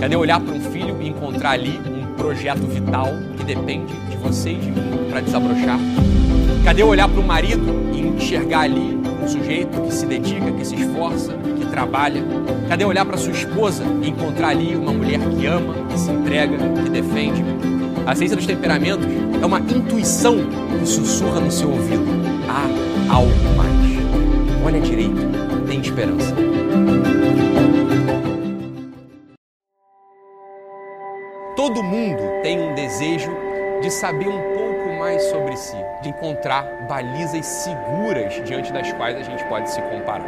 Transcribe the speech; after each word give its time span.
Cadê 0.00 0.14
olhar 0.14 0.38
para 0.38 0.54
um 0.54 0.60
filho 0.60 0.96
e 1.00 1.08
encontrar 1.08 1.50
ali 1.50 1.80
um 1.84 2.14
projeto 2.14 2.60
vital 2.60 3.08
que 3.36 3.44
depende 3.44 3.92
de 4.08 4.16
você 4.16 4.52
e 4.52 4.54
de 4.54 4.70
mim 4.70 5.10
para 5.10 5.20
desabrochar? 5.20 5.78
Cadê 6.64 6.84
olhar 6.84 7.08
para 7.08 7.20
o 7.20 7.26
marido 7.26 7.90
e 7.92 8.00
enxergar 8.00 8.60
ali 8.60 8.96
um 9.22 9.26
sujeito 9.26 9.80
que 9.82 9.92
se 9.92 10.06
dedica, 10.06 10.52
que 10.52 10.64
se 10.64 10.76
esforça, 10.76 11.32
que 11.58 11.66
trabalha? 11.66 12.22
Cadê 12.68 12.84
olhar 12.84 13.04
para 13.04 13.16
sua 13.16 13.32
esposa 13.32 13.82
e 14.00 14.10
encontrar 14.10 14.50
ali 14.50 14.76
uma 14.76 14.92
mulher 14.92 15.18
que 15.18 15.46
ama, 15.46 15.74
que 15.90 15.98
se 15.98 16.10
entrega, 16.10 16.56
que 16.56 16.90
defende? 16.90 17.44
A 18.06 18.14
ciência 18.14 18.36
dos 18.36 18.46
temperamentos 18.46 19.06
é 19.42 19.44
uma 19.44 19.58
intuição 19.58 20.36
que 20.78 20.86
sussurra 20.86 21.40
no 21.40 21.50
seu 21.50 21.70
ouvido. 21.70 22.06
Há 22.48 23.12
algo 23.12 23.32
mais. 23.56 24.64
Olha 24.64 24.80
direito, 24.80 25.16
tem 25.66 25.80
esperança. 25.80 26.34
Todo 31.78 31.86
mundo 31.86 32.42
tem 32.42 32.60
um 32.60 32.74
desejo 32.74 33.30
de 33.80 33.88
saber 33.88 34.26
um 34.26 34.52
pouco 34.52 34.98
mais 34.98 35.22
sobre 35.30 35.56
si, 35.56 35.76
de 36.02 36.08
encontrar 36.08 36.64
balizas 36.88 37.46
seguras 37.46 38.34
diante 38.44 38.72
das 38.72 38.92
quais 38.94 39.16
a 39.16 39.22
gente 39.22 39.44
pode 39.44 39.70
se 39.70 39.80
comparar. 39.82 40.26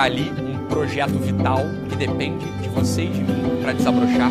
Encontrar 0.00 0.04
ali 0.04 0.32
um 0.40 0.66
projeto 0.66 1.18
vital 1.18 1.64
que 1.88 1.96
depende 1.96 2.44
de 2.62 2.68
você 2.68 3.02
e 3.02 3.08
de 3.08 3.20
mim 3.20 3.60
para 3.60 3.72
desabrochar? 3.72 4.30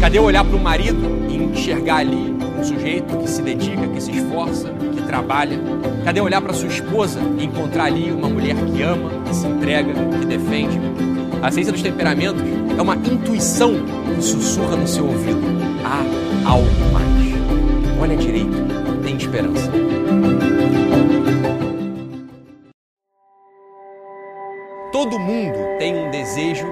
Cadê 0.00 0.18
olhar 0.18 0.44
para 0.44 0.56
o 0.56 0.60
marido 0.60 1.26
e 1.28 1.36
enxergar 1.36 1.96
ali 1.96 2.34
um 2.58 2.64
sujeito 2.64 3.16
que 3.16 3.28
se 3.28 3.42
dedica, 3.42 3.86
que 3.86 4.00
se 4.00 4.10
esforça, 4.10 4.68
que 4.94 5.02
trabalha? 5.02 5.58
Cadê 6.04 6.20
olhar 6.20 6.40
para 6.42 6.52
sua 6.52 6.68
esposa 6.68 7.20
e 7.38 7.44
encontrar 7.44 7.84
ali 7.84 8.10
uma 8.10 8.28
mulher 8.28 8.54
que 8.56 8.82
ama, 8.82 9.10
que 9.26 9.34
se 9.34 9.46
entrega, 9.46 9.92
que 10.20 10.26
defende? 10.26 10.78
A 11.42 11.50
ciência 11.50 11.72
dos 11.72 11.82
temperamentos 11.82 12.42
é 12.76 12.82
uma 12.82 12.96
intuição 12.96 13.74
que 14.14 14.22
sussurra 14.22 14.76
no 14.76 14.86
seu 14.86 15.06
ouvido. 15.06 15.40
Há 15.84 16.48
algo 16.48 16.68
mais. 16.92 17.04
Olha 18.00 18.16
direito, 18.16 18.52
tem 19.02 19.16
esperança. 19.16 19.70
Desejo 26.34 26.66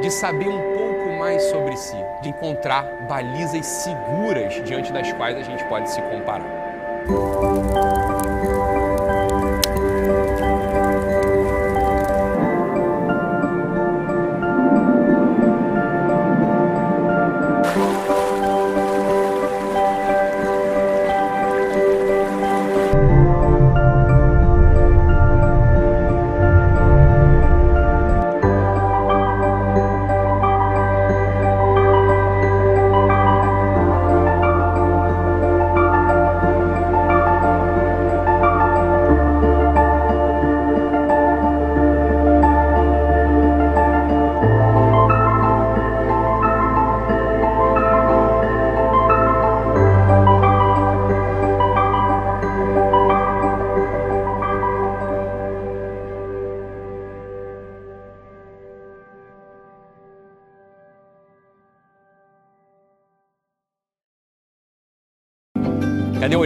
de 0.00 0.10
saber 0.12 0.48
um 0.48 0.74
pouco 0.76 1.18
mais 1.18 1.42
sobre 1.44 1.76
si, 1.76 1.96
de 2.22 2.28
encontrar 2.28 2.84
balizas 3.08 3.66
seguras 3.66 4.54
diante 4.64 4.92
das 4.92 5.12
quais 5.14 5.36
a 5.36 5.42
gente 5.42 5.64
pode 5.64 5.90
se 5.90 6.00
comparar. 6.02 6.46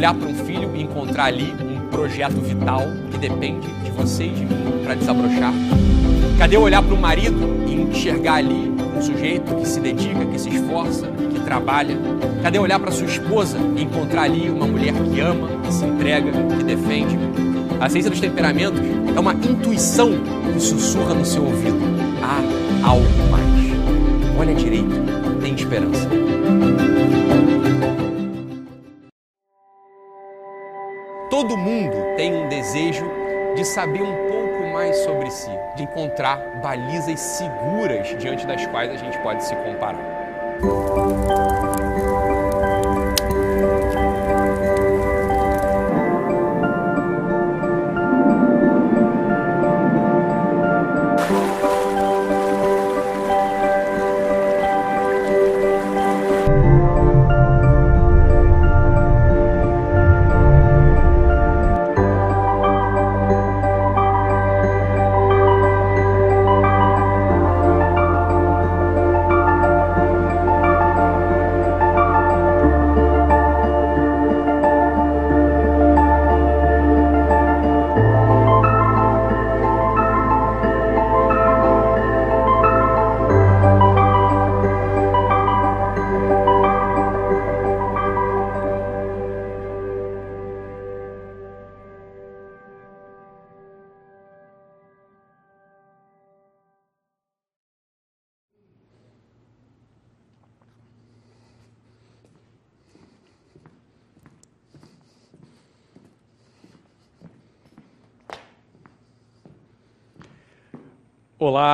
Olhar 0.02 0.14
para 0.14 0.28
um 0.28 0.34
filho 0.34 0.74
e 0.74 0.82
encontrar 0.82 1.26
ali 1.26 1.54
um 1.62 1.88
projeto 1.88 2.40
vital 2.40 2.82
que 3.12 3.18
depende 3.18 3.68
de 3.84 3.90
você 3.92 4.24
e 4.24 4.30
de 4.30 4.44
mim 4.46 4.82
para 4.82 4.96
desabrochar? 4.96 5.52
Cadê 6.36 6.56
olhar 6.56 6.82
para 6.82 6.92
o 6.92 7.00
marido 7.00 7.38
e 7.68 7.74
enxergar 7.74 8.34
ali 8.34 8.74
um 8.96 9.00
sujeito 9.00 9.54
que 9.54 9.68
se 9.68 9.78
dedica, 9.78 10.24
que 10.24 10.40
se 10.40 10.48
esforça, 10.48 11.06
que 11.06 11.38
trabalha? 11.44 11.96
Cadê 12.42 12.58
olhar 12.58 12.80
para 12.80 12.90
sua 12.90 13.06
esposa 13.06 13.58
e 13.76 13.82
encontrar 13.84 14.22
ali 14.22 14.50
uma 14.50 14.66
mulher 14.66 14.92
que 14.92 15.20
ama, 15.20 15.48
que 15.64 15.72
se 15.72 15.84
entrega, 15.84 16.32
que 16.32 16.64
defende? 16.64 17.16
A 17.80 17.88
ciência 17.88 18.10
dos 18.10 18.18
temperamentos 18.18 18.80
é 19.14 19.20
uma 19.20 19.34
intuição 19.34 20.10
que 20.52 20.58
sussurra 20.58 21.14
no 21.14 21.24
seu 21.24 21.44
ouvido. 21.44 21.78
Há 22.20 22.88
algo 22.88 23.06
mais. 23.30 24.36
Olha 24.36 24.52
direito, 24.52 24.90
tem 25.40 25.54
esperança. 25.54 26.08
Desejo 32.72 33.04
de 33.54 33.64
saber 33.66 34.00
um 34.02 34.28
pouco 34.28 34.66
mais 34.72 34.96
sobre 35.04 35.30
si, 35.30 35.50
de 35.76 35.82
encontrar 35.82 36.38
balizas 36.62 37.20
seguras 37.20 38.08
diante 38.18 38.46
das 38.46 38.66
quais 38.68 38.90
a 38.90 38.96
gente 38.96 39.18
pode 39.18 39.44
se 39.44 39.54
comparar. 39.56 40.00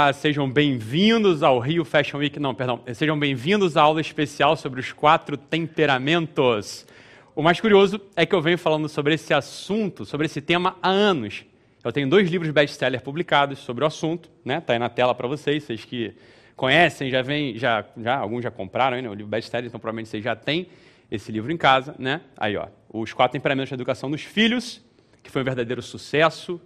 Olá, 0.08 0.12
sejam 0.14 0.50
bem-vindos 0.50 1.42
ao 1.42 1.58
Rio 1.58 1.84
Fashion 1.84 2.16
Week. 2.16 2.40
Não, 2.40 2.54
perdão, 2.54 2.80
sejam 2.94 3.18
bem-vindos 3.18 3.76
à 3.76 3.82
aula 3.82 4.00
especial 4.00 4.56
sobre 4.56 4.80
os 4.80 4.90
quatro 4.90 5.36
temperamentos. 5.36 6.86
O 7.36 7.42
mais 7.42 7.60
curioso 7.60 8.00
é 8.16 8.24
que 8.24 8.34
eu 8.34 8.40
venho 8.40 8.56
falando 8.56 8.88
sobre 8.88 9.12
esse 9.12 9.34
assunto, 9.34 10.06
sobre 10.06 10.24
esse 10.24 10.40
tema 10.40 10.78
há 10.80 10.88
anos. 10.88 11.44
Eu 11.84 11.92
tenho 11.92 12.08
dois 12.08 12.30
livros 12.30 12.50
best-seller 12.50 13.02
publicados 13.02 13.58
sobre 13.58 13.84
o 13.84 13.86
assunto, 13.86 14.30
né? 14.42 14.62
Tá 14.62 14.72
aí 14.72 14.78
na 14.78 14.88
tela 14.88 15.14
para 15.14 15.28
vocês, 15.28 15.64
vocês 15.64 15.84
que 15.84 16.14
conhecem, 16.56 17.10
já 17.10 17.20
vem, 17.20 17.58
já, 17.58 17.84
já 17.98 18.16
alguns 18.16 18.42
já 18.42 18.50
compraram, 18.50 19.02
né? 19.02 19.10
O 19.10 19.12
livro 19.12 19.28
best-seller, 19.28 19.66
então 19.66 19.78
provavelmente 19.78 20.08
vocês 20.08 20.24
já 20.24 20.34
têm 20.34 20.68
esse 21.10 21.30
livro 21.30 21.52
em 21.52 21.58
casa, 21.58 21.94
né? 21.98 22.22
Aí, 22.34 22.56
ó, 22.56 22.68
os 22.90 23.12
quatro 23.12 23.32
temperamentos 23.34 23.68
da 23.68 23.74
educação 23.74 24.10
dos 24.10 24.22
filhos, 24.22 24.82
que 25.22 25.30
foi 25.30 25.42
um 25.42 25.44
verdadeiro 25.44 25.82
sucesso, 25.82 26.58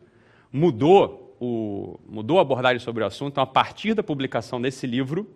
mudou 0.53 1.22
o, 1.45 1.99
mudou 2.09 2.39
a 2.39 2.43
abordagem 2.43 2.79
sobre 2.79 3.03
o 3.03 3.07
assunto. 3.07 3.33
Então, 3.33 3.43
a 3.43 3.47
partir 3.47 3.95
da 3.95 4.03
publicação 4.03 4.61
desse 4.61 4.87
livro, 4.87 5.29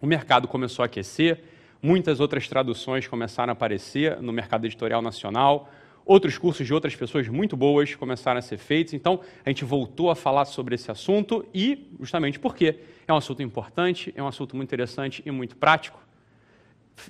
o 0.00 0.06
mercado 0.06 0.46
começou 0.46 0.84
a 0.84 0.86
aquecer, 0.86 1.42
muitas 1.82 2.20
outras 2.20 2.46
traduções 2.46 3.08
começaram 3.08 3.50
a 3.50 3.54
aparecer 3.54 4.20
no 4.22 4.32
mercado 4.32 4.64
editorial 4.64 5.02
nacional, 5.02 5.68
outros 6.06 6.38
cursos 6.38 6.64
de 6.64 6.72
outras 6.72 6.94
pessoas 6.94 7.26
muito 7.26 7.56
boas 7.56 7.96
começaram 7.96 8.38
a 8.38 8.42
ser 8.42 8.58
feitos. 8.58 8.94
Então, 8.94 9.20
a 9.44 9.50
gente 9.50 9.64
voltou 9.64 10.08
a 10.08 10.14
falar 10.14 10.44
sobre 10.44 10.76
esse 10.76 10.88
assunto 10.88 11.44
e, 11.52 11.90
justamente 11.98 12.38
porque 12.38 12.78
é 13.08 13.12
um 13.12 13.16
assunto 13.16 13.42
importante, 13.42 14.14
é 14.14 14.22
um 14.22 14.28
assunto 14.28 14.54
muito 14.54 14.68
interessante 14.68 15.20
e 15.26 15.32
muito 15.32 15.56
prático, 15.56 15.98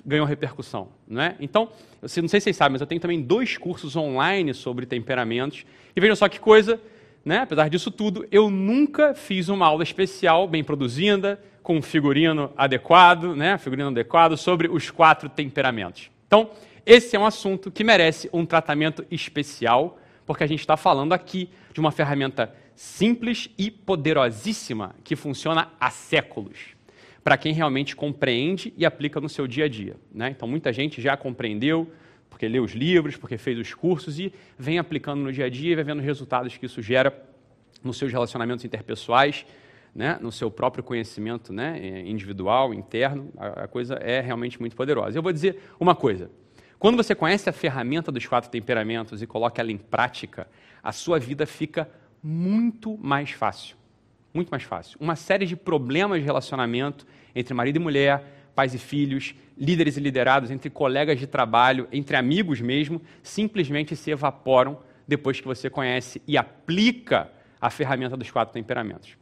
ganhou 0.03 0.25
repercussão, 0.25 0.89
não 1.07 1.21
é? 1.21 1.35
Então, 1.39 1.69
não 2.01 2.09
sei 2.09 2.27
se 2.27 2.45
vocês 2.45 2.55
sabem, 2.55 2.71
mas 2.71 2.81
eu 2.81 2.87
tenho 2.87 2.99
também 2.99 3.21
dois 3.21 3.55
cursos 3.55 3.95
online 3.95 4.51
sobre 4.51 4.87
temperamentos. 4.87 5.63
E 5.95 6.01
vejam 6.01 6.15
só 6.15 6.27
que 6.27 6.39
coisa, 6.39 6.81
né? 7.25 7.39
Apesar 7.39 7.69
disso 7.69 7.89
tudo, 7.89 8.27
eu 8.31 8.51
nunca 8.51 9.15
fiz 9.15 9.49
uma 9.49 9.65
aula 9.65 9.83
especial, 9.83 10.47
bem 10.47 10.63
produzida, 10.63 11.41
com 11.63 11.81
figurino 11.81 12.53
adequado, 12.55 13.35
né? 13.35 13.57
figurino 13.57 13.89
adequado, 13.89 14.37
sobre 14.37 14.67
os 14.67 14.91
quatro 14.91 15.27
temperamentos. 15.27 16.11
Então, 16.27 16.51
esse 16.85 17.15
é 17.15 17.19
um 17.19 17.25
assunto 17.25 17.71
que 17.71 17.83
merece 17.83 18.29
um 18.31 18.45
tratamento 18.45 19.03
especial, 19.09 19.99
porque 20.27 20.43
a 20.43 20.47
gente 20.47 20.59
está 20.59 20.77
falando 20.77 21.13
aqui 21.13 21.49
de 21.73 21.79
uma 21.79 21.91
ferramenta 21.91 22.53
simples 22.75 23.49
e 23.57 23.71
poderosíssima 23.71 24.93
que 25.03 25.15
funciona 25.15 25.69
há 25.79 25.89
séculos 25.89 26.75
para 27.23 27.37
quem 27.37 27.53
realmente 27.53 27.95
compreende 27.95 28.71
e 28.77 28.85
aplica 28.85 29.19
no 29.19 29.27
seu 29.27 29.47
dia 29.47 29.65
a 29.65 29.67
dia. 29.67 29.95
Né? 30.13 30.29
Então, 30.29 30.47
muita 30.47 30.71
gente 30.71 31.01
já 31.01 31.17
compreendeu, 31.17 31.91
porque 32.35 32.49
lê 32.49 32.59
os 32.59 32.73
livros, 32.73 33.15
porque 33.15 33.37
fez 33.37 33.57
os 33.57 33.73
cursos 33.73 34.19
e 34.19 34.33
vem 34.59 34.77
aplicando 34.77 35.23
no 35.23 35.31
dia 35.31 35.45
a 35.45 35.49
dia 35.49 35.71
e 35.71 35.75
vai 35.75 35.85
vendo 35.85 35.99
os 35.99 36.05
resultados 36.05 36.57
que 36.57 36.65
isso 36.65 36.81
gera 36.81 37.17
nos 37.81 37.97
seus 37.97 38.11
relacionamentos 38.11 38.65
interpessoais, 38.65 39.45
né, 39.95 40.19
no 40.21 40.33
seu 40.33 40.51
próprio 40.51 40.83
conhecimento 40.83 41.53
né, 41.53 41.79
eh, 41.81 42.01
individual, 42.01 42.73
interno, 42.73 43.31
a, 43.37 43.63
a 43.63 43.67
coisa 43.69 43.93
é 44.01 44.19
realmente 44.19 44.59
muito 44.59 44.75
poderosa. 44.75 45.17
Eu 45.17 45.23
vou 45.23 45.31
dizer 45.31 45.61
uma 45.79 45.95
coisa: 45.95 46.29
quando 46.77 46.97
você 46.97 47.15
conhece 47.15 47.49
a 47.49 47.53
ferramenta 47.53 48.11
dos 48.11 48.25
quatro 48.25 48.49
temperamentos 48.49 49.21
e 49.21 49.25
coloca 49.25 49.61
ela 49.61 49.71
em 49.71 49.77
prática, 49.77 50.45
a 50.83 50.91
sua 50.91 51.17
vida 51.17 51.45
fica 51.45 51.89
muito 52.21 52.97
mais 52.97 53.31
fácil. 53.31 53.77
Muito 54.33 54.49
mais 54.49 54.63
fácil. 54.63 54.97
Uma 54.99 55.15
série 55.15 55.45
de 55.45 55.55
problemas 55.55 56.19
de 56.19 56.25
relacionamento 56.25 57.07
entre 57.33 57.53
marido 57.53 57.77
e 57.77 57.79
mulher, 57.79 58.44
pais 58.55 58.73
e 58.73 58.77
filhos, 58.77 59.35
líderes 59.57 59.97
e 59.97 59.99
liderados, 59.99 60.49
entre 60.49 60.69
colegas 60.69 61.19
de 61.19 61.27
trabalho, 61.27 61.87
entre 61.91 62.15
amigos 62.15 62.61
mesmo, 62.61 63.01
simplesmente 63.21 63.95
se 63.95 64.11
evaporam 64.11 64.79
depois 65.07 65.39
que 65.39 65.47
você 65.47 65.69
conhece 65.69 66.21
e 66.27 66.37
aplica 66.37 67.29
a 67.59 67.69
ferramenta 67.69 68.17
dos 68.17 68.31
quatro 68.31 68.53
temperamentos. 68.53 69.17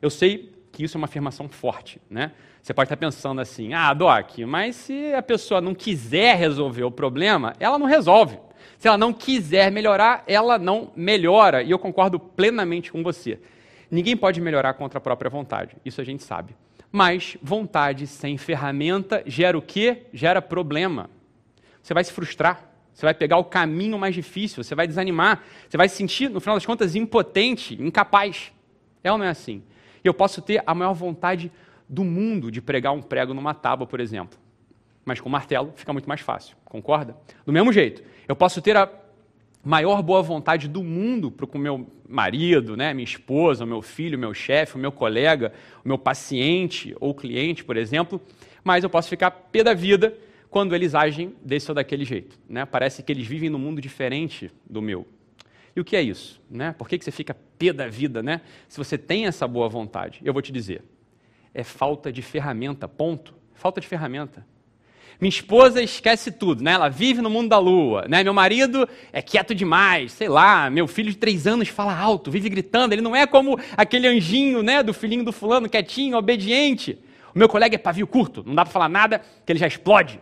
Eu 0.00 0.10
sei 0.10 0.52
que 0.72 0.84
isso 0.84 0.96
é 0.96 0.98
uma 0.98 1.06
afirmação 1.06 1.48
forte, 1.48 2.00
né? 2.08 2.32
Você 2.62 2.74
pode 2.74 2.86
estar 2.86 2.96
pensando 2.96 3.40
assim, 3.40 3.72
ah, 3.72 3.92
Doc, 3.94 4.38
mas 4.46 4.76
se 4.76 5.14
a 5.14 5.22
pessoa 5.22 5.60
não 5.60 5.74
quiser 5.74 6.36
resolver 6.36 6.84
o 6.84 6.90
problema, 6.90 7.54
ela 7.58 7.78
não 7.78 7.86
resolve. 7.86 8.38
Se 8.78 8.86
ela 8.86 8.98
não 8.98 9.12
quiser 9.12 9.70
melhorar, 9.70 10.22
ela 10.26 10.58
não 10.58 10.92
melhora. 10.94 11.62
E 11.62 11.70
eu 11.70 11.78
concordo 11.78 12.18
plenamente 12.18 12.92
com 12.92 13.02
você. 13.02 13.38
Ninguém 13.90 14.16
pode 14.16 14.40
melhorar 14.40 14.74
contra 14.74 14.98
a 14.98 15.00
própria 15.00 15.30
vontade. 15.30 15.76
Isso 15.84 16.00
a 16.00 16.04
gente 16.04 16.22
sabe. 16.22 16.54
Mas 16.92 17.36
vontade 17.42 18.06
sem 18.06 18.36
ferramenta 18.36 19.22
gera 19.26 19.56
o 19.56 19.62
quê? 19.62 20.06
Gera 20.12 20.42
problema. 20.42 21.08
Você 21.82 21.94
vai 21.94 22.04
se 22.04 22.12
frustrar, 22.12 22.68
você 22.92 23.06
vai 23.06 23.14
pegar 23.14 23.38
o 23.38 23.44
caminho 23.44 23.98
mais 23.98 24.14
difícil, 24.14 24.62
você 24.62 24.74
vai 24.74 24.86
desanimar, 24.86 25.42
você 25.68 25.76
vai 25.76 25.88
se 25.88 25.96
sentir, 25.96 26.28
no 26.28 26.40
final 26.40 26.56
das 26.56 26.66
contas, 26.66 26.94
impotente, 26.94 27.80
incapaz. 27.80 28.52
É 29.02 29.10
ou 29.10 29.16
não 29.16 29.24
é 29.24 29.28
assim? 29.28 29.62
Eu 30.02 30.12
posso 30.12 30.42
ter 30.42 30.62
a 30.66 30.74
maior 30.74 30.92
vontade 30.92 31.50
do 31.88 32.04
mundo 32.04 32.50
de 32.50 32.60
pregar 32.60 32.92
um 32.92 33.02
prego 33.02 33.32
numa 33.32 33.54
tábua, 33.54 33.86
por 33.86 34.00
exemplo. 34.00 34.38
Mas 35.04 35.20
com 35.20 35.28
martelo 35.28 35.72
fica 35.76 35.92
muito 35.92 36.08
mais 36.08 36.20
fácil, 36.20 36.56
concorda? 36.64 37.16
Do 37.46 37.52
mesmo 37.52 37.72
jeito, 37.72 38.02
eu 38.28 38.36
posso 38.36 38.60
ter 38.60 38.76
a 38.76 38.86
maior 39.62 40.02
boa 40.02 40.22
vontade 40.22 40.68
do 40.68 40.82
mundo 40.82 41.30
para 41.30 41.46
o 41.46 41.58
meu 41.58 41.86
marido, 42.08 42.76
né, 42.76 42.92
minha 42.94 43.04
esposa, 43.04 43.66
meu 43.66 43.82
filho, 43.82 44.18
meu 44.18 44.34
chefe, 44.34 44.78
meu 44.78 44.90
colega, 44.90 45.52
meu 45.84 45.98
paciente 45.98 46.94
ou 46.98 47.14
cliente, 47.14 47.64
por 47.64 47.76
exemplo, 47.76 48.20
mas 48.64 48.82
eu 48.82 48.90
posso 48.90 49.08
ficar 49.08 49.30
pé 49.30 49.62
da 49.62 49.74
vida 49.74 50.16
quando 50.50 50.74
eles 50.74 50.94
agem 50.94 51.34
desse 51.42 51.70
ou 51.70 51.74
daquele 51.74 52.04
jeito. 52.04 52.38
Né? 52.48 52.64
Parece 52.64 53.02
que 53.02 53.12
eles 53.12 53.26
vivem 53.26 53.48
num 53.48 53.58
mundo 53.58 53.80
diferente 53.80 54.50
do 54.68 54.82
meu. 54.82 55.06
E 55.74 55.80
o 55.80 55.84
que 55.84 55.94
é 55.94 56.02
isso? 56.02 56.42
Né? 56.50 56.74
Por 56.76 56.88
que, 56.88 56.98
que 56.98 57.04
você 57.04 57.12
fica 57.12 57.36
pé 57.58 57.72
da 57.72 57.86
vida 57.86 58.22
né? 58.22 58.40
se 58.68 58.76
você 58.76 58.98
tem 58.98 59.26
essa 59.26 59.46
boa 59.46 59.68
vontade? 59.68 60.20
Eu 60.24 60.32
vou 60.32 60.42
te 60.42 60.50
dizer. 60.50 60.82
É 61.54 61.62
falta 61.62 62.12
de 62.12 62.22
ferramenta, 62.22 62.88
ponto. 62.88 63.34
Falta 63.54 63.80
de 63.80 63.86
ferramenta. 63.86 64.44
Minha 65.20 65.28
esposa 65.28 65.82
esquece 65.82 66.32
tudo, 66.32 66.64
né? 66.64 66.72
Ela 66.72 66.88
vive 66.88 67.20
no 67.20 67.28
mundo 67.28 67.50
da 67.50 67.58
lua, 67.58 68.06
né? 68.08 68.24
Meu 68.24 68.32
marido 68.32 68.88
é 69.12 69.20
quieto 69.20 69.54
demais, 69.54 70.12
sei 70.12 70.28
lá. 70.28 70.70
Meu 70.70 70.86
filho 70.88 71.10
de 71.10 71.16
três 71.16 71.46
anos 71.46 71.68
fala 71.68 71.94
alto, 71.94 72.30
vive 72.30 72.48
gritando. 72.48 72.94
Ele 72.94 73.02
não 73.02 73.14
é 73.14 73.26
como 73.26 73.58
aquele 73.76 74.06
anjinho, 74.06 74.62
né? 74.62 74.82
Do 74.82 74.94
filhinho 74.94 75.22
do 75.22 75.32
fulano, 75.32 75.68
quietinho, 75.68 76.16
obediente. 76.16 76.98
O 77.34 77.38
meu 77.38 77.48
colega 77.48 77.74
é 77.74 77.78
pavio 77.78 78.06
curto, 78.06 78.42
não 78.46 78.54
dá 78.54 78.64
para 78.64 78.72
falar 78.72 78.88
nada 78.88 79.20
que 79.44 79.52
ele 79.52 79.58
já 79.58 79.66
explode, 79.66 80.18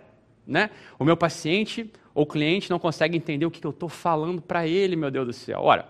né? 0.47 0.69
O 0.99 1.05
meu 1.05 1.17
paciente 1.17 1.91
ou 2.13 2.27
cliente 2.27 2.69
não 2.69 2.79
consegue 2.79 3.17
entender 3.17 3.47
o 3.47 3.51
que 3.51 3.65
eu 3.65 3.71
estou 3.71 3.89
falando 3.89 4.43
para 4.43 4.67
ele, 4.67 4.97
meu 4.97 5.11
Deus 5.11 5.27
do 5.27 5.33
céu. 5.33 5.61
Ora, 5.63 5.89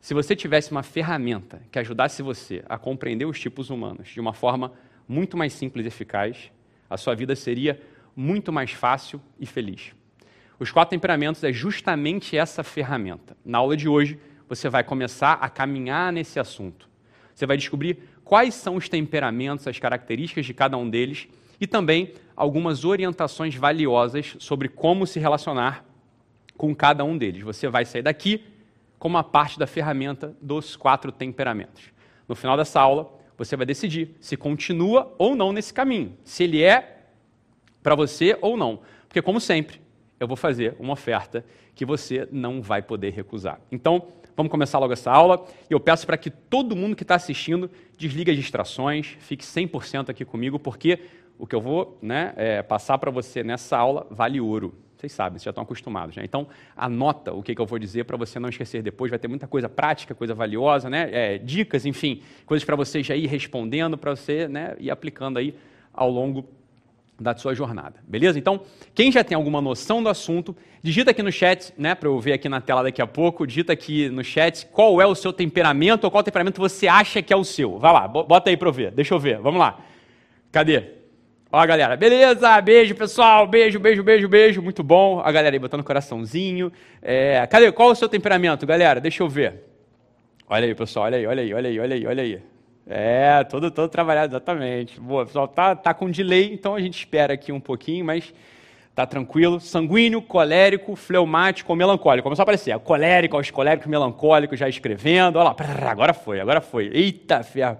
se 0.00 0.14
você 0.14 0.34
tivesse 0.34 0.70
uma 0.70 0.82
ferramenta 0.82 1.62
que 1.70 1.78
ajudasse 1.78 2.22
você 2.22 2.64
a 2.68 2.78
compreender 2.78 3.26
os 3.26 3.38
tipos 3.38 3.70
humanos 3.70 4.08
de 4.08 4.20
uma 4.20 4.32
forma 4.32 4.72
muito 5.06 5.36
mais 5.36 5.52
simples 5.52 5.84
e 5.84 5.88
eficaz, 5.88 6.50
a 6.94 6.96
sua 6.96 7.14
vida 7.14 7.34
seria 7.34 7.80
muito 8.14 8.52
mais 8.52 8.70
fácil 8.70 9.20
e 9.38 9.44
feliz. 9.44 9.92
Os 10.60 10.70
quatro 10.70 10.90
temperamentos 10.90 11.42
é 11.42 11.52
justamente 11.52 12.36
essa 12.36 12.62
ferramenta. 12.62 13.36
Na 13.44 13.58
aula 13.58 13.76
de 13.76 13.88
hoje, 13.88 14.18
você 14.48 14.68
vai 14.68 14.84
começar 14.84 15.32
a 15.34 15.48
caminhar 15.48 16.12
nesse 16.12 16.38
assunto. 16.38 16.88
Você 17.34 17.46
vai 17.46 17.56
descobrir 17.56 17.98
quais 18.22 18.54
são 18.54 18.76
os 18.76 18.88
temperamentos, 18.88 19.66
as 19.66 19.76
características 19.76 20.46
de 20.46 20.54
cada 20.54 20.76
um 20.76 20.88
deles 20.88 21.26
e 21.60 21.66
também 21.66 22.12
algumas 22.36 22.84
orientações 22.84 23.56
valiosas 23.56 24.36
sobre 24.38 24.68
como 24.68 25.04
se 25.04 25.18
relacionar 25.18 25.84
com 26.56 26.72
cada 26.72 27.04
um 27.04 27.18
deles. 27.18 27.42
Você 27.42 27.68
vai 27.68 27.84
sair 27.84 28.02
daqui 28.02 28.44
com 29.00 29.08
uma 29.08 29.24
parte 29.24 29.58
da 29.58 29.66
ferramenta 29.66 30.36
dos 30.40 30.76
quatro 30.76 31.10
temperamentos. 31.10 31.90
No 32.28 32.36
final 32.36 32.56
dessa 32.56 32.80
aula, 32.80 33.12
você 33.36 33.56
vai 33.56 33.66
decidir 33.66 34.16
se 34.20 34.36
continua 34.36 35.14
ou 35.18 35.34
não 35.34 35.52
nesse 35.52 35.72
caminho, 35.72 36.16
se 36.24 36.44
ele 36.44 36.62
é 36.62 36.98
para 37.82 37.94
você 37.94 38.36
ou 38.40 38.56
não. 38.56 38.80
Porque, 39.06 39.20
como 39.20 39.40
sempre, 39.40 39.80
eu 40.18 40.26
vou 40.26 40.36
fazer 40.36 40.74
uma 40.78 40.92
oferta 40.92 41.44
que 41.74 41.84
você 41.84 42.28
não 42.30 42.62
vai 42.62 42.82
poder 42.82 43.12
recusar. 43.12 43.60
Então, 43.70 44.08
vamos 44.36 44.50
começar 44.50 44.78
logo 44.78 44.92
essa 44.92 45.10
aula. 45.10 45.44
E 45.68 45.72
eu 45.72 45.80
peço 45.80 46.06
para 46.06 46.16
que 46.16 46.30
todo 46.30 46.76
mundo 46.76 46.96
que 46.96 47.02
está 47.02 47.14
assistindo 47.14 47.70
desligue 47.96 48.30
as 48.30 48.36
distrações, 48.36 49.16
fique 49.20 49.44
100% 49.44 50.08
aqui 50.10 50.24
comigo, 50.24 50.58
porque 50.58 51.00
o 51.38 51.46
que 51.46 51.54
eu 51.54 51.60
vou 51.60 51.98
né, 52.00 52.32
é, 52.36 52.62
passar 52.62 52.98
para 52.98 53.10
você 53.10 53.42
nessa 53.42 53.76
aula 53.76 54.06
vale 54.10 54.40
ouro. 54.40 54.74
Vocês 55.04 55.12
sabem, 55.12 55.38
vocês 55.38 55.44
já 55.44 55.50
estão 55.50 55.62
acostumados. 55.62 56.16
Né? 56.16 56.22
Então, 56.24 56.46
anota 56.74 57.32
o 57.32 57.42
que, 57.42 57.54
que 57.54 57.60
eu 57.60 57.66
vou 57.66 57.78
dizer 57.78 58.04
para 58.04 58.16
você 58.16 58.38
não 58.38 58.48
esquecer 58.48 58.82
depois. 58.82 59.10
Vai 59.10 59.18
ter 59.18 59.28
muita 59.28 59.46
coisa 59.46 59.68
prática, 59.68 60.14
coisa 60.14 60.34
valiosa, 60.34 60.88
né? 60.88 61.10
É, 61.12 61.38
dicas, 61.38 61.84
enfim, 61.84 62.22
coisas 62.46 62.64
para 62.64 62.74
você 62.74 63.02
já 63.02 63.14
ir 63.14 63.26
respondendo, 63.26 63.98
para 63.98 64.16
você 64.16 64.48
né, 64.48 64.74
ir 64.80 64.90
aplicando 64.90 65.38
aí 65.38 65.54
ao 65.92 66.08
longo 66.08 66.48
da 67.20 67.36
sua 67.36 67.54
jornada. 67.54 67.96
Beleza? 68.08 68.38
Então, 68.38 68.62
quem 68.94 69.12
já 69.12 69.22
tem 69.22 69.36
alguma 69.36 69.60
noção 69.60 70.02
do 70.02 70.08
assunto, 70.08 70.56
digita 70.82 71.10
aqui 71.10 71.22
no 71.22 71.30
chat, 71.30 71.74
né, 71.76 71.94
para 71.94 72.08
eu 72.08 72.18
ver 72.18 72.32
aqui 72.32 72.48
na 72.48 72.62
tela 72.62 72.82
daqui 72.82 73.02
a 73.02 73.06
pouco, 73.06 73.46
digita 73.46 73.74
aqui 73.74 74.08
no 74.08 74.24
chat 74.24 74.66
qual 74.72 75.00
é 75.02 75.06
o 75.06 75.14
seu 75.14 75.34
temperamento 75.34 76.04
ou 76.04 76.10
qual 76.10 76.24
temperamento 76.24 76.58
você 76.58 76.88
acha 76.88 77.20
que 77.22 77.32
é 77.32 77.36
o 77.36 77.44
seu. 77.44 77.78
Vai 77.78 77.92
lá, 77.92 78.08
bota 78.08 78.48
aí 78.48 78.56
para 78.56 78.68
eu 78.68 78.72
ver. 78.72 78.90
Deixa 78.90 79.14
eu 79.14 79.18
ver. 79.18 79.38
Vamos 79.38 79.60
lá. 79.60 79.80
Cadê? 80.50 81.03
Ó, 81.56 81.64
galera, 81.68 81.96
beleza? 81.96 82.60
Beijo, 82.60 82.96
pessoal. 82.96 83.46
Beijo, 83.46 83.78
beijo, 83.78 84.02
beijo, 84.02 84.28
beijo. 84.28 84.60
Muito 84.60 84.82
bom. 84.82 85.20
A 85.20 85.30
galera 85.30 85.54
aí 85.54 85.60
botando 85.60 85.84
coraçãozinho. 85.84 86.72
É... 87.00 87.46
Cadê? 87.46 87.70
Qual 87.70 87.90
é 87.90 87.92
o 87.92 87.94
seu 87.94 88.08
temperamento, 88.08 88.66
galera? 88.66 89.00
Deixa 89.00 89.22
eu 89.22 89.28
ver. 89.28 89.62
Olha 90.48 90.66
aí, 90.66 90.74
pessoal. 90.74 91.04
Olha 91.04 91.16
aí, 91.16 91.24
olha 91.24 91.42
aí, 91.44 91.54
olha 91.54 91.68
aí, 91.68 91.78
olha 91.78 91.94
aí, 91.94 92.06
olha 92.08 92.22
aí. 92.24 92.42
É, 92.88 93.44
todo, 93.44 93.70
todo 93.70 93.88
trabalhado, 93.88 94.32
exatamente. 94.32 94.98
Boa, 94.98 95.26
pessoal, 95.26 95.46
tá, 95.46 95.76
tá 95.76 95.94
com 95.94 96.10
delay, 96.10 96.52
então 96.52 96.74
a 96.74 96.80
gente 96.80 96.98
espera 96.98 97.34
aqui 97.34 97.52
um 97.52 97.60
pouquinho, 97.60 98.04
mas 98.04 98.34
tá 98.92 99.06
tranquilo. 99.06 99.60
Sanguíneo, 99.60 100.20
colérico, 100.20 100.96
fleumático 100.96 101.72
melancólico. 101.76 102.24
Começou 102.24 102.42
a 102.42 102.46
aparecer. 102.46 102.76
Colérico, 102.80 103.38
os 103.38 103.52
coléricos, 103.52 103.86
melancólicos 103.86 104.58
já 104.58 104.68
escrevendo. 104.68 105.38
Olha 105.38 105.50
lá, 105.50 105.56
agora 105.88 106.12
foi, 106.12 106.40
agora 106.40 106.60
foi. 106.60 106.90
Eita, 106.92 107.44
ferro. 107.44 107.78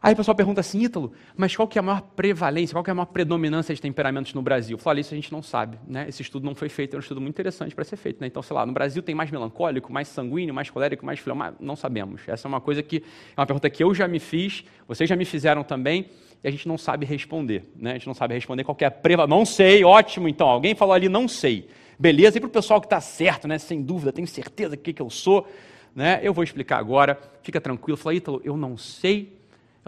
Aí 0.00 0.12
o 0.12 0.16
pessoal 0.16 0.34
pergunta 0.34 0.60
assim, 0.60 0.80
Ítalo, 0.84 1.12
mas 1.36 1.54
qual 1.56 1.66
que 1.66 1.76
é 1.76 1.80
a 1.80 1.82
maior 1.82 2.00
prevalência, 2.00 2.72
qual 2.72 2.84
que 2.84 2.90
é 2.90 2.92
a 2.92 2.94
maior 2.94 3.06
predominância 3.06 3.74
de 3.74 3.80
temperamentos 3.80 4.32
no 4.32 4.40
Brasil? 4.40 4.76
Eu 4.76 4.78
falo, 4.78 5.00
isso 5.00 5.12
a 5.12 5.16
gente 5.16 5.32
não 5.32 5.42
sabe, 5.42 5.76
né? 5.88 6.06
Esse 6.08 6.22
estudo 6.22 6.44
não 6.44 6.54
foi 6.54 6.68
feito, 6.68 6.94
é 6.94 6.96
um 6.96 7.00
estudo 7.00 7.20
muito 7.20 7.34
interessante 7.34 7.74
para 7.74 7.84
ser 7.84 7.96
feito, 7.96 8.20
né? 8.20 8.28
Então, 8.28 8.40
sei 8.40 8.54
lá, 8.54 8.64
no 8.64 8.72
Brasil 8.72 9.02
tem 9.02 9.14
mais 9.14 9.30
melancólico, 9.30 9.92
mais 9.92 10.06
sanguíneo, 10.06 10.54
mais 10.54 10.70
colérico, 10.70 11.04
mais 11.04 11.18
fleumático? 11.18 11.64
Não 11.64 11.74
sabemos. 11.74 12.22
Essa 12.28 12.46
é 12.46 12.48
uma 12.48 12.60
coisa 12.60 12.80
que, 12.80 12.98
é 13.36 13.40
uma 13.40 13.46
pergunta 13.46 13.68
que 13.68 13.82
eu 13.82 13.92
já 13.92 14.06
me 14.06 14.20
fiz, 14.20 14.64
vocês 14.86 15.10
já 15.10 15.16
me 15.16 15.24
fizeram 15.24 15.64
também, 15.64 16.10
e 16.44 16.46
a 16.46 16.50
gente 16.50 16.68
não 16.68 16.78
sabe 16.78 17.04
responder, 17.04 17.64
né? 17.74 17.90
A 17.90 17.94
gente 17.94 18.06
não 18.06 18.14
sabe 18.14 18.34
responder 18.34 18.62
qual 18.62 18.76
que 18.76 18.84
é 18.84 18.86
a 18.86 18.92
prevalência. 18.92 19.36
Não 19.36 19.44
sei, 19.44 19.82
ótimo, 19.82 20.28
então, 20.28 20.48
alguém 20.48 20.76
falou 20.76 20.94
ali, 20.94 21.08
não 21.08 21.26
sei. 21.26 21.68
Beleza, 21.98 22.38
e 22.38 22.40
para 22.40 22.46
o 22.46 22.50
pessoal 22.50 22.80
que 22.80 22.86
está 22.86 23.00
certo, 23.00 23.48
né? 23.48 23.58
Sem 23.58 23.82
dúvida, 23.82 24.12
tenho 24.12 24.28
certeza 24.28 24.76
que, 24.76 24.92
que 24.92 25.02
eu 25.02 25.10
sou, 25.10 25.48
né? 25.92 26.20
Eu 26.22 26.32
vou 26.32 26.44
explicar 26.44 26.78
agora, 26.78 27.18
fica 27.42 27.60
tranquilo. 27.60 27.96
Fala, 27.96 28.14
Ítalo, 28.14 28.40
eu 28.44 28.56
não 28.56 28.76
sei 28.76 29.37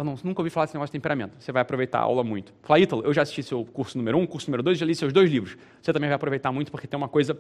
eu 0.01 0.05
não, 0.05 0.17
nunca 0.25 0.41
ouvi 0.41 0.51
falar 0.51 0.67
desse 0.67 0.75
negócio 0.75 0.91
de 0.91 0.99
temperamento. 0.99 1.35
Você 1.39 1.53
vai 1.53 1.63
aproveitar 1.63 1.99
a 1.99 2.03
aula 2.03 2.25
muito. 2.25 2.53
Fala, 2.63 2.81
Ítalo, 2.81 3.03
eu 3.05 3.13
já 3.13 3.23
assisti 3.23 3.43
seu 3.43 3.65
curso 3.65 3.99
número 3.99 4.19
um, 4.19 4.27
curso 4.27 4.49
número 4.49 4.63
dois, 4.63 4.79
já 4.79 4.87
li 4.87 4.95
seus 4.95 5.13
dois 5.13 5.31
livros. 5.31 5.57
Você 5.81 5.93
também 5.93 6.09
vai 6.09 6.17
aproveitar 6.17 6.51
muito 6.51 6.71
porque 6.71 6.87
tem 6.87 6.97
uma 6.97 7.09
coisa 7.09 7.39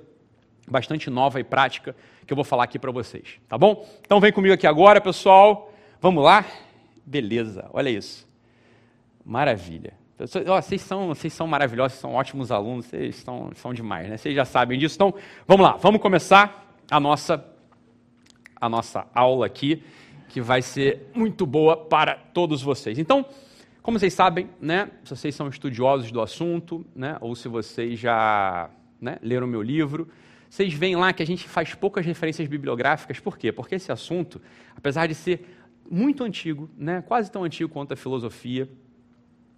bastante 0.69 1.09
nova 1.11 1.41
e 1.41 1.45
prática 1.45 1.97
que 2.27 2.33
eu 2.33 2.37
vou 2.37 2.45
falar 2.45 2.65
aqui 2.65 2.79
para 2.79 2.91
vocês. 2.91 3.41
Tá 3.49 3.57
bom? 3.57 3.89
Então 4.05 4.21
vem 4.21 4.33
comigo 4.33 4.55
aqui 4.55 4.67
agora, 4.67 5.01
pessoal. 5.01 5.73
Vamos 6.01 6.23
lá? 6.23 6.45
Beleza, 7.05 7.69
olha 7.73 7.89
isso. 7.89 8.29
Maravilha. 9.25 9.95
Vocês 10.19 10.83
são, 10.83 11.09
vocês 11.09 11.33
são 11.33 11.47
maravilhosos, 11.47 11.99
são 11.99 12.13
ótimos 12.13 12.53
alunos, 12.53 12.85
vocês 12.85 13.17
são, 13.17 13.51
são 13.55 13.73
demais, 13.73 14.07
né? 14.07 14.19
Vocês 14.19 14.35
já 14.35 14.45
sabem 14.45 14.79
disso. 14.79 14.97
Então, 14.97 15.15
vamos 15.49 15.65
lá, 15.65 15.77
vamos 15.79 15.99
começar 15.99 16.77
a 16.91 17.01
nossa, 17.01 17.43
a 18.61 18.69
nossa 18.69 19.07
aula 19.15 19.47
aqui 19.47 19.83
que 20.31 20.41
vai 20.41 20.63
ser 20.63 21.11
muito 21.13 21.45
boa 21.45 21.77
para 21.77 22.15
todos 22.15 22.63
vocês. 22.63 22.99
Então, 22.99 23.27
como 23.83 23.99
vocês 23.99 24.15
sabem, 24.15 24.49
né, 24.61 24.89
se 25.03 25.17
vocês 25.17 25.35
são 25.35 25.49
estudiosos 25.49 26.13
do 26.13 26.21
assunto, 26.21 26.87
né, 26.95 27.19
ou 27.21 27.35
se 27.35 27.49
vocês 27.49 27.99
já 27.99 28.71
né, 29.01 29.19
leram 29.21 29.47
meu 29.47 29.61
livro, 29.61 30.09
vocês 30.49 30.73
veem 30.73 30.95
lá 30.95 31.13
que 31.13 31.23
a 31.23 31.27
gente 31.27 31.49
faz 31.49 31.75
poucas 31.75 32.07
referências 32.07 32.47
bibliográficas. 32.47 33.19
Por 33.19 33.37
quê? 33.37 33.51
Porque 33.51 33.75
esse 33.75 33.91
assunto, 33.91 34.41
apesar 34.77 35.09
de 35.09 35.17
ser 35.17 35.45
muito 35.91 36.23
antigo, 36.23 36.71
né, 36.79 37.03
quase 37.03 37.31
tão 37.31 37.43
antigo 37.43 37.69
quanto 37.69 37.93
a 37.93 37.97
filosofia, 37.97 38.69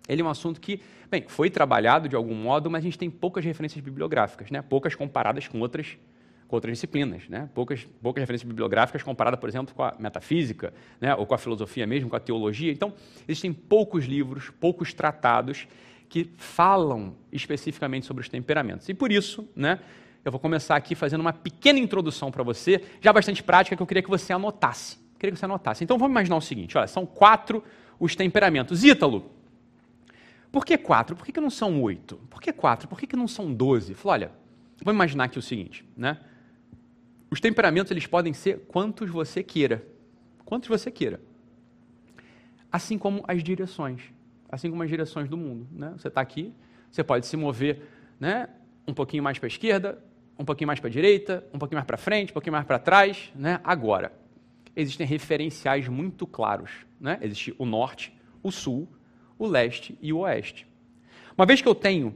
ele 0.09 0.23
é 0.23 0.25
um 0.25 0.31
assunto 0.31 0.59
que, 0.59 0.81
bem, 1.11 1.25
foi 1.29 1.51
trabalhado 1.51 2.09
de 2.09 2.17
algum 2.17 2.35
modo, 2.35 2.71
mas 2.71 2.81
a 2.81 2.85
gente 2.85 2.99
tem 2.99 3.11
poucas 3.11 3.45
referências 3.45 3.85
bibliográficas, 3.85 4.51
né, 4.51 4.63
poucas 4.63 4.95
comparadas 4.95 5.47
com 5.47 5.61
outras 5.61 5.99
com 6.53 6.57
outras 6.57 6.75
disciplinas, 6.77 7.27
né? 7.31 7.49
poucas, 7.55 7.89
poucas 8.03 8.21
referências 8.21 8.47
bibliográficas 8.47 9.03
comparadas, 9.03 9.41
por 9.41 9.49
exemplo, 9.49 9.75
com 9.75 9.83
a 9.83 9.95
metafísica, 9.99 10.75
né? 11.01 11.15
ou 11.15 11.25
com 11.25 11.35
a 11.35 11.39
filosofia 11.39 11.87
mesmo, 11.87 12.11
com 12.11 12.17
a 12.17 12.21
teologia. 12.21 12.71
Então, 12.71 12.93
existem 13.27 13.55
poucos 13.55 14.05
livros, 14.05 14.51
poucos 14.61 14.93
tratados 14.93 15.67
que 16.11 16.31
falam 16.37 17.15
especificamente 17.33 18.05
sobre 18.05 18.21
os 18.21 18.29
temperamentos. 18.29 18.87
E 18.87 18.93
por 18.93 19.11
isso, 19.11 19.49
né, 19.57 19.79
eu 20.23 20.31
vou 20.31 20.39
começar 20.39 20.77
aqui 20.77 20.95
fazendo 20.95 21.23
uma 21.23 21.33
pequena 21.33 21.79
introdução 21.79 22.31
para 22.31 22.43
você, 22.43 22.85
já 23.01 23.11
bastante 23.15 23.43
prática, 23.43 23.75
que 23.75 23.83
eu 23.83 23.87
queria 23.87 24.03
que 24.03 24.11
você 24.11 24.31
anotasse. 24.31 24.99
queria 25.19 25.33
que 25.33 25.39
você 25.39 25.47
anotasse. 25.47 25.83
Então, 25.83 25.97
vamos 25.97 26.13
imaginar 26.13 26.37
o 26.37 26.43
seguinte, 26.43 26.77
olha, 26.77 26.87
são 26.87 27.07
quatro 27.07 27.65
os 27.99 28.15
temperamentos. 28.15 28.85
Ítalo, 28.85 29.31
por 30.53 30.67
que 30.67 30.77
quatro? 30.77 31.17
Por 31.17 31.25
que, 31.25 31.33
que 31.33 31.41
não 31.41 31.49
são 31.49 31.81
oito? 31.81 32.17
Por 32.29 32.43
que 32.43 32.53
quatro? 32.53 32.89
Por 32.89 33.01
que, 33.01 33.07
que 33.07 33.17
não 33.17 33.27
são 33.27 33.55
doze? 33.55 33.95
Falou, 33.95 34.13
olha, 34.13 34.33
vamos 34.85 34.99
imaginar 34.99 35.25
aqui 35.25 35.39
o 35.39 35.43
seguinte, 35.43 35.83
né? 35.97 36.19
Os 37.33 37.41
temperamentos 37.41 37.91
eles 37.91 38.07
podem 38.07 38.35
ser 38.35 38.59
quantos 38.69 39.09
você 39.09 39.43
queira. 39.43 39.83
Quantos 40.45 40.69
você 40.69 40.91
queira. 40.91 41.19
Assim 42.71 42.99
como 42.99 43.25
as 43.27 43.43
direções. 43.43 44.03
Assim 44.51 44.69
como 44.69 44.83
as 44.83 44.91
direções 44.91 45.31
do 45.31 45.37
mundo. 45.39 45.67
Né? 45.73 45.95
Você 45.97 46.09
está 46.09 46.21
aqui, 46.21 46.53
você 46.91 47.03
pode 47.03 47.27
se 47.27 47.35
mover 47.35 47.89
né, 48.21 48.51
um 48.87 48.93
pouquinho 48.93 49.23
mais 49.23 49.39
para 49.39 49.47
a 49.47 49.49
esquerda, 49.49 49.99
um 50.39 50.45
pouquinho 50.45 50.67
mais 50.67 50.79
para 50.79 50.89
a 50.89 50.93
direita, 50.93 51.43
um 51.55 51.59
pouquinho 51.59 51.79
mais 51.79 51.87
para 51.87 51.97
frente, 51.97 52.33
um 52.33 52.35
pouquinho 52.35 52.53
mais 52.53 52.67
para 52.67 52.79
trás. 52.79 53.33
Né? 53.35 53.59
Agora, 53.65 54.13
existem 54.77 55.07
referenciais 55.07 55.89
muito 55.89 56.27
claros. 56.27 56.71
Né? 57.01 57.19
Existe 57.23 57.55
o 57.57 57.65
norte, 57.65 58.15
o 58.43 58.51
sul, 58.53 58.87
o 59.39 59.47
leste 59.47 59.99
e 60.03 60.13
o 60.13 60.19
oeste. 60.19 60.67
Uma 61.35 61.47
vez 61.47 61.63
que 61.63 61.69
eu 61.69 61.75
tenho 61.75 62.15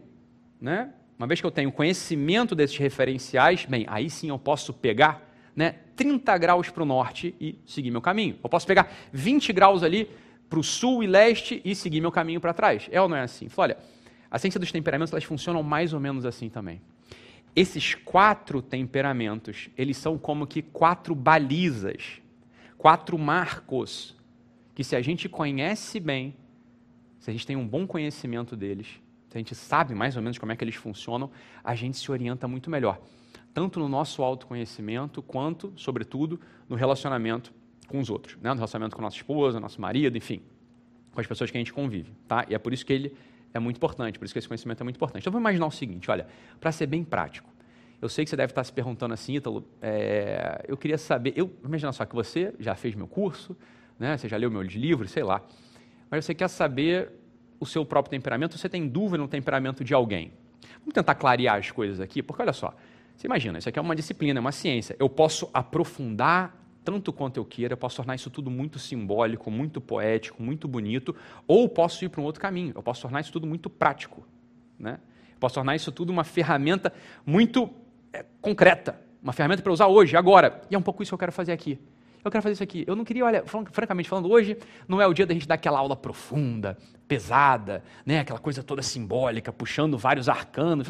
né, 0.60 0.92
uma 1.18 1.26
vez 1.26 1.40
que 1.40 1.46
eu 1.46 1.50
tenho 1.50 1.72
conhecimento 1.72 2.54
desses 2.54 2.76
referenciais, 2.76 3.64
bem, 3.64 3.86
aí 3.88 4.10
sim 4.10 4.28
eu 4.28 4.38
posso 4.38 4.72
pegar 4.72 5.26
né, 5.54 5.76
30 5.96 6.36
graus 6.36 6.68
para 6.68 6.82
o 6.82 6.86
norte 6.86 7.34
e 7.40 7.58
seguir 7.64 7.90
meu 7.90 8.02
caminho. 8.02 8.38
Eu 8.42 8.50
posso 8.50 8.66
pegar 8.66 8.92
20 9.12 9.52
graus 9.52 9.82
ali 9.82 10.10
para 10.48 10.58
o 10.58 10.62
sul 10.62 11.02
e 11.02 11.06
leste 11.06 11.62
e 11.64 11.74
seguir 11.74 12.00
meu 12.00 12.12
caminho 12.12 12.40
para 12.40 12.52
trás. 12.52 12.86
É 12.92 13.00
ou 13.00 13.08
não 13.08 13.16
é 13.16 13.22
assim? 13.22 13.48
olha, 13.56 13.78
a 14.30 14.38
ciência 14.38 14.60
dos 14.60 14.70
temperamentos 14.70 15.12
elas 15.12 15.24
funcionam 15.24 15.62
mais 15.62 15.94
ou 15.94 16.00
menos 16.00 16.26
assim 16.26 16.50
também. 16.50 16.82
Esses 17.54 17.94
quatro 17.94 18.60
temperamentos, 18.60 19.70
eles 19.78 19.96
são 19.96 20.18
como 20.18 20.46
que 20.46 20.60
quatro 20.60 21.14
balizas, 21.14 22.20
quatro 22.76 23.18
marcos, 23.18 24.14
que 24.74 24.84
se 24.84 24.94
a 24.94 25.00
gente 25.00 25.26
conhece 25.26 25.98
bem, 25.98 26.36
se 27.18 27.30
a 27.30 27.32
gente 27.32 27.46
tem 27.46 27.56
um 27.56 27.66
bom 27.66 27.86
conhecimento 27.86 28.54
deles, 28.54 29.00
a 29.36 29.40
gente 29.40 29.54
sabe 29.54 29.94
mais 29.94 30.16
ou 30.16 30.22
menos 30.22 30.38
como 30.38 30.52
é 30.52 30.56
que 30.56 30.64
eles 30.64 30.74
funcionam, 30.74 31.30
a 31.62 31.74
gente 31.74 31.96
se 31.96 32.10
orienta 32.10 32.48
muito 32.48 32.70
melhor. 32.70 33.00
Tanto 33.52 33.78
no 33.78 33.88
nosso 33.88 34.22
autoconhecimento, 34.22 35.22
quanto, 35.22 35.72
sobretudo, 35.76 36.40
no 36.68 36.76
relacionamento 36.76 37.52
com 37.88 38.00
os 38.00 38.10
outros. 38.10 38.36
Né? 38.36 38.50
No 38.50 38.56
relacionamento 38.56 38.94
com 38.96 39.02
nossa 39.02 39.16
esposa, 39.16 39.58
nosso 39.60 39.80
marido, 39.80 40.16
enfim, 40.16 40.42
com 41.12 41.20
as 41.20 41.26
pessoas 41.26 41.50
que 41.50 41.56
a 41.56 41.60
gente 41.60 41.72
convive. 41.72 42.12
Tá? 42.28 42.44
E 42.48 42.54
é 42.54 42.58
por 42.58 42.72
isso 42.72 42.84
que 42.84 42.92
ele 42.92 43.16
é 43.54 43.58
muito 43.58 43.76
importante, 43.76 44.18
por 44.18 44.24
isso 44.24 44.34
que 44.34 44.38
esse 44.38 44.48
conhecimento 44.48 44.80
é 44.82 44.84
muito 44.84 44.96
importante. 44.96 45.22
Então, 45.22 45.32
vamos 45.32 45.42
imaginar 45.42 45.66
o 45.66 45.70
seguinte, 45.70 46.10
olha, 46.10 46.26
para 46.60 46.70
ser 46.70 46.86
bem 46.86 47.02
prático, 47.02 47.48
eu 48.00 48.08
sei 48.08 48.24
que 48.24 48.30
você 48.30 48.36
deve 48.36 48.50
estar 48.50 48.62
se 48.62 48.72
perguntando 48.72 49.14
assim, 49.14 49.34
Ítalo, 49.36 49.66
é, 49.80 50.64
eu 50.68 50.76
queria 50.76 50.98
saber, 50.98 51.32
eu 51.34 51.50
imagina 51.64 51.92
só 51.92 52.04
que 52.04 52.14
você 52.14 52.54
já 52.58 52.74
fez 52.74 52.94
meu 52.94 53.06
curso, 53.06 53.56
né, 53.98 54.18
você 54.18 54.28
já 54.28 54.36
leu 54.36 54.50
meus 54.50 54.70
livros, 54.74 55.10
sei 55.10 55.22
lá, 55.22 55.42
mas 56.10 56.24
você 56.24 56.34
quer 56.34 56.48
saber 56.48 57.10
o 57.58 57.66
seu 57.66 57.84
próprio 57.84 58.10
temperamento, 58.10 58.56
você 58.56 58.68
tem 58.68 58.86
dúvida 58.86 59.18
no 59.18 59.28
temperamento 59.28 59.84
de 59.84 59.94
alguém. 59.94 60.32
Vamos 60.80 60.94
tentar 60.94 61.14
clarear 61.14 61.56
as 61.56 61.70
coisas 61.70 62.00
aqui, 62.00 62.22
porque 62.22 62.42
olha 62.42 62.52
só, 62.52 62.74
você 63.16 63.26
imagina, 63.26 63.58
isso 63.58 63.68
aqui 63.68 63.78
é 63.78 63.82
uma 63.82 63.96
disciplina, 63.96 64.38
é 64.38 64.40
uma 64.40 64.52
ciência. 64.52 64.96
Eu 64.98 65.08
posso 65.08 65.48
aprofundar 65.52 66.54
tanto 66.84 67.12
quanto 67.12 67.38
eu 67.38 67.44
queira, 67.44 67.72
eu 67.72 67.76
posso 67.76 67.96
tornar 67.96 68.14
isso 68.14 68.30
tudo 68.30 68.50
muito 68.50 68.78
simbólico, 68.78 69.50
muito 69.50 69.80
poético, 69.80 70.40
muito 70.42 70.68
bonito, 70.68 71.16
ou 71.46 71.68
posso 71.68 72.04
ir 72.04 72.08
para 72.08 72.20
um 72.20 72.24
outro 72.24 72.40
caminho, 72.40 72.72
eu 72.76 72.82
posso 72.82 73.02
tornar 73.02 73.20
isso 73.20 73.32
tudo 73.32 73.46
muito 73.46 73.68
prático. 73.68 74.24
Né? 74.78 75.00
Eu 75.32 75.40
posso 75.40 75.56
tornar 75.56 75.74
isso 75.74 75.90
tudo 75.90 76.10
uma 76.10 76.22
ferramenta 76.22 76.92
muito 77.24 77.68
é, 78.12 78.24
concreta, 78.40 79.00
uma 79.20 79.32
ferramenta 79.32 79.62
para 79.62 79.72
usar 79.72 79.88
hoje, 79.88 80.16
agora. 80.16 80.62
E 80.70 80.76
é 80.76 80.78
um 80.78 80.82
pouco 80.82 81.02
isso 81.02 81.10
que 81.10 81.14
eu 81.14 81.18
quero 81.18 81.32
fazer 81.32 81.50
aqui 81.50 81.78
eu 82.28 82.32
quero 82.32 82.42
fazer 82.42 82.54
isso 82.54 82.62
aqui. 82.62 82.84
Eu 82.86 82.96
não 82.96 83.04
queria, 83.04 83.24
olha, 83.24 83.44
francamente 83.44 84.08
falando, 84.08 84.30
hoje 84.30 84.56
não 84.88 85.00
é 85.00 85.06
o 85.06 85.14
dia 85.14 85.26
da 85.26 85.34
gente 85.34 85.46
dar 85.46 85.54
aquela 85.54 85.78
aula 85.78 85.96
profunda, 85.96 86.76
pesada, 87.06 87.82
né? 88.04 88.20
aquela 88.20 88.38
coisa 88.38 88.62
toda 88.62 88.82
simbólica, 88.82 89.52
puxando 89.52 89.96
vários 89.96 90.28
arcanos. 90.28 90.88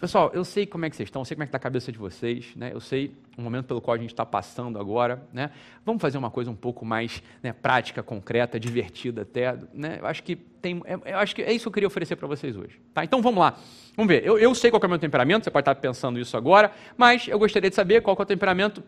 Pessoal, 0.00 0.30
eu 0.32 0.44
sei 0.44 0.64
como 0.64 0.84
é 0.84 0.90
que 0.90 0.94
vocês 0.94 1.08
estão, 1.08 1.22
eu 1.22 1.24
sei 1.24 1.34
como 1.34 1.42
é 1.42 1.46
que 1.46 1.48
está 1.48 1.58
a 1.58 1.60
cabeça 1.60 1.90
de 1.90 1.98
vocês, 1.98 2.54
né? 2.54 2.70
eu 2.72 2.78
sei 2.78 3.12
o 3.36 3.42
momento 3.42 3.66
pelo 3.66 3.80
qual 3.80 3.96
a 3.96 3.98
gente 3.98 4.12
está 4.12 4.24
passando 4.24 4.78
agora. 4.78 5.20
Né? 5.32 5.50
Vamos 5.84 6.00
fazer 6.00 6.18
uma 6.18 6.30
coisa 6.30 6.48
um 6.50 6.54
pouco 6.54 6.84
mais 6.84 7.20
né, 7.42 7.52
prática, 7.52 8.00
concreta, 8.00 8.60
divertida 8.60 9.22
até. 9.22 9.56
Né? 9.74 9.98
Eu, 10.00 10.06
acho 10.06 10.22
que 10.22 10.36
tem, 10.36 10.80
é, 10.84 11.12
eu 11.12 11.18
acho 11.18 11.34
que 11.34 11.42
é 11.42 11.52
isso 11.52 11.64
que 11.64 11.68
eu 11.68 11.72
queria 11.72 11.86
oferecer 11.88 12.14
para 12.14 12.28
vocês 12.28 12.56
hoje. 12.56 12.80
Tá? 12.94 13.02
Então 13.02 13.20
vamos 13.20 13.40
lá. 13.40 13.58
Vamos 13.96 14.08
ver. 14.12 14.24
Eu, 14.24 14.38
eu 14.38 14.54
sei 14.54 14.70
qual 14.70 14.80
é 14.80 14.86
o 14.86 14.88
meu 14.88 14.98
temperamento, 15.00 15.44
você 15.44 15.50
pode 15.50 15.62
estar 15.62 15.74
pensando 15.74 16.18
isso 16.20 16.36
agora, 16.36 16.70
mas 16.96 17.26
eu 17.26 17.38
gostaria 17.38 17.68
de 17.68 17.74
saber 17.74 18.00
qual 18.00 18.16
é 18.16 18.22
o 18.22 18.24
temperamento 18.24 18.82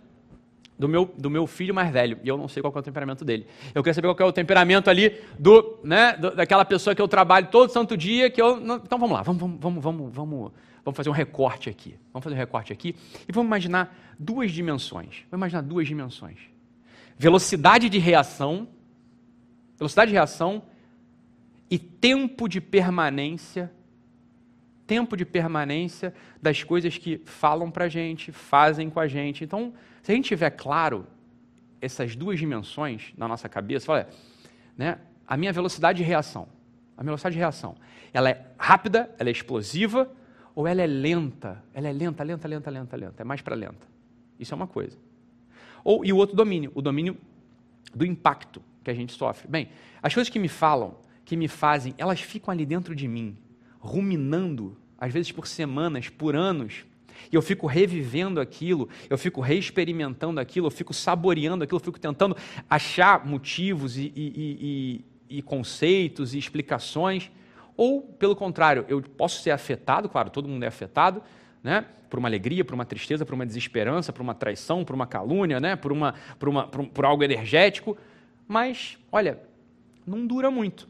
do 0.81 0.89
meu, 0.89 1.05
do 1.17 1.29
meu 1.29 1.47
filho 1.47 1.75
mais 1.75 1.93
velho, 1.93 2.19
e 2.25 2.29
eu 2.29 2.39
não 2.39 2.49
sei 2.49 2.63
qual 2.63 2.73
é 2.75 2.79
o 2.79 2.83
temperamento 2.83 3.23
dele. 3.23 3.47
Eu 3.75 3.83
queria 3.83 3.93
saber 3.93 4.15
qual 4.15 4.27
é 4.27 4.31
o 4.31 4.33
temperamento 4.33 4.89
ali 4.89 5.21
do, 5.39 5.79
né, 5.85 6.17
daquela 6.17 6.65
pessoa 6.65 6.95
que 6.95 7.03
eu 7.03 7.07
trabalho 7.07 7.49
todo 7.49 7.71
santo 7.71 7.99
dia, 7.99 8.31
que 8.31 8.41
eu... 8.41 8.59
Não, 8.59 8.77
então 8.77 8.99
vamos 8.99 9.15
lá, 9.15 9.23
vamos, 9.23 9.41
vamos, 9.61 9.83
vamos, 9.83 10.15
vamos, 10.15 10.53
vamos 10.83 10.97
fazer 10.97 11.11
um 11.11 11.13
recorte 11.13 11.69
aqui. 11.69 11.97
Vamos 12.15 12.25
fazer 12.25 12.35
um 12.35 12.39
recorte 12.39 12.73
aqui 12.73 12.97
e 13.29 13.33
vamos 13.33 13.47
imaginar 13.47 13.95
duas 14.19 14.51
dimensões. 14.51 15.25
Vamos 15.31 15.43
imaginar 15.43 15.61
duas 15.61 15.87
dimensões. 15.87 16.39
Velocidade 17.19 17.91
de 17.91 17.99
reação, 17.99 18.67
velocidade 19.77 20.09
de 20.09 20.15
reação 20.15 20.63
e 21.71 21.79
tempo 21.79 22.49
de 22.49 22.59
permanência 22.59 23.71
tempo 24.87 25.17
de 25.17 25.25
permanência 25.25 26.13
das 26.43 26.65
coisas 26.65 26.99
que 26.99 27.21
falam 27.25 27.71
para 27.71 27.85
a 27.85 27.89
gente, 27.89 28.33
fazem 28.33 28.91
com 28.91 28.99
a 28.99 29.07
gente. 29.07 29.45
Então, 29.45 29.73
se 30.03 30.13
a 30.13 30.15
gente 30.15 30.27
tiver 30.27 30.51
claro 30.51 31.07
essas 31.81 32.15
duas 32.15 32.39
dimensões 32.39 33.13
na 33.17 33.27
nossa 33.27 33.49
cabeça, 33.49 33.91
olha, 33.93 34.09
né, 34.77 34.99
a 35.27 35.37
minha 35.37 35.53
velocidade 35.53 35.99
de 35.99 36.05
reação, 36.05 36.49
a 36.97 37.03
velocidade 37.03 37.35
de 37.35 37.39
reação, 37.39 37.77
ela 38.13 38.31
é 38.31 38.47
rápida, 38.59 39.11
ela 39.19 39.29
é 39.29 39.33
explosiva, 39.33 40.11
ou 40.55 40.67
ela 40.67 40.83
é 40.83 40.87
lenta? 40.87 41.63
Ela 41.73 41.89
é 41.89 41.93
lenta, 41.93 42.23
lenta, 42.23 42.49
lenta, 42.49 42.71
lenta, 42.71 42.97
lenta, 42.97 43.23
é 43.23 43.25
mais 43.25 43.41
para 43.41 43.55
lenta. 43.55 43.87
Isso 44.39 44.53
é 44.53 44.57
uma 44.57 44.67
coisa. 44.67 44.99
Ou, 45.85 46.05
e 46.05 46.13
o 46.13 46.17
outro 46.17 46.37
domínio, 46.37 46.73
o 46.75 46.83
domínio 46.83 47.17
do 47.95 48.05
impacto 48.05 48.63
que 48.83 48.91
a 48.91 48.95
gente 48.95 49.13
sofre. 49.13 49.49
Bem, 49.49 49.69
as 50.03 50.13
coisas 50.13 50.31
que 50.31 50.39
me 50.39 50.49
falam, 50.49 50.97
que 51.25 51.37
me 51.37 51.49
fazem, 51.49 51.95
elas 51.97 52.21
ficam 52.21 52.53
ali 52.53 52.67
dentro 52.67 52.95
de 52.95 53.07
mim, 53.07 53.37
ruminando, 53.79 54.77
às 54.99 55.13
vezes 55.13 55.33
por 55.33 55.47
semanas, 55.47 56.09
por 56.09 56.35
anos, 56.35 56.85
e 57.31 57.35
eu 57.35 57.43
fico 57.43 57.67
revivendo 57.67 58.41
aquilo, 58.41 58.89
eu 59.09 59.19
fico 59.19 59.41
reexperimentando 59.41 60.41
aquilo, 60.41 60.67
eu 60.67 60.71
fico 60.71 60.95
saboreando 60.95 61.65
aquilo, 61.65 61.79
eu 61.79 61.85
fico 61.85 62.01
tentando 62.01 62.37
achar 62.69 63.27
motivos 63.27 63.97
e, 63.97 64.13
e, 64.15 65.05
e, 65.31 65.39
e 65.39 65.43
conceitos 65.43 66.35
e 66.35 66.39
explicações. 66.39 67.31
Ou, 67.77 68.03
pelo 68.03 68.37
contrário, 68.37 68.85
eu 68.89 69.01
posso 69.01 69.43
ser 69.43 69.51
afetado, 69.51 70.09
claro, 70.09 70.31
todo 70.31 70.49
mundo 70.49 70.63
é 70.65 70.67
afetado, 70.67 71.23
né? 71.63 71.87
por 72.11 72.19
uma 72.19 72.29
alegria, 72.29 72.65
por 72.65 72.75
uma 72.75 72.85
tristeza, 72.85 73.25
por 73.25 73.35
uma 73.35 73.47
desesperança, 73.47 74.13
por 74.13 74.21
uma 74.21 74.35
traição, 74.35 74.85
por 74.85 74.95
uma 74.95 75.07
calúnia, 75.07 75.61
né? 75.61 75.77
por, 75.77 75.93
uma, 75.93 76.15
por, 76.39 76.49
uma, 76.49 76.67
por, 76.67 76.87
por 76.89 77.05
algo 77.05 77.23
energético. 77.23 77.97
Mas, 78.49 78.99
olha, 79.13 79.41
não 80.05 80.27
dura 80.27 80.51
muito. 80.51 80.89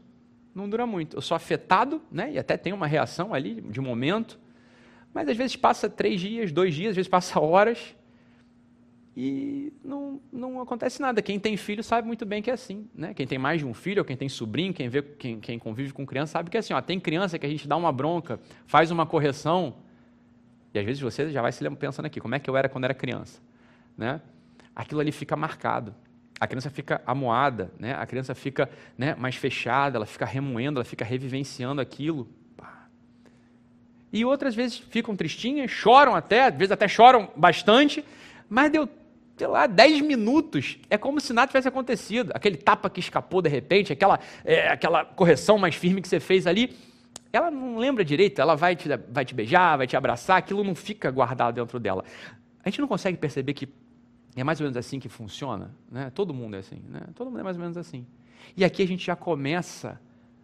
Não 0.53 0.67
dura 0.67 0.85
muito. 0.85 1.15
Eu 1.15 1.21
sou 1.21 1.35
afetado, 1.35 2.01
né? 2.11 2.33
e 2.33 2.39
até 2.39 2.57
tenho 2.57 2.75
uma 2.75 2.87
reação 2.87 3.33
ali 3.33 3.61
de 3.61 3.79
momento, 3.79 4.39
mas 5.13 5.27
às 5.27 5.37
vezes 5.37 5.55
passa 5.55 5.89
três 5.89 6.19
dias, 6.21 6.51
dois 6.51 6.73
dias, 6.73 6.91
às 6.91 6.95
vezes 6.95 7.09
passa 7.09 7.39
horas 7.39 7.95
e 9.15 9.73
não, 9.83 10.21
não 10.31 10.61
acontece 10.61 11.01
nada. 11.01 11.21
Quem 11.21 11.39
tem 11.39 11.57
filho 11.57 11.83
sabe 11.83 12.07
muito 12.07 12.25
bem 12.25 12.41
que 12.41 12.49
é 12.49 12.53
assim. 12.53 12.87
Né? 12.95 13.13
Quem 13.13 13.27
tem 13.27 13.37
mais 13.37 13.59
de 13.59 13.65
um 13.65 13.73
filho, 13.73 13.99
ou 13.99 14.05
quem 14.05 14.15
tem 14.15 14.29
sobrinho, 14.29 14.73
quem, 14.73 14.87
vê, 14.87 15.01
quem, 15.01 15.39
quem 15.39 15.59
convive 15.59 15.91
com 15.91 16.05
criança, 16.05 16.33
sabe 16.33 16.49
que 16.49 16.57
é 16.57 16.61
assim. 16.61 16.73
Ó, 16.73 16.81
tem 16.81 16.99
criança 16.99 17.37
que 17.37 17.45
a 17.45 17.49
gente 17.49 17.67
dá 17.67 17.75
uma 17.75 17.91
bronca, 17.91 18.39
faz 18.65 18.89
uma 18.89 19.05
correção, 19.05 19.75
e 20.73 20.79
às 20.79 20.85
vezes 20.85 21.01
você 21.01 21.29
já 21.29 21.41
vai 21.41 21.51
se 21.51 21.69
pensando 21.71 22.05
aqui, 22.05 22.21
como 22.21 22.35
é 22.35 22.39
que 22.39 22.49
eu 22.49 22.55
era 22.55 22.69
quando 22.69 22.85
era 22.85 22.93
criança? 22.93 23.41
Né? 23.97 24.21
Aquilo 24.73 25.01
ali 25.01 25.11
fica 25.11 25.35
marcado. 25.35 25.93
A 26.39 26.47
criança 26.47 26.69
fica 26.69 27.01
amoada, 27.05 27.71
né? 27.77 27.93
a 27.93 28.05
criança 28.05 28.33
fica 28.33 28.69
né, 28.97 29.13
mais 29.15 29.35
fechada, 29.35 29.97
ela 29.97 30.05
fica 30.05 30.25
remoendo, 30.25 30.79
ela 30.79 30.85
fica 30.85 31.05
revivenciando 31.05 31.81
aquilo. 31.81 32.27
E 34.11 34.25
outras 34.25 34.53
vezes 34.53 34.77
ficam 34.77 35.15
tristinhas, 35.15 35.71
choram 35.71 36.15
até, 36.15 36.45
às 36.45 36.55
vezes 36.55 36.71
até 36.71 36.87
choram 36.87 37.29
bastante, 37.35 38.03
mas 38.49 38.71
deu, 38.71 38.89
sei 39.37 39.47
lá, 39.47 39.67
10 39.67 40.01
minutos, 40.01 40.77
é 40.89 40.97
como 40.97 41.21
se 41.21 41.31
nada 41.31 41.47
tivesse 41.47 41.67
acontecido. 41.67 42.31
Aquele 42.33 42.57
tapa 42.57 42.89
que 42.89 42.99
escapou 42.99 43.41
de 43.41 43.49
repente, 43.49 43.93
aquela, 43.93 44.19
é, 44.43 44.67
aquela 44.67 45.05
correção 45.05 45.57
mais 45.57 45.75
firme 45.75 46.01
que 46.01 46.07
você 46.07 46.19
fez 46.19 46.45
ali, 46.45 46.75
ela 47.31 47.49
não 47.49 47.77
lembra 47.77 48.03
direito, 48.03 48.41
ela 48.41 48.55
vai 48.55 48.75
te, 48.75 48.89
vai 49.09 49.23
te 49.23 49.33
beijar, 49.33 49.77
vai 49.77 49.87
te 49.87 49.95
abraçar, 49.95 50.37
aquilo 50.37 50.63
não 50.63 50.75
fica 50.75 51.09
guardado 51.09 51.55
dentro 51.55 51.79
dela. 51.79 52.03
A 52.63 52.69
gente 52.69 52.81
não 52.81 52.87
consegue 52.87 53.17
perceber 53.17 53.53
que 53.53 53.69
é 54.35 54.43
mais 54.43 54.59
ou 54.59 54.65
menos 54.65 54.77
assim 54.77 54.99
que 54.99 55.09
funciona, 55.09 55.73
né? 55.89 56.09
Todo 56.13 56.33
mundo 56.33 56.55
é 56.55 56.59
assim, 56.59 56.81
né? 56.87 57.01
Todo 57.15 57.29
mundo 57.29 57.39
é 57.39 57.43
mais 57.43 57.55
ou 57.55 57.61
menos 57.61 57.77
assim. 57.77 58.05
E 58.55 58.65
aqui 58.65 58.83
a 58.83 58.87
gente 58.87 59.05
já 59.05 59.15
começa 59.15 59.99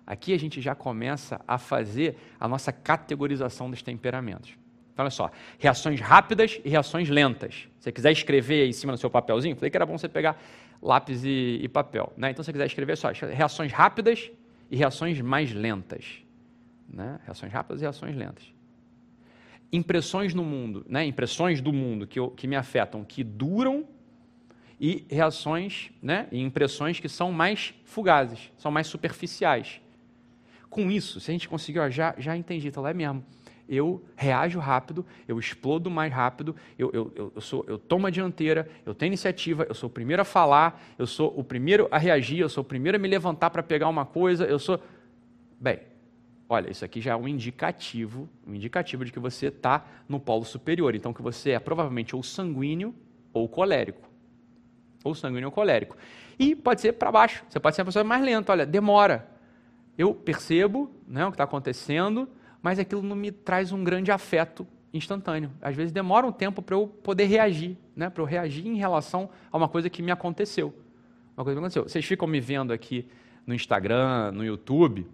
Aqui 0.08 0.34
a 0.34 0.40
gente 0.40 0.62
já 0.62 0.74
começa 0.74 1.42
a 1.46 1.58
fazer 1.58 2.18
a 2.40 2.48
nossa 2.48 2.72
categorização 2.72 3.70
dos 3.70 3.82
temperamentos. 3.82 4.52
Então, 4.94 5.04
olha 5.04 5.12
só, 5.12 5.30
reações 5.60 6.00
rápidas 6.00 6.62
e 6.64 6.70
reações 6.70 7.10
lentas. 7.10 7.68
Se 7.78 7.84
você 7.84 7.92
quiser 7.92 8.14
escrever 8.14 8.62
aí 8.64 8.70
em 8.70 8.74
cima 8.74 8.94
do 8.94 8.98
seu 8.98 9.10
papelzinho, 9.10 9.58
falei 9.58 9.70
que 9.70 9.76
era 9.76 9.86
bom 9.86 9.98
você 9.98 10.08
pegar 10.08 10.42
lápis 10.82 11.26
e, 11.26 11.60
e 11.62 11.68
papel. 11.68 12.14
Né? 12.16 12.32
Então, 12.32 12.42
se 12.42 12.46
você 12.46 12.54
quiser 12.54 12.68
escrever 12.68 12.96
só 12.96 13.10
reações 13.12 13.74
rápidas 13.74 14.32
e 14.72 14.78
reações 14.78 15.20
mais 15.20 15.54
lentas. 15.54 16.24
Né? 16.88 17.20
Reações 17.26 17.52
rápidas 17.52 17.82
e 17.82 17.84
reações 17.84 18.16
lentas. 18.16 18.46
Impressões 19.74 20.34
no 20.34 20.46
mundo, 20.46 20.86
né? 20.88 21.06
impressões 21.06 21.60
do 21.60 21.74
mundo 21.74 22.08
que, 22.08 22.18
eu, 22.18 22.32
que 22.32 22.48
me 22.48 22.56
afetam, 22.56 23.04
que 23.04 23.26
duram 23.26 23.86
e 24.80 25.06
reações 25.10 25.92
né? 26.02 26.30
e 26.32 26.42
impressões 26.42 26.98
que 26.98 27.10
são 27.10 27.34
mais 27.34 27.74
fugazes, 27.84 28.54
são 28.58 28.72
mais 28.72 28.88
superficiais 28.88 29.82
com 30.70 30.92
isso, 30.92 31.20
se 31.20 31.32
a 31.32 31.34
gente 31.34 31.48
conseguir, 31.48 31.90
já, 31.92 32.14
já 32.18 32.36
entendi, 32.36 32.68
então 32.68 32.86
é 32.86 32.94
mesmo. 32.94 33.24
Eu 33.68 34.02
reajo 34.16 34.60
rápido, 34.60 35.06
eu 35.28 35.38
explodo 35.38 35.92
mais 35.92 36.12
rápido, 36.12 36.56
eu, 36.80 36.90
eu, 36.94 37.32
eu, 37.36 37.42
sou, 37.42 37.66
eu 37.68 37.78
tomo 37.78 38.08
a 38.08 38.10
dianteira, 38.10 38.70
eu 38.86 38.94
tenho 38.94 39.10
iniciativa, 39.10 39.66
eu 39.68 39.76
sou 39.76 39.90
o 39.90 39.92
primeiro 39.92 40.22
a 40.22 40.26
falar, 40.26 40.82
eu 40.98 41.06
sou 41.06 41.34
o 41.38 41.44
primeiro 41.44 41.88
a 41.92 41.98
reagir, 41.98 42.40
eu 42.40 42.48
sou 42.48 42.62
o 42.62 42.66
primeiro 42.66 42.98
a 42.98 43.00
me 43.00 43.08
levantar 43.08 43.50
para 43.50 43.62
pegar 43.62 43.90
uma 43.90 44.06
coisa, 44.06 44.46
eu 44.46 44.58
sou. 44.58 44.80
Bem, 45.60 45.80
olha, 46.48 46.72
isso 46.72 46.86
aqui 46.86 47.02
já 47.02 47.12
é 47.12 47.16
um 47.16 47.28
indicativo, 47.28 48.30
um 48.46 48.56
indicativo 48.56 49.04
de 49.04 49.12
que 49.12 49.20
você 49.20 49.48
está 49.48 49.86
no 50.08 50.20
polo 50.20 50.46
superior. 50.46 50.96
Então, 50.96 51.12
que 51.12 51.22
você 51.22 51.52
é 51.52 51.60
provavelmente 51.60 52.16
ou 52.16 52.24
sanguíneo 52.24 52.96
ou 53.34 53.50
colérico. 53.50 54.08
Ou 55.04 55.14
sanguíneo 55.14 55.48
ou 55.48 55.52
colérico. 55.52 55.98
E 56.40 56.56
pode 56.56 56.80
ser 56.80 56.94
para 56.94 57.12
baixo, 57.12 57.44
você 57.50 57.60
pode 57.60 57.76
ser 57.76 57.82
uma 57.82 57.88
pessoa 57.88 58.04
mais 58.06 58.24
lenta, 58.24 58.54
olha, 58.54 58.66
demora 58.66 59.37
eu 59.98 60.14
percebo 60.14 60.92
né, 61.08 61.26
o 61.26 61.30
que 61.30 61.36
está 61.36 61.44
acontecendo, 61.44 62.28
mas 62.62 62.80
aquilo 62.80 63.02
não 63.02 63.16
me 63.16 63.32
traz 63.32 63.72
um 63.72 63.84
grande 63.84 64.12
afeto 64.12 64.68
instantâneo. 64.94 65.52
Às 65.62 65.76
vezes 65.76 65.92
demora 65.92 66.26
um 66.26 66.32
tempo 66.32 66.62
para 66.62 66.76
eu 66.76 66.88
poder 66.88 67.26
reagir, 67.26 67.78
né, 67.96 68.10
para 68.10 68.22
eu 68.22 68.26
reagir 68.26 68.68
em 68.68 68.76
relação 68.76 69.30
a 69.52 69.58
uma 69.58 69.68
coisa 69.68 69.90
que 69.90 70.02
me 70.02 70.12
aconteceu. 70.12 70.74
Uma 71.36 71.44
coisa 71.44 71.60
que 71.60 71.64
aconteceu. 71.64 71.84
Vocês 71.84 72.06
ficam 72.06 72.28
me 72.28 72.40
vendo 72.40 72.72
aqui 72.72 73.08
no 73.46 73.54
Instagram, 73.54 74.32
no 74.32 74.44
YouTube, 74.44 75.08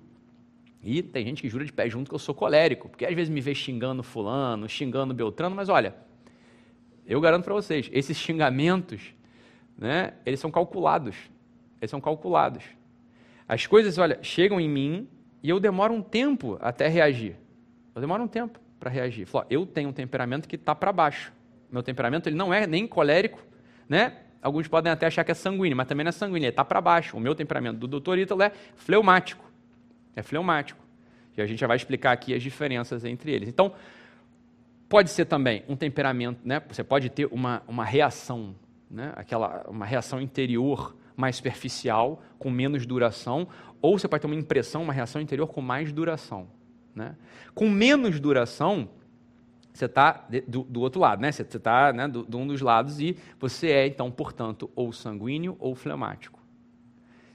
e 0.82 1.02
tem 1.02 1.26
gente 1.26 1.42
que 1.42 1.48
jura 1.48 1.64
de 1.64 1.72
pé 1.72 1.90
junto 1.90 2.10
que 2.10 2.16
eu 2.16 2.20
sou 2.20 2.36
colérico, 2.36 2.90
porque 2.90 3.06
às 3.06 3.14
vezes 3.14 3.30
me 3.30 3.40
vê 3.40 3.56
xingando 3.56 4.04
fulano, 4.04 4.68
xingando 4.68 5.14
Beltrano, 5.14 5.56
mas 5.56 5.70
olha, 5.70 5.96
eu 7.06 7.22
garanto 7.22 7.46
para 7.46 7.54
vocês, 7.54 7.90
esses 7.94 8.18
xingamentos, 8.18 9.14
né, 9.78 10.14
eles 10.26 10.40
são 10.40 10.52
calculados. 10.52 11.16
Eles 11.82 11.92
são 11.92 12.02
calculados. 12.02 12.64
As 13.48 13.66
coisas, 13.68 13.98
olha, 13.98 14.20
chegam 14.22 14.60
em 14.60 14.70
mim 14.70 15.08
e 15.42 15.50
eu 15.50 15.60
demoro 15.60 15.94
um 15.94 16.02
tempo 16.02 16.58
até 16.62 16.88
reagir. 16.88 17.36
Eu 17.94 18.02
demoro 18.02 18.24
um 18.24 18.28
tempo 18.28 18.60
para 18.80 18.90
reagir. 18.90 19.26
Falo, 19.26 19.46
eu 19.50 19.66
tenho 19.66 19.90
um 19.90 19.94
temperamento 19.94 20.48
que 20.48 20.56
está 20.56 20.74
para 20.74 20.92
baixo. 20.92 21.32
Meu 21.72 21.84
temperamento 21.84 22.28
ele 22.28 22.36
não 22.36 22.54
é 22.54 22.68
nem 22.68 22.88
colérico, 22.88 23.44
né? 23.88 24.18
Alguns 24.42 24.68
podem 24.68 24.92
até 24.92 25.06
achar 25.06 25.24
que 25.24 25.32
é 25.32 25.34
sanguíneo, 25.34 25.76
mas 25.76 25.88
também 25.88 26.04
não 26.04 26.10
é 26.10 26.12
sanguíneo, 26.12 26.46
ele 26.46 26.50
está 26.50 26.66
para 26.66 26.82
baixo. 26.82 27.16
O 27.16 27.20
meu 27.20 27.34
temperamento 27.34 27.78
do 27.78 27.88
doutor 27.88 28.18
Ítalo 28.18 28.44
é 28.44 28.52
fleumático. 28.76 29.50
É 30.16 30.22
fleumático. 30.22 30.84
E 31.36 31.42
a 31.42 31.46
gente 31.46 31.60
já 31.60 31.68
vai 31.68 31.78
explicar 31.78 32.12
aqui 32.12 32.34
as 32.34 32.44
diferenças 32.44 33.06
entre 33.06 33.32
eles. 33.32 33.50
Então, 33.50 33.74
pode 34.90 35.10
ser 35.10 35.26
também 35.26 35.64
um 35.68 35.76
temperamento, 35.76 36.40
né? 36.44 36.62
Você 36.68 36.84
pode 36.84 37.10
ter 37.10 37.26
uma, 37.32 37.64
uma 37.68 37.86
reação, 37.86 38.54
né? 38.92 39.14
Aquela, 39.16 39.66
uma 39.68 39.86
reação 39.86 40.22
interior 40.22 40.96
mais 41.16 41.36
superficial, 41.36 42.22
com 42.40 42.50
menos 42.50 42.86
duração, 42.86 43.48
ou 43.82 43.98
você 43.98 44.08
pode 44.08 44.22
ter 44.22 44.28
uma 44.28 44.36
impressão, 44.36 44.84
uma 44.84 44.94
reação 44.94 45.22
interior 45.22 45.48
com 45.48 45.62
mais 45.62 45.92
duração. 45.92 46.48
Né? 46.96 47.16
Com 47.54 47.70
menos 47.70 48.20
duração, 48.20 48.90
você 49.74 49.86
está 49.86 50.28
do, 50.48 50.64
do, 50.64 50.82
outro 50.82 51.02
lado, 51.02 51.22
né? 51.22 51.32
você 51.32 51.42
está 51.42 51.92
né, 51.92 52.08
de 52.08 52.36
um 52.36 52.48
dos 52.48 52.62
lados 52.62 53.00
e 53.00 53.18
você 53.40 53.72
é, 53.72 53.88
então, 53.88 54.12
portanto, 54.12 54.70
ou 54.76 54.94
sanguíneo 54.94 55.56
ou 55.60 55.76
fleumático. 55.76 56.40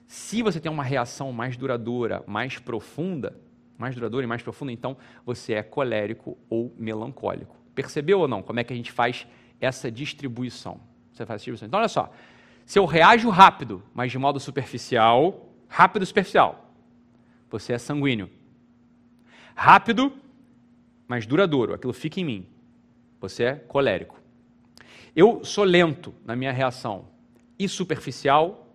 Se 0.07 0.43
você 0.43 0.59
tem 0.59 0.71
uma 0.73 0.85
reação 0.85 1.33
mais 1.33 1.57
duradoura, 1.57 2.25
mais 2.27 2.59
profunda, 2.59 3.39
mais 3.77 3.95
duradoura 3.95 4.25
e 4.25 4.27
mais 4.27 4.43
profunda, 4.43 4.73
então 4.73 4.97
você 5.25 5.53
é 5.53 5.63
colérico 5.63 6.39
ou 6.49 6.73
melancólico. 6.79 7.55
Percebeu 7.75 8.21
ou 8.21 8.29
não 8.29 8.43
como 8.43 8.59
é 8.59 8.65
que 8.65 8.73
a 8.73 8.77
gente 8.77 8.91
faz 8.91 9.27
essa 9.61 9.91
distribuição? 9.91 10.81
Você 11.13 11.27
faz 11.27 11.41
distribuição. 11.41 11.67
Então, 11.67 11.79
olha 11.79 11.89
só. 11.89 12.11
Se 12.69 12.79
eu 12.79 12.85
reajo 12.85 13.31
rápido, 13.31 13.83
mas 13.95 14.13
de 14.13 14.19
modo 14.19 14.39
superficial, 14.39 15.49
rápido 15.69 16.05
superficial, 16.05 16.71
você 17.49 17.73
é 17.73 17.79
sanguíneo. 17.79 18.29
Rápido, 19.55 20.13
mas 21.07 21.25
duradouro, 21.25 21.73
aquilo 21.73 21.95
fica 21.95 22.21
em 22.21 22.25
mim. 22.27 22.47
Você 23.23 23.45
é 23.45 23.55
colérico. 23.55 24.21
Eu 25.17 25.43
sou 25.47 25.65
lento 25.65 26.15
na 26.27 26.37
minha 26.37 26.53
reação 26.53 27.07
e 27.59 27.67
superficial, 27.67 28.71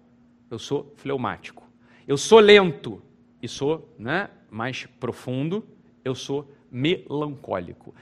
eu 0.50 0.58
sou 0.58 0.92
fleumático. 0.98 1.62
Eu 2.08 2.18
sou 2.18 2.40
lento 2.40 3.00
e 3.44 3.48
sou 3.48 3.94
né, 4.00 4.28
mais 4.50 4.88
profundo, 5.00 5.64
eu 6.04 6.16
sou 6.16 6.52
melancólico 6.72 7.94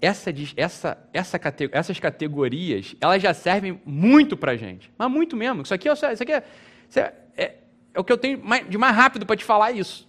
essa, 0.00 0.30
essa, 0.56 1.08
essa, 1.12 1.40
essas 1.72 1.98
categorias, 1.98 2.94
elas 3.00 3.22
já 3.22 3.32
servem 3.32 3.80
muito 3.84 4.36
para 4.36 4.52
a 4.52 4.56
gente. 4.56 4.90
Mas 4.98 5.10
muito 5.10 5.36
mesmo. 5.36 5.62
Isso 5.62 5.74
aqui, 5.74 5.88
isso 5.88 6.04
aqui 6.04 6.32
é, 6.32 6.44
isso 6.88 6.98
é, 6.98 7.14
é, 7.36 7.54
é 7.94 8.00
o 8.00 8.04
que 8.04 8.12
eu 8.12 8.18
tenho 8.18 8.40
de 8.68 8.78
mais 8.78 8.96
rápido 8.96 9.24
para 9.24 9.36
te 9.36 9.44
falar 9.44 9.72
isso. 9.72 10.08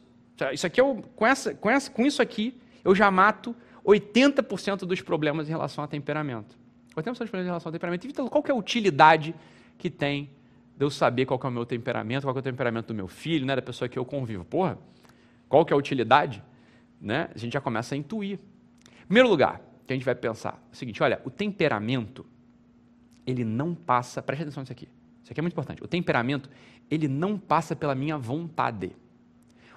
Isso 0.52 0.68
aqui, 0.68 0.82
eu, 0.82 1.02
com, 1.16 1.26
essa, 1.26 1.54
com, 1.54 1.70
essa, 1.70 1.90
com 1.90 2.06
isso 2.06 2.22
aqui, 2.22 2.60
eu 2.84 2.94
já 2.94 3.10
mato 3.10 3.56
80% 3.86 4.80
dos 4.80 5.02
problemas 5.02 5.48
em 5.48 5.52
relação 5.52 5.84
a 5.84 5.88
temperamento. 5.88 6.58
80% 6.96 7.06
dos 7.06 7.18
problemas 7.18 7.46
em 7.46 7.50
relação 7.50 7.70
a 7.70 7.74
temperamento. 7.74 8.08
Então, 8.08 8.28
qual 8.28 8.44
que 8.44 8.52
é 8.52 8.54
a 8.54 8.58
utilidade 8.58 9.34
que 9.78 9.90
tem 9.90 10.30
de 10.78 10.84
eu 10.84 10.90
saber 10.90 11.26
qual 11.26 11.40
é 11.42 11.48
o 11.48 11.52
meu 11.52 11.66
temperamento, 11.66 12.24
qual 12.24 12.36
é 12.36 12.40
o 12.40 12.42
temperamento 12.42 12.88
do 12.88 12.94
meu 12.94 13.08
filho, 13.08 13.46
né, 13.46 13.56
da 13.56 13.62
pessoa 13.62 13.88
que 13.88 13.98
eu 13.98 14.04
convivo. 14.04 14.44
Porra, 14.44 14.78
qual 15.48 15.66
que 15.66 15.72
é 15.72 15.76
a 15.76 15.78
utilidade? 15.78 16.44
Né? 17.00 17.30
A 17.34 17.38
gente 17.38 17.54
já 17.54 17.62
começa 17.62 17.96
a 17.96 17.98
intuir. 17.98 18.40
Primeiro 19.06 19.30
lugar, 19.30 19.62
que 19.86 19.94
a 19.94 19.96
gente 19.96 20.06
vai 20.06 20.16
pensar 20.16 20.62
é 20.70 20.74
o 20.74 20.76
seguinte, 20.76 21.02
olha, 21.02 21.22
o 21.24 21.30
temperamento, 21.30 22.26
ele 23.26 23.44
não 23.44 23.74
passa, 23.74 24.22
preste 24.22 24.44
atenção 24.44 24.62
nisso 24.62 24.72
aqui, 24.72 24.88
isso 25.24 25.32
aqui 25.32 25.40
é 25.40 25.42
muito 25.42 25.54
importante, 25.54 25.84
o 25.84 25.88
temperamento, 25.88 26.50
ele 26.90 27.08
não 27.08 27.38
passa 27.38 27.76
pela 27.76 27.96
minha 27.96 28.18
vontade. 28.18 28.96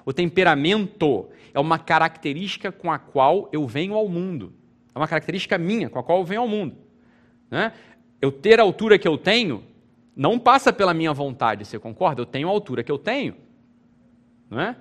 O 0.04 0.12
temperamento 0.12 1.28
é 1.52 1.60
uma 1.60 1.78
característica 1.78 2.72
com 2.72 2.90
a 2.90 2.98
qual 2.98 3.48
eu 3.52 3.66
venho 3.66 3.94
ao 3.94 4.08
mundo. 4.08 4.54
É 4.94 4.98
uma 4.98 5.06
característica 5.06 5.58
minha 5.58 5.90
com 5.90 5.98
a 5.98 6.02
qual 6.02 6.18
eu 6.18 6.24
venho 6.24 6.40
ao 6.40 6.48
mundo. 6.48 6.76
Né? 7.50 7.72
Eu 8.20 8.32
ter 8.32 8.58
a 8.58 8.62
altura 8.62 8.98
que 8.98 9.06
eu 9.06 9.18
tenho 9.18 9.62
não 10.16 10.38
passa 10.38 10.72
pela 10.72 10.92
minha 10.92 11.12
vontade, 11.12 11.64
você 11.64 11.78
concorda? 11.78 12.22
Eu 12.22 12.26
tenho 12.26 12.48
a 12.48 12.50
altura 12.50 12.82
que 12.82 12.90
eu 12.90 12.98
tenho. 12.98 13.36
Não 14.50 14.60
é? 14.60 14.76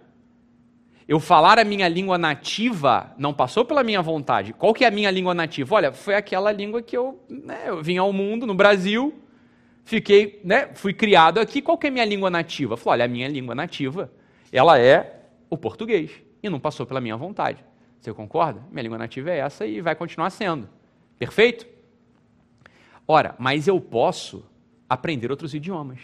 Eu 1.08 1.22
falar 1.22 1.58
a 1.58 1.64
minha 1.64 1.88
língua 1.88 2.18
nativa 2.18 3.14
não 3.18 3.34
passou 3.34 3.64
pela 3.64 3.82
minha 3.82 4.02
vontade. 4.02 4.52
Qual 4.52 4.74
que 4.74 4.84
é 4.84 4.88
a 4.90 4.92
minha 4.92 5.10
língua 5.10 5.34
nativa? 5.34 5.76
Olha, 5.76 5.94
foi 5.94 6.16
aquela 6.16 6.52
língua 6.52 6.82
que 6.82 6.98
eu, 6.98 7.24
né, 7.30 7.64
eu 7.68 7.82
vim 7.82 7.96
ao 7.96 8.12
mundo, 8.12 8.46
no 8.46 8.54
Brasil, 8.54 9.14
fiquei, 9.86 10.42
né, 10.44 10.68
fui 10.74 10.94
criado 10.94 11.40
aqui. 11.40 11.62
Qual 11.62 11.78
que 11.78 11.88
é 11.88 11.90
a 11.90 11.94
minha 11.94 12.04
língua 12.04 12.30
nativa? 12.30 12.74
Eu 12.74 12.80
olha, 12.86 13.06
a 13.06 13.08
minha 13.08 13.28
língua 13.30 13.56
nativa, 13.56 14.12
ela 14.52 14.78
é 14.78 15.22
o 15.50 15.58
português. 15.58 16.12
E 16.44 16.50
não 16.50 16.60
passou 16.60 16.86
pela 16.86 17.00
minha 17.00 17.16
vontade. 17.16 17.64
Você 18.02 18.14
concorda? 18.14 18.62
Minha 18.70 18.84
língua 18.84 18.98
nativa 18.98 19.32
é 19.32 19.38
essa 19.38 19.66
e 19.66 19.80
vai 19.80 19.96
continuar 19.96 20.30
sendo. 20.30 20.68
Perfeito? 21.18 21.66
Ora, 23.08 23.34
mas 23.40 23.66
eu 23.66 23.80
posso 23.80 24.46
aprender 24.90 25.32
outros 25.32 25.54
idiomas. 25.54 26.00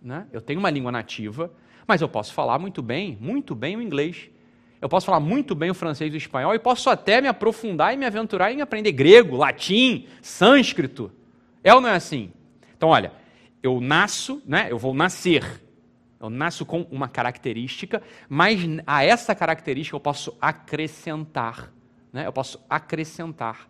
Né? 0.00 0.28
Eu 0.32 0.40
tenho 0.40 0.60
uma 0.60 0.70
língua 0.70 0.92
nativa, 0.92 1.52
mas 1.88 2.00
eu 2.00 2.08
posso 2.08 2.32
falar 2.32 2.56
muito 2.60 2.80
bem, 2.80 3.18
muito 3.20 3.52
bem 3.56 3.76
o 3.76 3.82
inglês 3.82 4.30
eu 4.84 4.88
posso 4.90 5.06
falar 5.06 5.18
muito 5.18 5.54
bem 5.54 5.70
o 5.70 5.74
francês 5.74 6.12
e 6.12 6.16
o 6.16 6.18
espanhol 6.18 6.54
e 6.54 6.58
posso 6.58 6.90
até 6.90 7.18
me 7.18 7.26
aprofundar 7.26 7.94
e 7.94 7.96
me 7.96 8.04
aventurar 8.04 8.52
em 8.52 8.60
aprender 8.60 8.92
grego, 8.92 9.34
latim, 9.34 10.06
sânscrito. 10.20 11.10
É 11.62 11.72
ou 11.72 11.80
não 11.80 11.88
é 11.88 11.94
assim? 11.94 12.30
Então, 12.76 12.90
olha, 12.90 13.10
eu 13.62 13.80
nasço, 13.80 14.42
né? 14.44 14.66
Eu 14.70 14.76
vou 14.76 14.92
nascer. 14.92 15.62
Eu 16.20 16.28
nasço 16.28 16.66
com 16.66 16.82
uma 16.90 17.08
característica, 17.08 18.02
mas 18.28 18.60
a 18.86 19.02
essa 19.02 19.34
característica 19.34 19.96
eu 19.96 20.00
posso 20.00 20.36
acrescentar, 20.38 21.72
né? 22.12 22.26
Eu 22.26 22.32
posso 22.32 22.62
acrescentar 22.68 23.66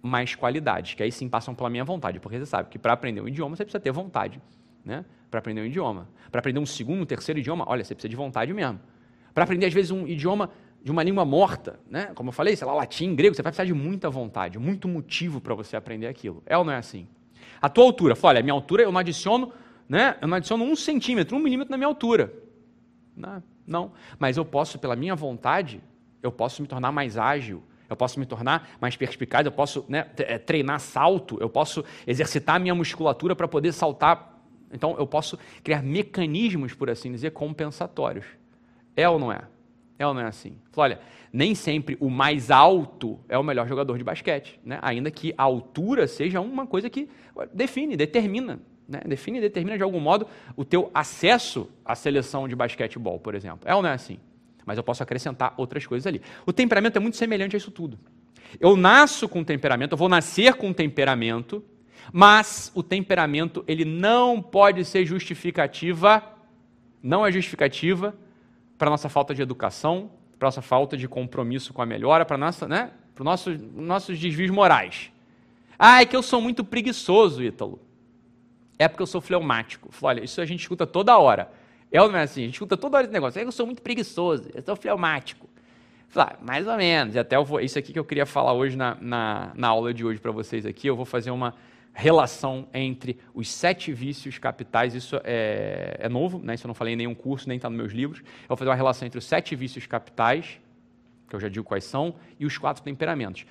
mais 0.00 0.36
qualidades, 0.36 0.94
que 0.94 1.02
aí 1.02 1.10
sim 1.10 1.28
passam 1.28 1.56
pela 1.56 1.68
minha 1.68 1.84
vontade, 1.84 2.20
porque 2.20 2.38
você 2.38 2.46
sabe 2.46 2.68
que 2.68 2.78
para 2.78 2.92
aprender 2.92 3.20
um 3.20 3.26
idioma 3.26 3.56
você 3.56 3.64
precisa 3.64 3.80
ter 3.80 3.90
vontade, 3.90 4.40
né? 4.84 5.04
Para 5.28 5.40
aprender 5.40 5.60
um 5.60 5.66
idioma, 5.66 6.08
para 6.30 6.38
aprender 6.38 6.60
um 6.60 6.66
segundo, 6.66 7.02
um 7.02 7.06
terceiro 7.06 7.40
idioma, 7.40 7.64
olha, 7.66 7.82
você 7.82 7.96
precisa 7.96 8.08
de 8.08 8.14
vontade 8.14 8.54
mesmo. 8.54 8.78
Para 9.38 9.44
aprender, 9.44 9.66
às 9.66 9.72
vezes, 9.72 9.92
um 9.92 10.04
idioma 10.04 10.50
de 10.82 10.90
uma 10.90 11.00
língua 11.00 11.24
morta, 11.24 11.78
né? 11.88 12.10
como 12.16 12.30
eu 12.30 12.32
falei, 12.32 12.56
sei 12.56 12.66
lá, 12.66 12.74
latim, 12.74 13.14
grego, 13.14 13.36
você 13.36 13.40
vai 13.40 13.52
precisar 13.52 13.66
de 13.66 13.72
muita 13.72 14.10
vontade, 14.10 14.58
muito 14.58 14.88
motivo 14.88 15.40
para 15.40 15.54
você 15.54 15.76
aprender 15.76 16.08
aquilo. 16.08 16.42
É 16.44 16.58
ou 16.58 16.64
não 16.64 16.72
é 16.72 16.76
assim? 16.76 17.06
A 17.62 17.68
tua 17.68 17.84
altura, 17.84 18.16
fala, 18.16 18.30
olha, 18.30 18.40
a 18.40 18.42
minha 18.42 18.52
altura 18.52 18.82
eu 18.82 18.90
não 18.90 18.98
adiciono, 18.98 19.52
né? 19.88 20.16
eu 20.20 20.26
não 20.26 20.38
adiciono 20.38 20.64
um 20.64 20.74
centímetro, 20.74 21.36
um 21.36 21.38
milímetro 21.38 21.70
na 21.70 21.76
minha 21.76 21.86
altura. 21.86 22.34
Não, 23.16 23.40
não. 23.64 23.92
Mas 24.18 24.36
eu 24.36 24.44
posso, 24.44 24.76
pela 24.76 24.96
minha 24.96 25.14
vontade, 25.14 25.80
eu 26.20 26.32
posso 26.32 26.60
me 26.60 26.66
tornar 26.66 26.90
mais 26.90 27.16
ágil, 27.16 27.62
eu 27.88 27.94
posso 27.94 28.18
me 28.18 28.26
tornar 28.26 28.68
mais 28.80 28.96
perspicaz, 28.96 29.46
eu 29.46 29.52
posso 29.52 29.84
né, 29.88 30.08
é, 30.16 30.36
treinar 30.36 30.80
salto, 30.80 31.38
eu 31.40 31.48
posso 31.48 31.84
exercitar 32.08 32.56
a 32.56 32.58
minha 32.58 32.74
musculatura 32.74 33.36
para 33.36 33.46
poder 33.46 33.70
saltar. 33.72 34.36
Então, 34.72 34.96
eu 34.98 35.06
posso 35.06 35.38
criar 35.62 35.80
mecanismos, 35.80 36.74
por 36.74 36.90
assim 36.90 37.12
dizer, 37.12 37.30
compensatórios. 37.30 38.26
É 38.98 39.08
ou 39.08 39.16
não 39.16 39.30
é? 39.30 39.40
É 39.96 40.04
ou 40.04 40.12
não 40.12 40.20
é 40.20 40.26
assim? 40.26 40.56
olha, 40.76 40.98
nem 41.32 41.54
sempre 41.54 41.96
o 42.00 42.10
mais 42.10 42.50
alto 42.50 43.18
é 43.28 43.38
o 43.38 43.44
melhor 43.44 43.68
jogador 43.68 43.96
de 43.96 44.02
basquete, 44.02 44.58
né? 44.64 44.78
ainda 44.82 45.08
que 45.08 45.32
a 45.38 45.44
altura 45.44 46.08
seja 46.08 46.40
uma 46.40 46.66
coisa 46.66 46.90
que 46.90 47.08
define, 47.54 47.96
determina, 47.96 48.60
né? 48.88 49.00
define 49.06 49.38
e 49.38 49.40
determina 49.40 49.76
de 49.76 49.84
algum 49.84 50.00
modo 50.00 50.26
o 50.56 50.64
teu 50.64 50.90
acesso 50.92 51.70
à 51.84 51.94
seleção 51.94 52.48
de 52.48 52.56
basquetebol, 52.56 53.20
por 53.20 53.36
exemplo. 53.36 53.60
É 53.64 53.74
ou 53.74 53.82
não 53.82 53.90
é 53.90 53.92
assim? 53.92 54.18
Mas 54.66 54.76
eu 54.78 54.82
posso 54.82 55.00
acrescentar 55.00 55.54
outras 55.56 55.86
coisas 55.86 56.06
ali. 56.08 56.20
O 56.44 56.52
temperamento 56.52 56.96
é 56.96 57.00
muito 57.00 57.16
semelhante 57.16 57.54
a 57.54 57.58
isso 57.58 57.70
tudo. 57.70 57.98
Eu 58.58 58.76
nasço 58.76 59.28
com 59.28 59.44
temperamento, 59.44 59.92
eu 59.92 59.98
vou 59.98 60.08
nascer 60.08 60.54
com 60.54 60.72
temperamento, 60.72 61.64
mas 62.12 62.72
o 62.74 62.82
temperamento 62.82 63.62
ele 63.68 63.84
não 63.84 64.42
pode 64.42 64.84
ser 64.84 65.04
justificativa, 65.04 66.22
não 67.00 67.24
é 67.24 67.30
justificativa 67.30 68.14
para 68.78 68.88
nossa 68.88 69.08
falta 69.08 69.34
de 69.34 69.42
educação, 69.42 70.10
para 70.38 70.46
nossa 70.46 70.62
falta 70.62 70.96
de 70.96 71.08
compromisso 71.08 71.74
com 71.74 71.82
a 71.82 71.86
melhora, 71.86 72.24
para 72.24 72.38
nossa, 72.38 72.68
né, 72.68 72.92
os 73.18 73.24
nossos, 73.24 73.58
nossos 73.74 74.18
desvios 74.18 74.50
morais. 74.50 75.10
Ah, 75.76 76.00
é 76.00 76.06
que 76.06 76.16
eu 76.16 76.22
sou 76.22 76.40
muito 76.40 76.64
preguiçoso, 76.64 77.42
Ítalo. 77.42 77.80
É 78.78 78.86
porque 78.86 79.02
eu 79.02 79.06
sou 79.06 79.20
fleumático. 79.20 79.90
Olha, 80.00 80.22
isso 80.22 80.40
a 80.40 80.46
gente 80.46 80.60
escuta 80.60 80.86
toda 80.86 81.18
hora. 81.18 81.50
É 81.90 82.00
ou 82.00 82.10
não 82.10 82.18
é 82.18 82.22
assim? 82.22 82.42
A 82.42 82.44
gente 82.44 82.54
escuta 82.54 82.76
toda 82.76 82.96
hora 82.96 83.06
esse 83.06 83.12
negócio. 83.12 83.38
É 83.38 83.42
que 83.42 83.48
eu 83.48 83.52
sou 83.52 83.66
muito 83.66 83.82
preguiçoso, 83.82 84.48
eu 84.54 84.62
sou 84.62 84.76
fleumático. 84.76 85.48
Falei, 86.08 86.34
ah, 86.34 86.38
mais 86.44 86.66
ou 86.66 86.76
menos. 86.76 87.14
E 87.14 87.18
até 87.18 87.38
vou, 87.42 87.60
isso 87.60 87.78
aqui 87.78 87.92
que 87.92 87.98
eu 87.98 88.04
queria 88.04 88.24
falar 88.24 88.52
hoje 88.52 88.76
na, 88.76 88.96
na, 89.00 89.52
na 89.54 89.68
aula 89.68 89.92
de 89.92 90.04
hoje 90.04 90.20
para 90.20 90.30
vocês 90.30 90.64
aqui, 90.64 90.86
eu 90.86 90.96
vou 90.96 91.04
fazer 91.04 91.30
uma, 91.30 91.54
relação 91.98 92.68
entre 92.72 93.18
os 93.34 93.50
sete 93.50 93.92
vícios 93.92 94.38
capitais. 94.38 94.94
Isso 94.94 95.20
é, 95.24 95.96
é 95.98 96.08
novo, 96.08 96.38
né? 96.38 96.54
isso 96.54 96.64
eu 96.64 96.68
não 96.68 96.74
falei 96.74 96.94
em 96.94 96.96
nenhum 96.96 97.14
curso, 97.14 97.48
nem 97.48 97.56
está 97.56 97.68
nos 97.68 97.76
meus 97.76 97.92
livros. 97.92 98.20
Eu 98.20 98.50
vou 98.50 98.56
fazer 98.56 98.70
uma 98.70 98.76
relação 98.76 99.04
entre 99.04 99.18
os 99.18 99.24
sete 99.24 99.56
vícios 99.56 99.84
capitais, 99.84 100.60
que 101.28 101.34
eu 101.34 101.40
já 101.40 101.48
digo 101.48 101.64
quais 101.64 101.82
são, 101.82 102.14
e 102.38 102.46
os 102.46 102.56
quatro 102.56 102.84
temperamentos. 102.84 103.46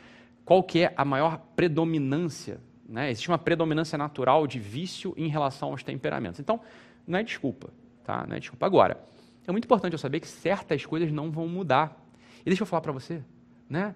Qual 0.46 0.64
que 0.64 0.80
é 0.80 0.94
a 0.96 1.04
maior 1.04 1.40
predominância? 1.58 2.62
Né? 2.88 3.12
Existe 3.12 3.28
uma 3.28 3.38
predominância 3.38 3.98
natural 3.98 4.48
de 4.48 4.60
vício 4.60 5.14
em 5.18 5.28
relação 5.28 5.72
aos 5.72 5.84
temperamentos. 5.84 6.40
Então, 6.40 6.62
não 7.06 7.20
é 7.20 7.24
desculpa, 7.24 7.70
tá? 8.02 8.26
Não 8.26 8.38
é 8.38 8.40
desculpa. 8.40 8.66
Agora, 8.66 8.98
é 9.46 9.52
muito 9.52 9.66
importante 9.66 9.92
eu 9.92 10.00
saber 10.00 10.22
que 10.22 10.28
certas 10.28 10.86
coisas 10.86 11.12
não 11.12 11.30
vão 11.30 11.50
mudar. 11.50 12.02
E 12.40 12.46
deixa 12.46 12.64
eu 12.64 12.68
falar 12.68 12.80
para 12.80 12.94
você, 12.94 13.22
né? 13.70 13.94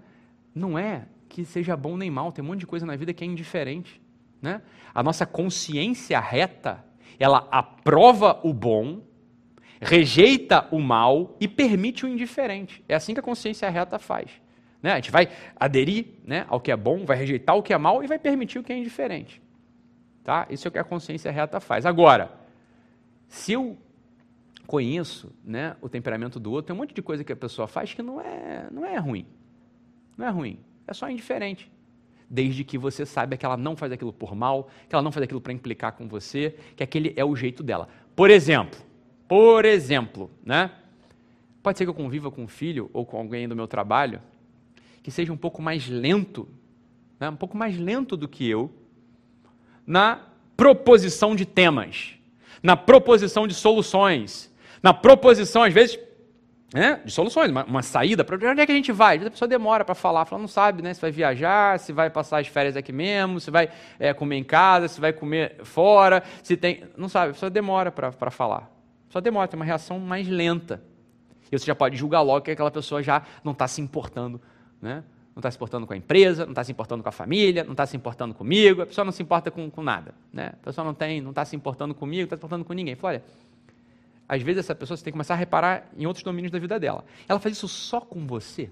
Não 0.53 0.77
é 0.77 1.05
que 1.29 1.45
seja 1.45 1.77
bom 1.77 1.95
nem 1.95 2.11
mal, 2.11 2.33
tem 2.33 2.43
um 2.43 2.47
monte 2.49 2.59
de 2.59 2.67
coisa 2.67 2.85
na 2.85 2.97
vida 2.97 3.13
que 3.13 3.23
é 3.23 3.27
indiferente. 3.27 4.00
Né? 4.41 4.61
A 4.93 5.03
nossa 5.03 5.25
consciência 5.25 6.19
reta, 6.19 6.83
ela 7.19 7.47
aprova 7.51 8.39
o 8.43 8.53
bom, 8.53 9.01
rejeita 9.79 10.67
o 10.71 10.79
mal 10.79 11.37
e 11.39 11.47
permite 11.47 12.05
o 12.05 12.09
indiferente. 12.09 12.83
É 12.89 12.95
assim 12.95 13.13
que 13.13 13.19
a 13.19 13.23
consciência 13.23 13.69
reta 13.69 13.99
faz. 13.99 14.31
Né? 14.81 14.93
A 14.93 14.95
gente 14.95 15.11
vai 15.11 15.29
aderir 15.55 16.07
né, 16.25 16.45
ao 16.49 16.59
que 16.59 16.71
é 16.71 16.75
bom, 16.75 17.05
vai 17.05 17.17
rejeitar 17.17 17.55
o 17.55 17.61
que 17.61 17.73
é 17.73 17.77
mal 17.77 18.03
e 18.03 18.07
vai 18.07 18.17
permitir 18.17 18.57
o 18.57 18.63
que 18.63 18.73
é 18.73 18.77
indiferente. 18.77 19.41
Tá? 20.23 20.47
Isso 20.49 20.67
é 20.67 20.69
o 20.69 20.71
que 20.71 20.79
a 20.79 20.83
consciência 20.83 21.31
reta 21.31 21.59
faz. 21.59 21.85
Agora, 21.85 22.31
se 23.27 23.53
eu 23.53 23.77
conheço 24.65 25.33
né, 25.43 25.75
o 25.81 25.89
temperamento 25.89 26.39
do 26.39 26.51
outro, 26.51 26.67
tem 26.67 26.75
um 26.75 26.79
monte 26.79 26.93
de 26.93 27.01
coisa 27.01 27.23
que 27.23 27.33
a 27.33 27.35
pessoa 27.35 27.67
faz 27.67 27.93
que 27.93 28.01
não 28.01 28.19
é, 28.19 28.67
não 28.71 28.85
é 28.85 28.97
ruim. 28.97 29.25
Não 30.17 30.25
é 30.25 30.29
ruim, 30.29 30.59
é 30.87 30.93
só 30.93 31.09
indiferente 31.09 31.71
desde 32.31 32.63
que 32.63 32.77
você 32.77 33.05
saiba 33.05 33.35
que 33.35 33.45
ela 33.45 33.57
não 33.57 33.75
faz 33.75 33.91
aquilo 33.91 34.13
por 34.13 34.33
mal, 34.33 34.69
que 34.87 34.95
ela 34.95 35.03
não 35.03 35.11
faz 35.11 35.25
aquilo 35.25 35.41
para 35.41 35.51
implicar 35.51 35.91
com 35.91 36.07
você, 36.07 36.55
que 36.77 36.81
aquele 36.81 37.13
é 37.17 37.25
o 37.25 37.35
jeito 37.35 37.61
dela. 37.61 37.89
Por 38.15 38.29
exemplo, 38.29 38.79
por 39.27 39.65
exemplo, 39.65 40.31
né? 40.41 40.71
Pode 41.61 41.77
ser 41.77 41.83
que 41.83 41.89
eu 41.89 41.93
conviva 41.93 42.31
com 42.31 42.43
um 42.43 42.47
filho 42.47 42.89
ou 42.93 43.05
com 43.05 43.17
alguém 43.17 43.49
do 43.49 43.55
meu 43.55 43.67
trabalho 43.67 44.21
que 45.03 45.11
seja 45.11 45.33
um 45.33 45.37
pouco 45.37 45.61
mais 45.61 45.89
lento, 45.89 46.47
né? 47.19 47.29
um 47.29 47.35
pouco 47.35 47.57
mais 47.57 47.77
lento 47.77 48.15
do 48.15 48.29
que 48.29 48.47
eu, 48.47 48.71
na 49.85 50.21
proposição 50.55 51.35
de 51.35 51.45
temas, 51.45 52.13
na 52.63 52.77
proposição 52.77 53.45
de 53.45 53.53
soluções, 53.53 54.53
na 54.81 54.93
proposição, 54.93 55.63
às 55.63 55.73
vezes, 55.73 55.99
né, 56.73 57.01
de 57.03 57.11
soluções, 57.11 57.51
uma, 57.51 57.65
uma 57.65 57.81
saída. 57.81 58.23
Para 58.23 58.35
onde 58.49 58.61
é 58.61 58.65
que 58.65 58.71
a 58.71 58.75
gente 58.75 58.91
vai? 58.91 59.17
A 59.17 59.31
pessoa 59.31 59.47
demora 59.47 59.83
para 59.83 59.93
falar, 59.93 60.25
fala, 60.25 60.41
não 60.41 60.47
sabe 60.47 60.81
né, 60.81 60.93
se 60.93 61.01
vai 61.01 61.11
viajar, 61.11 61.77
se 61.79 61.91
vai 61.91 62.09
passar 62.09 62.39
as 62.39 62.47
férias 62.47 62.77
aqui 62.77 62.93
mesmo, 62.93 63.39
se 63.39 63.51
vai 63.51 63.69
é, 63.99 64.13
comer 64.13 64.37
em 64.37 64.43
casa, 64.43 64.87
se 64.87 65.01
vai 65.01 65.11
comer 65.11 65.57
fora, 65.63 66.23
se 66.41 66.55
tem. 66.55 66.83
Não 66.95 67.09
sabe, 67.09 67.31
a 67.31 67.33
pessoa 67.33 67.49
demora 67.49 67.91
para 67.91 68.31
falar. 68.31 68.71
A 69.05 69.07
pessoa 69.07 69.21
demora, 69.21 69.47
tem 69.47 69.59
uma 69.59 69.65
reação 69.65 69.99
mais 69.99 70.27
lenta. 70.27 70.81
E 71.51 71.59
você 71.59 71.65
já 71.65 71.75
pode 71.75 71.97
julgar 71.97 72.21
logo 72.21 72.41
que 72.45 72.51
aquela 72.51 72.71
pessoa 72.71 73.03
já 73.03 73.23
não 73.43 73.51
está 73.51 73.67
se 73.67 73.81
importando, 73.81 74.39
né? 74.81 75.03
não 75.35 75.39
está 75.39 75.51
se 75.51 75.57
importando 75.57 75.85
com 75.85 75.93
a 75.93 75.97
empresa, 75.97 76.45
não 76.45 76.51
está 76.51 76.63
se 76.63 76.71
importando 76.71 77.03
com 77.03 77.09
a 77.09 77.11
família, 77.11 77.63
não 77.63 77.71
está 77.71 77.85
se 77.85 77.95
importando 77.95 78.33
comigo, 78.33 78.81
a 78.81 78.85
pessoa 78.85 79.03
não 79.03 79.11
se 79.11 79.21
importa 79.21 79.51
com, 79.51 79.69
com 79.69 79.81
nada. 79.81 80.13
Né? 80.31 80.51
A 80.53 80.65
pessoa 80.65 80.85
não 80.85 80.93
tem, 80.93 81.19
não 81.19 81.31
está 81.31 81.43
se 81.43 81.55
importando 81.55 81.93
comigo, 81.93 82.21
não 82.21 82.25
está 82.25 82.35
se 82.35 82.39
importando 82.39 82.63
com 82.63 82.73
ninguém. 82.73 82.95
Fala, 82.95 83.15
olha, 83.15 83.23
às 84.31 84.41
vezes 84.41 84.59
essa 84.59 84.73
pessoa 84.73 84.95
você 84.95 85.03
tem 85.03 85.11
que 85.11 85.15
começar 85.15 85.33
a 85.33 85.37
reparar 85.37 85.91
em 85.97 86.05
outros 86.05 86.23
domínios 86.23 86.53
da 86.53 86.57
vida 86.57 86.79
dela. 86.79 87.03
Ela 87.27 87.37
faz 87.37 87.57
isso 87.57 87.67
só 87.67 87.99
com 87.99 88.25
você? 88.25 88.71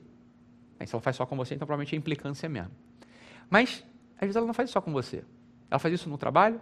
Aí, 0.79 0.87
se 0.87 0.95
ela 0.95 1.01
faz 1.01 1.17
só 1.17 1.25
com 1.25 1.35
você, 1.35 1.53
então 1.53 1.67
provavelmente 1.67 1.93
é 1.93 1.97
implicância 1.97 2.47
mesmo. 2.47 2.71
Mas, 3.49 3.85
às 4.15 4.21
vezes 4.21 4.37
ela 4.37 4.47
não 4.47 4.53
faz 4.53 4.69
isso 4.69 4.73
só 4.73 4.79
com 4.79 4.93
você. 4.93 5.21
Ela 5.69 5.77
faz 5.77 5.93
isso 5.93 6.09
no 6.09 6.17
trabalho, 6.17 6.61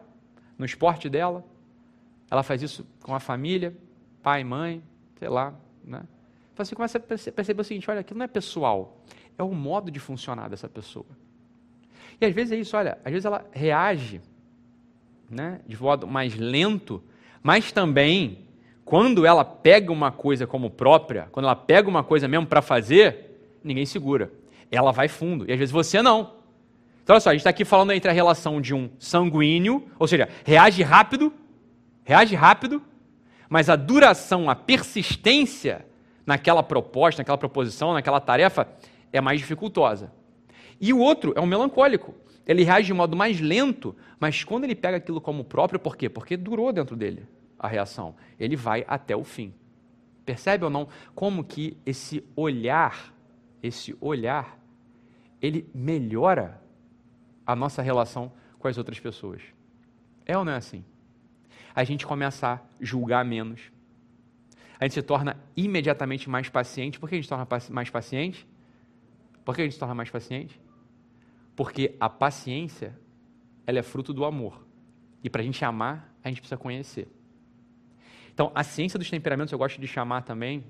no 0.58 0.66
esporte 0.66 1.08
dela, 1.10 1.46
ela 2.32 2.42
faz 2.42 2.64
isso 2.64 2.88
com 3.04 3.14
a 3.14 3.20
família, 3.20 3.78
pai, 4.24 4.44
mãe, 4.44 4.82
sei 5.20 5.30
lá, 5.30 5.54
né? 5.84 6.02
Então 6.52 6.66
você 6.66 6.74
começa 6.74 6.98
a 6.98 7.02
perceber 7.02 7.62
o 7.62 7.64
seguinte, 7.64 7.92
olha, 7.92 8.00
aquilo 8.00 8.18
não 8.18 8.24
é 8.24 8.28
pessoal, 8.28 9.06
é 9.38 9.44
o 9.44 9.54
modo 9.54 9.92
de 9.92 10.00
funcionar 10.00 10.50
dessa 10.50 10.68
pessoa. 10.68 11.06
E 12.20 12.26
às 12.26 12.34
vezes 12.34 12.52
é 12.52 12.56
isso, 12.56 12.76
olha, 12.76 12.98
às 13.06 13.12
vezes 13.12 13.26
ela 13.26 13.46
reage 13.52 14.20
né, 15.30 15.62
de 15.68 15.80
modo 15.80 16.08
mais 16.08 16.36
lento, 16.36 17.04
mas 17.44 17.72
também, 17.72 18.47
quando 18.88 19.26
ela 19.26 19.44
pega 19.44 19.92
uma 19.92 20.14
coisa 20.14 20.48
como 20.48 20.70
própria, 20.70 21.28
quando 21.34 21.44
ela 21.44 21.58
pega 21.58 21.90
uma 21.90 22.06
coisa 22.06 22.26
mesmo 22.26 22.48
para 22.48 22.62
fazer, 22.62 23.38
ninguém 23.62 23.86
segura. 23.86 24.32
Ela 24.72 24.94
vai 24.94 25.10
fundo. 25.10 25.44
E 25.46 25.52
às 25.52 25.60
vezes 25.60 25.74
você 25.74 26.02
não. 26.02 26.36
Então, 27.04 27.14
olha 27.14 27.20
só, 27.20 27.32
a 27.32 27.34
gente 27.34 27.42
está 27.42 27.50
aqui 27.50 27.66
falando 27.66 27.92
entre 27.92 28.10
a 28.10 28.14
relação 28.14 28.62
de 28.62 28.74
um 28.74 28.90
sanguíneo, 28.98 29.86
ou 30.00 30.08
seja, 30.08 30.30
reage 30.46 30.84
rápido, 30.84 31.34
reage 32.06 32.34
rápido, 32.34 32.82
mas 33.50 33.70
a 33.70 33.76
duração, 33.76 34.50
a 34.50 34.56
persistência 34.56 35.86
naquela 36.26 36.64
proposta, 36.64 37.20
naquela 37.20 37.38
proposição, 37.38 37.92
naquela 37.92 38.22
tarefa 38.22 38.70
é 39.12 39.20
mais 39.20 39.42
dificultosa. 39.42 40.14
E 40.80 40.94
o 40.94 41.00
outro 41.00 41.34
é 41.36 41.42
um 41.42 41.46
melancólico. 41.46 42.16
Ele 42.48 42.64
reage 42.64 42.88
de 42.88 42.94
modo 42.94 43.18
mais 43.18 43.42
lento, 43.42 43.94
mas 44.18 44.46
quando 44.46 44.64
ele 44.64 44.76
pega 44.76 44.96
aquilo 44.96 45.20
como 45.20 45.44
próprio, 45.44 45.78
por 45.78 45.98
quê? 45.98 46.08
Porque 46.08 46.38
durou 46.38 46.72
dentro 46.72 46.96
dele 46.96 47.28
a 47.60 47.68
reação. 47.68 48.16
Ele 48.40 48.56
vai 48.56 48.86
até 48.88 49.16
o 49.16 49.24
fim. 49.24 49.54
Percebe 50.26 50.66
ou 50.66 50.70
não 50.70 50.88
como 51.16 51.44
que 51.44 51.78
esse 51.86 52.24
olhar, 52.36 53.14
esse 53.64 53.96
olhar, 54.02 54.60
ele 55.42 55.70
melhora 55.74 56.62
a 57.46 57.56
nossa 57.56 57.82
relação 57.82 58.32
com 58.60 58.68
as 58.68 58.78
outras 58.78 59.00
pessoas? 59.00 59.42
É 60.26 60.38
ou 60.38 60.44
não 60.44 60.52
é 60.52 60.58
assim? 60.58 60.84
A 61.74 61.84
gente 61.84 62.06
começa 62.06 62.48
a 62.48 62.60
julgar 62.82 63.24
menos. 63.24 63.72
A 64.80 64.86
gente 64.86 64.96
se 64.96 65.02
torna 65.02 65.38
imediatamente 65.56 66.30
mais 66.30 66.50
paciente. 66.50 67.00
Por 67.00 67.08
que 67.08 67.16
a 67.16 67.18
gente 67.18 67.26
se 67.26 67.30
torna 67.30 67.48
mais 67.72 67.90
paciente? 67.90 68.48
Por 69.46 69.56
que 69.56 69.62
a 69.62 69.64
gente 69.64 69.74
se 69.74 69.80
torna 69.80 69.96
mais 69.96 70.10
paciente? 70.10 70.60
Porque 71.56 71.96
a 72.00 72.10
paciência, 72.10 73.00
ela 73.66 73.80
é 73.80 73.84
fruto 73.84 74.14
do 74.14 74.26
amor. 74.26 74.68
E 75.24 75.30
para 75.30 75.42
a 75.42 75.46
gente 75.46 75.64
amar, 75.64 76.14
a 76.24 76.28
gente 76.28 76.42
precisa 76.42 76.58
conhecer. 76.58 77.08
Então, 78.38 78.52
a 78.54 78.64
ciência 78.64 79.00
dos 79.00 79.10
temperamentos 79.10 79.52
eu 79.52 79.58
gosto 79.58 79.82
de 79.82 79.88
chamar 79.88 80.22
também, 80.22 80.64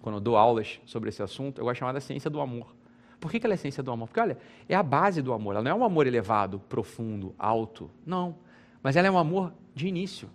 quando 0.00 0.14
eu 0.14 0.20
dou 0.20 0.36
aulas 0.36 0.80
sobre 0.86 1.08
esse 1.08 1.20
assunto, 1.20 1.60
eu 1.60 1.64
gosto 1.64 1.74
de 1.74 1.78
chamar 1.80 1.92
da 1.92 2.00
ciência 2.00 2.30
do 2.30 2.40
amor. 2.40 2.72
Por 3.18 3.32
que, 3.32 3.40
que 3.40 3.46
ela 3.46 3.54
é 3.54 3.56
a 3.56 3.58
ciência 3.58 3.82
do 3.82 3.90
amor? 3.90 4.06
Porque, 4.06 4.20
olha, 4.20 4.38
é 4.68 4.76
a 4.76 4.82
base 4.82 5.20
do 5.20 5.32
amor. 5.32 5.56
Ela 5.56 5.62
não 5.64 5.70
é 5.72 5.74
um 5.74 5.82
amor 5.82 6.06
elevado, 6.06 6.60
profundo, 6.68 7.34
alto. 7.36 7.90
Não. 8.06 8.36
Mas 8.80 8.94
ela 8.94 9.08
é 9.08 9.10
um 9.10 9.18
amor 9.18 9.52
de 9.74 9.88
início. 9.88 10.30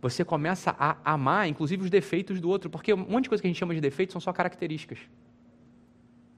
Você 0.00 0.24
começa 0.24 0.76
a 0.78 0.96
amar, 1.04 1.48
inclusive, 1.48 1.82
os 1.82 1.90
defeitos 1.90 2.40
do 2.40 2.48
outro. 2.48 2.70
Porque 2.70 2.94
um 2.94 2.98
monte 2.98 3.24
de 3.24 3.30
coisa 3.30 3.42
que 3.42 3.48
a 3.48 3.50
gente 3.50 3.58
chama 3.58 3.74
de 3.74 3.80
defeitos 3.80 4.12
são 4.12 4.20
só 4.20 4.32
características. 4.32 5.00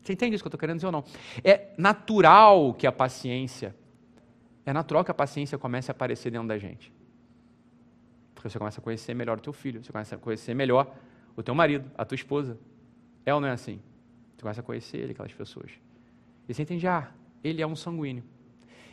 Você 0.01 0.15
entende 0.15 0.35
isso 0.35 0.43
que 0.43 0.47
eu 0.47 0.49
estou 0.49 0.59
querendo 0.59 0.77
dizer 0.77 0.87
ou 0.87 0.93
não? 0.93 1.05
É 1.45 1.75
natural 1.77 2.73
que 2.73 2.87
a 2.87 2.93
paciência, 2.93 3.77
é 4.65 4.73
natural 4.73 5.05
que 5.05 5.11
a 5.11 5.15
paciência 5.15 5.59
comece 5.59 5.91
a 5.91 5.93
aparecer 5.93 6.31
dentro 6.31 6.49
da 6.49 6.57
gente. 6.57 6.91
Porque 8.43 8.51
você 8.51 8.59
começa 8.59 8.81
a 8.81 8.83
conhecer 8.83 9.15
melhor 9.15 9.39
o 9.39 9.41
teu 9.41 9.53
filho, 9.53 9.85
você 9.85 9.93
começa 9.93 10.17
a 10.17 10.19
conhecer 10.19 10.53
melhor 10.53 10.93
o 11.37 11.45
teu 11.45 11.55
marido, 11.55 11.89
a 11.97 12.05
tua 12.05 12.17
esposa. 12.17 12.59
É 13.25 13.33
ou 13.33 13.41
não 13.41 13.47
é 13.47 13.53
assim? 13.53 13.81
Você 14.35 14.43
começa 14.43 14.61
a 14.61 14.65
conhecer 14.65 14.97
ele, 14.97 15.13
aquelas 15.13 15.33
pessoas. 15.33 15.71
E 16.49 16.53
você 16.53 16.63
entende, 16.63 16.89
ah, 16.89 17.13
ele 17.45 17.63
é 17.63 17.67
um 17.67 17.77
sanguíneo. 17.77 18.25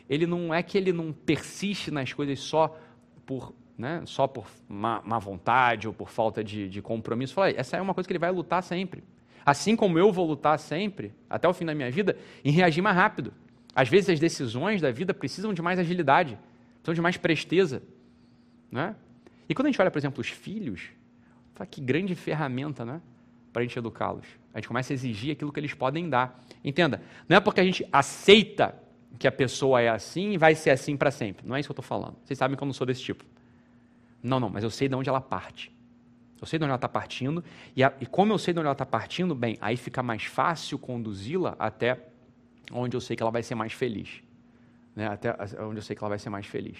Ele 0.08 0.24
não 0.24 0.54
é 0.54 0.62
que 0.62 0.78
ele 0.78 0.92
não 0.92 1.12
persiste 1.12 1.90
nas 1.90 2.12
coisas 2.12 2.38
só 2.38 2.78
por, 3.26 3.52
né, 3.76 4.02
só 4.06 4.28
por 4.28 4.46
má, 4.68 5.02
má 5.04 5.18
vontade 5.18 5.88
ou 5.88 5.92
por 5.92 6.10
falta 6.10 6.44
de, 6.44 6.68
de 6.68 6.80
compromisso. 6.80 7.34
Fala, 7.34 7.50
essa 7.50 7.76
é 7.76 7.82
uma 7.82 7.92
coisa 7.92 8.06
que 8.06 8.12
ele 8.12 8.20
vai 8.20 8.30
lutar 8.30 8.62
sempre. 8.62 9.02
Assim 9.44 9.74
como 9.74 9.98
eu 9.98 10.12
vou 10.12 10.28
lutar 10.28 10.60
sempre, 10.60 11.12
até 11.28 11.48
o 11.48 11.52
fim 11.52 11.64
da 11.64 11.74
minha 11.74 11.90
vida, 11.90 12.16
em 12.44 12.52
reagir 12.52 12.82
mais 12.82 12.94
rápido. 12.94 13.34
Às 13.74 13.88
vezes 13.88 14.10
as 14.10 14.20
decisões 14.20 14.80
da 14.80 14.92
vida 14.92 15.12
precisam 15.12 15.52
de 15.52 15.60
mais 15.60 15.80
agilidade, 15.80 16.38
precisam 16.74 16.94
de 16.94 17.00
mais 17.00 17.16
presteza. 17.16 17.82
Né? 18.70 18.94
E 19.50 19.54
quando 19.54 19.66
a 19.66 19.70
gente 19.70 19.80
olha, 19.80 19.90
por 19.90 19.98
exemplo, 19.98 20.20
os 20.20 20.28
filhos, 20.28 20.90
fala 21.54 21.66
que 21.66 21.80
grande 21.80 22.14
ferramenta 22.14 22.84
né, 22.84 23.02
para 23.52 23.62
a 23.62 23.64
gente 23.64 23.76
educá-los. 23.76 24.24
A 24.54 24.58
gente 24.58 24.68
começa 24.68 24.92
a 24.92 24.94
exigir 24.94 25.32
aquilo 25.32 25.52
que 25.52 25.58
eles 25.58 25.74
podem 25.74 26.08
dar. 26.08 26.40
Entenda, 26.62 27.02
não 27.28 27.36
é 27.36 27.40
porque 27.40 27.60
a 27.60 27.64
gente 27.64 27.84
aceita 27.90 28.80
que 29.18 29.26
a 29.26 29.32
pessoa 29.32 29.80
é 29.80 29.88
assim 29.88 30.30
e 30.30 30.38
vai 30.38 30.54
ser 30.54 30.70
assim 30.70 30.96
para 30.96 31.10
sempre. 31.10 31.44
Não 31.44 31.56
é 31.56 31.58
isso 31.58 31.66
que 31.66 31.72
eu 31.72 31.80
estou 31.80 31.84
falando. 31.84 32.16
Vocês 32.24 32.38
sabem 32.38 32.56
que 32.56 32.62
eu 32.62 32.66
não 32.66 32.72
sou 32.72 32.86
desse 32.86 33.02
tipo. 33.02 33.24
Não, 34.22 34.38
não, 34.38 34.48
mas 34.48 34.62
eu 34.62 34.70
sei 34.70 34.88
de 34.88 34.94
onde 34.94 35.08
ela 35.08 35.20
parte. 35.20 35.74
Eu 36.40 36.46
sei 36.46 36.56
de 36.56 36.64
onde 36.64 36.70
ela 36.70 36.76
está 36.76 36.88
partindo, 36.88 37.42
e, 37.74 37.82
a, 37.82 37.92
e, 38.00 38.06
como 38.06 38.32
eu 38.32 38.38
sei 38.38 38.54
de 38.54 38.60
onde 38.60 38.66
ela 38.66 38.72
está 38.72 38.86
partindo, 38.86 39.34
bem, 39.34 39.58
aí 39.60 39.76
fica 39.76 40.00
mais 40.00 40.24
fácil 40.24 40.78
conduzi-la 40.78 41.56
até 41.58 41.98
onde 42.72 42.96
eu 42.96 43.00
sei 43.00 43.16
que 43.16 43.22
ela 43.22 43.32
vai 43.32 43.42
ser 43.42 43.56
mais 43.56 43.72
feliz. 43.72 44.22
Né? 44.94 45.08
Até 45.08 45.36
onde 45.60 45.78
eu 45.78 45.82
sei 45.82 45.96
que 45.96 46.02
ela 46.02 46.08
vai 46.08 46.20
ser 46.20 46.30
mais 46.30 46.46
feliz. 46.46 46.78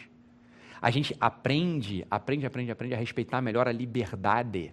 A 0.80 0.90
gente 0.90 1.14
aprende, 1.20 2.06
aprende, 2.10 2.46
aprende, 2.46 2.70
aprende 2.70 2.94
a 2.94 2.96
respeitar 2.96 3.40
melhor 3.42 3.68
a 3.68 3.72
liberdade. 3.72 4.72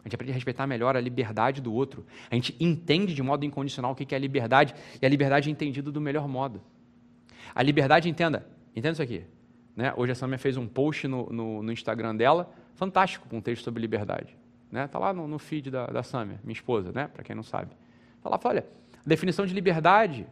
A 0.00 0.08
gente 0.08 0.14
aprende 0.14 0.32
a 0.32 0.34
respeitar 0.34 0.66
melhor 0.66 0.96
a 0.96 1.00
liberdade 1.00 1.60
do 1.60 1.72
outro. 1.72 2.04
A 2.30 2.34
gente 2.34 2.56
entende 2.58 3.14
de 3.14 3.22
modo 3.22 3.44
incondicional 3.44 3.92
o 3.92 3.94
que 3.94 4.14
é 4.14 4.18
a 4.18 4.20
liberdade, 4.20 4.74
e 5.00 5.06
a 5.06 5.08
liberdade 5.08 5.48
é 5.48 5.52
entendida 5.52 5.90
do 5.90 6.00
melhor 6.00 6.28
modo. 6.28 6.60
A 7.54 7.62
liberdade, 7.62 8.08
entenda, 8.08 8.46
entenda 8.74 8.92
isso 8.92 9.02
aqui. 9.02 9.24
Né? 9.76 9.92
Hoje 9.96 10.12
a 10.12 10.14
Samia 10.14 10.38
fez 10.38 10.56
um 10.56 10.66
post 10.66 11.06
no, 11.08 11.28
no, 11.30 11.62
no 11.62 11.72
Instagram 11.72 12.16
dela, 12.16 12.52
fantástico, 12.74 13.28
com 13.28 13.38
um 13.38 13.40
texto 13.40 13.64
sobre 13.64 13.80
liberdade. 13.80 14.36
Né? 14.70 14.86
Tá 14.88 14.98
lá 14.98 15.12
no, 15.12 15.28
no 15.28 15.38
feed 15.38 15.70
da, 15.70 15.86
da 15.86 16.02
Samia, 16.02 16.40
minha 16.42 16.54
esposa, 16.54 16.92
né? 16.92 17.08
para 17.12 17.22
quem 17.22 17.34
não 17.34 17.42
sabe. 17.42 17.72
Está 18.16 18.28
lá, 18.28 18.38
fala, 18.38 18.56
olha, 18.56 18.66
definição 19.04 19.46
de 19.46 19.54
liberdade. 19.54 20.26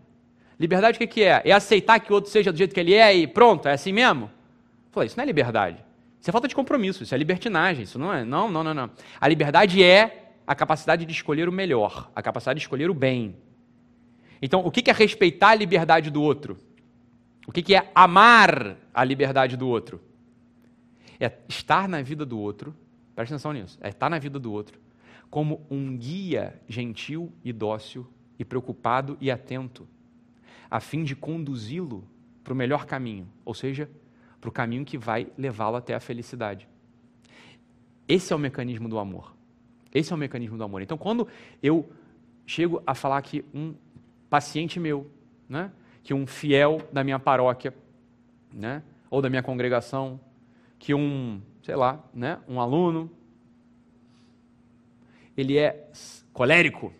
Liberdade 0.58 0.96
o 0.96 0.98
que, 0.98 1.06
que 1.06 1.22
é? 1.22 1.42
É 1.44 1.52
aceitar 1.52 2.00
que 2.00 2.12
o 2.12 2.14
outro 2.14 2.30
seja 2.30 2.52
do 2.52 2.58
jeito 2.58 2.74
que 2.74 2.80
ele 2.80 2.94
é 2.94 3.14
e 3.14 3.26
pronto, 3.26 3.68
é 3.68 3.72
assim 3.72 3.92
mesmo? 3.92 4.30
Falei, 4.90 5.07
isso 5.07 5.16
não 5.16 5.22
é 5.22 5.26
liberdade. 5.26 5.85
Isso 6.20 6.29
é 6.29 6.33
falta 6.33 6.48
de 6.48 6.55
compromisso, 6.55 7.03
isso 7.03 7.14
é 7.14 7.18
libertinagem, 7.18 7.85
isso 7.85 7.98
não 7.98 8.12
é. 8.12 8.24
Não, 8.24 8.50
não, 8.50 8.62
não, 8.62 8.74
não. 8.74 8.90
A 9.20 9.29
liberdade 9.29 9.83
é 9.83 10.33
a 10.46 10.55
capacidade 10.55 11.05
de 11.05 11.12
escolher 11.12 11.48
o 11.48 11.53
melhor, 11.53 12.11
a 12.14 12.22
capacidade 12.22 12.59
de 12.59 12.64
escolher 12.64 12.90
o 12.90 12.94
bem. 12.94 13.37
Então, 14.42 14.64
o 14.64 14.70
que 14.70 14.90
é 14.90 14.92
respeitar 14.92 15.50
a 15.50 15.55
liberdade 15.55 16.11
do 16.11 16.22
outro? 16.22 16.59
O 17.46 17.53
que 17.53 17.74
é 17.74 17.90
amar 17.94 18.76
a 18.92 19.05
liberdade 19.05 19.57
do 19.57 19.68
outro? 19.68 20.00
É 21.18 21.33
estar 21.48 21.88
na 21.88 22.03
vida 22.03 22.24
do 22.24 22.38
outro, 22.38 22.74
presta 23.14 23.35
atenção 23.35 23.53
nisso, 23.53 23.79
é 23.81 23.88
estar 23.88 24.09
na 24.09 24.18
vida 24.18 24.38
do 24.38 24.53
outro 24.53 24.81
como 25.31 25.64
um 25.70 25.96
guia 25.96 26.61
gentil 26.68 27.33
e 27.44 27.53
dócil 27.53 28.07
e 28.38 28.44
preocupado 28.44 29.16
e 29.20 29.31
atento, 29.31 29.87
a 30.68 30.81
fim 30.81 31.05
de 31.05 31.14
conduzi-lo 31.14 32.05
para 32.42 32.53
o 32.53 32.57
melhor 32.57 32.85
caminho, 32.85 33.29
ou 33.44 33.55
seja, 33.55 33.88
para 34.40 34.48
o 34.48 34.53
caminho 34.53 34.85
que 34.85 34.96
vai 34.96 35.26
levá-lo 35.37 35.76
até 35.76 35.94
a 35.94 36.00
felicidade. 36.00 36.68
Esse 38.09 38.33
é 38.33 38.37
o 38.37 38.38
mecanismo 38.38 38.88
do 38.88 38.98
amor. 38.98 39.35
Esse 39.94 40.12
é 40.12 40.16
o 40.16 40.18
mecanismo 40.18 40.57
do 40.57 40.64
amor. 40.64 40.83
Então, 40.83 40.96
quando 40.96 41.29
eu 41.62 41.88
chego 42.46 42.83
a 42.87 42.94
falar 42.94 43.20
que 43.22 43.44
um 43.55 43.74
paciente 44.29 44.81
meu, 44.81 45.11
né, 45.48 45.70
que 46.03 46.14
um 46.14 46.26
fiel 46.26 46.81
da 46.92 47.05
minha 47.05 47.18
paróquia, 47.18 47.74
né, 48.53 48.83
ou 49.11 49.20
da 49.20 49.29
minha 49.29 49.42
congregação, 49.42 50.18
que 50.79 50.94
um, 50.94 51.40
sei 51.62 51.76
lá, 51.76 52.03
né, 52.14 52.38
um 52.48 52.61
aluno, 52.61 53.11
ele 55.37 55.59
é 55.59 55.88
colérico. 56.33 56.92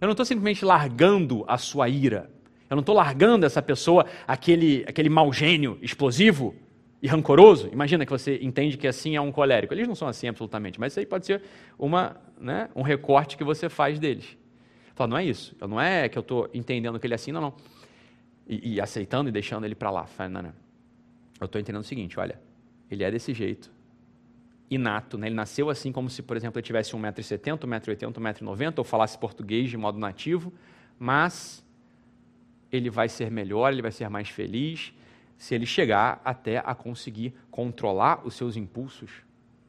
Eu 0.00 0.06
não 0.06 0.12
estou 0.12 0.26
simplesmente 0.26 0.64
largando 0.64 1.44
a 1.46 1.56
sua 1.56 1.88
ira. 1.88 2.30
Eu 2.68 2.74
não 2.74 2.80
estou 2.80 2.94
largando 2.94 3.46
essa 3.46 3.62
pessoa, 3.62 4.06
aquele, 4.26 4.84
aquele 4.88 5.08
mau 5.08 5.32
gênio 5.32 5.78
explosivo 5.80 6.54
e 7.00 7.06
rancoroso. 7.06 7.68
Imagina 7.72 8.04
que 8.04 8.10
você 8.10 8.38
entende 8.42 8.76
que 8.76 8.86
assim 8.86 9.14
é 9.14 9.20
um 9.20 9.30
colérico. 9.30 9.72
Eles 9.72 9.86
não 9.86 9.94
são 9.94 10.08
assim 10.08 10.28
absolutamente, 10.28 10.80
mas 10.80 10.92
isso 10.92 11.00
aí 11.00 11.06
pode 11.06 11.26
ser 11.26 11.42
uma, 11.78 12.16
né, 12.40 12.68
um 12.74 12.82
recorte 12.82 13.36
que 13.36 13.44
você 13.44 13.68
faz 13.68 13.98
deles. 13.98 14.36
Fala, 14.94 15.08
não 15.08 15.18
é 15.18 15.24
isso. 15.24 15.54
Não 15.60 15.80
é 15.80 16.08
que 16.08 16.18
eu 16.18 16.22
estou 16.22 16.48
entendendo 16.54 16.98
que 16.98 17.06
ele 17.06 17.14
é 17.14 17.16
assim, 17.16 17.30
não, 17.30 17.40
não. 17.40 17.54
E, 18.48 18.74
e 18.74 18.80
aceitando 18.80 19.28
e 19.28 19.32
deixando 19.32 19.64
ele 19.64 19.74
para 19.74 19.90
lá. 19.90 20.06
Fala, 20.06 20.28
não, 20.28 20.42
não. 20.42 20.52
Eu 21.40 21.44
estou 21.44 21.60
entendendo 21.60 21.82
o 21.82 21.84
seguinte, 21.84 22.18
olha, 22.18 22.40
ele 22.90 23.04
é 23.04 23.10
desse 23.10 23.34
jeito, 23.34 23.70
inato, 24.70 25.18
né? 25.18 25.28
ele 25.28 25.34
nasceu 25.34 25.70
assim 25.70 25.92
como 25.92 26.08
se, 26.08 26.22
por 26.22 26.36
exemplo, 26.36 26.58
ele 26.58 26.66
tivesse 26.66 26.92
1,70m, 26.92 27.58
1,80m, 27.58 28.12
1,90m, 28.12 28.74
ou 28.78 28.84
falasse 28.84 29.18
português 29.18 29.70
de 29.70 29.76
modo 29.76 29.98
nativo, 29.98 30.52
mas 30.98 31.64
ele 32.70 32.90
vai 32.90 33.08
ser 33.08 33.30
melhor, 33.30 33.72
ele 33.72 33.82
vai 33.82 33.92
ser 33.92 34.08
mais 34.08 34.28
feliz, 34.28 34.92
se 35.36 35.54
ele 35.54 35.66
chegar 35.66 36.20
até 36.24 36.58
a 36.58 36.74
conseguir 36.74 37.34
controlar 37.50 38.26
os 38.26 38.34
seus 38.34 38.56
impulsos. 38.56 39.10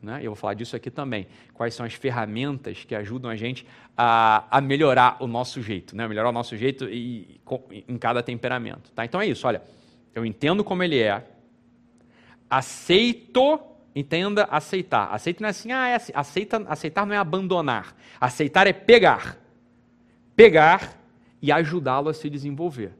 Né? 0.02 0.20
Eu 0.22 0.32
vou 0.32 0.36
falar 0.36 0.54
disso 0.54 0.76
aqui 0.76 0.90
também. 0.90 1.28
Quais 1.54 1.74
são 1.74 1.86
as 1.86 1.94
ferramentas 1.94 2.86
que 2.86 2.96
ajudam 2.96 3.30
a 3.30 3.36
gente 3.36 3.66
a, 3.96 4.46
a 4.50 4.62
melhorar 4.62 5.18
o 5.20 5.28
nosso 5.28 5.62
jeito, 5.62 5.96
né? 5.96 6.08
melhorar 6.08 6.30
o 6.30 6.34
nosso 6.34 6.56
jeito 6.56 6.86
e, 6.86 7.40
em 7.88 7.98
cada 7.98 8.24
temperamento. 8.24 8.92
Tá? 8.92 9.04
Então 9.04 9.20
é 9.20 9.28
isso, 9.28 9.48
olha, 9.48 9.62
eu 10.14 10.26
entendo 10.26 10.64
como 10.64 10.84
ele 10.84 11.00
é, 11.00 11.26
aceito, 12.50 13.60
Entenda 13.98 14.44
aceitar. 14.52 15.12
Aceitar 15.12 15.42
não 15.42 15.48
é 15.48 15.50
assim, 15.50 15.72
ah, 15.72 15.88
é 15.88 15.96
assim. 15.96 16.12
Aceita, 16.14 16.64
aceitar 16.68 17.04
não 17.04 17.16
é 17.16 17.18
abandonar. 17.18 17.96
Aceitar 18.22 18.68
é 18.68 18.72
pegar. 18.72 19.40
Pegar 20.36 20.94
e 21.41 21.52
ajudá-lo 21.52 22.10
a 22.10 22.13
se 22.13 22.30
desenvolver. 22.30 22.91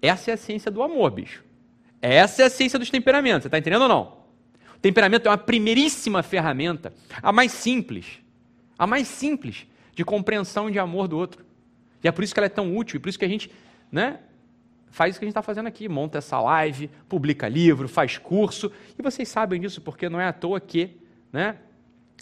Essa 0.00 0.30
é 0.30 0.34
a 0.34 0.36
ciência 0.36 0.70
do 0.70 0.82
amor, 0.82 1.10
bicho. 1.10 1.44
Essa 2.00 2.42
é 2.42 2.46
a 2.46 2.50
ciência 2.50 2.78
dos 2.78 2.90
temperamentos. 2.90 3.42
Você 3.42 3.48
está 3.48 3.58
entendendo 3.58 3.82
ou 3.82 3.88
não? 3.88 4.24
O 4.76 4.78
temperamento 4.80 5.26
é 5.26 5.30
uma 5.30 5.38
primeiríssima 5.38 6.22
ferramenta, 6.22 6.92
a 7.22 7.32
mais 7.32 7.52
simples, 7.52 8.18
a 8.78 8.86
mais 8.86 9.08
simples 9.08 9.66
de 9.94 10.04
compreensão 10.04 10.70
de 10.70 10.78
amor 10.78 11.08
do 11.08 11.16
outro. 11.16 11.44
E 12.02 12.08
é 12.08 12.12
por 12.12 12.22
isso 12.22 12.34
que 12.34 12.40
ela 12.40 12.46
é 12.46 12.50
tão 12.50 12.76
útil, 12.76 12.98
e 12.98 13.00
por 13.00 13.08
isso 13.08 13.18
que 13.18 13.24
a 13.24 13.28
gente 13.28 13.50
né, 13.90 14.18
faz 14.90 15.16
o 15.16 15.18
que 15.18 15.24
a 15.24 15.26
gente 15.26 15.32
está 15.32 15.42
fazendo 15.42 15.66
aqui, 15.66 15.88
monta 15.88 16.18
essa 16.18 16.38
live, 16.40 16.90
publica 17.08 17.48
livro, 17.48 17.88
faz 17.88 18.18
curso, 18.18 18.70
e 18.98 19.02
vocês 19.02 19.28
sabem 19.28 19.60
disso, 19.60 19.80
porque 19.80 20.08
não 20.08 20.20
é 20.20 20.26
à 20.26 20.32
toa 20.32 20.60
que, 20.60 20.90
né, 21.32 21.56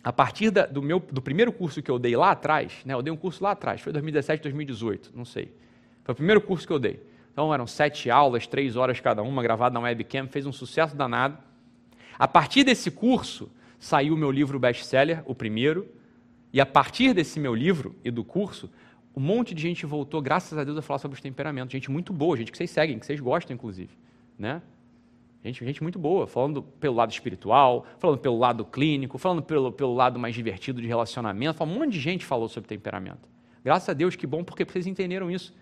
a 0.05 0.13
partir 0.13 0.51
da, 0.51 0.67
do, 0.67 0.83
meu, 0.83 0.99
do 0.99 1.23
primeiro 1.23 1.53
curso 1.53 1.83
que 1.83 1.91
eu 1.91 1.99
dei 1.99 2.17
lá 2.17 2.33
atrás, 2.33 2.81
né, 2.85 2.95
eu 2.95 3.03
dei 3.03 3.13
um 3.13 3.17
curso 3.17 3.43
lá 3.43 3.53
atrás, 3.53 3.81
foi 3.81 3.93
2017, 3.93 4.43
2018, 4.43 5.13
não 5.15 5.25
sei, 5.25 5.53
foi 6.03 6.13
o 6.13 6.17
primeiro 6.17 6.41
curso 6.41 6.67
que 6.67 6.73
eu 6.73 6.79
dei. 6.79 7.01
Então 7.33 7.53
eram 7.53 7.67
sete 7.67 8.11
aulas, 8.11 8.47
três 8.47 8.77
horas 8.77 9.01
cada 9.01 9.23
uma, 9.23 9.43
gravada 9.43 9.73
na 9.73 9.81
webcam, 9.81 10.29
fez 10.29 10.45
um 10.45 10.53
sucesso 10.53 10.95
danado. 10.95 11.39
A 12.19 12.29
partir 12.29 12.63
desse 12.63 12.91
curso, 12.91 13.51
saiu 13.79 14.15
o 14.15 14.17
meu 14.17 14.31
livro 14.31 14.59
best-seller, 14.59 15.23
o 15.25 15.35
primeiro, 15.35 15.89
e 16.53 16.61
a 16.61 16.67
partir 16.67 17.15
desse 17.15 17.41
meu 17.41 17.55
livro 17.55 17.97
e 18.05 18.11
do 18.11 18.23
curso, 18.23 18.71
um 19.17 19.21
monte 19.21 19.55
de 19.55 19.63
gente 19.63 19.87
voltou, 19.87 20.21
graças 20.21 20.59
a 20.59 20.65
Deus, 20.65 20.77
a 20.77 20.83
falar 20.83 20.99
sobre 20.99 21.17
os 21.17 21.23
temperamentos. 21.23 21.73
Gente 21.73 21.91
muito 21.91 22.13
boa, 22.13 22.37
gente 22.37 22.53
que 22.53 22.59
vocês 22.59 22.71
seguem, 22.71 22.99
que 22.99 23.07
vocês 23.07 23.21
gostam, 23.21 23.55
inclusive. 23.55 23.91
Né? 24.39 24.61
Gente, 25.45 25.65
gente 25.65 25.83
muito 25.83 25.99
boa, 25.99 26.27
falando 26.27 26.63
pelo 26.63 26.95
lado 26.95 27.11
espiritual, 27.11 27.85
falando 27.99 28.19
pelo 28.19 28.39
lado 28.39 28.65
clínico, 28.65 29.19
falando 29.19 29.43
pelo, 29.43 29.73
pelo 29.73 29.93
lado 29.93 30.19
mais 30.19 30.35
divertido 30.37 30.81
de 30.81 30.87
relacionamento. 30.87 31.63
Um 31.65 31.67
monte 31.67 31.93
de 31.93 32.01
gente 32.01 32.25
falou 32.25 32.49
sobre 32.49 32.69
temperamento. 32.69 33.29
Graças 33.65 33.89
a 33.89 33.93
Deus, 33.93 34.15
que 34.15 34.27
bom, 34.27 34.45
porque 34.45 34.65
vocês 34.65 34.87
entenderam 34.87 35.31
isso. 35.31 35.53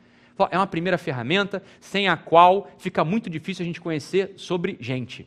É 0.51 0.57
uma 0.57 0.67
primeira 0.67 0.99
ferramenta 0.99 1.63
sem 1.81 2.09
a 2.09 2.17
qual 2.17 2.69
fica 2.79 3.05
muito 3.05 3.31
difícil 3.31 3.63
a 3.63 3.67
gente 3.67 3.81
conhecer 3.81 4.35
sobre 4.37 4.77
gente. 4.81 5.27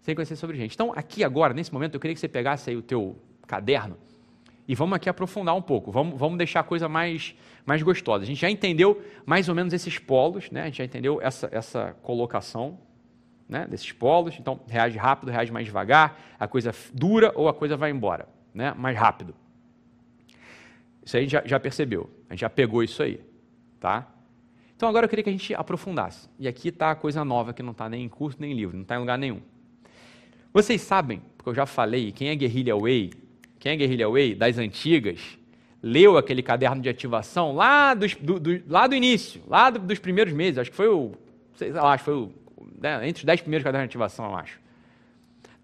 Sem 0.00 0.14
conhecer 0.14 0.36
sobre 0.36 0.56
gente. 0.56 0.74
Então, 0.74 0.92
aqui 0.96 1.22
agora, 1.22 1.52
nesse 1.52 1.72
momento, 1.72 1.94
eu 1.94 2.00
queria 2.00 2.14
que 2.14 2.20
você 2.20 2.28
pegasse 2.28 2.70
aí 2.70 2.76
o 2.76 2.82
teu 2.82 3.16
caderno 3.46 3.96
e 4.68 4.74
vamos 4.74 4.96
aqui 4.96 5.08
aprofundar 5.08 5.54
um 5.54 5.62
pouco. 5.62 5.90
Vamos, 5.90 6.18
vamos 6.18 6.38
deixar 6.38 6.60
a 6.60 6.64
coisa 6.64 6.88
mais, 6.88 7.34
mais 7.64 7.82
gostosa. 7.82 8.24
A 8.24 8.26
gente 8.26 8.40
já 8.40 8.50
entendeu 8.50 9.02
mais 9.24 9.48
ou 9.48 9.54
menos 9.54 9.72
esses 9.72 9.98
polos, 9.98 10.50
né? 10.50 10.62
a 10.62 10.64
gente 10.66 10.78
já 10.78 10.84
entendeu 10.84 11.20
essa, 11.20 11.48
essa 11.52 11.94
colocação 12.02 12.78
né? 13.48 13.66
desses 13.68 13.90
polos. 13.92 14.34
Então, 14.38 14.60
reage 14.68 14.98
rápido, 14.98 15.30
reage 15.30 15.52
mais 15.52 15.66
devagar, 15.66 16.18
a 16.38 16.48
coisa 16.48 16.74
dura 16.92 17.32
ou 17.34 17.48
a 17.48 17.54
coisa 17.54 17.76
vai 17.76 17.90
embora, 17.90 18.28
né? 18.54 18.74
mais 18.76 18.96
rápido. 18.96 19.34
Isso 21.04 21.16
aí 21.16 21.20
a 21.20 21.24
gente 21.24 21.32
já, 21.32 21.42
já 21.46 21.60
percebeu, 21.60 22.10
a 22.28 22.32
gente 22.32 22.40
já 22.40 22.50
pegou 22.50 22.82
isso 22.82 23.02
aí. 23.02 23.20
Tá? 23.78 24.06
Então 24.76 24.88
agora 24.88 25.06
eu 25.06 25.08
queria 25.08 25.22
que 25.22 25.30
a 25.30 25.32
gente 25.32 25.54
aprofundasse. 25.54 26.28
E 26.38 26.48
aqui 26.48 26.68
está 26.68 26.90
a 26.90 26.94
coisa 26.94 27.24
nova 27.24 27.52
que 27.52 27.62
não 27.62 27.72
está 27.72 27.88
nem 27.88 28.04
em 28.04 28.08
curso 28.08 28.38
nem 28.40 28.52
em 28.52 28.54
livro, 28.54 28.76
não 28.76 28.82
está 28.82 28.96
em 28.96 28.98
lugar 28.98 29.16
nenhum. 29.16 29.40
Vocês 30.52 30.80
sabem, 30.80 31.22
porque 31.36 31.50
eu 31.50 31.54
já 31.54 31.66
falei, 31.66 32.12
quem 32.12 32.28
é 32.28 32.34
Guerrilla 32.34 32.78
Way, 32.78 33.12
quem 33.58 33.72
é 33.72 33.76
Guerrilla 33.76 34.10
Way 34.10 34.34
das 34.34 34.58
antigas, 34.58 35.38
leu 35.82 36.16
aquele 36.16 36.42
caderno 36.42 36.82
de 36.82 36.88
ativação 36.88 37.54
lá, 37.54 37.94
dos, 37.94 38.14
do, 38.16 38.40
do, 38.40 38.62
lá 38.66 38.86
do 38.86 38.94
início, 38.94 39.42
lá 39.46 39.70
do, 39.70 39.78
dos 39.78 39.98
primeiros 39.98 40.32
meses, 40.32 40.58
acho 40.58 40.70
que 40.70 40.76
foi 40.76 40.88
o, 40.88 41.12
sei 41.54 41.70
lá, 41.72 41.92
acho 41.92 42.04
que 42.04 42.10
foi 42.10 42.14
o, 42.14 42.32
entre 43.04 43.20
os 43.20 43.24
dez 43.24 43.40
primeiros 43.40 43.64
cadernos 43.64 43.88
de 43.88 43.90
ativação, 43.90 44.26
eu 44.26 44.36
acho. 44.36 44.60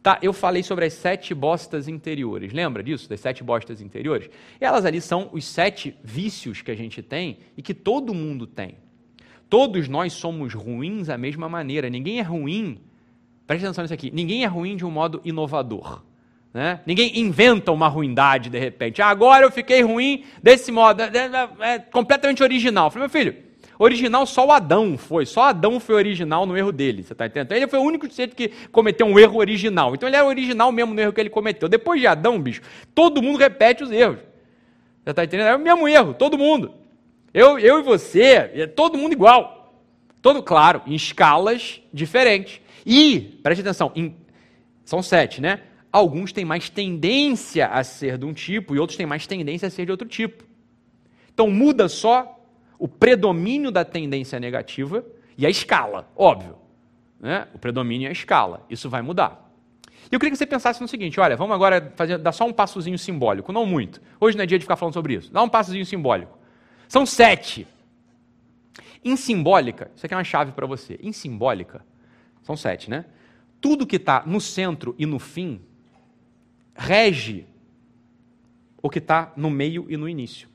Tá, 0.02 0.18
eu 0.20 0.32
falei 0.32 0.64
sobre 0.64 0.84
as 0.84 0.94
sete 0.94 1.32
bostas 1.32 1.86
interiores. 1.86 2.52
Lembra 2.52 2.82
disso? 2.82 3.08
Das 3.08 3.20
sete 3.20 3.44
bostas 3.44 3.80
interiores? 3.80 4.28
Elas 4.60 4.84
ali 4.84 5.00
são 5.00 5.30
os 5.32 5.44
sete 5.44 5.96
vícios 6.02 6.60
que 6.60 6.72
a 6.72 6.74
gente 6.74 7.00
tem 7.02 7.38
e 7.56 7.62
que 7.62 7.72
todo 7.72 8.12
mundo 8.12 8.44
tem. 8.44 8.76
Todos 9.48 9.86
nós 9.86 10.12
somos 10.12 10.54
ruins 10.54 11.06
da 11.06 11.16
mesma 11.16 11.48
maneira. 11.48 11.88
Ninguém 11.88 12.18
é 12.18 12.22
ruim, 12.22 12.80
preste 13.46 13.64
atenção 13.64 13.82
nisso 13.82 13.94
aqui, 13.94 14.10
ninguém 14.10 14.42
é 14.42 14.46
ruim 14.46 14.76
de 14.76 14.84
um 14.84 14.90
modo 14.90 15.20
inovador. 15.24 16.02
Né? 16.52 16.80
Ninguém 16.84 17.18
inventa 17.20 17.70
uma 17.70 17.86
ruindade 17.86 18.50
de 18.50 18.58
repente. 18.58 19.00
Ah, 19.00 19.08
agora 19.08 19.46
eu 19.46 19.52
fiquei 19.52 19.82
ruim 19.82 20.24
desse 20.42 20.72
modo. 20.72 21.00
É, 21.00 21.06
é, 21.06 21.74
é 21.74 21.78
completamente 21.78 22.42
original. 22.42 22.86
Eu 22.86 22.90
falei, 22.90 23.08
meu 23.08 23.10
filho, 23.10 23.36
original 23.78 24.26
só 24.26 24.46
o 24.46 24.52
Adão 24.52 24.96
foi. 24.96 25.26
Só 25.26 25.44
Adão 25.44 25.80
foi 25.80 25.94
original 25.94 26.46
no 26.46 26.56
erro 26.56 26.72
dele. 26.72 27.02
Você 27.02 27.12
está 27.12 27.26
entendendo? 27.26 27.52
Ele 27.52 27.68
foi 27.68 27.78
o 27.78 27.82
único 27.82 28.10
ser 28.10 28.34
que 28.34 28.48
cometeu 28.70 29.06
um 29.06 29.18
erro 29.18 29.38
original. 29.38 29.94
Então 29.94 30.08
ele 30.08 30.16
é 30.16 30.22
original 30.22 30.70
mesmo 30.72 30.94
no 30.94 31.00
erro 31.00 31.12
que 31.12 31.20
ele 31.20 31.30
cometeu. 31.30 31.68
Depois 31.68 32.00
de 32.00 32.06
Adão, 32.06 32.40
bicho, 32.40 32.62
todo 32.94 33.22
mundo 33.22 33.38
repete 33.38 33.82
os 33.82 33.90
erros. 33.90 34.18
Você 35.04 35.10
está 35.10 35.24
entendendo? 35.24 35.48
É 35.48 35.56
o 35.56 35.58
mesmo 35.58 35.88
erro, 35.88 36.14
todo 36.14 36.38
mundo. 36.38 36.72
Eu, 37.34 37.58
eu 37.58 37.80
e 37.80 37.82
você, 37.82 38.50
é 38.54 38.66
todo 38.66 38.98
mundo 38.98 39.12
igual. 39.12 39.74
Todo, 40.20 40.42
claro, 40.42 40.82
em 40.86 40.94
escalas 40.94 41.80
diferentes. 41.92 42.60
E, 42.86 43.38
preste 43.42 43.62
atenção, 43.62 43.90
em, 43.96 44.14
são 44.84 45.02
sete, 45.02 45.40
né? 45.40 45.60
Alguns 45.90 46.32
têm 46.32 46.44
mais 46.44 46.68
tendência 46.68 47.66
a 47.66 47.82
ser 47.82 48.16
de 48.16 48.24
um 48.24 48.32
tipo 48.32 48.74
e 48.74 48.78
outros 48.78 48.96
têm 48.96 49.06
mais 49.06 49.26
tendência 49.26 49.68
a 49.68 49.70
ser 49.70 49.84
de 49.84 49.90
outro 49.90 50.06
tipo. 50.06 50.44
Então 51.34 51.50
muda 51.50 51.88
só 51.88 52.41
o 52.82 52.88
predomínio 52.88 53.70
da 53.70 53.84
tendência 53.84 54.40
negativa 54.40 55.06
e 55.38 55.46
a 55.46 55.48
escala, 55.48 56.10
óbvio. 56.16 56.56
Né? 57.20 57.46
O 57.54 57.58
predomínio 57.58 58.06
e 58.06 58.08
a 58.08 58.10
escala. 58.10 58.66
Isso 58.68 58.90
vai 58.90 59.00
mudar. 59.00 59.52
E 60.10 60.12
eu 60.12 60.18
queria 60.18 60.32
que 60.32 60.36
você 60.36 60.44
pensasse 60.44 60.80
no 60.80 60.88
seguinte: 60.88 61.20
olha, 61.20 61.36
vamos 61.36 61.54
agora 61.54 61.92
fazer, 61.94 62.18
dar 62.18 62.32
só 62.32 62.44
um 62.44 62.52
passozinho 62.52 62.98
simbólico, 62.98 63.52
não 63.52 63.64
muito. 63.64 64.02
Hoje 64.18 64.36
não 64.36 64.42
é 64.42 64.46
dia 64.46 64.58
de 64.58 64.64
ficar 64.64 64.74
falando 64.74 64.94
sobre 64.94 65.14
isso. 65.14 65.32
Dá 65.32 65.40
um 65.40 65.48
passozinho 65.48 65.86
simbólico. 65.86 66.36
São 66.88 67.06
sete. 67.06 67.68
Em 69.04 69.14
simbólica, 69.14 69.88
isso 69.94 70.04
aqui 70.04 70.14
é 70.14 70.16
uma 70.16 70.24
chave 70.24 70.50
para 70.50 70.66
você. 70.66 70.98
Em 71.00 71.12
simbólica, 71.12 71.86
são 72.42 72.56
sete, 72.56 72.90
né? 72.90 73.04
Tudo 73.60 73.86
que 73.86 73.94
está 73.94 74.24
no 74.26 74.40
centro 74.40 74.92
e 74.98 75.06
no 75.06 75.20
fim 75.20 75.60
rege 76.74 77.46
o 78.82 78.90
que 78.90 78.98
está 78.98 79.32
no 79.36 79.50
meio 79.50 79.86
e 79.88 79.96
no 79.96 80.08
início. 80.08 80.50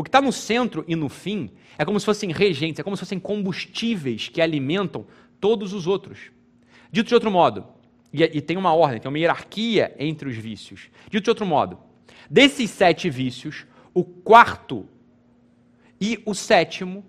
O 0.00 0.02
que 0.02 0.08
está 0.08 0.22
no 0.22 0.32
centro 0.32 0.82
e 0.88 0.96
no 0.96 1.10
fim 1.10 1.50
é 1.76 1.84
como 1.84 2.00
se 2.00 2.06
fossem 2.06 2.32
regentes, 2.32 2.80
é 2.80 2.82
como 2.82 2.96
se 2.96 3.00
fossem 3.00 3.20
combustíveis 3.20 4.30
que 4.30 4.40
alimentam 4.40 5.04
todos 5.38 5.74
os 5.74 5.86
outros. 5.86 6.30
Dito 6.90 7.08
de 7.08 7.14
outro 7.14 7.30
modo, 7.30 7.66
e, 8.10 8.22
e 8.22 8.40
tem 8.40 8.56
uma 8.56 8.72
ordem, 8.72 8.98
tem 8.98 9.10
uma 9.10 9.18
hierarquia 9.18 9.94
entre 9.98 10.26
os 10.26 10.34
vícios. 10.34 10.88
Dito 11.10 11.24
de 11.24 11.28
outro 11.28 11.44
modo, 11.44 11.78
desses 12.30 12.70
sete 12.70 13.10
vícios, 13.10 13.66
o 13.92 14.02
quarto 14.02 14.88
e 16.00 16.18
o 16.24 16.34
sétimo, 16.34 17.04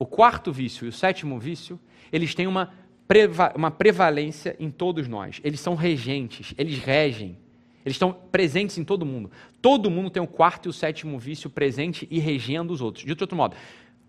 o 0.00 0.04
quarto 0.04 0.52
vício 0.52 0.86
e 0.86 0.88
o 0.88 0.92
sétimo 0.92 1.38
vício, 1.38 1.78
eles 2.10 2.34
têm 2.34 2.48
uma, 2.48 2.74
preva 3.06 3.52
uma 3.54 3.70
prevalência 3.70 4.56
em 4.58 4.72
todos 4.72 5.06
nós. 5.06 5.40
Eles 5.44 5.60
são 5.60 5.76
regentes, 5.76 6.52
eles 6.58 6.80
regem. 6.80 7.38
Eles 7.84 7.96
estão 7.96 8.12
presentes 8.12 8.78
em 8.78 8.84
todo 8.84 9.04
mundo. 9.04 9.30
Todo 9.60 9.90
mundo 9.90 10.10
tem 10.10 10.22
o 10.22 10.26
quarto 10.26 10.66
e 10.66 10.70
o 10.70 10.72
sétimo 10.72 11.18
vício 11.18 11.50
presente 11.50 12.06
e 12.10 12.18
regendo 12.18 12.72
os 12.72 12.80
outros. 12.80 13.04
De 13.04 13.10
outro 13.10 13.36
modo, 13.36 13.56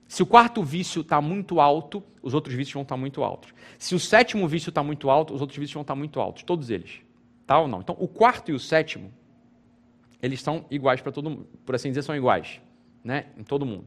se 0.07 0.21
o 0.21 0.25
quarto 0.25 0.61
vício 0.61 1.01
está 1.01 1.19
muito 1.19 1.59
alto, 1.59 2.03
os 2.21 2.33
outros 2.33 2.55
vícios 2.55 2.73
vão 2.73 2.83
estar 2.83 2.95
tá 2.95 3.01
muito 3.01 3.23
altos. 3.23 3.53
Se 3.79 3.95
o 3.95 3.99
sétimo 3.99 4.47
vício 4.47 4.69
está 4.69 4.83
muito 4.83 5.09
alto, 5.09 5.33
os 5.33 5.41
outros 5.41 5.57
vícios 5.57 5.73
vão 5.73 5.81
estar 5.81 5.95
tá 5.95 5.99
muito 5.99 6.19
altos. 6.19 6.43
Todos 6.43 6.69
eles. 6.69 7.01
Tá 7.47 7.59
ou 7.59 7.67
não? 7.67 7.79
Então, 7.79 7.95
o 7.99 8.07
quarto 8.07 8.51
e 8.51 8.53
o 8.53 8.59
sétimo, 8.59 9.11
eles 10.21 10.41
são 10.41 10.65
iguais 10.69 11.01
para 11.01 11.11
todo 11.11 11.29
mundo. 11.29 11.47
Por 11.65 11.73
assim 11.73 11.89
dizer, 11.89 12.03
são 12.03 12.15
iguais 12.15 12.61
né, 13.03 13.25
em 13.37 13.43
todo 13.43 13.65
mundo. 13.65 13.85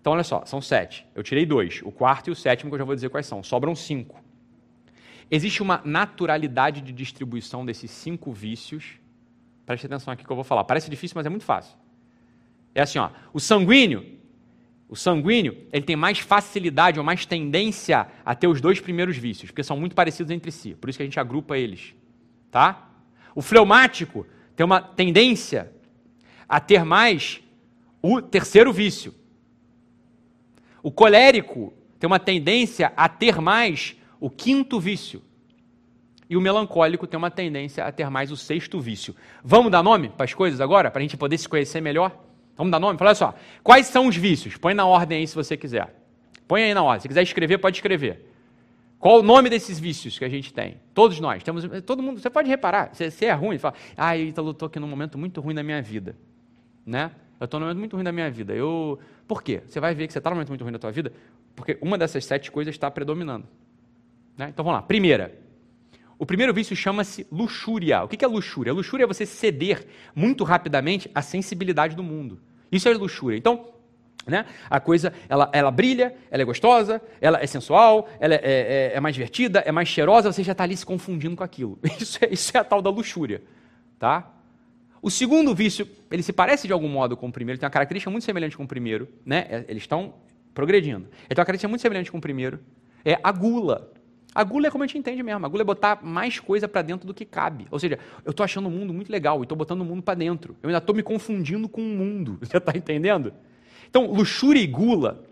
Então, 0.00 0.12
olha 0.12 0.24
só, 0.24 0.44
são 0.46 0.60
sete. 0.60 1.06
Eu 1.14 1.22
tirei 1.22 1.44
dois, 1.44 1.82
o 1.84 1.90
quarto 1.90 2.28
e 2.28 2.30
o 2.30 2.36
sétimo, 2.36 2.70
que 2.70 2.74
eu 2.74 2.78
já 2.78 2.84
vou 2.84 2.94
dizer 2.94 3.10
quais 3.10 3.26
são. 3.26 3.42
Sobram 3.42 3.74
cinco. 3.74 4.22
Existe 5.30 5.62
uma 5.62 5.82
naturalidade 5.84 6.80
de 6.80 6.92
distribuição 6.92 7.64
desses 7.64 7.90
cinco 7.90 8.32
vícios. 8.32 8.98
Preste 9.66 9.86
atenção 9.86 10.12
aqui 10.12 10.24
que 10.24 10.30
eu 10.30 10.36
vou 10.36 10.44
falar. 10.44 10.64
Parece 10.64 10.88
difícil, 10.88 11.14
mas 11.16 11.26
é 11.26 11.28
muito 11.28 11.44
fácil. 11.44 11.76
É 12.74 12.80
assim, 12.80 12.98
ó, 12.98 13.10
o 13.32 13.40
sanguíneo, 13.40 14.18
o 14.88 14.96
sanguíneo, 14.96 15.66
ele 15.70 15.84
tem 15.84 15.96
mais 15.96 16.18
facilidade 16.18 16.98
ou 16.98 17.04
mais 17.04 17.26
tendência 17.26 18.08
a 18.24 18.34
ter 18.34 18.46
os 18.46 18.60
dois 18.60 18.80
primeiros 18.80 19.16
vícios, 19.16 19.50
porque 19.50 19.62
são 19.62 19.78
muito 19.78 19.94
parecidos 19.94 20.30
entre 20.30 20.50
si. 20.50 20.74
Por 20.74 20.88
isso 20.88 20.98
que 20.98 21.02
a 21.02 21.06
gente 21.06 21.20
agrupa 21.20 21.58
eles, 21.58 21.94
tá? 22.50 22.88
O 23.34 23.42
fleumático 23.42 24.26
tem 24.56 24.64
uma 24.64 24.80
tendência 24.80 25.70
a 26.48 26.58
ter 26.58 26.84
mais 26.84 27.42
o 28.00 28.22
terceiro 28.22 28.72
vício. 28.72 29.14
O 30.82 30.90
colérico 30.90 31.74
tem 31.98 32.06
uma 32.06 32.18
tendência 32.18 32.92
a 32.96 33.08
ter 33.08 33.40
mais 33.40 33.97
o 34.20 34.30
quinto 34.30 34.80
vício. 34.80 35.22
E 36.30 36.36
o 36.36 36.40
melancólico 36.40 37.06
tem 37.06 37.16
uma 37.16 37.30
tendência 37.30 37.84
a 37.84 37.90
ter 37.90 38.08
mais 38.10 38.30
o 38.30 38.36
sexto 38.36 38.78
vício. 38.80 39.14
Vamos 39.42 39.72
dar 39.72 39.82
nome 39.82 40.10
para 40.10 40.24
as 40.24 40.34
coisas 40.34 40.60
agora, 40.60 40.90
para 40.90 41.00
a 41.00 41.02
gente 41.02 41.16
poder 41.16 41.38
se 41.38 41.48
conhecer 41.48 41.80
melhor? 41.80 42.14
Vamos 42.56 42.70
dar 42.70 42.78
nome? 42.78 42.98
Fala 42.98 43.14
só. 43.14 43.34
Quais 43.62 43.86
são 43.86 44.06
os 44.08 44.16
vícios? 44.16 44.56
Põe 44.56 44.74
na 44.74 44.84
ordem 44.84 45.18
aí 45.18 45.26
se 45.26 45.34
você 45.34 45.56
quiser. 45.56 45.94
Põe 46.46 46.64
aí 46.64 46.74
na 46.74 46.82
ordem. 46.82 47.00
Se 47.00 47.08
quiser 47.08 47.22
escrever, 47.22 47.58
pode 47.58 47.76
escrever. 47.76 48.28
Qual 48.98 49.20
o 49.20 49.22
nome 49.22 49.48
desses 49.48 49.78
vícios 49.78 50.18
que 50.18 50.24
a 50.24 50.28
gente 50.28 50.52
tem? 50.52 50.80
Todos 50.92 51.20
nós. 51.20 51.42
Temos, 51.42 51.64
todo 51.86 52.02
mundo, 52.02 52.20
você 52.20 52.28
pode 52.28 52.48
reparar, 52.48 52.90
você, 52.92 53.10
você 53.10 53.26
é 53.26 53.32
ruim, 53.32 53.56
fala, 53.56 53.74
ah, 53.96 54.18
eu 54.18 54.28
estou 54.28 54.66
aqui 54.66 54.80
num 54.80 54.88
momento 54.88 55.16
muito 55.16 55.40
ruim 55.40 55.54
da 55.54 55.62
minha 55.62 55.80
vida. 55.80 56.16
Né? 56.84 57.12
Eu 57.38 57.44
estou 57.44 57.60
num 57.60 57.66
momento 57.66 57.78
muito 57.78 57.94
ruim 57.94 58.04
da 58.04 58.10
minha 58.10 58.28
vida. 58.28 58.52
Eu, 58.52 58.98
por 59.26 59.40
quê? 59.40 59.62
Você 59.68 59.78
vai 59.78 59.94
ver 59.94 60.08
que 60.08 60.12
você 60.12 60.18
está 60.18 60.30
num 60.30 60.36
momento 60.36 60.48
muito 60.48 60.64
ruim 60.64 60.72
da 60.72 60.80
tua 60.80 60.90
vida, 60.90 61.12
porque 61.54 61.78
uma 61.80 61.96
dessas 61.96 62.24
sete 62.24 62.50
coisas 62.50 62.74
está 62.74 62.90
predominando. 62.90 63.46
Né? 64.38 64.48
Então 64.50 64.64
vamos 64.64 64.80
lá. 64.80 64.82
Primeira. 64.86 65.36
O 66.16 66.24
primeiro 66.24 66.54
vício 66.54 66.74
chama-se 66.74 67.26
luxúria. 67.30 68.02
O 68.04 68.08
que 68.08 68.24
é 68.24 68.28
luxúria? 68.28 68.72
Luxúria 68.72 69.04
é 69.04 69.06
você 69.06 69.26
ceder 69.26 69.86
muito 70.14 70.44
rapidamente 70.44 71.10
à 71.14 71.20
sensibilidade 71.20 71.94
do 71.94 72.02
mundo. 72.02 72.40
Isso 72.70 72.88
é 72.88 72.94
luxúria. 72.94 73.36
Então, 73.36 73.72
né? 74.26 74.44
A 74.68 74.78
coisa, 74.78 75.12
ela, 75.28 75.48
ela 75.52 75.70
brilha, 75.70 76.14
ela 76.30 76.42
é 76.42 76.44
gostosa, 76.44 77.00
ela 77.20 77.42
é 77.42 77.46
sensual, 77.46 78.08
ela 78.20 78.34
é, 78.34 78.40
é, 78.42 78.92
é 78.94 79.00
mais 79.00 79.14
divertida, 79.14 79.60
é 79.60 79.72
mais 79.72 79.88
cheirosa, 79.88 80.30
você 80.30 80.42
já 80.42 80.52
está 80.52 80.64
ali 80.64 80.76
se 80.76 80.84
confundindo 80.84 81.34
com 81.34 81.44
aquilo. 81.44 81.78
Isso 81.98 82.18
é, 82.22 82.32
isso 82.32 82.56
é 82.56 82.60
a 82.60 82.64
tal 82.64 82.82
da 82.82 82.90
luxúria. 82.90 83.42
Tá? 83.98 84.30
O 85.00 85.10
segundo 85.10 85.54
vício, 85.54 85.88
ele 86.10 86.22
se 86.22 86.32
parece 86.32 86.66
de 86.66 86.72
algum 86.72 86.88
modo 86.88 87.16
com 87.16 87.28
o 87.28 87.32
primeiro, 87.32 87.58
tem 87.58 87.66
uma 87.66 87.70
característica 87.70 88.10
muito 88.10 88.24
semelhante 88.24 88.56
com 88.56 88.64
o 88.64 88.68
primeiro, 88.68 89.08
né? 89.24 89.46
É, 89.48 89.64
eles 89.68 89.84
estão 89.84 90.14
progredindo. 90.52 91.06
Ele 91.06 91.34
tem 91.34 91.38
uma 91.38 91.46
característica 91.46 91.68
muito 91.68 91.82
semelhante 91.82 92.10
com 92.10 92.18
o 92.18 92.20
primeiro, 92.20 92.60
é 93.04 93.18
a 93.22 93.32
gula. 93.32 93.92
A 94.34 94.44
gula 94.44 94.66
é 94.66 94.70
como 94.70 94.84
a 94.84 94.86
gente 94.86 94.98
entende 94.98 95.22
mesmo. 95.22 95.44
A 95.44 95.48
gula 95.48 95.62
é 95.62 95.64
botar 95.64 96.02
mais 96.02 96.38
coisa 96.38 96.68
para 96.68 96.82
dentro 96.82 97.06
do 97.06 97.14
que 97.14 97.24
cabe. 97.24 97.66
Ou 97.70 97.78
seja, 97.78 97.98
eu 98.24 98.30
estou 98.30 98.44
achando 98.44 98.68
o 98.68 98.70
mundo 98.70 98.92
muito 98.92 99.10
legal 99.10 99.40
e 99.40 99.42
estou 99.42 99.56
botando 99.56 99.80
o 99.80 99.84
mundo 99.84 100.02
para 100.02 100.14
dentro. 100.14 100.56
Eu 100.62 100.68
ainda 100.68 100.78
estou 100.78 100.94
me 100.94 101.02
confundindo 101.02 101.68
com 101.68 101.80
o 101.80 101.84
mundo. 101.84 102.38
Você 102.42 102.56
está 102.56 102.76
entendendo? 102.76 103.32
Então, 103.88 104.12
luxúria 104.12 104.60
e 104.60 104.66
gula, 104.66 105.24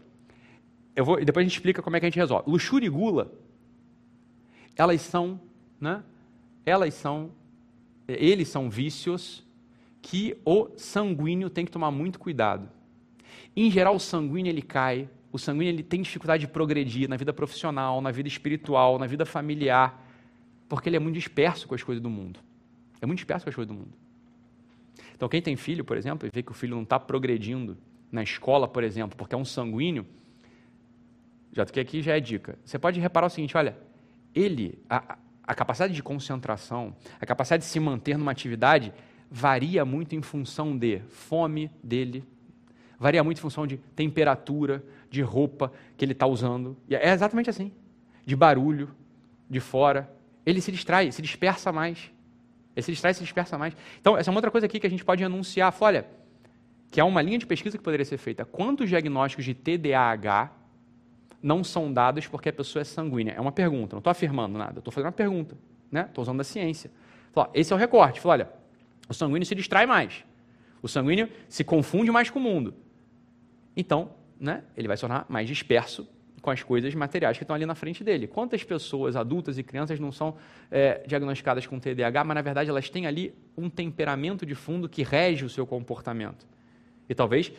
eu 0.95 1.05
vou, 1.05 1.23
depois 1.23 1.45
a 1.45 1.49
gente 1.49 1.57
explica 1.57 1.83
como 1.83 1.97
é 1.97 2.01
que 2.01 2.07
a 2.07 2.09
gente 2.09 2.19
resolve. 2.19 2.51
Luxúria 2.51 2.87
e 2.87 2.91
gula, 2.91 3.31
elas 4.75 5.01
são, 5.03 5.39
né? 5.81 6.03
Elas 6.65 6.95
são, 6.95 7.31
eles 8.09 8.49
são 8.49 8.71
vícios 8.71 9.45
que 10.01 10.37
o 10.45 10.71
sanguíneo 10.77 11.51
tem 11.51 11.65
que 11.65 11.71
tomar 11.71 11.91
muito 11.91 12.19
cuidado. 12.19 12.69
Em 13.55 13.71
geral, 13.71 13.97
o 13.97 14.01
sanguíneo 14.01 14.51
ele 14.51 14.63
cai, 14.63 15.09
o 15.37 15.39
sanguíneo 15.39 15.71
ele 15.71 15.83
tem 15.83 16.03
dificuldade 16.03 16.41
de 16.41 16.49
progredir 16.49 17.09
na 17.09 17.17
vida 17.17 17.33
profissional, 17.33 18.01
na 18.01 18.11
vida 18.11 18.29
espiritual, 18.29 18.99
na 18.99 19.07
vida 19.07 19.25
familiar, 19.25 20.05
porque 20.69 20.89
ele 20.89 20.97
é 20.97 20.99
muito 20.99 21.15
disperso 21.15 21.69
com 21.69 21.75
as 21.75 21.83
coisas 21.83 22.03
do 22.03 22.11
mundo. 22.11 22.41
É 23.01 23.07
muito 23.07 23.19
disperso 23.19 23.45
com 23.45 23.51
as 23.51 23.55
coisas 23.55 23.69
do 23.73 23.79
mundo. 23.79 23.93
Então, 25.15 25.29
quem 25.29 25.41
tem 25.41 25.57
filho, 25.57 25.85
por 25.85 25.97
exemplo, 25.97 26.27
e 26.27 26.31
vê 26.35 26.43
que 26.43 26.51
o 26.51 26.55
filho 26.55 26.75
não 26.75 26.83
está 26.83 26.99
progredindo 26.99 27.77
na 28.11 28.23
escola, 28.23 28.67
por 28.67 28.83
exemplo, 28.83 29.17
porque 29.17 29.35
é 29.35 29.39
um 29.39 29.45
sanguíneo, 29.45 30.07
já 31.53 31.65
que 31.65 31.81
aqui 31.81 32.03
já 32.03 32.17
é 32.17 32.21
dica. 32.21 32.59
Você 32.65 32.79
pode 32.79 32.99
reparar 33.01 33.27
o 33.27 33.31
seguinte: 33.31 33.57
olha, 33.57 33.77
ele, 34.35 34.79
a, 34.89 35.19
a 35.43 35.55
capacidade 35.55 35.95
de 35.95 36.03
concentração, 36.03 36.95
a 37.21 37.27
capacidade 37.27 37.63
de 37.63 37.69
se 37.69 37.79
manter 37.79 38.19
numa 38.19 38.33
atividade 38.33 38.93
varia 39.31 39.85
muito 39.85 40.15
em 40.15 40.23
função 40.23 40.77
de 40.77 41.01
fome 41.09 41.71
dele, 41.83 42.25
varia 42.99 43.23
muito 43.23 43.39
em 43.39 43.41
função 43.41 43.67
de 43.67 43.77
temperatura, 43.95 44.83
de 45.11 45.23
roupa 45.23 45.73
que 45.97 46.05
ele 46.05 46.13
está 46.13 46.27
usando. 46.27 46.77
E 46.89 46.95
é 46.95 47.13
exatamente 47.13 47.51
assim. 47.51 47.73
De 48.25 48.35
barulho, 48.35 48.91
de 49.49 49.61
fora. 49.61 50.11
Ele 50.45 50.61
se 50.61 50.73
distrai, 50.73 51.11
se 51.13 51.23
dispersa 51.23 51.73
mais. 51.73 52.11
Ele 52.75 52.83
se 52.83 52.93
distrai, 52.93 53.15
se 53.15 53.23
dispersa 53.23 53.57
mais. 53.57 53.75
Então, 54.01 54.17
essa 54.17 54.31
é 54.31 54.33
uma 54.33 54.39
outra 54.39 54.51
coisa 54.51 54.67
aqui 54.67 54.79
que 54.79 54.87
a 54.87 54.91
gente 54.91 55.05
pode 55.05 55.25
anunciar. 55.25 55.73
Fala, 55.73 55.89
olha, 55.89 56.07
que 56.91 57.01
é 57.01 57.05
uma 57.05 57.23
linha 57.23 57.39
de 57.39 57.47
pesquisa 57.47 57.77
que 57.77 57.83
poderia 57.83 58.05
ser 58.05 58.19
feita. 58.19 58.45
Quantos 58.45 58.89
diagnósticos 58.89 59.45
de 59.45 59.55
TDAH 59.55 60.53
não 61.43 61.63
são 61.65 61.93
dados 61.93 62.27
porque 62.27 62.49
a 62.49 62.53
pessoa 62.53 62.81
é 62.83 62.85
sanguínea? 62.85 63.33
É 63.33 63.41
uma 63.41 63.53
pergunta, 63.53 63.95
não 63.95 63.99
estou 63.99 64.11
afirmando 64.11 64.59
nada, 64.59 64.79
estou 64.79 64.93
fazendo 64.93 65.07
uma 65.07 65.13
pergunta. 65.13 65.57
Estou 65.87 65.93
né? 65.93 66.11
usando 66.17 66.41
a 66.41 66.45
ciência. 66.45 66.91
Fala, 67.33 67.51
esse 67.55 67.73
é 67.73 67.77
o 67.77 67.79
recorte. 67.79 68.21
Fala, 68.21 68.33
olha, 68.35 68.49
o 69.09 69.15
sanguíneo 69.15 69.47
se 69.47 69.55
distrai 69.55 69.87
mais. 69.87 70.25
O 70.83 70.89
sanguíneo 70.89 71.29
se 71.49 71.65
confunde 71.65 72.11
mais 72.11 72.31
com 72.31 72.39
o 72.39 72.43
mundo. 72.43 72.75
Então, 73.77 74.11
né, 74.41 74.65
ele 74.77 74.89
vai 74.89 74.97
se 74.97 75.03
tornar 75.03 75.27
mais 75.29 75.47
disperso 75.47 76.09
com 76.41 76.51
as 76.51 76.63
coisas 76.63 76.95
materiais 76.95 77.37
que 77.37 77.43
estão 77.43 77.57
ali 77.57 77.67
na 77.67 77.75
frente 77.75 78.05
dele. 78.05 78.27
Quantas 78.27 78.63
pessoas, 78.63 79.17
adultas 79.17 79.59
e 79.59 79.63
crianças, 79.63 79.99
não 79.99 80.13
são 80.13 80.37
é, 80.71 81.03
diagnosticadas 81.07 81.67
com 81.67 81.79
TDAH, 81.81 82.23
mas 82.25 82.35
na 82.37 82.43
verdade 82.43 82.71
elas 82.71 82.89
têm 82.89 83.07
ali 83.07 83.35
um 83.57 83.69
temperamento 83.69 84.47
de 84.47 84.55
fundo 84.55 84.89
que 84.89 85.03
rege 85.03 85.45
o 85.45 85.49
seu 85.49 85.67
comportamento? 85.67 86.47
E 87.09 87.15
talvez 87.15 87.53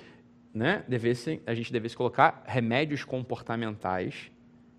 né, 0.54 0.84
devesse, 0.88 1.42
a 1.46 1.54
gente 1.54 1.72
devesse 1.72 1.98
colocar 1.98 2.44
remédios 2.48 3.04
comportamentais, 3.04 4.32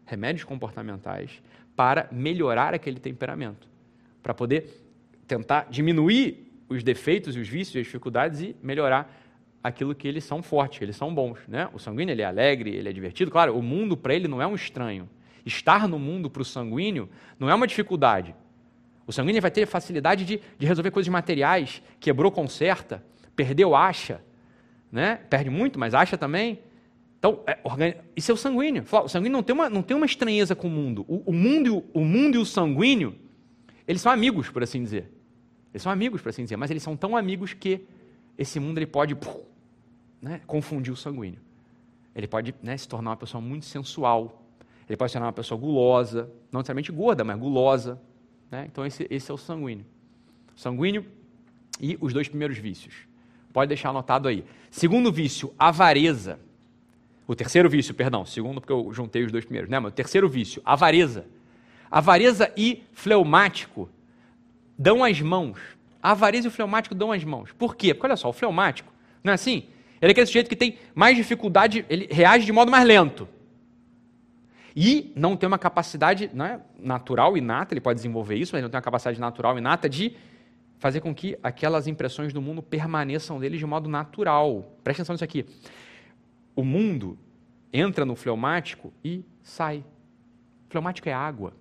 remédios 0.06 0.44
comportamentais 0.44 1.42
para 1.76 2.08
melhorar 2.10 2.74
aquele 2.74 2.98
temperamento, 2.98 3.68
para 4.22 4.32
poder 4.32 4.84
tentar 5.26 5.68
diminuir 5.70 6.50
os 6.68 6.82
defeitos, 6.82 7.36
os 7.36 7.46
vícios, 7.46 7.76
as 7.76 7.84
dificuldades 7.84 8.40
e 8.40 8.56
melhorar 8.62 9.14
aquilo 9.62 9.94
que 9.94 10.06
eles 10.06 10.24
são 10.24 10.42
fortes, 10.42 10.80
eles 10.82 10.96
são 10.96 11.14
bons. 11.14 11.38
Né? 11.48 11.68
O 11.72 11.78
sanguíneo 11.78 12.12
ele 12.12 12.22
é 12.22 12.24
alegre, 12.24 12.74
ele 12.74 12.88
é 12.88 12.92
divertido. 12.92 13.30
Claro, 13.30 13.56
o 13.56 13.62
mundo 13.62 13.96
para 13.96 14.14
ele 14.14 14.28
não 14.28 14.40
é 14.40 14.46
um 14.46 14.54
estranho. 14.54 15.08
Estar 15.44 15.88
no 15.88 15.98
mundo 15.98 16.28
para 16.28 16.42
o 16.42 16.44
sanguíneo 16.44 17.08
não 17.38 17.48
é 17.48 17.54
uma 17.54 17.66
dificuldade. 17.66 18.34
O 19.06 19.12
sanguíneo 19.12 19.40
vai 19.40 19.50
ter 19.50 19.66
facilidade 19.66 20.24
de, 20.24 20.40
de 20.58 20.66
resolver 20.66 20.90
coisas 20.90 21.10
materiais, 21.10 21.82
quebrou, 21.98 22.30
conserta, 22.30 23.02
perdeu, 23.34 23.74
acha, 23.74 24.22
né? 24.92 25.16
perde 25.30 25.48
muito, 25.48 25.78
mas 25.78 25.94
acha 25.94 26.18
também. 26.18 26.60
Então, 27.18 27.42
é, 27.46 27.58
organi... 27.64 27.96
isso 28.14 28.30
é 28.30 28.34
o 28.34 28.36
sanguíneo. 28.36 28.84
O 28.90 29.08
sanguíneo 29.08 29.32
não 29.32 29.42
tem 29.42 29.54
uma, 29.54 29.70
não 29.70 29.82
tem 29.82 29.96
uma 29.96 30.06
estranheza 30.06 30.54
com 30.54 30.68
o 30.68 30.70
mundo. 30.70 31.04
O, 31.08 31.30
o, 31.30 31.32
mundo. 31.32 31.84
o 31.94 32.04
mundo 32.04 32.36
e 32.36 32.38
o 32.38 32.44
sanguíneo, 32.44 33.14
eles 33.86 34.02
são 34.02 34.12
amigos, 34.12 34.50
por 34.50 34.62
assim 34.62 34.82
dizer. 34.82 35.10
Eles 35.72 35.82
são 35.82 35.90
amigos, 35.90 36.20
por 36.20 36.28
assim 36.28 36.42
dizer, 36.42 36.56
mas 36.56 36.70
eles 36.70 36.82
são 36.82 36.96
tão 36.96 37.16
amigos 37.16 37.54
que 37.54 37.80
esse 38.36 38.60
mundo 38.60 38.78
ele 38.78 38.86
pode 38.86 39.16
né, 40.20 40.40
confundir 40.46 40.92
o 40.92 40.96
sanguíneo. 40.96 41.40
Ele 42.14 42.26
pode 42.26 42.54
né, 42.62 42.76
se 42.76 42.88
tornar 42.88 43.10
uma 43.10 43.16
pessoa 43.16 43.40
muito 43.40 43.66
sensual. 43.66 44.42
Ele 44.88 44.96
pode 44.96 45.10
se 45.10 45.14
tornar 45.14 45.26
uma 45.26 45.32
pessoa 45.32 45.58
gulosa, 45.58 46.30
não 46.50 46.60
necessariamente 46.60 46.90
gorda, 46.90 47.22
mas 47.22 47.38
gulosa. 47.38 48.00
Né? 48.50 48.66
Então, 48.70 48.84
esse, 48.84 49.06
esse 49.10 49.30
é 49.30 49.34
o 49.34 49.38
sanguíneo. 49.38 49.84
sanguíneo 50.56 51.04
e 51.80 51.96
os 52.00 52.12
dois 52.12 52.28
primeiros 52.28 52.58
vícios. 52.58 52.94
Pode 53.52 53.68
deixar 53.68 53.90
anotado 53.90 54.28
aí. 54.28 54.44
Segundo 54.70 55.12
vício, 55.12 55.54
avareza. 55.58 56.38
O 57.26 57.34
terceiro 57.34 57.68
vício, 57.68 57.94
perdão, 57.94 58.24
segundo 58.24 58.60
porque 58.60 58.72
eu 58.72 58.92
juntei 58.92 59.22
os 59.22 59.30
dois 59.30 59.44
primeiros, 59.44 59.70
né? 59.70 59.78
Mas 59.78 59.92
o 59.92 59.94
terceiro 59.94 60.28
vício, 60.28 60.62
avareza. 60.64 61.26
Avareza 61.90 62.52
e 62.56 62.82
fleumático 62.92 63.88
dão 64.78 65.04
as 65.04 65.20
mãos. 65.20 65.58
A 66.02 66.12
avareza 66.12 66.46
e 66.46 66.48
o 66.48 66.50
fleumático 66.50 66.94
dão 66.94 67.12
as 67.12 67.22
mãos. 67.24 67.52
Por 67.52 67.76
quê? 67.76 67.92
Porque 67.92 68.06
olha 68.06 68.16
só, 68.16 68.28
o 68.28 68.32
fleumático, 68.32 68.92
não 69.22 69.32
é 69.32 69.34
assim? 69.34 69.68
Ele 70.00 70.10
é 70.10 70.12
aquele 70.12 70.26
sujeito 70.26 70.48
que 70.48 70.56
tem 70.56 70.78
mais 70.94 71.16
dificuldade, 71.16 71.84
ele 71.88 72.08
reage 72.10 72.44
de 72.44 72.52
modo 72.52 72.70
mais 72.70 72.86
lento. 72.86 73.28
E 74.74 75.12
não 75.16 75.36
tem 75.36 75.46
uma 75.46 75.58
capacidade 75.58 76.30
não 76.32 76.44
é, 76.44 76.60
natural, 76.78 77.36
inata, 77.36 77.74
ele 77.74 77.80
pode 77.80 77.96
desenvolver 77.96 78.36
isso, 78.36 78.54
mas 78.54 78.62
não 78.62 78.70
tem 78.70 78.76
uma 78.76 78.82
capacidade 78.82 79.18
natural, 79.18 79.58
inata 79.58 79.88
de 79.88 80.14
fazer 80.78 81.00
com 81.00 81.12
que 81.14 81.36
aquelas 81.42 81.86
impressões 81.86 82.32
do 82.32 82.40
mundo 82.40 82.62
permaneçam 82.62 83.40
dele 83.40 83.58
de 83.58 83.66
modo 83.66 83.88
natural. 83.88 84.76
Preste 84.84 85.00
atenção 85.00 85.14
nisso 85.14 85.24
aqui. 85.24 85.44
O 86.54 86.62
mundo 86.64 87.18
entra 87.72 88.04
no 88.04 88.14
fleumático 88.14 88.92
e 89.04 89.24
sai. 89.42 89.78
O 90.68 90.70
fleumático 90.70 91.08
é 91.08 91.12
água. 91.12 91.52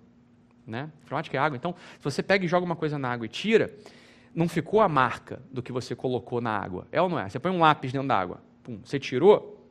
Né? 0.66 0.90
O 1.02 1.06
fleumático 1.06 1.34
é 1.34 1.38
água. 1.38 1.56
Então, 1.56 1.74
se 1.98 2.04
você 2.04 2.22
pega 2.22 2.44
e 2.44 2.48
joga 2.48 2.64
uma 2.64 2.76
coisa 2.76 2.98
na 2.98 3.10
água 3.10 3.26
e 3.26 3.28
tira, 3.28 3.74
não 4.38 4.48
ficou 4.48 4.80
a 4.80 4.88
marca 4.88 5.42
do 5.50 5.60
que 5.60 5.72
você 5.72 5.96
colocou 5.96 6.40
na 6.40 6.56
água. 6.56 6.86
É 6.92 7.02
ou 7.02 7.08
não 7.08 7.18
é? 7.18 7.28
Você 7.28 7.40
põe 7.40 7.50
um 7.50 7.58
lápis 7.58 7.90
dentro 7.90 8.06
da 8.06 8.16
água, 8.16 8.40
pum, 8.62 8.78
você 8.84 8.96
tirou. 8.96 9.68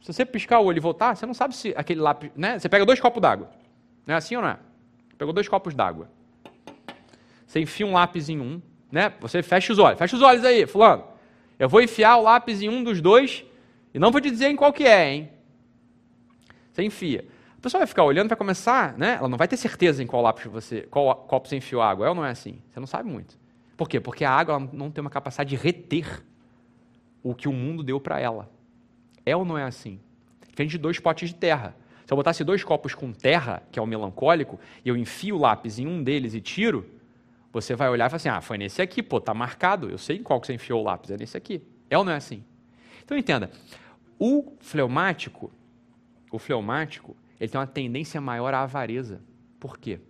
Se 0.00 0.10
você 0.10 0.24
piscar 0.24 0.60
o 0.60 0.64
olho 0.64 0.78
e 0.78 0.80
voltar, 0.80 1.14
você 1.14 1.26
não 1.26 1.34
sabe 1.34 1.54
se 1.54 1.74
aquele 1.76 2.00
lápis. 2.00 2.30
Né? 2.34 2.58
Você 2.58 2.66
pega 2.66 2.86
dois 2.86 2.98
copos 2.98 3.20
d'água. 3.20 3.50
Não 4.06 4.14
é 4.14 4.16
assim 4.16 4.36
ou 4.36 4.42
não 4.42 4.48
é? 4.48 4.58
Pegou 5.18 5.34
dois 5.34 5.46
copos 5.48 5.74
d'água. 5.74 6.08
Você 7.46 7.60
enfia 7.60 7.86
um 7.86 7.92
lápis 7.92 8.30
em 8.30 8.40
um, 8.40 8.62
né? 8.90 9.12
Você 9.20 9.42
fecha 9.42 9.70
os 9.70 9.78
olhos. 9.78 9.98
Fecha 9.98 10.16
os 10.16 10.22
olhos 10.22 10.46
aí, 10.46 10.66
fulano. 10.66 11.04
Eu 11.58 11.68
vou 11.68 11.82
enfiar 11.82 12.16
o 12.16 12.22
lápis 12.22 12.62
em 12.62 12.70
um 12.70 12.82
dos 12.82 13.02
dois 13.02 13.44
e 13.92 13.98
não 13.98 14.10
vou 14.10 14.18
te 14.18 14.30
dizer 14.30 14.48
em 14.48 14.56
qual 14.56 14.72
que 14.72 14.84
é, 14.84 15.12
hein? 15.12 15.30
Você 16.72 16.82
enfia. 16.82 17.26
A 17.58 17.60
pessoa 17.60 17.80
vai 17.80 17.86
ficar 17.86 18.04
olhando, 18.04 18.30
vai 18.30 18.38
começar, 18.38 18.96
né? 18.96 19.16
Ela 19.18 19.28
não 19.28 19.36
vai 19.36 19.46
ter 19.46 19.58
certeza 19.58 20.02
em 20.02 20.06
qual 20.06 20.22
lápis 20.22 20.46
você, 20.46 20.80
qual 20.90 21.14
copo 21.16 21.48
você 21.48 21.56
enfiou 21.56 21.82
água. 21.82 22.06
É 22.06 22.08
ou 22.08 22.14
não 22.14 22.24
é 22.24 22.30
assim? 22.30 22.62
Você 22.70 22.80
não 22.80 22.86
sabe 22.86 23.10
muito. 23.10 23.43
Por 23.76 23.88
quê? 23.88 24.00
Porque 24.00 24.24
a 24.24 24.30
água 24.30 24.58
não 24.72 24.90
tem 24.90 25.00
uma 25.00 25.10
capacidade 25.10 25.50
de 25.50 25.56
reter 25.56 26.24
o 27.22 27.34
que 27.34 27.48
o 27.48 27.52
mundo 27.52 27.82
deu 27.82 27.98
para 28.00 28.20
ela. 28.20 28.50
É 29.24 29.34
ou 29.34 29.44
não 29.44 29.56
é 29.56 29.64
assim? 29.64 29.98
Diferente 30.48 30.72
de 30.72 30.78
dois 30.78 31.00
potes 31.00 31.30
de 31.30 31.34
terra. 31.34 31.74
Se 32.06 32.12
eu 32.12 32.16
botasse 32.16 32.44
dois 32.44 32.62
copos 32.62 32.94
com 32.94 33.12
terra, 33.12 33.62
que 33.72 33.78
é 33.78 33.82
o 33.82 33.86
melancólico, 33.86 34.60
e 34.84 34.88
eu 34.88 34.96
enfio 34.96 35.36
o 35.36 35.38
lápis 35.38 35.78
em 35.78 35.86
um 35.86 36.02
deles 36.02 36.34
e 36.34 36.40
tiro, 36.40 36.86
você 37.50 37.74
vai 37.74 37.88
olhar 37.88 38.06
e 38.06 38.10
falar 38.10 38.16
assim: 38.16 38.28
ah, 38.28 38.40
foi 38.40 38.58
nesse 38.58 38.82
aqui, 38.82 39.02
pô, 39.02 39.20
tá 39.20 39.32
marcado, 39.32 39.88
eu 39.88 39.96
sei 39.96 40.18
em 40.18 40.22
qual 40.22 40.40
que 40.40 40.46
você 40.46 40.54
enfiou 40.54 40.82
o 40.82 40.84
lápis, 40.84 41.10
é 41.10 41.16
nesse 41.16 41.36
aqui. 41.36 41.62
É 41.88 41.96
ou 41.96 42.04
não 42.04 42.12
é 42.12 42.16
assim? 42.16 42.44
Então 43.02 43.16
entenda, 43.16 43.50
o 44.18 44.54
fleumático, 44.60 45.50
o 46.30 46.38
fleumático, 46.38 47.16
ele 47.40 47.50
tem 47.50 47.58
uma 47.58 47.66
tendência 47.66 48.20
maior 48.20 48.52
à 48.52 48.62
avareza. 48.62 49.20
Por 49.58 49.78
quê? 49.78 50.00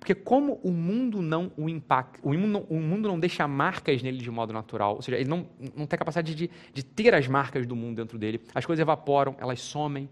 Porque 0.00 0.14
como 0.14 0.58
o 0.62 0.70
mundo 0.72 1.20
não 1.20 1.52
o 1.58 1.68
impacta, 1.68 2.18
o 2.26 2.32
mundo, 2.32 2.66
o 2.70 2.80
mundo 2.80 3.06
não 3.06 3.20
deixa 3.20 3.46
marcas 3.46 4.02
nele 4.02 4.16
de 4.16 4.30
modo 4.30 4.50
natural, 4.50 4.96
ou 4.96 5.02
seja, 5.02 5.18
ele 5.18 5.28
não, 5.28 5.46
não 5.76 5.86
tem 5.86 5.94
a 5.94 5.98
capacidade 5.98 6.34
de, 6.34 6.50
de 6.72 6.82
ter 6.82 7.14
as 7.14 7.28
marcas 7.28 7.66
do 7.66 7.76
mundo 7.76 7.96
dentro 7.96 8.18
dele, 8.18 8.40
as 8.54 8.64
coisas 8.64 8.80
evaporam, 8.80 9.36
elas 9.38 9.60
somem, 9.60 10.08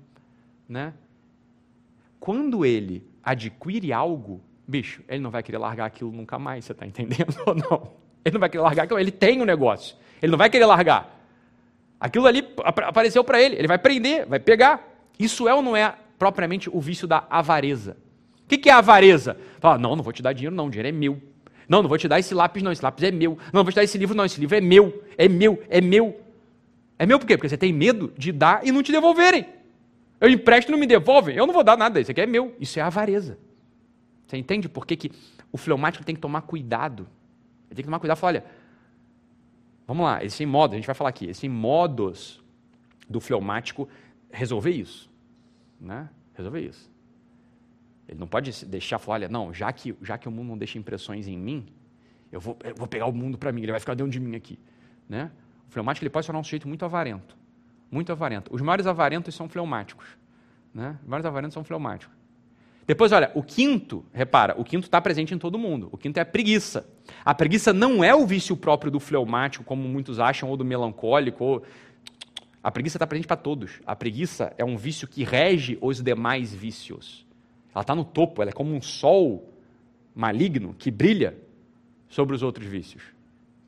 né? 0.68 0.92
Quando 2.20 2.66
ele 2.66 3.02
adquire 3.24 3.90
algo, 3.90 4.42
bicho, 4.66 5.02
ele 5.08 5.22
não 5.22 5.30
vai 5.30 5.42
querer 5.42 5.56
largar 5.56 5.86
aquilo 5.86 6.12
nunca 6.12 6.38
mais, 6.38 6.66
você 6.66 6.72
está 6.72 6.86
entendendo 6.86 7.34
ou 7.46 7.54
não? 7.54 7.92
Ele 8.22 8.34
não 8.34 8.40
vai 8.40 8.50
querer 8.50 8.62
largar 8.62 8.82
aquilo, 8.82 9.00
ele 9.00 9.10
tem 9.10 9.40
o 9.40 9.42
um 9.42 9.46
negócio, 9.46 9.96
ele 10.20 10.30
não 10.30 10.38
vai 10.38 10.50
querer 10.50 10.66
largar. 10.66 11.18
Aquilo 11.98 12.26
ali 12.26 12.46
apareceu 12.84 13.24
para 13.24 13.40
ele, 13.40 13.56
ele 13.56 13.66
vai 13.66 13.78
prender, 13.78 14.26
vai 14.26 14.38
pegar. 14.38 14.86
Isso 15.18 15.48
é 15.48 15.54
ou 15.54 15.62
não 15.62 15.74
é 15.74 15.94
propriamente 16.18 16.68
o 16.68 16.78
vício 16.78 17.08
da 17.08 17.24
avareza? 17.30 17.96
O 18.48 18.48
que, 18.48 18.56
que 18.56 18.70
é 18.70 18.72
avareza? 18.72 19.36
Fala, 19.60 19.76
não, 19.76 19.94
não 19.94 20.02
vou 20.02 20.10
te 20.10 20.22
dar 20.22 20.32
dinheiro, 20.32 20.56
não, 20.56 20.68
o 20.68 20.70
dinheiro 20.70 20.88
é 20.88 20.92
meu. 20.92 21.20
Não, 21.68 21.82
não 21.82 21.88
vou 21.88 21.98
te 21.98 22.08
dar 22.08 22.18
esse 22.18 22.32
lápis, 22.32 22.62
não, 22.62 22.72
esse 22.72 22.82
lápis 22.82 23.04
é 23.04 23.10
meu. 23.10 23.32
Não, 23.52 23.58
não 23.58 23.62
vou 23.62 23.70
te 23.70 23.76
dar 23.76 23.84
esse 23.84 23.98
livro, 23.98 24.16
não, 24.16 24.24
esse 24.24 24.40
livro 24.40 24.56
é 24.56 24.60
meu, 24.60 25.04
é 25.18 25.28
meu, 25.28 25.62
é 25.68 25.82
meu. 25.82 26.18
É 26.98 27.04
meu 27.04 27.18
por 27.18 27.26
quê? 27.26 27.36
Porque 27.36 27.50
você 27.50 27.58
tem 27.58 27.74
medo 27.74 28.10
de 28.16 28.32
dar 28.32 28.66
e 28.66 28.72
não 28.72 28.82
te 28.82 28.90
devolverem. 28.90 29.46
Eu 30.18 30.30
empresto 30.30 30.70
e 30.70 30.72
não 30.72 30.78
me 30.78 30.86
devolvem, 30.86 31.36
eu 31.36 31.46
não 31.46 31.52
vou 31.52 31.62
dar 31.62 31.76
nada, 31.76 32.00
isso 32.00 32.10
aqui 32.10 32.22
é 32.22 32.26
meu. 32.26 32.56
Isso 32.58 32.78
é 32.78 32.82
avareza. 32.82 33.38
Você 34.26 34.38
entende 34.38 34.66
por 34.66 34.86
que, 34.86 34.96
que 34.96 35.12
o 35.52 35.58
fleumático 35.58 36.02
tem 36.02 36.14
que 36.14 36.20
tomar 36.22 36.40
cuidado? 36.40 37.06
Ele 37.66 37.74
tem 37.74 37.82
que 37.82 37.88
tomar 37.88 37.98
cuidado 37.98 38.18
e 38.18 38.24
olha, 38.24 38.44
vamos 39.86 40.06
lá, 40.06 40.24
existem 40.24 40.46
modos, 40.46 40.72
a 40.72 40.76
gente 40.76 40.86
vai 40.86 40.94
falar 40.94 41.10
aqui, 41.10 41.26
existem 41.26 41.50
modos 41.50 42.42
do 43.06 43.20
fleumático 43.20 43.86
resolver 44.30 44.70
isso. 44.70 45.10
Né? 45.78 46.08
Resolver 46.32 46.60
isso. 46.60 46.90
Ele 48.08 48.18
não 48.18 48.26
pode 48.26 48.64
deixar 48.64 48.98
falar, 48.98 49.16
olha, 49.16 49.28
não, 49.28 49.52
já 49.52 49.70
que, 49.72 49.94
já 50.02 50.16
que 50.16 50.26
o 50.26 50.30
mundo 50.30 50.48
não 50.48 50.58
deixa 50.58 50.78
impressões 50.78 51.28
em 51.28 51.36
mim, 51.36 51.66
eu 52.32 52.40
vou, 52.40 52.56
eu 52.64 52.74
vou 52.74 52.86
pegar 52.86 53.06
o 53.06 53.12
mundo 53.12 53.36
para 53.36 53.52
mim, 53.52 53.62
ele 53.62 53.72
vai 53.72 53.80
ficar 53.80 53.94
dentro 53.94 54.10
de 54.10 54.18
mim 54.18 54.34
aqui. 54.34 54.58
Né? 55.08 55.30
O 55.68 55.70
fleumático 55.70 56.04
ele 56.04 56.10
pode 56.10 56.24
se 56.24 56.28
tornar 56.28 56.40
um 56.40 56.44
sujeito 56.44 56.66
muito 56.66 56.84
avarento. 56.84 57.36
Muito 57.90 58.10
avarento. 58.10 58.54
Os 58.54 58.62
maiores 58.62 58.86
avarentos 58.86 59.34
são 59.34 59.48
fleumáticos. 59.48 60.06
Né? 60.74 60.98
Os 61.02 61.08
maiores 61.08 61.26
avarentos 61.26 61.54
são 61.54 61.64
fleumáticos. 61.64 62.16
Depois, 62.86 63.12
olha, 63.12 63.30
o 63.34 63.42
quinto, 63.42 64.02
repara, 64.14 64.58
o 64.58 64.64
quinto 64.64 64.86
está 64.86 64.98
presente 64.98 65.34
em 65.34 65.38
todo 65.38 65.58
mundo. 65.58 65.90
O 65.92 65.98
quinto 65.98 66.18
é 66.18 66.22
a 66.22 66.26
preguiça. 66.26 66.88
A 67.22 67.34
preguiça 67.34 67.70
não 67.70 68.02
é 68.02 68.14
o 68.14 68.26
vício 68.26 68.56
próprio 68.56 68.90
do 68.90 68.98
fleumático, 68.98 69.62
como 69.62 69.86
muitos 69.86 70.18
acham, 70.18 70.48
ou 70.48 70.56
do 70.56 70.64
melancólico. 70.64 71.44
Ou... 71.44 71.62
A 72.62 72.70
preguiça 72.70 72.96
está 72.96 73.06
presente 73.06 73.26
para 73.26 73.36
todos. 73.36 73.80
A 73.86 73.94
preguiça 73.94 74.54
é 74.56 74.64
um 74.64 74.78
vício 74.78 75.06
que 75.06 75.22
rege 75.22 75.76
os 75.82 76.02
demais 76.02 76.54
vícios. 76.54 77.27
Ela 77.74 77.82
está 77.82 77.94
no 77.94 78.04
topo, 78.04 78.42
ela 78.42 78.50
é 78.50 78.52
como 78.52 78.74
um 78.74 78.80
sol 78.80 79.52
maligno 80.14 80.74
que 80.78 80.90
brilha 80.90 81.36
sobre 82.08 82.34
os 82.34 82.42
outros 82.42 82.66
vícios. 82.66 83.02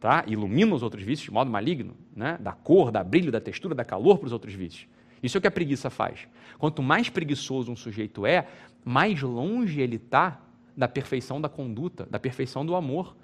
Tá? 0.00 0.24
Ilumina 0.26 0.74
os 0.74 0.82
outros 0.82 1.02
vícios 1.02 1.26
de 1.26 1.30
modo 1.30 1.50
maligno, 1.50 1.94
né? 2.16 2.38
da 2.40 2.52
cor, 2.52 2.90
da 2.90 3.04
brilho, 3.04 3.30
da 3.30 3.40
textura, 3.40 3.74
da 3.74 3.84
calor 3.84 4.18
para 4.18 4.26
os 4.26 4.32
outros 4.32 4.54
vícios. 4.54 4.86
Isso 5.22 5.36
é 5.36 5.38
o 5.38 5.40
que 5.40 5.46
a 5.46 5.50
preguiça 5.50 5.90
faz. 5.90 6.26
Quanto 6.58 6.82
mais 6.82 7.10
preguiçoso 7.10 7.70
um 7.70 7.76
sujeito 7.76 8.24
é, 8.24 8.46
mais 8.84 9.20
longe 9.20 9.80
ele 9.80 9.96
está 9.96 10.40
da 10.76 10.88
perfeição 10.88 11.40
da 11.40 11.48
conduta, 11.48 12.06
da 12.10 12.18
perfeição 12.18 12.64
do 12.64 12.74
amor. 12.74 13.14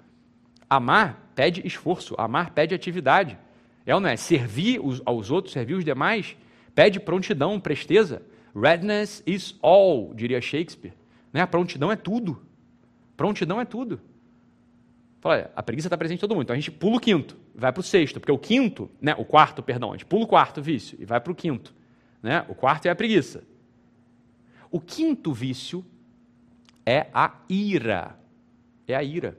Amar 0.69 1.31
pede 1.33 1.65
esforço, 1.65 2.13
amar 2.17 2.51
pede 2.51 2.75
atividade. 2.75 3.37
É 3.85 3.95
ou 3.95 4.01
não 4.01 4.09
é? 4.09 4.15
Servir 4.15 4.79
aos 5.05 5.31
outros, 5.31 5.53
servir 5.53 5.73
os 5.73 5.83
demais, 5.83 6.35
pede 6.75 6.99
prontidão, 6.99 7.59
presteza. 7.59 8.21
Readiness 8.59 9.21
is 9.25 9.55
all, 9.61 10.13
diria 10.15 10.41
Shakespeare. 10.41 10.93
Né? 11.31 11.41
A 11.41 11.47
prontidão 11.47 11.91
é 11.91 11.95
tudo. 11.95 12.41
Prontidão 13.15 13.61
é 13.61 13.65
tudo. 13.65 14.01
Olha, 15.23 15.51
a 15.55 15.61
preguiça 15.61 15.87
está 15.87 15.97
presente 15.97 16.19
em 16.19 16.21
todo 16.21 16.33
mundo. 16.33 16.43
Então 16.43 16.53
a 16.53 16.59
gente 16.59 16.71
pula 16.71 16.97
o 16.97 16.99
quinto, 16.99 17.37
vai 17.53 17.71
para 17.71 17.81
o 17.81 17.83
sexto, 17.83 18.19
porque 18.19 18.31
o 18.31 18.37
quinto, 18.37 18.89
né, 19.01 19.13
o 19.17 19.25
quarto, 19.25 19.61
perdão, 19.61 19.89
a 19.89 19.93
gente 19.93 20.05
pula 20.05 20.23
o 20.23 20.27
quarto 20.27 20.61
vício 20.61 20.97
e 21.01 21.05
vai 21.05 21.19
para 21.19 21.31
o 21.31 21.35
quinto. 21.35 21.73
Né? 22.23 22.45
O 22.47 22.55
quarto 22.55 22.85
é 22.85 22.89
a 22.89 22.95
preguiça. 22.95 23.43
O 24.71 24.79
quinto 24.79 25.33
vício 25.33 25.85
é 26.85 27.07
a 27.13 27.33
ira. 27.49 28.17
É 28.87 28.95
a 28.95 29.03
ira. 29.03 29.37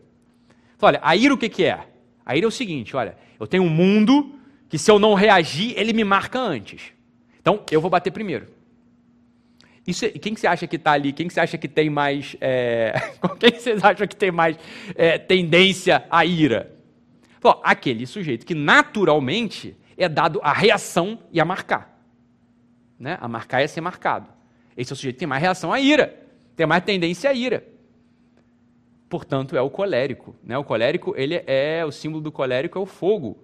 Olha, 0.80 1.00
a 1.02 1.16
ira 1.16 1.34
o 1.34 1.38
que, 1.38 1.48
que 1.48 1.64
é? 1.64 1.88
A 2.24 2.36
ira 2.36 2.46
é 2.46 2.48
o 2.48 2.52
seguinte: 2.52 2.94
olha, 2.94 3.16
eu 3.40 3.46
tenho 3.46 3.62
um 3.62 3.70
mundo 3.70 4.34
que 4.68 4.78
se 4.78 4.90
eu 4.90 4.98
não 4.98 5.14
reagir, 5.14 5.72
ele 5.76 5.92
me 5.92 6.04
marca 6.04 6.38
antes. 6.38 6.92
Então 7.40 7.64
eu 7.70 7.80
vou 7.80 7.90
bater 7.90 8.10
primeiro. 8.10 8.57
É, 9.88 10.10
quem 10.18 10.34
que 10.34 10.40
você 10.40 10.46
acha 10.46 10.66
que 10.66 10.76
está 10.76 10.92
ali? 10.92 11.12
Quem 11.12 11.26
que 11.26 11.32
você 11.32 11.40
acha 11.40 11.56
que 11.56 11.66
tem 11.66 11.88
mais. 11.88 12.36
É, 12.40 12.92
quem 13.40 13.52
que 13.52 13.60
vocês 13.60 13.82
acham 13.82 14.06
que 14.06 14.16
tem 14.16 14.30
mais 14.30 14.58
é, 14.94 15.16
tendência 15.16 16.04
à 16.10 16.26
ira? 16.26 16.74
Bom, 17.40 17.58
aquele 17.64 18.06
sujeito 18.06 18.44
que 18.44 18.54
naturalmente 18.54 19.74
é 19.96 20.08
dado 20.08 20.40
a 20.42 20.52
reação 20.52 21.18
e 21.32 21.40
a 21.40 21.44
marcar. 21.44 21.98
Né? 22.98 23.16
A 23.20 23.28
marcar 23.28 23.62
é 23.62 23.66
ser 23.66 23.80
marcado. 23.80 24.28
Esse 24.76 24.92
é 24.92 24.94
o 24.94 24.96
sujeito 24.96 25.14
que 25.14 25.20
tem 25.20 25.28
mais 25.28 25.40
reação 25.40 25.72
à 25.72 25.80
ira, 25.80 26.14
tem 26.54 26.66
mais 26.66 26.84
tendência 26.84 27.30
à 27.30 27.32
ira. 27.32 27.64
Portanto, 29.08 29.56
é 29.56 29.62
o 29.62 29.70
colérico. 29.70 30.36
Né? 30.42 30.58
O 30.58 30.64
colérico, 30.64 31.14
ele 31.16 31.42
é 31.46 31.82
o 31.84 31.90
símbolo 31.90 32.20
do 32.20 32.30
colérico 32.30 32.78
é 32.78 32.82
o 32.82 32.86
fogo. 32.86 33.38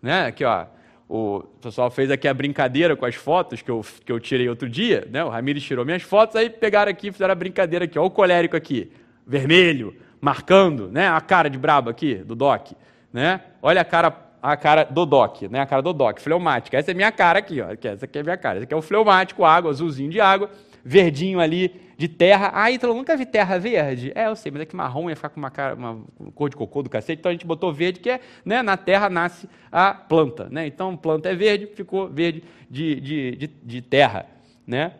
Né? 0.00 0.26
Aqui, 0.26 0.44
ó, 0.44 0.66
o 1.08 1.40
pessoal 1.60 1.90
fez 1.90 2.10
aqui 2.10 2.26
a 2.26 2.34
brincadeira 2.34 2.96
com 2.96 3.06
as 3.06 3.14
fotos 3.14 3.62
que 3.62 3.70
eu, 3.70 3.84
que 4.04 4.10
eu 4.10 4.18
tirei 4.18 4.48
outro 4.48 4.68
dia, 4.68 5.06
né? 5.10 5.24
O 5.24 5.28
Ramires 5.28 5.62
tirou 5.62 5.84
minhas 5.84 6.02
fotos, 6.02 6.34
aí 6.34 6.50
pegaram 6.50 6.90
aqui, 6.90 7.12
fizeram 7.12 7.32
a 7.32 7.34
brincadeira 7.36 7.84
aqui, 7.84 7.98
olha 7.98 8.06
o 8.06 8.10
colérico 8.10 8.56
aqui, 8.56 8.90
vermelho, 9.24 9.94
marcando, 10.20 10.88
né? 10.88 11.08
A 11.08 11.20
cara 11.20 11.48
de 11.48 11.58
brabo 11.58 11.88
aqui, 11.90 12.16
do 12.16 12.34
Doc, 12.34 12.72
né? 13.12 13.40
Olha 13.62 13.82
a 13.82 13.84
cara, 13.84 14.12
a 14.42 14.56
cara 14.56 14.82
do 14.82 15.06
Doc, 15.06 15.42
né? 15.42 15.60
A 15.60 15.66
cara 15.66 15.80
do 15.80 15.92
Doc, 15.92 16.18
fleumática. 16.18 16.76
Essa 16.76 16.90
é 16.90 16.94
minha 16.94 17.12
cara 17.12 17.38
aqui, 17.38 17.60
ó. 17.60 17.68
Essa 17.70 18.04
aqui 18.04 18.18
é 18.18 18.22
minha 18.24 18.36
cara. 18.36 18.58
Esse 18.58 18.64
aqui 18.64 18.74
é 18.74 18.76
o 18.76 18.82
fleumático, 18.82 19.44
água, 19.44 19.70
azulzinho 19.70 20.10
de 20.10 20.20
água, 20.20 20.50
verdinho 20.86 21.40
ali 21.40 21.74
de 21.98 22.06
terra. 22.06 22.52
Ah, 22.54 22.70
então 22.70 22.94
nunca 22.94 23.16
vi 23.16 23.26
terra 23.26 23.58
verde? 23.58 24.12
É, 24.14 24.28
eu 24.28 24.36
sei, 24.36 24.52
mas 24.52 24.62
é 24.62 24.64
que 24.64 24.76
marrom 24.76 25.10
ia 25.10 25.16
ficar 25.16 25.30
com 25.30 25.40
uma, 25.40 25.50
cara, 25.50 25.74
uma 25.74 25.98
cor 26.34 26.48
de 26.48 26.56
cocô 26.56 26.82
do 26.82 26.88
cacete, 26.88 27.18
então 27.18 27.30
a 27.30 27.32
gente 27.32 27.44
botou 27.44 27.72
verde, 27.72 27.98
que 27.98 28.08
é, 28.08 28.20
né, 28.44 28.62
na 28.62 28.76
terra 28.76 29.10
nasce 29.10 29.48
a 29.72 29.92
planta, 29.92 30.48
né? 30.48 30.66
Então 30.66 30.96
planta 30.96 31.28
é 31.28 31.34
verde, 31.34 31.66
ficou 31.74 32.08
verde 32.08 32.44
de, 32.70 33.00
de, 33.00 33.36
de, 33.36 33.46
de 33.46 33.82
terra, 33.82 34.26
né? 34.66 34.92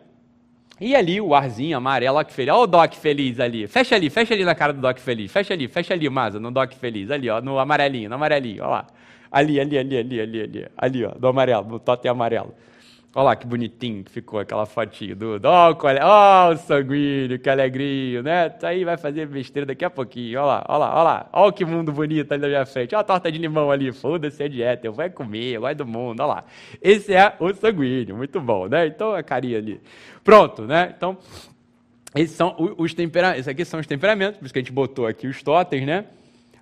E 0.79 0.95
ali 0.95 1.19
o 1.19 1.33
arzinho 1.33 1.75
amarelo, 1.75 2.23
que 2.23 2.31
feliz. 2.31 2.53
Olha 2.53 2.63
o 2.63 2.67
Doc 2.67 2.93
feliz 2.93 3.39
ali. 3.39 3.65
Fecha 3.65 3.95
ali, 3.95 4.11
fecha 4.11 4.35
ali 4.35 4.45
na 4.45 4.53
cara 4.53 4.71
do 4.71 4.79
Doc 4.79 4.99
feliz. 4.99 5.31
Fecha 5.31 5.51
ali, 5.55 5.67
fecha 5.67 5.91
ali, 5.95 6.07
Maza, 6.07 6.39
no 6.39 6.51
Doc 6.51 6.71
feliz. 6.73 7.09
Ali, 7.09 7.31
ó, 7.31 7.41
no 7.41 7.57
amarelinho, 7.57 8.07
no 8.07 8.15
amarelinho, 8.15 8.63
ó 8.63 8.69
lá. 8.69 8.87
Ali, 9.31 9.59
ali, 9.59 9.75
ali, 9.75 9.97
ali, 9.97 10.21
ali, 10.21 10.41
ali. 10.41 10.67
Ali, 10.77 11.05
ó, 11.05 11.11
do 11.17 11.27
amarelo, 11.27 11.67
no 11.67 11.79
totem 11.79 12.11
amarelo. 12.11 12.53
Olha 13.17 13.23
lá 13.23 13.35
que 13.35 13.47
bonitinho 13.47 14.03
que 14.03 14.11
ficou 14.11 14.39
aquela 14.39 14.67
fotinho 14.67 15.15
do. 15.15 15.41
Ó, 15.43 15.71
oh, 15.71 16.53
o 16.53 16.57
sanguíneo, 16.57 17.39
que 17.39 17.49
alegria, 17.49 18.21
né? 18.21 18.53
Isso 18.55 18.63
aí 18.63 18.85
vai 18.85 18.95
fazer 18.95 19.25
besteira 19.25 19.65
daqui 19.65 19.83
a 19.83 19.89
pouquinho. 19.89 20.37
Olha 20.39 20.45
lá, 20.45 20.65
olha 20.69 20.77
lá, 20.77 20.93
olha 20.93 21.03
lá. 21.03 21.29
Olha 21.33 21.51
que 21.51 21.65
mundo 21.65 21.91
bonito 21.91 22.31
ali 22.31 22.41
na 22.43 22.47
minha 22.47 22.65
frente. 22.67 22.93
Olha 22.93 23.01
a 23.01 23.03
torta 23.03 23.31
de 23.31 23.39
limão 23.39 23.71
ali. 23.71 23.91
Foda-se 23.91 24.43
a 24.43 24.47
dieta, 24.47 24.85
eu 24.85 24.93
vou 24.93 25.09
comer, 25.09 25.53
eu 25.53 25.61
gosto 25.61 25.77
do 25.77 25.87
mundo. 25.87 26.19
Olha 26.19 26.27
lá. 26.27 26.43
Esse 26.79 27.11
é 27.11 27.35
o 27.39 27.51
sanguíneo, 27.55 28.15
muito 28.15 28.39
bom, 28.39 28.67
né? 28.67 28.85
Então 28.85 29.15
a 29.15 29.23
carinha 29.23 29.57
ali. 29.57 29.81
Pronto, 30.23 30.61
né? 30.61 30.93
Então, 30.95 31.17
esses 32.15 32.35
são 32.35 32.55
os 32.77 32.93
temperamentos. 32.93 33.39
Esses 33.39 33.47
aqui 33.47 33.65
são 33.65 33.79
os 33.79 33.87
temperamentos, 33.87 34.37
por 34.37 34.45
isso 34.45 34.53
que 34.53 34.59
a 34.59 34.61
gente 34.61 34.71
botou 34.71 35.07
aqui 35.07 35.25
os 35.25 35.41
totens, 35.41 35.87
né? 35.87 36.05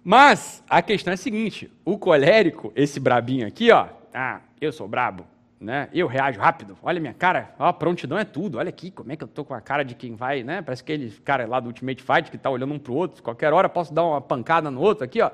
Mas 0.02 0.64
a 0.70 0.82
questão 0.82 1.12
é 1.12 1.16
a 1.16 1.18
seguinte: 1.18 1.70
o 1.84 1.98
colérico, 1.98 2.72
esse 2.78 2.98
brabinho 2.98 3.46
aqui, 3.46 3.72
ó. 3.72 3.88
Ah, 4.14 4.40
eu 4.62 4.72
sou 4.72 4.88
brabo 4.88 5.35
né? 5.60 5.90
Eu 5.94 6.08
reajo 6.08 6.40
rápido. 6.40 6.78
Olha 6.82 7.00
minha 7.00 7.14
cara, 7.14 7.54
ó, 7.58 7.72
prontidão 7.72 8.18
é 8.18 8.26
tudo. 8.26 8.58
Olha 8.58 8.70
aqui 8.70 8.92
como 8.92 9.12
é 9.12 9.16
que 9.16 9.24
eu 9.24 9.28
tô 9.28 9.44
com 9.46 9.54
a 9.54 9.62
cara 9.62 9.84
de 9.84 9.96
quem 9.96 10.16
vai, 10.16 10.44
né? 10.44 10.62
Parece 10.62 10.82
aquele 10.84 11.10
cara 11.12 11.46
lá 11.48 11.60
do 11.60 11.68
Ultimate 11.68 12.04
Fight 12.04 12.30
que 12.30 12.36
está 12.36 12.50
olhando 12.50 12.74
um 12.74 12.80
para 12.80 12.92
o 12.92 12.96
outro. 12.96 13.24
Qualquer 13.24 13.54
hora 13.54 13.70
posso 13.70 13.94
dar 13.94 14.04
uma 14.04 14.22
pancada 14.22 14.70
no 14.70 14.82
outro 14.82 15.04
aqui, 15.04 15.22
ó. 15.22 15.32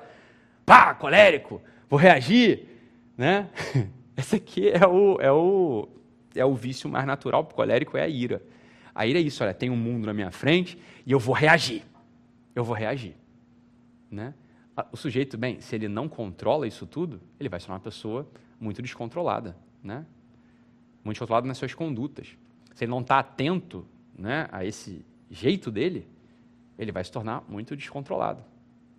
Pá, 0.66 0.94
colérico, 0.94 1.62
vou 1.90 2.00
reagir, 2.00 2.68
né? 3.18 3.50
Esse 4.16 4.36
aqui 4.36 4.70
é 4.70 4.86
o, 4.86 5.20
é 5.20 5.32
o, 5.32 5.90
é 6.36 6.46
o 6.46 6.54
vício 6.54 6.90
mais 6.90 7.06
natural 7.06 7.44
para 7.44 7.54
o 7.54 7.56
colérico, 7.56 7.98
é 7.98 8.04
a 8.04 8.08
ira. 8.08 8.42
A 8.94 9.08
ira 9.08 9.20
é 9.20 9.22
isso, 9.22 9.44
olha, 9.44 9.54
tem 9.54 9.70
um 9.70 9.76
mundo 9.76 10.06
na 10.06 10.14
minha 10.14 10.32
frente 10.32 10.78
e 11.06 11.12
eu 11.12 11.20
vou 11.20 11.34
reagir. 11.34 11.84
Eu 12.54 12.64
vou 12.64 12.76
reagir, 12.76 13.16
né? 14.10 14.34
O 14.92 14.98
sujeito, 14.98 15.38
bem, 15.38 15.60
se 15.62 15.76
ele 15.76 15.88
não 15.88 16.08
controla 16.08 16.68
isso 16.68 16.86
tudo, 16.86 17.22
ele 17.40 17.50
vai 17.50 17.60
ser 17.60 17.72
uma 17.72 17.80
pessoa 17.80 18.28
muito 18.60 18.82
descontrolada 18.82 19.56
né? 19.84 20.06
muito 21.04 21.20
controlado 21.20 21.48
nas 21.48 21.58
suas 21.58 21.74
condutas. 21.74 22.28
Se 22.74 22.84
ele 22.84 22.92
não 22.92 23.02
está 23.02 23.20
atento 23.20 23.86
né, 24.18 24.48
a 24.52 24.66
esse 24.66 25.06
jeito 25.30 25.72
dele, 25.72 26.08
ele 26.78 26.92
vai 26.92 27.04
se 27.04 27.12
tornar 27.12 27.44
muito 27.48 27.76
descontrolado. 27.76 28.44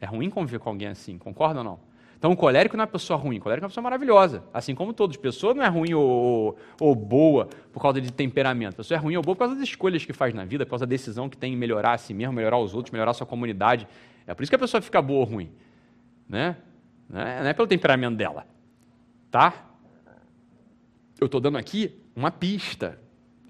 É 0.00 0.06
ruim 0.06 0.28
conviver 0.28 0.58
com 0.58 0.68
alguém 0.68 0.88
assim, 0.88 1.16
concorda 1.16 1.60
ou 1.60 1.64
não? 1.64 1.92
Então, 2.18 2.30
o 2.30 2.36
colérico 2.36 2.76
não 2.76 2.82
é 2.82 2.86
uma 2.86 2.92
pessoa 2.92 3.18
ruim, 3.18 3.38
o 3.38 3.40
colérico 3.40 3.64
é 3.64 3.66
uma 3.66 3.70
pessoa 3.70 3.82
maravilhosa, 3.82 4.44
assim 4.54 4.76
como 4.76 4.92
todos. 4.92 5.16
Pessoa 5.16 5.54
não 5.54 5.64
é 5.64 5.66
ruim 5.66 5.92
ou, 5.92 6.56
ou, 6.80 6.94
boa 6.94 7.48
por 7.72 7.82
causa 7.82 8.00
de 8.00 8.12
temperamento. 8.12 8.76
Pessoa 8.76 8.96
é 8.96 9.00
ruim 9.00 9.16
ou 9.16 9.22
boa 9.22 9.34
por 9.34 9.40
causa 9.40 9.56
das 9.56 9.64
escolhas 9.64 10.04
que 10.04 10.12
faz 10.12 10.32
na 10.32 10.44
vida, 10.44 10.64
por 10.64 10.70
causa 10.70 10.86
da 10.86 10.90
decisão 10.90 11.28
que 11.28 11.36
tem 11.36 11.52
em 11.52 11.56
melhorar 11.56 11.94
a 11.94 11.98
si 11.98 12.14
mesmo, 12.14 12.32
melhorar 12.32 12.58
os 12.58 12.74
outros, 12.74 12.92
melhorar 12.92 13.10
a 13.10 13.14
sua 13.14 13.26
comunidade. 13.26 13.88
É 14.24 14.34
por 14.34 14.44
isso 14.44 14.50
que 14.50 14.54
a 14.54 14.58
pessoa 14.58 14.80
fica 14.80 15.02
boa 15.02 15.20
ou 15.20 15.24
ruim. 15.24 15.50
Né? 16.28 16.56
Não 17.10 17.20
é, 17.20 17.40
não 17.40 17.48
é 17.48 17.52
pelo 17.52 17.66
temperamento 17.66 18.16
dela. 18.16 18.46
Tá? 19.28 19.71
Eu 21.22 21.26
estou 21.26 21.40
dando 21.40 21.56
aqui 21.56 21.94
uma 22.16 22.30
pista. 22.30 22.98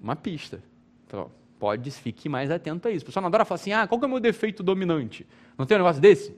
Uma 0.01 0.15
pista. 0.15 0.61
Então, 1.07 1.31
pode, 1.59 1.89
fique 1.91 2.29
mais 2.29 2.51
atento 2.51 2.87
a 2.87 2.91
isso. 2.91 3.03
O 3.03 3.05
pessoal 3.07 3.21
não 3.21 3.27
adora 3.27 3.45
falar 3.45 3.55
assim, 3.55 3.71
ah, 3.71 3.87
qual 3.87 3.97
que 3.97 4.05
é 4.05 4.07
o 4.07 4.11
meu 4.11 4.19
defeito 4.19 4.61
dominante? 4.61 5.25
Não 5.57 5.65
tem 5.65 5.75
um 5.77 5.79
negócio 5.79 6.01
desse? 6.01 6.35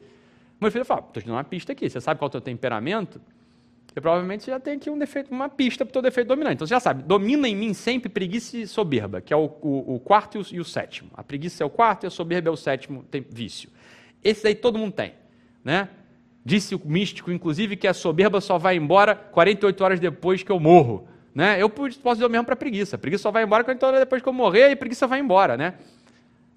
Meu 0.62 0.72
filho 0.72 0.86
fala, 0.86 1.02
estou 1.02 1.22
te 1.22 1.26
dando 1.26 1.36
uma 1.36 1.44
pista 1.44 1.74
aqui, 1.74 1.90
você 1.90 2.00
sabe 2.00 2.18
qual 2.18 2.28
é 2.28 2.30
o 2.30 2.32
teu 2.32 2.42
temperamento? 2.42 3.20
Você 3.88 4.00
provavelmente 4.00 4.46
já 4.46 4.60
tem 4.60 4.76
aqui 4.76 4.90
um 4.90 4.98
defeito, 4.98 5.32
uma 5.32 5.50
pista 5.50 5.86
para 5.86 5.92
o 5.92 5.94
teu 5.94 6.02
defeito 6.02 6.28
dominante. 6.28 6.56
Então 6.56 6.68
você 6.68 6.74
já 6.74 6.80
sabe, 6.80 7.04
domina 7.04 7.48
em 7.48 7.56
mim 7.56 7.74
sempre 7.74 8.08
preguiça 8.10 8.58
e 8.58 8.68
soberba, 8.68 9.20
que 9.20 9.34
é 9.34 9.38
o, 9.38 9.46
o, 9.62 9.96
o 9.96 10.00
quarto 10.00 10.38
e 10.38 10.42
o, 10.42 10.46
e 10.56 10.60
o, 10.60 10.66
sétimo. 10.66 11.10
A 11.14 11.24
preguiça 11.24 11.64
é 11.64 11.66
o 11.66 11.70
quarto 11.70 12.06
e 12.06 12.08
a 12.08 12.10
soberba 12.10 12.50
é 12.50 12.52
o 12.52 12.58
sétimo 12.58 13.04
tem 13.04 13.26
vício. 13.30 13.70
Esse 14.24 14.48
aí 14.48 14.56
todo 14.56 14.78
mundo 14.78 14.94
tem. 14.94 15.14
Né? 15.64 15.90
Disse 16.44 16.76
o 16.76 16.82
místico, 16.84 17.32
inclusive, 17.32 17.76
que 17.76 17.88
a 17.88 17.94
soberba 17.94 18.40
só 18.40 18.58
vai 18.58 18.76
embora 18.76 19.16
48 19.16 19.84
horas 19.84 20.00
depois 20.00 20.44
que 20.44 20.52
eu 20.52 20.60
morro. 20.60 21.08
Né? 21.36 21.62
Eu 21.62 21.70
posso 21.70 22.00
dizer 22.14 22.26
o 22.26 22.30
mesmo 22.30 22.46
para 22.46 22.56
preguiça. 22.56 22.96
A 22.96 23.00
preguiça 23.00 23.24
só 23.24 23.32
vai 23.32 23.44
embora 23.44 23.62
48 23.62 23.86
horas 23.86 24.00
depois 24.00 24.22
que 24.22 24.30
eu 24.30 24.34
morrer 24.34 24.70
e 24.70 24.72
a 24.72 24.78
preguiça 24.78 25.06
vai 25.06 25.20
embora. 25.20 25.58
Né? 25.58 25.74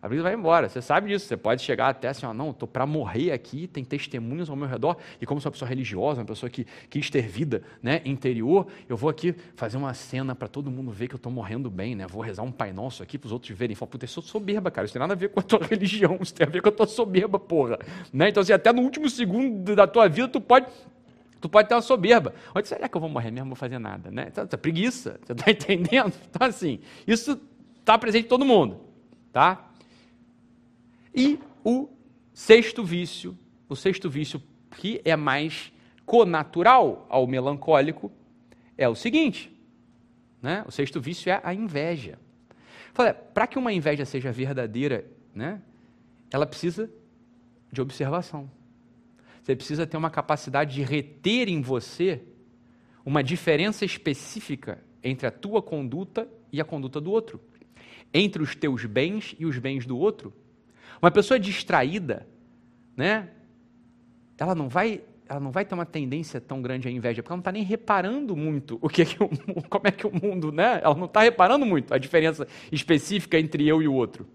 A 0.00 0.06
vida 0.06 0.22
vai 0.22 0.32
embora, 0.32 0.68
você 0.68 0.80
sabe 0.80 1.08
disso. 1.08 1.26
Você 1.26 1.36
pode 1.36 1.60
chegar 1.62 1.88
até 1.88 2.06
assim, 2.06 2.24
ó, 2.24 2.32
não, 2.32 2.50
estou 2.50 2.68
para 2.68 2.86
morrer 2.86 3.32
aqui, 3.32 3.66
tem 3.66 3.84
testemunhas 3.84 4.48
ao 4.48 4.54
meu 4.54 4.68
redor, 4.68 4.96
e 5.20 5.26
como 5.26 5.40
sou 5.40 5.48
uma 5.48 5.52
pessoa 5.52 5.68
religiosa, 5.68 6.20
uma 6.20 6.26
pessoa 6.26 6.48
que 6.48 6.64
quis 6.88 7.10
ter 7.10 7.22
vida 7.22 7.64
né, 7.82 8.00
interior, 8.04 8.68
eu 8.88 8.96
vou 8.96 9.10
aqui 9.10 9.34
fazer 9.56 9.76
uma 9.76 9.92
cena 9.94 10.36
para 10.36 10.46
todo 10.46 10.70
mundo 10.70 10.92
ver 10.92 11.08
que 11.08 11.14
eu 11.14 11.18
estou 11.18 11.32
morrendo 11.32 11.68
bem, 11.68 11.96
né? 11.96 12.06
Vou 12.06 12.22
rezar 12.22 12.44
um 12.44 12.52
Pai 12.52 12.72
Nosso 12.72 13.02
aqui 13.02 13.18
para 13.18 13.26
os 13.26 13.32
outros 13.32 13.58
verem. 13.58 13.74
Falar, 13.74 13.90
puta, 13.90 14.04
eu 14.04 14.08
sou 14.08 14.22
soberba, 14.22 14.70
cara, 14.70 14.84
isso 14.84 14.94
tem 14.94 15.00
nada 15.00 15.14
a 15.14 15.16
ver 15.16 15.30
com 15.30 15.40
a 15.40 15.42
tua 15.42 15.58
religião, 15.66 16.16
isso 16.20 16.32
tem 16.32 16.46
a 16.46 16.50
ver 16.50 16.62
com 16.62 16.68
a 16.68 16.72
tua 16.72 16.86
soberba, 16.86 17.36
porra. 17.36 17.76
Né? 18.12 18.28
Então, 18.28 18.40
assim, 18.40 18.52
até 18.52 18.72
no 18.72 18.82
último 18.82 19.10
segundo 19.10 19.74
da 19.74 19.88
tua 19.88 20.08
vida, 20.08 20.28
tu 20.28 20.40
pode 20.40 20.66
Tu 21.40 21.48
pode 21.48 21.68
ter 21.68 21.74
uma 21.74 21.82
soberba. 21.82 22.34
Onde 22.54 22.68
será 22.68 22.88
que 22.88 22.96
eu 22.96 23.00
vou 23.00 23.10
morrer 23.10 23.30
mesmo? 23.30 23.46
Não 23.46 23.50
vou 23.50 23.56
fazer 23.56 23.78
nada, 23.78 24.10
né? 24.10 24.26
Então, 24.28 24.46
tá 24.46 24.58
preguiça, 24.58 25.20
você 25.24 25.32
está 25.32 25.50
entendendo? 25.50 26.12
Então, 26.28 26.46
assim, 26.46 26.80
isso 27.06 27.40
está 27.78 27.96
presente 27.96 28.26
em 28.26 28.28
todo 28.28 28.44
mundo, 28.44 28.80
tá? 29.32 29.70
E 31.14 31.38
o 31.64 31.88
sexto 32.32 32.84
vício, 32.84 33.36
o 33.68 33.76
sexto 33.76 34.10
vício 34.10 34.42
que 34.76 35.00
é 35.04 35.16
mais 35.16 35.72
conatural 36.04 37.06
ao 37.08 37.26
melancólico, 37.26 38.10
é 38.76 38.88
o 38.88 38.94
seguinte: 38.94 39.52
né? 40.40 40.64
o 40.66 40.70
sexto 40.70 41.00
vício 41.00 41.30
é 41.30 41.40
a 41.42 41.54
inveja. 41.54 42.18
Para 43.32 43.46
que 43.46 43.58
uma 43.58 43.72
inveja 43.72 44.04
seja 44.04 44.32
verdadeira, 44.32 45.04
né, 45.32 45.62
ela 46.32 46.46
precisa 46.46 46.90
de 47.70 47.80
observação. 47.80 48.50
Você 49.48 49.56
precisa 49.56 49.86
ter 49.86 49.96
uma 49.96 50.10
capacidade 50.10 50.74
de 50.74 50.82
reter 50.82 51.48
em 51.48 51.62
você 51.62 52.20
uma 53.02 53.24
diferença 53.24 53.82
específica 53.82 54.78
entre 55.02 55.26
a 55.26 55.30
tua 55.30 55.62
conduta 55.62 56.28
e 56.52 56.60
a 56.60 56.64
conduta 56.66 57.00
do 57.00 57.10
outro, 57.10 57.40
entre 58.12 58.42
os 58.42 58.54
teus 58.54 58.84
bens 58.84 59.34
e 59.38 59.46
os 59.46 59.56
bens 59.56 59.86
do 59.86 59.96
outro, 59.96 60.34
uma 61.00 61.10
pessoa 61.10 61.40
distraída, 61.40 62.28
né? 62.94 63.30
Ela 64.36 64.54
não 64.54 64.68
vai, 64.68 65.00
ela 65.26 65.40
não 65.40 65.50
vai 65.50 65.64
ter 65.64 65.74
uma 65.74 65.86
tendência 65.86 66.42
tão 66.42 66.60
grande 66.60 66.86
à 66.86 66.90
inveja, 66.90 67.22
porque 67.22 67.32
ela 67.32 67.38
não 67.38 67.40
está 67.40 67.52
nem 67.52 67.62
reparando 67.62 68.36
muito 68.36 68.78
o 68.82 68.88
que, 68.90 69.00
é 69.00 69.04
que 69.06 69.16
o, 69.22 69.30
como 69.70 69.88
é 69.88 69.90
que 69.90 70.06
o 70.06 70.12
mundo, 70.12 70.52
né? 70.52 70.78
Ela 70.84 70.94
não 70.94 71.06
está 71.06 71.22
reparando 71.22 71.64
muito 71.64 71.94
a 71.94 71.96
diferença 71.96 72.46
específica 72.70 73.40
entre 73.40 73.66
eu 73.66 73.80
e 73.80 73.88
o 73.88 73.94
outro. 73.94 74.28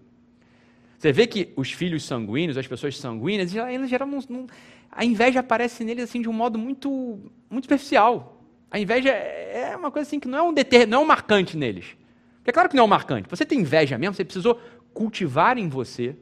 Você 1.04 1.12
vê 1.12 1.26
que 1.26 1.52
os 1.54 1.70
filhos 1.70 2.02
sanguíneos, 2.04 2.56
as 2.56 2.66
pessoas 2.66 2.96
sanguíneas, 2.96 3.54
eles 3.54 3.90
geram 3.90 4.08
um, 4.08 4.46
a 4.94 5.04
inveja 5.04 5.40
aparece 5.40 5.84
neles 5.84 6.04
assim 6.04 6.22
de 6.22 6.28
um 6.28 6.32
modo 6.32 6.58
muito, 6.58 7.18
muito 7.50 7.64
superficial. 7.64 8.40
A 8.70 8.78
inveja 8.78 9.10
é 9.10 9.76
uma 9.76 9.90
coisa 9.90 10.08
assim 10.08 10.20
que 10.20 10.28
não 10.28 10.38
é 10.38 10.42
um 10.42 10.52
deter, 10.52 10.86
não 10.86 10.98
é 10.98 11.02
um 11.02 11.06
marcante 11.06 11.56
neles. 11.56 11.96
Porque 12.36 12.50
é 12.50 12.52
claro 12.52 12.68
que 12.68 12.76
não 12.76 12.82
é 12.82 12.86
um 12.86 12.90
marcante. 12.90 13.28
Você 13.28 13.44
tem 13.44 13.60
inveja 13.60 13.98
mesmo, 13.98 14.14
você 14.14 14.24
precisou 14.24 14.60
cultivar 14.92 15.58
em 15.58 15.68
você 15.68 16.16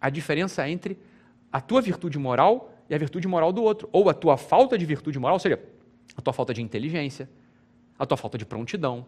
a 0.00 0.10
diferença 0.10 0.68
entre 0.68 0.98
a 1.52 1.60
tua 1.60 1.80
virtude 1.80 2.18
moral 2.18 2.74
e 2.90 2.94
a 2.94 2.98
virtude 2.98 3.28
moral 3.28 3.52
do 3.52 3.62
outro, 3.62 3.88
ou 3.92 4.10
a 4.10 4.14
tua 4.14 4.36
falta 4.36 4.76
de 4.76 4.84
virtude 4.84 5.18
moral, 5.18 5.36
ou 5.36 5.40
seja, 5.40 5.58
a 6.16 6.20
tua 6.20 6.32
falta 6.32 6.52
de 6.52 6.60
inteligência, 6.60 7.28
a 7.98 8.04
tua 8.04 8.16
falta 8.16 8.36
de 8.36 8.44
prontidão, 8.44 9.06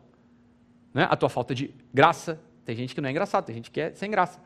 né? 0.95 1.07
a 1.11 1.16
tua 1.16 1.28
falta 1.28 1.55
de 1.55 1.74
graça. 1.93 2.41
Tem 2.64 2.74
gente 2.74 2.95
que 2.95 3.01
não 3.01 3.09
é 3.09 3.11
engraçado, 3.11 3.45
tem 3.45 3.55
gente 3.55 3.70
que 3.70 3.80
é 3.80 3.93
sem 3.95 4.11
graça. 4.11 4.41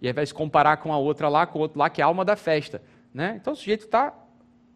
E 0.00 0.06
aí 0.06 0.12
vai 0.12 0.24
se 0.24 0.34
comparar 0.34 0.76
com 0.78 0.92
a 0.92 0.98
outra 0.98 1.28
lá, 1.28 1.46
com 1.46 1.58
o 1.58 1.62
outro 1.62 1.78
lá, 1.78 1.90
que 1.90 2.00
é 2.00 2.04
a 2.04 2.06
alma 2.06 2.24
da 2.24 2.36
festa. 2.36 2.82
Né? 3.14 3.38
Então 3.40 3.52
o 3.52 3.56
sujeito 3.56 3.84
está 3.84 4.12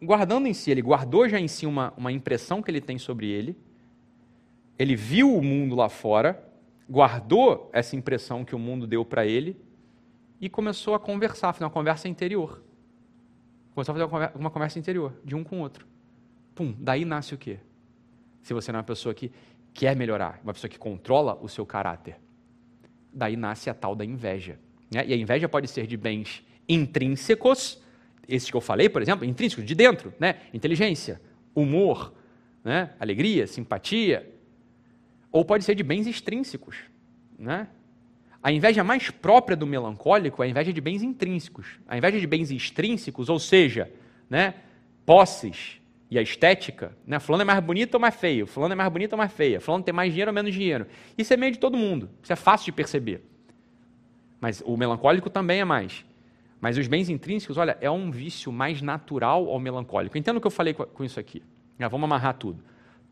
guardando 0.01 0.47
em 0.47 0.53
si, 0.53 0.71
ele 0.71 0.81
guardou 0.81 1.27
já 1.27 1.37
em 1.37 1.47
si 1.49 1.65
uma, 1.65 1.93
uma 1.97 2.09
impressão 2.09 2.61
que 2.61 2.71
ele 2.71 2.79
tem 2.79 2.97
sobre 2.97 3.27
ele, 3.27 3.57
ele 4.77 4.95
viu 4.95 5.35
o 5.35 5.43
mundo 5.43 5.75
lá 5.75 5.89
fora, 5.89 6.41
guardou 6.89 7.69
essa 7.73 7.97
impressão 7.97 8.45
que 8.45 8.55
o 8.55 8.59
mundo 8.59 8.87
deu 8.87 9.03
para 9.03 9.25
ele, 9.25 9.59
e 10.39 10.47
começou 10.47 10.95
a 10.95 10.99
conversar, 10.99 11.51
fazer 11.51 11.65
uma 11.65 11.69
conversa 11.69 12.07
interior. 12.07 12.63
Começou 13.75 13.93
a 13.93 14.07
fazer 14.07 14.31
uma 14.35 14.49
conversa 14.49 14.79
interior, 14.79 15.13
de 15.23 15.35
um 15.35 15.43
com 15.43 15.57
o 15.57 15.61
outro. 15.61 15.85
Pum, 16.55 16.73
daí 16.79 17.03
nasce 17.03 17.33
o 17.33 17.37
quê? 17.37 17.59
Se 18.41 18.53
você 18.53 18.71
não 18.71 18.77
é 18.77 18.79
uma 18.79 18.85
pessoa 18.85 19.13
que 19.13 19.31
quer 19.73 19.97
melhorar, 19.97 20.39
uma 20.43 20.53
pessoa 20.53 20.69
que 20.69 20.79
controla 20.79 21.37
o 21.41 21.49
seu 21.49 21.65
caráter, 21.65 22.17
daí 23.13 23.35
nasce 23.35 23.69
a 23.69 23.73
tal 23.73 23.93
da 23.95 24.05
inveja. 24.05 24.57
Né? 24.89 25.05
E 25.07 25.13
a 25.13 25.17
inveja 25.17 25.49
pode 25.49 25.67
ser 25.67 25.85
de 25.85 25.97
bens 25.97 26.41
intrínsecos, 26.67 27.81
esses 28.29 28.49
que 28.49 28.55
eu 28.55 28.61
falei, 28.61 28.87
por 28.87 29.01
exemplo, 29.01 29.25
intrínsecos, 29.25 29.65
de 29.65 29.73
dentro, 29.73 30.13
né? 30.19 30.35
inteligência, 30.53 31.19
humor, 31.55 32.13
né? 32.63 32.91
alegria, 32.99 33.47
simpatia, 33.47 34.29
ou 35.31 35.43
pode 35.43 35.63
ser 35.63 35.75
de 35.75 35.83
bens 35.83 36.07
extrínsecos, 36.07 36.77
né? 37.37 37.67
A 38.41 38.51
inveja 38.51 38.83
mais 38.85 39.09
própria 39.09 39.55
do 39.55 39.67
melancólico 39.67 40.41
é 40.41 40.47
a 40.47 40.49
inveja 40.49 40.71
de 40.71 40.79
bens 40.79 41.03
intrínsecos. 41.03 41.77
A 41.85 41.97
inveja 41.97 42.19
de 42.19 42.25
bens 42.25 42.49
extrínsecos, 42.51 43.27
ou 43.27 43.37
seja, 43.37 43.91
né, 44.29 44.53
posses 45.05 45.81
e 46.09 46.17
a 46.17 46.21
estética, 46.21 46.95
né, 47.05 47.19
fulano 47.19 47.41
é 47.41 47.45
mais 47.45 47.59
bonito 47.59 47.95
ou 47.95 47.99
mais 47.99 48.15
feio, 48.15 48.47
fulano 48.47 48.73
é 48.73 48.75
mais 48.75 48.91
bonito 48.91 49.11
ou 49.11 49.17
mais 49.17 49.31
feia, 49.31 49.59
fulano 49.59 49.83
tem 49.83 49.93
mais 49.93 50.11
dinheiro 50.11 50.31
ou 50.31 50.35
menos 50.35 50.53
dinheiro. 50.53 50.87
Isso 51.17 51.33
é 51.33 51.37
meio 51.37 51.51
de 51.51 51.59
todo 51.59 51.77
mundo, 51.77 52.09
isso 52.23 52.31
é 52.31 52.35
fácil 52.35 52.65
de 52.65 52.71
perceber. 52.71 53.21
Mas 54.39 54.63
o 54.65 54.77
melancólico 54.77 55.29
também 55.29 55.59
é 55.59 55.65
mais. 55.65 56.05
Mas 56.61 56.77
os 56.77 56.87
bens 56.87 57.09
intrínsecos, 57.09 57.57
olha, 57.57 57.77
é 57.79 57.89
um 57.89 58.11
vício 58.11 58.51
mais 58.51 58.81
natural 58.81 59.49
ao 59.49 59.59
melancólico. 59.59 60.17
Entenda 60.17 60.37
o 60.37 60.41
que 60.41 60.47
eu 60.47 60.51
falei 60.51 60.73
com 60.73 61.03
isso 61.03 61.19
aqui. 61.19 61.41
Já 61.79 61.87
vamos 61.87 62.05
amarrar 62.05 62.35
tudo. 62.35 62.63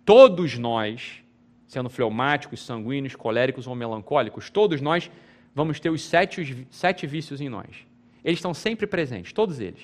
Todos 0.04 0.58
nós 0.58 1.24
sendo 1.68 1.90
fleumáticos, 1.90 2.66
sanguíneos, 2.66 3.16
coléricos 3.16 3.68
ou 3.68 3.76
melancólicos, 3.76 4.50
todos 4.50 4.80
nós 4.80 5.12
vamos 5.54 5.80
ter 5.80 5.90
os 5.90 6.02
sete, 6.02 6.42
os 6.42 6.56
sete 6.70 7.06
vícios 7.06 7.42
em 7.42 7.50
nós. 7.50 7.86
Eles 8.24 8.40
estão 8.40 8.54
sempre 8.54 8.88
presentes, 8.88 9.34
todos 9.34 9.60
eles. 9.60 9.82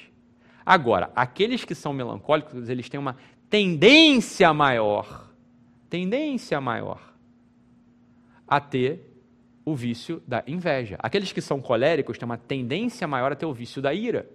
Agora, 0.65 1.11
aqueles 1.15 1.65
que 1.65 1.75
são 1.75 1.91
melancólicos, 1.91 2.69
eles 2.69 2.87
têm 2.87 2.99
uma 2.99 3.17
tendência 3.49 4.53
maior, 4.53 5.29
tendência 5.89 6.59
maior 6.61 7.13
a 8.47 8.61
ter 8.61 9.12
o 9.65 9.75
vício 9.75 10.21
da 10.27 10.43
inveja. 10.45 10.97
Aqueles 10.99 11.31
que 11.31 11.41
são 11.41 11.61
coléricos 11.61 12.17
têm 12.17 12.25
uma 12.25 12.37
tendência 12.37 13.07
maior 13.07 13.31
a 13.31 13.35
ter 13.35 13.45
o 13.45 13.53
vício 13.53 13.81
da 13.81 13.93
ira. 13.93 14.29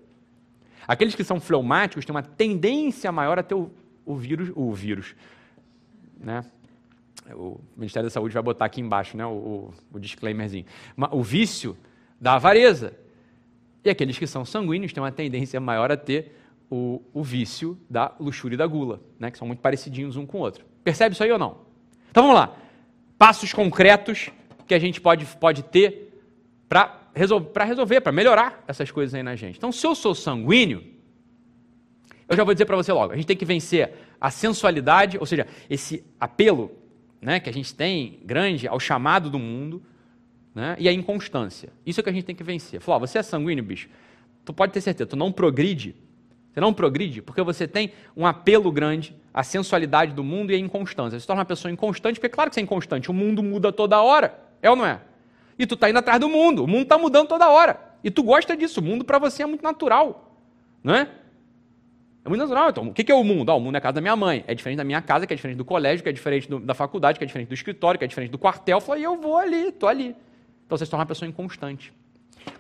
Aqueles 0.87 1.15
que 1.15 1.25
são 1.25 1.39
fleumáticos 1.41 2.05
têm 2.05 2.15
uma 2.15 2.23
tendência 2.23 3.13
maior 3.13 3.39
a 3.39 3.43
ter 3.43 3.55
o, 3.55 3.71
o 4.07 4.17
vírus, 4.17 4.51
o 4.55 4.73
vírus, 4.73 5.15
né? 6.19 6.45
o 7.35 7.61
Ministério 7.77 8.09
da 8.09 8.11
Saúde 8.11 8.33
vai 8.33 8.43
botar 8.43 8.65
aqui 8.65 8.81
embaixo 8.81 9.17
né, 9.17 9.27
o, 9.27 9.73
o 9.93 9.99
disclaimerzinho. 9.99 10.65
O 11.11 11.23
vício 11.23 11.77
da 12.21 12.35
avareza. 12.35 12.95
E 13.85 13.91
aqueles 13.91 14.19
que 14.19 14.27
são 14.27 14.45
sanguíneos 14.45 14.93
têm 14.93 15.03
uma 15.03 15.13
tendência 15.13 15.61
maior 15.61 15.91
a 15.93 15.97
ter 15.97 16.37
o, 16.71 17.03
o 17.13 17.23
vício 17.23 17.79
da 17.89 18.15
luxúria 18.19 18.55
e 18.55 18.59
da 18.59 18.67
gula, 18.67 19.01
né, 19.19 19.31
que 19.31 19.39
são 19.39 19.47
muito 19.47 19.61
parecidinhos 19.61 20.17
um 20.17 20.27
com 20.27 20.39
o 20.39 20.41
outro. 20.41 20.65
Percebe 20.83 21.15
isso 21.15 21.23
aí 21.23 21.31
ou 21.31 21.39
não? 21.39 21.59
Então 22.11 22.23
vamos 22.23 22.39
lá. 22.39 22.57
Passos 23.19 23.53
concretos 23.53 24.31
que 24.69 24.75
a 24.75 24.79
gente 24.79 25.01
pode, 25.01 25.25
pode 25.37 25.63
ter 25.65 26.23
para 26.69 27.11
resolver, 27.15 27.65
resolver 27.65 28.01
para 28.01 28.13
melhorar 28.13 28.63
essas 28.69 28.91
coisas 28.91 29.15
aí 29.15 29.23
na 29.23 29.35
gente. 29.35 29.57
Então, 29.57 29.73
se 29.73 29.87
eu 29.87 29.95
sou 29.95 30.15
sanguíneo, 30.15 30.85
eu 32.29 32.37
já 32.37 32.45
vou 32.45 32.55
dizer 32.55 32.67
para 32.67 32.77
você 32.77 32.93
logo, 32.93 33.13
a 33.13 33.17
gente 33.17 33.27
tem 33.27 33.37
que 33.37 33.45
vencer 33.45 33.93
a 34.21 34.31
sensualidade, 34.31 35.17
ou 35.19 35.25
seja, 35.25 35.47
esse 35.69 36.05
apelo 36.21 36.71
né, 37.21 37.41
que 37.41 37.49
a 37.49 37.53
gente 37.53 37.75
tem 37.75 38.21
grande 38.25 38.69
ao 38.69 38.79
chamado 38.79 39.31
do 39.31 39.39
mundo 39.39 39.83
né, 40.55 40.77
e 40.79 40.89
a 40.89 40.93
inconstância. 40.93 41.71
Isso 41.87 42.01
é 42.01 42.03
que 42.03 42.11
a 42.11 42.13
gente 42.13 42.25
tem 42.25 42.35
que 42.35 42.45
vencer. 42.45 42.81
Falar, 42.81 42.99
você 42.99 43.19
é 43.19 43.23
sanguíneo, 43.23 43.65
bicho, 43.65 43.89
tu 44.45 44.53
pode 44.53 44.73
ter 44.73 44.81
certeza, 44.81 45.09
tu 45.09 45.17
não 45.17 45.33
progride, 45.33 45.97
Você 46.53 46.61
não 46.61 46.75
progride 46.75 47.23
porque 47.23 47.43
você 47.43 47.67
tem 47.67 47.93
um 48.17 48.27
apelo 48.27 48.71
grande 48.71 49.15
à 49.33 49.43
sensualidade 49.43 50.13
do 50.13 50.23
mundo 50.23 50.51
e 50.53 50.55
à 50.55 50.59
inconstância. 50.59 51.19
Você 51.19 51.21
se 51.21 51.27
torna 51.27 51.41
uma 51.41 51.47
pessoa 51.47 51.73
inconstante, 51.73 52.21
porque 52.21 52.29
claro 52.29 52.51
que 52.51 52.55
você 52.55 52.61
é 52.61 52.65
inconstante, 52.65 53.11
o 53.11 53.15
mundo 53.15 53.43
muda 53.43 53.73
toda 53.73 54.03
hora, 54.03 54.48
é 54.63 54.71
ou 54.71 54.77
não 54.77 54.87
é? 54.87 55.01
E 55.59 55.67
tu 55.67 55.75
está 55.75 55.91
indo 55.91 55.99
atrás 55.99 56.21
do 56.21 56.29
mundo, 56.29 56.65
o 56.65 56.67
mundo 56.67 56.83
está 56.83 56.97
mudando 56.97 57.29
toda 57.29 57.49
hora. 57.49 57.81
E 58.03 58.11
tu 58.11 58.23
gosta 58.23 58.57
disso, 58.57 58.81
o 58.81 58.83
mundo 58.83 59.05
para 59.05 59.19
você 59.19 59.43
é 59.43 59.47
muito 59.47 59.63
natural, 59.63 60.35
não 60.83 60.95
é? 60.95 61.09
É 62.25 62.29
muito 62.29 62.43
natural. 62.43 62.71
Então, 62.71 62.89
o 62.89 62.93
que 62.93 63.11
é 63.11 63.15
o 63.15 63.25
mundo? 63.25 63.51
Ah, 63.51 63.55
o 63.55 63.61
mundo 63.61 63.75
é 63.75 63.79
a 63.79 63.81
casa 63.81 63.95
da 63.95 64.01
minha 64.01 64.15
mãe. 64.15 64.45
É 64.47 64.55
diferente 64.55 64.77
da 64.77 64.85
minha 64.85 65.01
casa, 65.01 65.27
que 65.27 65.33
é 65.33 65.37
diferente 65.37 65.57
do 65.57 65.65
colégio, 65.65 66.03
que 66.03 66.11
é 66.11 66.13
diferente 66.13 66.49
do, 66.49 66.61
da 66.61 66.75
faculdade, 66.75 67.19
que 67.19 67.25
é 67.25 67.27
diferente 67.27 67.49
do 67.49 67.55
escritório, 67.55 67.99
que 67.99 68.05
é 68.05 68.09
diferente 68.09 68.31
do 68.31 68.39
quartel. 68.39 68.81
Falei, 68.81 69.05
eu 69.05 69.17
vou 69.17 69.39
ali, 69.39 69.69
estou 69.69 69.89
ali. 69.89 70.15
Então 70.67 70.77
você 70.77 70.85
se 70.85 70.91
torna 70.91 71.03
uma 71.03 71.09
pessoa 71.09 71.29
inconstante. 71.29 71.93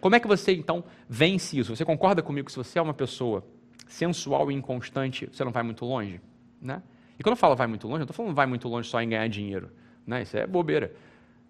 Como 0.01 0.14
é 0.14 0.20
que 0.20 0.26
você, 0.26 0.53
então, 0.53 0.82
vence 1.09 1.59
isso? 1.59 1.76
Você 1.76 1.84
concorda 1.84 2.22
comigo 2.22 2.46
que 2.46 2.53
se 2.53 2.57
você 2.57 2.78
é 2.78 2.82
uma 2.82 2.94
pessoa 2.94 3.44
sensual 3.86 4.51
e 4.51 4.55
inconstante, 4.55 5.28
você 5.30 5.44
não 5.44 5.53
vai 5.53 5.62
muito 5.62 5.84
longe? 5.84 6.20
Né? 6.61 6.82
E 7.18 7.22
quando 7.22 7.32
eu 7.32 7.36
falo 7.36 7.55
vai 7.55 7.66
muito 7.66 7.86
longe, 7.86 7.96
eu 7.96 7.99
não 8.01 8.05
estou 8.05 8.16
falando 8.16 8.34
vai 8.34 8.46
muito 8.46 8.68
longe 8.68 8.88
só 8.88 9.01
em 9.03 9.09
ganhar 9.09 9.28
dinheiro. 9.28 9.70
Né? 10.07 10.22
Isso 10.22 10.36
é 10.36 10.46
bobeira. 10.46 10.92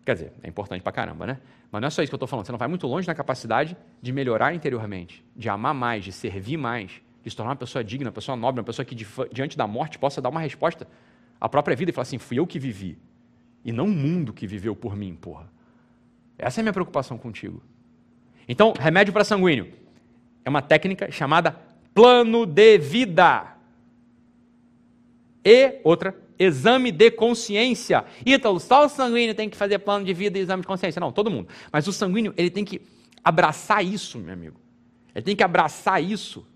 Quer 0.08 0.14
dizer, 0.14 0.32
é 0.42 0.48
importante 0.48 0.80
pra 0.80 0.90
caramba, 0.90 1.26
né? 1.26 1.38
Mas 1.70 1.82
não 1.82 1.86
é 1.86 1.90
só 1.90 2.02
isso 2.02 2.10
que 2.10 2.14
eu 2.14 2.16
estou 2.16 2.26
falando. 2.26 2.46
Você 2.46 2.50
não 2.50 2.58
vai 2.58 2.66
muito 2.66 2.86
longe 2.86 3.06
na 3.06 3.14
capacidade 3.14 3.76
de 4.00 4.10
melhorar 4.10 4.54
interiormente, 4.54 5.22
de 5.36 5.50
amar 5.50 5.74
mais, 5.74 6.02
de 6.02 6.12
servir 6.12 6.56
mais, 6.56 7.02
de 7.22 7.28
se 7.28 7.36
tornar 7.36 7.50
uma 7.50 7.56
pessoa 7.56 7.84
digna, 7.84 8.08
uma 8.08 8.14
pessoa 8.14 8.34
nobre, 8.34 8.58
uma 8.58 8.64
pessoa 8.64 8.86
que 8.86 8.96
diante 9.30 9.54
da 9.54 9.66
morte 9.66 9.98
possa 9.98 10.22
dar 10.22 10.30
uma 10.30 10.40
resposta 10.40 10.88
à 11.38 11.46
própria 11.46 11.76
vida 11.76 11.90
e 11.90 11.92
falar 11.92 12.04
assim: 12.04 12.16
fui 12.16 12.38
eu 12.38 12.46
que 12.46 12.58
vivi. 12.58 12.96
E 13.62 13.70
não 13.70 13.84
o 13.84 13.90
mundo 13.90 14.32
que 14.32 14.46
viveu 14.46 14.74
por 14.74 14.96
mim, 14.96 15.14
porra. 15.14 15.46
Essa 16.38 16.58
é 16.58 16.62
a 16.62 16.64
minha 16.64 16.72
preocupação 16.72 17.18
contigo. 17.18 17.62
Então, 18.48 18.72
remédio 18.80 19.12
para 19.12 19.24
sanguíneo 19.24 19.70
é 20.42 20.48
uma 20.48 20.62
técnica 20.62 21.10
chamada 21.10 21.54
plano 21.92 22.46
de 22.46 22.78
vida. 22.78 23.58
E 25.44 25.82
outra, 25.84 26.18
exame 26.38 26.92
de 26.92 27.10
consciência. 27.10 28.04
Ítalo, 28.24 28.60
só 28.60 28.86
o 28.86 28.88
sanguíneo 28.88 29.34
tem 29.34 29.48
que 29.48 29.56
fazer 29.56 29.78
plano 29.80 30.04
de 30.04 30.12
vida 30.12 30.38
e 30.38 30.42
exame 30.42 30.62
de 30.62 30.68
consciência. 30.68 31.00
Não, 31.00 31.10
todo 31.10 31.30
mundo. 31.30 31.48
Mas 31.72 31.86
o 31.88 31.92
sanguíneo, 31.92 32.32
ele 32.36 32.50
tem 32.50 32.64
que 32.64 32.80
abraçar 33.24 33.84
isso, 33.84 34.18
meu 34.18 34.32
amigo. 34.32 34.60
Ele 35.14 35.24
tem 35.24 35.36
que 35.36 35.42
abraçar 35.42 36.02
isso. 36.02 36.46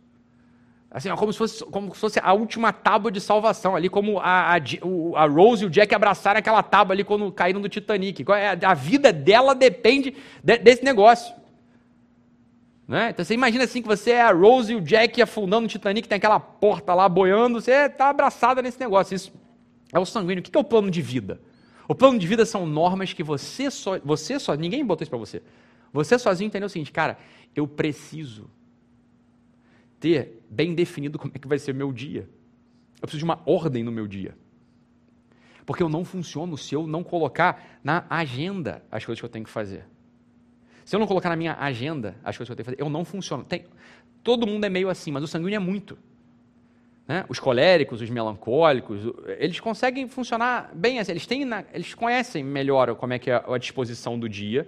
Assim, 0.91 1.09
como 1.17 1.33
se 1.33 1.39
fosse, 1.39 1.65
como 1.65 1.95
se 1.95 2.01
fosse 2.01 2.21
a 2.23 2.35
última 2.35 2.71
tábua 2.71 3.11
de 3.11 3.19
salvação, 3.19 3.75
ali 3.75 3.89
como 3.89 4.21
a, 4.21 4.55
a, 4.55 4.57
a 4.57 5.27
Rose 5.27 5.65
e 5.65 5.67
o 5.67 5.71
Jack 5.71 5.95
abraçaram 5.95 6.39
aquela 6.39 6.63
tábua 6.63 6.95
ali 6.95 7.03
quando 7.03 7.33
caíram 7.33 7.63
do 7.63 7.69
Titanic. 7.69 8.25
É, 8.31 8.59
a 8.65 8.75
vida 8.75 9.11
dela 9.11 9.55
depende 9.55 10.15
de, 10.45 10.59
desse 10.59 10.85
negócio. 10.85 11.35
Né? 12.87 13.09
Então 13.11 13.25
você 13.25 13.33
imagina 13.33 13.65
assim 13.65 13.81
que 13.81 13.89
você 13.89 14.11
é 14.11 14.21
a 14.21 14.33
Rose 14.33 14.75
e 14.75 14.77
o 14.77 14.83
Jack 14.83 15.23
afundando 15.23 15.63
no 15.63 15.69
Titanic, 15.69 16.07
tem 16.07 16.17
aquela 16.17 16.39
porta 16.39 16.93
lá 16.93 17.09
boiando, 17.09 17.59
você 17.59 17.87
está 17.87 18.11
abraçada 18.11 18.61
nesse 18.61 18.79
negócio. 18.79 19.15
Isso 19.15 19.33
é 19.93 19.99
o 19.99 20.07
sanguíneo. 20.07 20.41
O 20.41 20.43
que 20.43 20.57
é 20.57 20.61
o 20.61 20.65
plano 20.65 20.91
de 20.91 21.03
vida? 21.03 21.41
O 21.87 21.95
plano 21.95 22.19
de 22.19 22.27
vida 22.27 22.47
são 22.47 22.67
normas 22.67 23.13
que 23.13 23.23
você 23.23 23.71
só, 23.71 23.99
você 23.99 24.39
só, 24.41 24.55
ninguém 24.55 24.85
botou 24.85 25.05
isso 25.05 25.11
para 25.11 25.19
você. 25.19 25.43
Você 25.93 26.19
sozinho 26.19 26.49
entendeu 26.49 26.67
o 26.67 26.71
seguinte, 26.71 26.91
cara, 26.91 27.19
eu 27.55 27.69
preciso 27.69 28.49
ter 30.01 30.43
bem 30.49 30.75
definido 30.75 31.19
como 31.19 31.33
é 31.35 31.39
que 31.39 31.47
vai 31.47 31.59
ser 31.59 31.75
meu 31.75 31.93
dia. 31.93 32.29
Eu 32.95 33.03
preciso 33.03 33.19
de 33.19 33.25
uma 33.25 33.43
ordem 33.45 33.85
no 33.85 33.93
meu 33.93 34.07
dia. 34.07 34.35
Porque 35.67 35.83
eu 35.83 35.89
não 35.89 36.05
funciono 36.05 36.57
se 36.57 36.75
eu 36.75 36.87
não 36.87 37.05
colocar 37.05 37.79
na 37.85 38.07
agenda 38.09 38.83
as 38.91 39.05
coisas 39.05 39.21
que 39.21 39.25
eu 39.25 39.31
tenho 39.31 39.45
que 39.45 39.51
fazer. 39.51 39.85
Se 40.85 40.97
eu 40.97 41.01
não 41.01 41.07
colocar 41.07 41.29
na 41.29 41.37
minha 41.37 41.55
agenda 41.55 42.17
as 42.25 42.37
coisas 42.37 42.49
que 42.49 42.53
eu 42.53 42.57
tenho 42.57 42.65
que 42.65 42.71
fazer, 42.73 42.83
eu 42.83 42.91
não 42.91 43.05
funciono. 43.05 43.45
Tem, 43.45 43.67
todo 44.23 44.47
mundo 44.47 44.65
é 44.65 44.69
meio 44.69 44.89
assim, 44.89 45.13
mas 45.13 45.23
o 45.23 45.27
sanguíneo 45.27 45.57
é 45.57 45.61
muito. 45.61 45.99
Né? 47.13 47.27
Os 47.29 47.39
coléricos, 47.39 48.01
os 48.01 48.09
melancólicos, 48.09 49.03
eles 49.39 49.61
conseguem 49.61 50.09
funcionar 50.09 50.71
bem 50.73 50.99
assim. 50.99 51.13
Eles, 51.13 51.27
têm 51.27 51.45
na, 51.45 51.63
eles 51.75 51.93
conhecem 51.93 52.43
melhor 52.43 52.95
como 52.95 53.13
é 53.13 53.19
que 53.19 53.31
é 53.31 53.45
a 53.47 53.59
disposição 53.59 54.19
do 54.19 54.27
dia, 54.27 54.67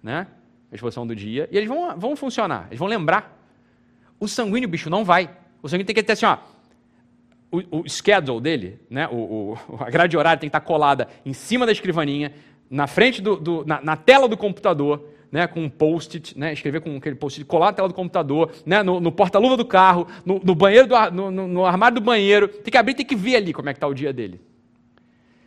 né? 0.00 0.28
a 0.70 0.74
disposição 0.76 1.04
do 1.04 1.16
dia, 1.16 1.48
e 1.50 1.56
eles 1.56 1.68
vão, 1.68 1.98
vão 1.98 2.14
funcionar, 2.14 2.68
eles 2.68 2.78
vão 2.78 2.86
lembrar 2.86 3.36
o 4.20 4.28
sanguíneo, 4.28 4.68
bicho, 4.68 4.88
não 4.88 5.04
vai. 5.04 5.28
O 5.60 5.68
sanguíneo 5.68 5.84
tem 5.84 5.94
que 5.96 6.04
ter 6.04 6.12
assim, 6.12 6.24
ó, 6.24 6.38
o, 7.50 7.80
o 7.80 7.88
schedule 7.88 8.40
dele, 8.40 8.78
né, 8.88 9.08
o, 9.08 9.16
o, 9.16 9.58
a 9.82 9.90
grade 9.90 10.16
horária 10.16 10.38
tem 10.38 10.48
que 10.48 10.56
estar 10.56 10.64
colada 10.64 11.08
em 11.26 11.32
cima 11.32 11.66
da 11.66 11.72
escrivaninha, 11.72 12.32
na 12.70 12.86
frente 12.86 13.20
do, 13.20 13.34
do 13.34 13.64
na, 13.66 13.82
na, 13.82 13.96
tela 13.96 14.28
do 14.28 14.36
computador, 14.36 15.04
né, 15.32 15.46
com 15.46 15.64
um 15.64 15.70
post-it, 15.70 16.38
né, 16.38 16.52
escrever 16.52 16.82
com 16.82 16.94
aquele 16.94 17.16
post-it, 17.16 17.46
colar 17.46 17.68
na 17.68 17.72
tela 17.72 17.88
do 17.88 17.94
computador, 17.94 18.52
né, 18.66 18.82
no, 18.82 19.00
no 19.00 19.10
porta-luva 19.10 19.56
do 19.56 19.64
carro, 19.64 20.06
no, 20.26 20.38
no 20.44 20.54
banheiro, 20.54 20.86
do, 20.86 21.10
no, 21.10 21.48
no, 21.48 21.64
armário 21.64 21.94
do 21.94 22.00
banheiro, 22.02 22.46
tem 22.48 22.70
que 22.70 22.76
abrir, 22.76 22.92
tem 22.92 23.06
que 23.06 23.16
ver 23.16 23.36
ali 23.36 23.54
como 23.54 23.70
é 23.70 23.72
que 23.72 23.78
está 23.78 23.86
o 23.86 23.94
dia 23.94 24.12
dele. 24.12 24.38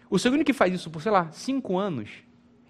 O 0.10 0.18
sanguíneo 0.18 0.44
que 0.44 0.54
faz 0.54 0.74
isso 0.74 0.90
por, 0.90 1.04
sei 1.04 1.12
lá, 1.12 1.30
cinco 1.32 1.78
anos, 1.78 2.10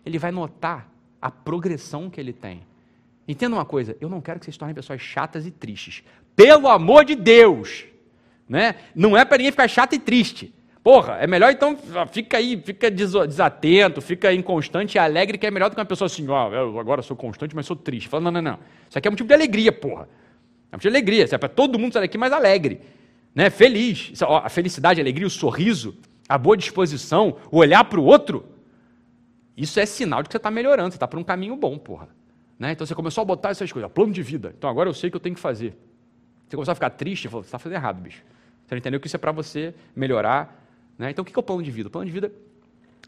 ele 0.05 0.19
vai 0.19 0.31
notar 0.31 0.91
a 1.21 1.31
progressão 1.31 2.09
que 2.09 2.19
ele 2.19 2.33
tem. 2.33 2.63
Entenda 3.25 3.55
uma 3.55 3.65
coisa, 3.65 3.95
eu 4.01 4.09
não 4.09 4.19
quero 4.19 4.39
que 4.39 4.45
vocês 4.45 4.57
tornem 4.57 4.75
pessoas 4.75 5.01
chatas 5.01 5.47
e 5.47 5.51
tristes. 5.51 6.03
Pelo 6.35 6.67
amor 6.67 7.05
de 7.05 7.15
Deus! 7.15 7.85
Né? 8.47 8.75
Não 8.93 9.17
é 9.17 9.23
para 9.23 9.37
ninguém 9.37 9.51
ficar 9.51 9.67
chato 9.67 9.93
e 9.93 9.99
triste. 9.99 10.53
Porra, 10.85 11.13
é 11.13 11.25
melhor 11.25 11.51
então, 11.51 11.75
fica 12.11 12.37
aí, 12.37 12.61
fica 12.63 12.91
desatento, 12.91 14.01
fica 14.01 14.31
inconstante 14.31 14.93
e 14.93 14.99
alegre, 14.99 15.35
que 15.35 15.47
é 15.47 15.49
melhor 15.49 15.67
do 15.67 15.73
que 15.73 15.79
uma 15.79 15.85
pessoa 15.85 16.05
assim, 16.05 16.29
ó, 16.29 16.47
oh, 16.47 16.53
eu 16.53 16.79
agora 16.79 17.01
sou 17.01 17.17
constante, 17.17 17.55
mas 17.55 17.65
sou 17.65 17.75
triste. 17.75 18.07
Fala, 18.07 18.25
não, 18.25 18.33
não, 18.33 18.41
não. 18.43 18.59
Isso 18.87 18.95
aqui 18.95 19.07
é 19.07 19.11
um 19.11 19.15
tipo 19.15 19.27
de 19.27 19.33
alegria, 19.33 19.71
porra. 19.71 20.07
É 20.71 20.75
um 20.75 20.77
tipo 20.77 20.81
de 20.81 20.89
alegria. 20.89 21.23
Isso 21.23 21.33
é 21.33 21.39
para 21.39 21.49
todo 21.49 21.79
mundo 21.79 21.93
sair 21.93 22.03
daqui 22.03 22.19
mais 22.19 22.31
alegre. 22.31 22.81
Né? 23.33 23.49
Feliz. 23.49 24.11
Isso, 24.13 24.23
ó, 24.25 24.37
a 24.45 24.47
felicidade, 24.47 25.01
a 25.01 25.03
alegria, 25.03 25.25
o 25.25 25.29
sorriso, 25.31 25.97
a 26.29 26.37
boa 26.37 26.55
disposição, 26.55 27.35
o 27.49 27.57
olhar 27.57 27.83
para 27.85 27.99
o 27.99 28.03
outro. 28.03 28.45
Isso 29.57 29.79
é 29.79 29.87
sinal 29.87 30.21
de 30.21 30.29
que 30.29 30.33
você 30.33 30.37
está 30.37 30.51
melhorando, 30.51 30.91
você 30.91 30.97
está 30.97 31.07
por 31.07 31.17
um 31.17 31.23
caminho 31.23 31.55
bom, 31.55 31.79
porra. 31.79 32.09
Né? 32.59 32.73
Então 32.73 32.85
você 32.85 32.93
começou 32.93 33.23
a 33.23 33.25
botar 33.25 33.49
essas 33.49 33.71
coisas, 33.71 33.91
plano 33.91 34.13
de 34.13 34.21
vida. 34.21 34.53
Então 34.55 34.69
agora 34.69 34.87
eu 34.87 34.93
sei 34.93 35.07
o 35.07 35.11
que 35.11 35.17
eu 35.17 35.21
tenho 35.21 35.33
que 35.33 35.41
fazer. 35.41 35.75
Você 36.47 36.55
começou 36.55 36.73
a 36.73 36.75
ficar 36.75 36.91
triste, 36.91 37.27
falou, 37.27 37.41
você 37.41 37.47
está 37.47 37.57
fazendo 37.57 37.79
errado, 37.79 37.99
bicho. 37.99 38.23
Você 38.67 38.75
não 38.75 38.77
entendeu 38.77 38.99
que 38.99 39.07
isso 39.07 39.15
é 39.15 39.19
para 39.19 39.31
você 39.31 39.73
melhorar. 39.95 40.64
Né? 40.97 41.11
Então 41.11 41.23
o 41.23 41.25
que 41.25 41.37
é 41.37 41.39
o 41.39 41.43
plano 41.43 41.63
de 41.63 41.71
vida? 41.71 41.87
O 41.87 41.91
plano 41.91 42.05
de 42.05 42.11
vida, 42.11 42.31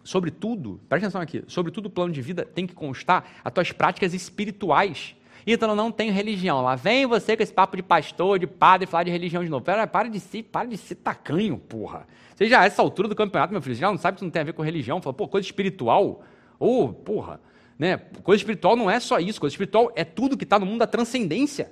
sobretudo, 0.04 0.80
presta 0.90 1.08
atenção 1.08 1.22
aqui, 1.22 1.44
sobretudo 1.48 1.88
o 1.88 1.90
plano 1.90 2.14
de 2.14 2.22
vida 2.22 2.46
tem 2.46 2.68
que 2.68 2.74
constar 2.74 3.40
as 3.44 3.54
tuas 3.54 3.72
práticas 3.72 4.14
espirituais. 4.14 5.16
Então 5.46 5.74
não 5.76 5.92
tem 5.92 6.12
religião. 6.12 6.62
Lá 6.62 6.76
vem 6.76 7.06
você 7.06 7.38
com 7.38 7.44
esse 7.44 7.54
papo 7.54 7.78
de 7.78 7.84
pastor, 7.84 8.38
de 8.38 8.46
padre, 8.46 8.86
falar 8.86 9.06
de 9.06 9.12
religião 9.12 9.42
de 9.44 9.50
novo. 9.50 9.64
Pera, 9.64 9.88
para 9.88 10.10
de 10.10 10.20
ser, 10.20 10.44
para 10.44 10.68
de 10.68 10.76
ser 10.76 10.96
tacanho, 10.96 11.58
porra. 11.58 12.06
Você 12.36 12.48
já, 12.50 12.66
essa 12.66 12.82
altura 12.82 13.08
do 13.08 13.16
campeonato, 13.16 13.54
meu 13.54 13.62
filho, 13.62 13.76
você 13.76 13.82
já 13.82 13.90
não 13.90 13.98
sabe 13.98 14.16
que 14.16 14.20
isso 14.20 14.26
não 14.26 14.32
tem 14.32 14.42
a 14.42 14.46
ver 14.46 14.54
com 14.54 14.62
religião. 14.62 15.02
Fala, 15.02 15.14
pô, 15.14 15.26
coisa 15.26 15.46
espiritual. 15.46 16.22
Ô, 16.60 16.84
oh, 16.84 16.90
porra. 16.90 17.40
Né? 17.80 17.98
Coisa 18.24 18.42
espiritual 18.42 18.76
não 18.76 18.92
é 18.92 19.00
só 19.00 19.20
isso, 19.20 19.40
coisa 19.40 19.54
espiritual 19.54 19.92
é 19.96 20.04
tudo 20.04 20.36
que 20.36 20.44
está 20.44 20.60
no 20.60 20.66
mundo 20.66 20.80
da 20.80 20.88
transcendência. 20.88 21.72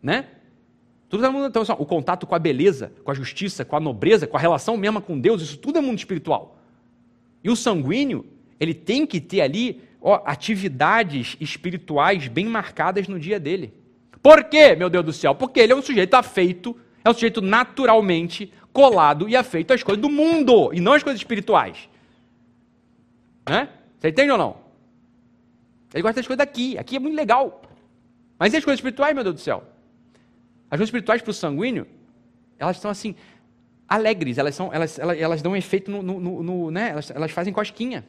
Né? 0.00 0.26
Tudo 1.08 1.20
está 1.20 1.32
no 1.32 1.38
mundo, 1.38 1.48
então, 1.48 1.62
assim, 1.62 1.72
o 1.78 1.86
contato 1.86 2.26
com 2.26 2.34
a 2.34 2.38
beleza, 2.38 2.92
com 3.02 3.10
a 3.10 3.14
justiça, 3.14 3.64
com 3.64 3.74
a 3.76 3.80
nobreza, 3.80 4.26
com 4.26 4.36
a 4.36 4.40
relação 4.40 4.76
mesma 4.76 5.00
com 5.00 5.18
Deus, 5.18 5.40
isso 5.40 5.56
tudo 5.56 5.78
é 5.78 5.80
mundo 5.80 5.98
espiritual. 5.98 6.58
E 7.42 7.48
o 7.48 7.56
sanguíneo, 7.56 8.26
ele 8.60 8.74
tem 8.74 9.06
que 9.06 9.20
ter 9.20 9.40
ali 9.40 9.80
ó, 10.00 10.20
atividades 10.26 11.36
espirituais 11.40 12.28
bem 12.28 12.44
marcadas 12.44 13.08
no 13.08 13.18
dia 13.18 13.40
dele. 13.40 13.72
Por 14.22 14.44
quê, 14.44 14.74
meu 14.74 14.90
Deus 14.90 15.04
do 15.04 15.12
céu? 15.12 15.34
Porque 15.34 15.60
ele 15.60 15.72
é 15.72 15.76
um 15.76 15.82
sujeito 15.82 16.14
afeito, 16.14 16.76
é 17.02 17.08
um 17.08 17.14
sujeito 17.14 17.40
naturalmente 17.40 18.52
colado 18.72 19.28
e 19.28 19.34
afeito 19.34 19.72
às 19.72 19.82
coisas 19.82 20.02
do 20.02 20.10
mundo 20.10 20.70
e 20.74 20.80
não 20.80 20.92
às 20.92 21.02
coisas 21.02 21.20
espirituais. 21.20 21.88
Né? 23.48 23.68
Você 23.98 24.08
entende 24.08 24.30
ou 24.30 24.38
não? 24.38 24.56
Ele 25.94 26.02
gosta 26.02 26.16
das 26.16 26.26
coisas 26.26 26.44
daqui. 26.44 26.76
Aqui 26.76 26.96
é 26.96 26.98
muito 26.98 27.16
legal. 27.16 27.62
Mas 28.38 28.52
e 28.52 28.58
as 28.58 28.64
coisas 28.64 28.78
espirituais, 28.78 29.14
meu 29.14 29.24
Deus 29.24 29.36
do 29.36 29.40
céu? 29.40 29.64
As 30.70 30.78
coisas 30.78 30.88
espirituais 30.88 31.22
para 31.22 31.30
o 31.30 31.34
sanguíneo, 31.34 31.86
elas 32.58 32.78
são 32.78 32.90
assim, 32.90 33.14
alegres, 33.88 34.36
elas, 34.38 34.54
são, 34.54 34.72
elas, 34.72 34.98
elas, 34.98 35.18
elas 35.18 35.42
dão 35.42 35.52
um 35.52 35.56
efeito 35.56 35.90
no. 35.90 36.02
no, 36.02 36.20
no, 36.20 36.42
no 36.42 36.70
né? 36.70 36.90
elas, 36.90 37.10
elas 37.10 37.30
fazem 37.30 37.52
cosquinha. 37.52 38.04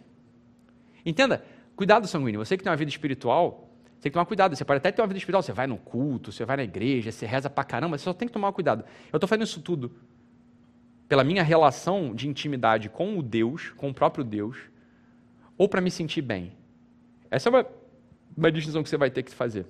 Entenda? 1.06 1.44
Cuidado, 1.76 2.08
sanguíneo. 2.08 2.44
Você 2.44 2.58
que 2.58 2.64
tem 2.64 2.70
uma 2.70 2.78
vida 2.78 2.92
espiritual, 2.92 3.70
você 3.96 4.04
tem 4.04 4.12
que 4.12 4.14
tomar 4.14 4.26
cuidado. 4.26 4.56
Você 4.56 4.66
pode 4.66 4.78
até 4.78 4.92
ter 4.92 5.02
uma 5.02 5.08
vida 5.08 5.18
espiritual, 5.18 5.42
você 5.42 5.54
vai 5.54 5.68
no 5.68 5.78
culto, 5.78 6.32
você 6.32 6.44
vai 6.44 6.58
na 6.58 6.64
igreja, 6.64 7.12
você 7.12 7.26
reza 7.26 7.50
pra 7.50 7.64
caramba, 7.64 7.98
você 7.98 8.04
só 8.04 8.14
tem 8.14 8.28
que 8.28 8.34
tomar 8.34 8.52
cuidado. 8.52 8.84
Eu 9.12 9.18
estou 9.18 9.28
fazendo 9.28 9.46
isso 9.46 9.62
tudo 9.62 9.92
pela 11.08 11.24
minha 11.24 11.42
relação 11.42 12.14
de 12.14 12.28
intimidade 12.28 12.88
com 12.88 13.18
o 13.18 13.24
Deus, 13.24 13.72
com 13.72 13.90
o 13.90 13.94
próprio 13.94 14.24
Deus, 14.24 14.58
ou 15.58 15.68
para 15.68 15.82
me 15.82 15.90
sentir 15.90 16.22
bem. 16.22 16.52
Essa 17.32 17.50
é 17.50 17.52
uma, 17.52 17.66
uma 18.38 18.52
distinção 18.52 18.84
que 18.84 18.90
você 18.90 18.98
vai 18.98 19.10
ter 19.10 19.24
que 19.24 19.32
fazer. 19.34 19.66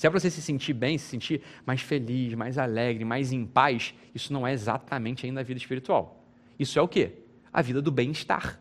Se 0.00 0.06
é 0.06 0.10
para 0.10 0.18
você 0.18 0.30
se 0.30 0.40
sentir 0.40 0.72
bem, 0.72 0.96
se 0.96 1.04
sentir 1.04 1.42
mais 1.66 1.82
feliz, 1.82 2.32
mais 2.32 2.56
alegre, 2.56 3.04
mais 3.04 3.32
em 3.32 3.44
paz, 3.44 3.94
isso 4.14 4.32
não 4.32 4.46
é 4.46 4.52
exatamente 4.54 5.26
ainda 5.26 5.40
a 5.40 5.42
vida 5.42 5.60
espiritual. 5.60 6.24
Isso 6.58 6.78
é 6.78 6.82
o 6.82 6.88
quê? 6.88 7.12
A 7.52 7.60
vida 7.60 7.82
do 7.82 7.92
bem-estar. 7.92 8.58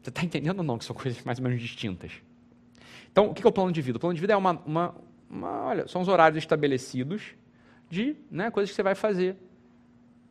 Você 0.00 0.08
está 0.08 0.24
entendendo 0.24 0.60
ou 0.60 0.64
não 0.64 0.78
que 0.78 0.86
são 0.86 0.96
coisas 0.96 1.22
mais 1.22 1.38
ou 1.38 1.44
menos 1.44 1.60
distintas? 1.60 2.12
Então, 3.12 3.28
o 3.28 3.34
que 3.34 3.46
é 3.46 3.46
o 3.46 3.52
plano 3.52 3.70
de 3.70 3.82
vida? 3.82 3.98
O 3.98 4.00
plano 4.00 4.14
de 4.14 4.22
vida 4.22 4.32
é 4.32 4.36
uma, 4.38 4.52
uma, 4.64 4.94
uma 5.28 5.66
olha, 5.66 5.86
são 5.86 6.00
os 6.00 6.08
horários 6.08 6.38
estabelecidos 6.38 7.34
de 7.90 8.16
né, 8.30 8.50
coisas 8.50 8.70
que 8.70 8.76
você 8.76 8.82
vai 8.82 8.94
fazer. 8.94 9.36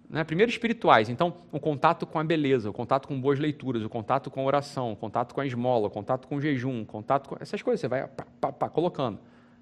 Né? 0.09 0.23
Primeiro, 0.23 0.51
espirituais. 0.51 1.09
Então, 1.09 1.43
o 1.51 1.59
contato 1.59 2.07
com 2.07 2.17
a 2.17 2.23
beleza, 2.23 2.71
o 2.71 2.73
contato 2.73 3.07
com 3.07 3.21
boas 3.21 3.37
leituras, 3.37 3.83
o 3.83 3.89
contato 3.89 4.31
com 4.31 4.41
a 4.41 4.45
oração, 4.45 4.93
o 4.93 4.95
contato 4.95 5.35
com 5.35 5.41
a 5.41 5.45
esmola, 5.45 5.85
o 5.85 5.91
contato 5.91 6.27
com 6.27 6.37
o 6.37 6.41
jejum, 6.41 6.81
o 6.81 6.85
contato 6.87 7.29
com 7.29 7.37
essas 7.39 7.61
coisas. 7.61 7.81
Você 7.81 7.87
vai 7.87 8.07
pá, 8.07 8.25
pá, 8.41 8.51
pá, 8.51 8.67
colocando. 8.67 9.19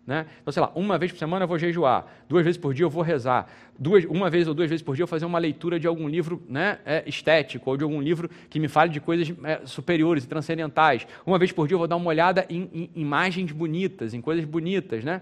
Né? 0.07 0.25
Então, 0.41 0.53
sei 0.53 0.61
lá, 0.61 0.71
uma 0.73 0.97
vez 0.97 1.11
por 1.11 1.17
semana 1.17 1.43
eu 1.43 1.47
vou 1.49 1.59
jejuar, 1.59 2.07
duas 2.29 2.41
vezes 2.45 2.57
por 2.57 2.73
dia 2.73 2.85
eu 2.85 2.89
vou 2.89 3.03
rezar, 3.03 3.45
duas, 3.77 4.05
uma 4.05 4.29
vez 4.29 4.47
ou 4.47 4.53
duas 4.53 4.69
vezes 4.69 4.81
por 4.81 4.95
dia 4.95 5.03
eu 5.03 5.07
fazer 5.07 5.25
uma 5.25 5.37
leitura 5.37 5.77
de 5.77 5.85
algum 5.85 6.07
livro 6.07 6.41
né, 6.47 6.79
é, 6.85 7.03
estético 7.05 7.69
ou 7.69 7.75
de 7.75 7.83
algum 7.83 8.01
livro 8.01 8.29
que 8.49 8.57
me 8.57 8.69
fale 8.69 8.89
de 8.89 9.01
coisas 9.01 9.35
é, 9.43 9.59
superiores 9.65 10.23
e 10.23 10.27
transcendentais. 10.27 11.05
Uma 11.25 11.37
vez 11.37 11.51
por 11.51 11.67
dia 11.67 11.75
eu 11.75 11.79
vou 11.79 11.89
dar 11.89 11.97
uma 11.97 12.07
olhada 12.07 12.45
em, 12.49 12.69
em 12.73 12.89
imagens 12.95 13.51
bonitas, 13.51 14.13
em 14.13 14.21
coisas 14.21 14.45
bonitas. 14.45 15.03
Né? 15.03 15.21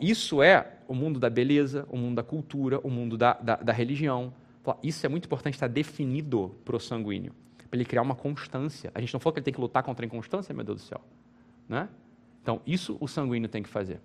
isso 0.00 0.42
é 0.42 0.72
o 0.88 0.94
mundo 0.94 1.20
da 1.20 1.30
beleza, 1.30 1.86
o 1.88 1.96
mundo 1.96 2.16
da 2.16 2.24
cultura, 2.24 2.80
o 2.80 2.90
mundo 2.90 3.16
da, 3.16 3.34
da, 3.34 3.56
da 3.56 3.72
religião. 3.72 4.34
isso 4.82 5.06
é 5.06 5.08
muito 5.08 5.26
importante 5.26 5.54
estar 5.54 5.68
definido 5.68 6.52
para 6.64 6.74
o 6.74 6.80
sanguíneo, 6.80 7.32
para 7.70 7.78
ele 7.78 7.84
criar 7.84 8.02
uma 8.02 8.16
constância. 8.16 8.90
A 8.92 9.00
gente 9.00 9.12
não 9.14 9.20
falou 9.20 9.34
que 9.34 9.38
ele 9.38 9.44
tem 9.44 9.54
que 9.54 9.60
lutar 9.60 9.84
contra 9.84 10.04
a 10.04 10.06
inconstância, 10.06 10.52
meu 10.52 10.64
Deus 10.64 10.82
do 10.82 10.84
céu. 10.84 11.00
Né? 11.68 11.88
Então, 12.44 12.60
isso 12.66 12.98
o 13.00 13.08
sanguíneo 13.08 13.48
tem 13.48 13.62
que 13.62 13.70
fazer. 13.70 14.02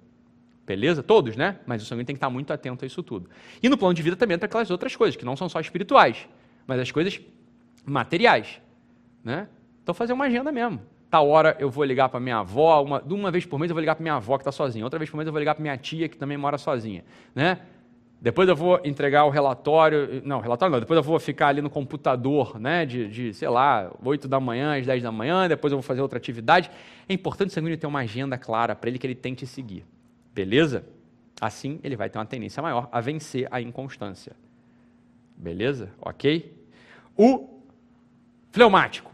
Beleza? 0.66 1.04
Todos, 1.04 1.36
né? 1.36 1.60
Mas 1.68 1.84
o 1.84 1.86
sanguíneo 1.86 2.06
tem 2.06 2.16
que 2.16 2.18
estar 2.20 2.30
muito 2.30 2.54
atento 2.54 2.86
a 2.86 2.88
isso 2.88 3.04
tudo. 3.04 3.30
E 3.62 3.68
no 3.68 3.78
plano 3.78 3.94
de 3.94 4.02
vida 4.02 4.16
também 4.16 4.36
entra 4.36 4.46
aquelas 4.46 4.72
outras 4.72 4.96
coisas, 4.96 5.18
que 5.18 5.26
não 5.26 5.36
são 5.36 5.50
só 5.50 5.60
espirituais, 5.60 6.26
mas 6.66 6.80
as 6.80 6.90
coisas 6.90 7.20
materiais. 7.86 8.62
Né? 9.22 9.50
Então, 9.84 9.94
fazer 9.94 10.14
uma 10.14 10.24
agenda 10.24 10.54
mesmo. 10.54 10.82
Tal 11.10 11.28
hora 11.28 11.58
eu 11.60 11.70
vou 11.70 11.84
ligar 11.84 12.08
para 12.08 12.22
minha 12.22 12.38
avó, 12.38 12.82
uma, 12.82 13.02
uma 13.02 13.30
vez 13.30 13.46
por 13.46 13.60
mês 13.60 13.70
eu 13.70 13.76
vou 13.76 13.82
ligar 13.82 13.96
para 13.96 14.04
minha 14.04 14.16
avó 14.16 14.38
que 14.38 14.44
está 14.44 14.54
sozinha, 14.54 14.86
outra 14.86 14.98
vez 14.98 15.10
por 15.10 15.18
mês 15.18 15.28
eu 15.28 15.34
vou 15.34 15.40
ligar 15.40 15.54
para 15.54 15.62
minha 15.62 15.76
tia 15.76 16.08
que 16.08 16.16
também 16.16 16.38
mora 16.38 16.58
sozinha. 16.58 17.04
Né? 17.36 17.60
Depois 18.22 18.50
eu 18.50 18.56
vou 18.56 18.82
entregar 18.84 19.24
o 19.24 19.30
relatório. 19.30 20.22
Não, 20.26 20.42
relatório 20.42 20.74
não. 20.74 20.80
Depois 20.80 20.98
eu 20.98 21.04
vou 21.04 21.18
ficar 21.20 21.48
ali 21.48 21.62
no 21.62 21.70
computador, 21.70 22.60
né? 22.60 22.86
De, 22.86 23.08
de, 23.08 23.34
sei 23.34 23.48
lá, 23.48 23.92
8 24.04 24.28
da 24.28 24.40
manhã 24.40 24.78
às 24.78 24.86
10 24.86 25.04
da 25.04 25.12
manhã. 25.12 25.48
Depois 25.48 25.72
eu 25.72 25.78
vou 25.78 25.84
fazer 25.84 26.02
outra 26.02 26.18
atividade. 26.18 26.70
É 27.08 27.14
importante 27.14 27.50
o 27.50 27.54
sanguíneo 27.54 27.78
ter 27.78 27.88
uma 27.88 28.00
agenda 28.00 28.38
clara 28.38 28.76
para 28.76 28.90
ele 28.90 29.00
que 29.00 29.08
ele 29.08 29.16
tente 29.16 29.48
seguir. 29.48 29.86
Beleza? 30.34 30.86
Assim 31.40 31.80
ele 31.82 31.96
vai 31.96 32.10
ter 32.10 32.20
uma 32.20 32.26
tendência 32.26 32.62
maior 32.62 32.90
a 32.92 33.00
vencer 33.00 33.48
a 33.50 33.62
inconstância. 33.62 34.36
Beleza? 35.38 35.90
Ok? 36.02 36.54
O 37.16 37.62
fleumático. 38.52 39.14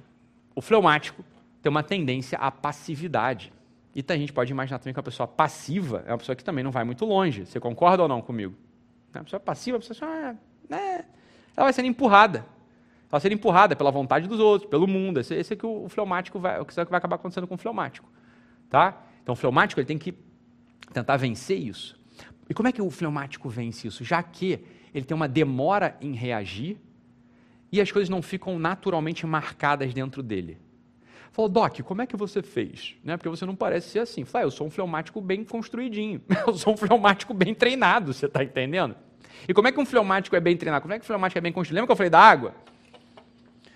O 0.56 0.62
fleumático 0.62 1.24
tem 1.62 1.70
uma 1.70 1.84
tendência 1.84 2.40
à 2.40 2.50
passividade. 2.50 3.54
E 3.96 4.04
a 4.08 4.18
gente 4.18 4.34
pode 4.34 4.52
imaginar 4.52 4.80
também 4.80 4.94
que 4.94 5.00
uma 5.00 5.04
pessoa 5.04 5.28
passiva 5.28 6.04
é 6.08 6.12
uma 6.12 6.18
pessoa 6.18 6.36
que 6.36 6.44
também 6.44 6.64
não 6.64 6.72
vai 6.72 6.84
muito 6.84 7.06
longe. 7.06 7.46
Você 7.46 7.60
concorda 7.60 8.02
ou 8.02 8.10
não 8.10 8.20
comigo? 8.22 8.56
A 9.22 9.24
pessoa 9.24 9.40
passiva, 9.40 9.78
a 9.78 9.80
pessoa 9.80 10.12
ah, 10.12 10.36
né? 10.70 11.06
ela 11.56 11.66
vai 11.66 11.74
sendo 11.74 11.88
empurrada. 11.88 12.40
Ela 12.40 13.12
vai 13.12 13.22
sendo 13.22 13.34
empurrada 13.34 13.76
pela 13.76 13.92
vontade 13.92 14.28
dos 14.28 14.40
outros, 14.40 14.70
pelo 14.70 14.88
mundo. 14.88 15.20
Esse, 15.20 15.34
esse 15.36 15.54
é 15.54 15.56
que 15.56 15.66
o, 15.66 15.86
o 15.86 15.90
fleumático 15.90 16.40
vai, 16.40 16.60
o 16.60 16.66
que 16.66 16.74
vai 16.76 16.98
acabar 16.98 17.16
acontecendo 17.16 17.48
com 17.48 17.56
o 17.56 17.58
fleumático. 17.58 18.10
Tá? 18.70 19.02
Então 19.24 19.34
o 19.34 19.36
fleumático 19.36 19.80
ele 19.80 19.88
tem 19.88 19.98
que 19.98 20.14
tentar 20.92 21.18
vencer 21.18 21.58
isso. 21.58 22.00
E 22.50 22.54
como 22.54 22.68
é 22.68 22.72
que 22.72 22.82
o 22.82 22.90
fleumático 22.90 23.50
vence 23.50 23.88
isso? 23.88 24.04
Já 24.04 24.22
que 24.22 24.60
ele 24.94 25.06
tem 25.06 25.16
uma 25.16 25.28
demora 25.28 25.98
em 26.00 26.14
reagir 26.14 26.78
e 27.72 27.82
as 27.82 27.92
coisas 27.92 28.10
não 28.10 28.22
ficam 28.22 28.58
naturalmente 28.58 29.26
marcadas 29.26 29.94
dentro 29.94 30.24
dele. 30.24 30.58
Falou, 31.32 31.50
Doc, 31.50 31.82
como 31.82 32.02
é 32.02 32.08
que 32.08 32.16
você 32.16 32.42
fez? 32.42 32.96
Né? 33.04 33.18
Porque 33.18 33.28
você 33.28 33.46
não 33.46 33.56
parece 33.56 33.90
ser 33.90 34.00
assim. 34.00 34.24
Falei, 34.24 34.46
ah, 34.46 34.48
eu 34.48 34.52
sou 34.52 34.68
um 34.68 34.70
fleumático 34.70 35.20
bem 35.20 35.44
construidinho. 35.44 36.22
Eu 36.48 36.54
sou 36.54 36.74
um 36.74 36.78
fleumático 36.78 37.34
bem 37.34 37.54
treinado, 37.54 38.14
você 38.14 38.26
está 38.26 38.42
entendendo? 38.42 38.96
E 39.48 39.54
como 39.54 39.68
é 39.68 39.72
que 39.72 39.80
um 39.80 39.86
fleumático 39.86 40.36
é 40.36 40.40
bem 40.40 40.58
treinado? 40.58 40.82
Como 40.82 40.94
é 40.94 41.00
que 41.00 41.04
um 41.04 41.08
fleumático 41.08 41.38
é 41.38 41.42
bem 41.42 41.52
construído? 41.52 41.76
Lembra 41.76 41.88
que 41.88 41.92
eu 41.92 41.96
falei 41.96 42.10
da 42.10 42.20
água? 42.20 42.56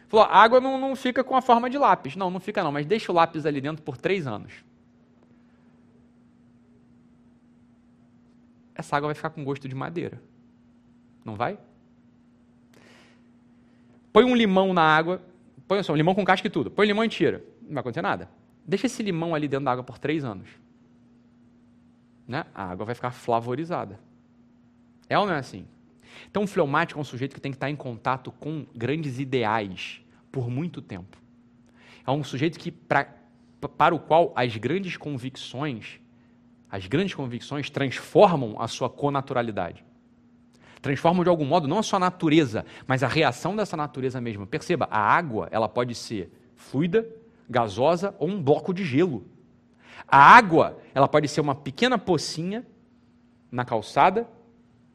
Falou, 0.08 0.26
a 0.26 0.38
água 0.38 0.60
não, 0.60 0.80
não 0.80 0.96
fica 0.96 1.24
com 1.24 1.36
a 1.36 1.42
forma 1.42 1.70
de 1.70 1.78
lápis. 1.78 2.16
Não, 2.16 2.32
não 2.32 2.40
fica 2.40 2.64
não, 2.64 2.72
mas 2.72 2.86
deixa 2.86 3.12
o 3.12 3.16
lápis 3.16 3.46
ali 3.46 3.62
dentro 3.62 3.84
por 3.84 3.96
três 3.96 4.26
anos. 4.26 4.52
Essa 8.74 8.98
água 8.98 9.08
vai 9.08 9.16
ficar 9.16 9.30
com 9.30 9.44
gosto 9.44 9.68
de 9.68 9.76
madeira. 9.76 10.22
Não 11.24 11.36
vai? 11.36 11.60
Põe 14.12 14.24
um 14.24 14.36
limão 14.36 14.74
na 14.74 14.82
água, 14.82 15.22
põe 15.68 15.84
só 15.84 15.94
um 15.94 15.96
limão 15.96 16.16
com 16.16 16.26
casca 16.26 16.48
e 16.48 16.50
tudo. 16.50 16.72
Põe 16.72 16.88
limão 16.88 17.04
e 17.04 17.10
tira. 17.10 17.44
Não 17.62 17.74
vai 17.74 17.82
acontecer 17.82 18.02
nada. 18.02 18.30
Deixa 18.66 18.88
esse 18.88 19.04
limão 19.04 19.36
ali 19.36 19.48
dentro 19.48 19.66
da 19.66 19.72
água 19.72 19.84
por 19.84 20.00
três 20.00 20.24
anos. 20.24 20.50
Né? 22.28 22.46
A 22.56 22.64
água 22.64 22.86
vai 22.86 22.96
ficar 22.96 23.12
flavorizada. 23.12 24.00
É 25.10 25.18
ou 25.18 25.26
não 25.26 25.34
é 25.34 25.40
assim? 25.40 25.66
Então, 26.30 26.44
um 26.44 26.48
fleumático 26.48 27.00
é 27.00 27.02
um 27.02 27.06
sujeito 27.06 27.34
que 27.34 27.42
tem 27.42 27.52
que 27.52 27.56
estar 27.56 27.70
em 27.70 27.76
contato 27.76 28.32
com 28.32 28.66
grandes 28.76 29.20
ideais 29.20 30.02
por 30.32 30.50
muito 30.50 30.82
tempo. 30.82 31.18
É 32.06 32.12
um 32.12 32.24
sujeito 32.24 32.60
que, 32.60 32.72
pra, 32.72 33.08
para 33.78 33.96
o 33.96 34.00
qual 34.00 34.32
as 34.36 34.56
grandes 34.56 34.96
convicções, 34.96 36.00
as 36.70 36.86
grandes 36.86 37.16
convicções 37.16 37.70
transformam 37.70 38.62
a 38.62 38.68
sua 38.68 38.90
conaturalidade. 38.90 39.84
Transformam 40.82 41.24
de 41.24 41.30
algum 41.30 41.46
modo 41.46 41.68
não 41.68 41.80
a 41.80 41.84
sua 41.84 42.00
natureza, 42.00 42.66
mas 42.88 43.04
a 43.04 43.08
reação 43.08 43.56
dessa 43.56 43.76
natureza 43.76 44.22
mesma. 44.22 44.46
Perceba, 44.46 44.88
a 44.90 45.00
água 45.00 45.50
ela 45.52 45.68
pode 45.68 45.94
ser 45.96 46.32
fluida, 46.56 47.08
gasosa 47.50 48.16
ou 48.20 48.30
um 48.30 48.42
bloco 48.42 48.74
de 48.74 48.86
gelo. 48.86 49.26
A 50.08 50.18
água 50.18 50.80
ela 50.94 51.08
pode 51.08 51.28
ser 51.28 51.42
uma 51.42 51.56
pequena 51.56 51.98
pocinha 51.98 52.66
na 53.52 53.66
calçada 53.66 54.28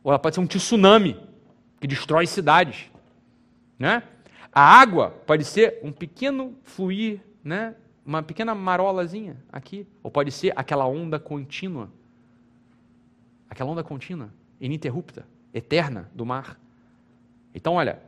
ou 0.05 0.13
ela 0.13 0.19
pode 0.19 0.35
ser 0.35 0.41
um 0.43 0.47
tsunami 0.47 1.19
que 1.81 1.87
destrói 1.87 2.27
cidades. 2.27 2.91
Né? 3.79 4.03
A 4.53 4.61
água 4.61 5.11
pode 5.27 5.45
ser 5.45 5.81
um 5.83 5.91
pequeno 5.91 6.55
fluir, 6.63 7.21
né? 7.43 7.75
uma 8.05 8.23
pequena 8.23 8.55
marolazinha 8.55 9.43
aqui, 9.51 9.87
ou 10.03 10.11
pode 10.11 10.31
ser 10.31 10.53
aquela 10.55 10.87
onda 10.87 11.19
contínua. 11.19 11.91
Aquela 13.49 13.71
onda 13.71 13.83
contínua, 13.83 14.31
ininterrupta, 14.61 15.27
eterna 15.55 16.11
do 16.15 16.27
mar. 16.27 16.61
Então, 17.55 17.75
olha, 17.75 17.99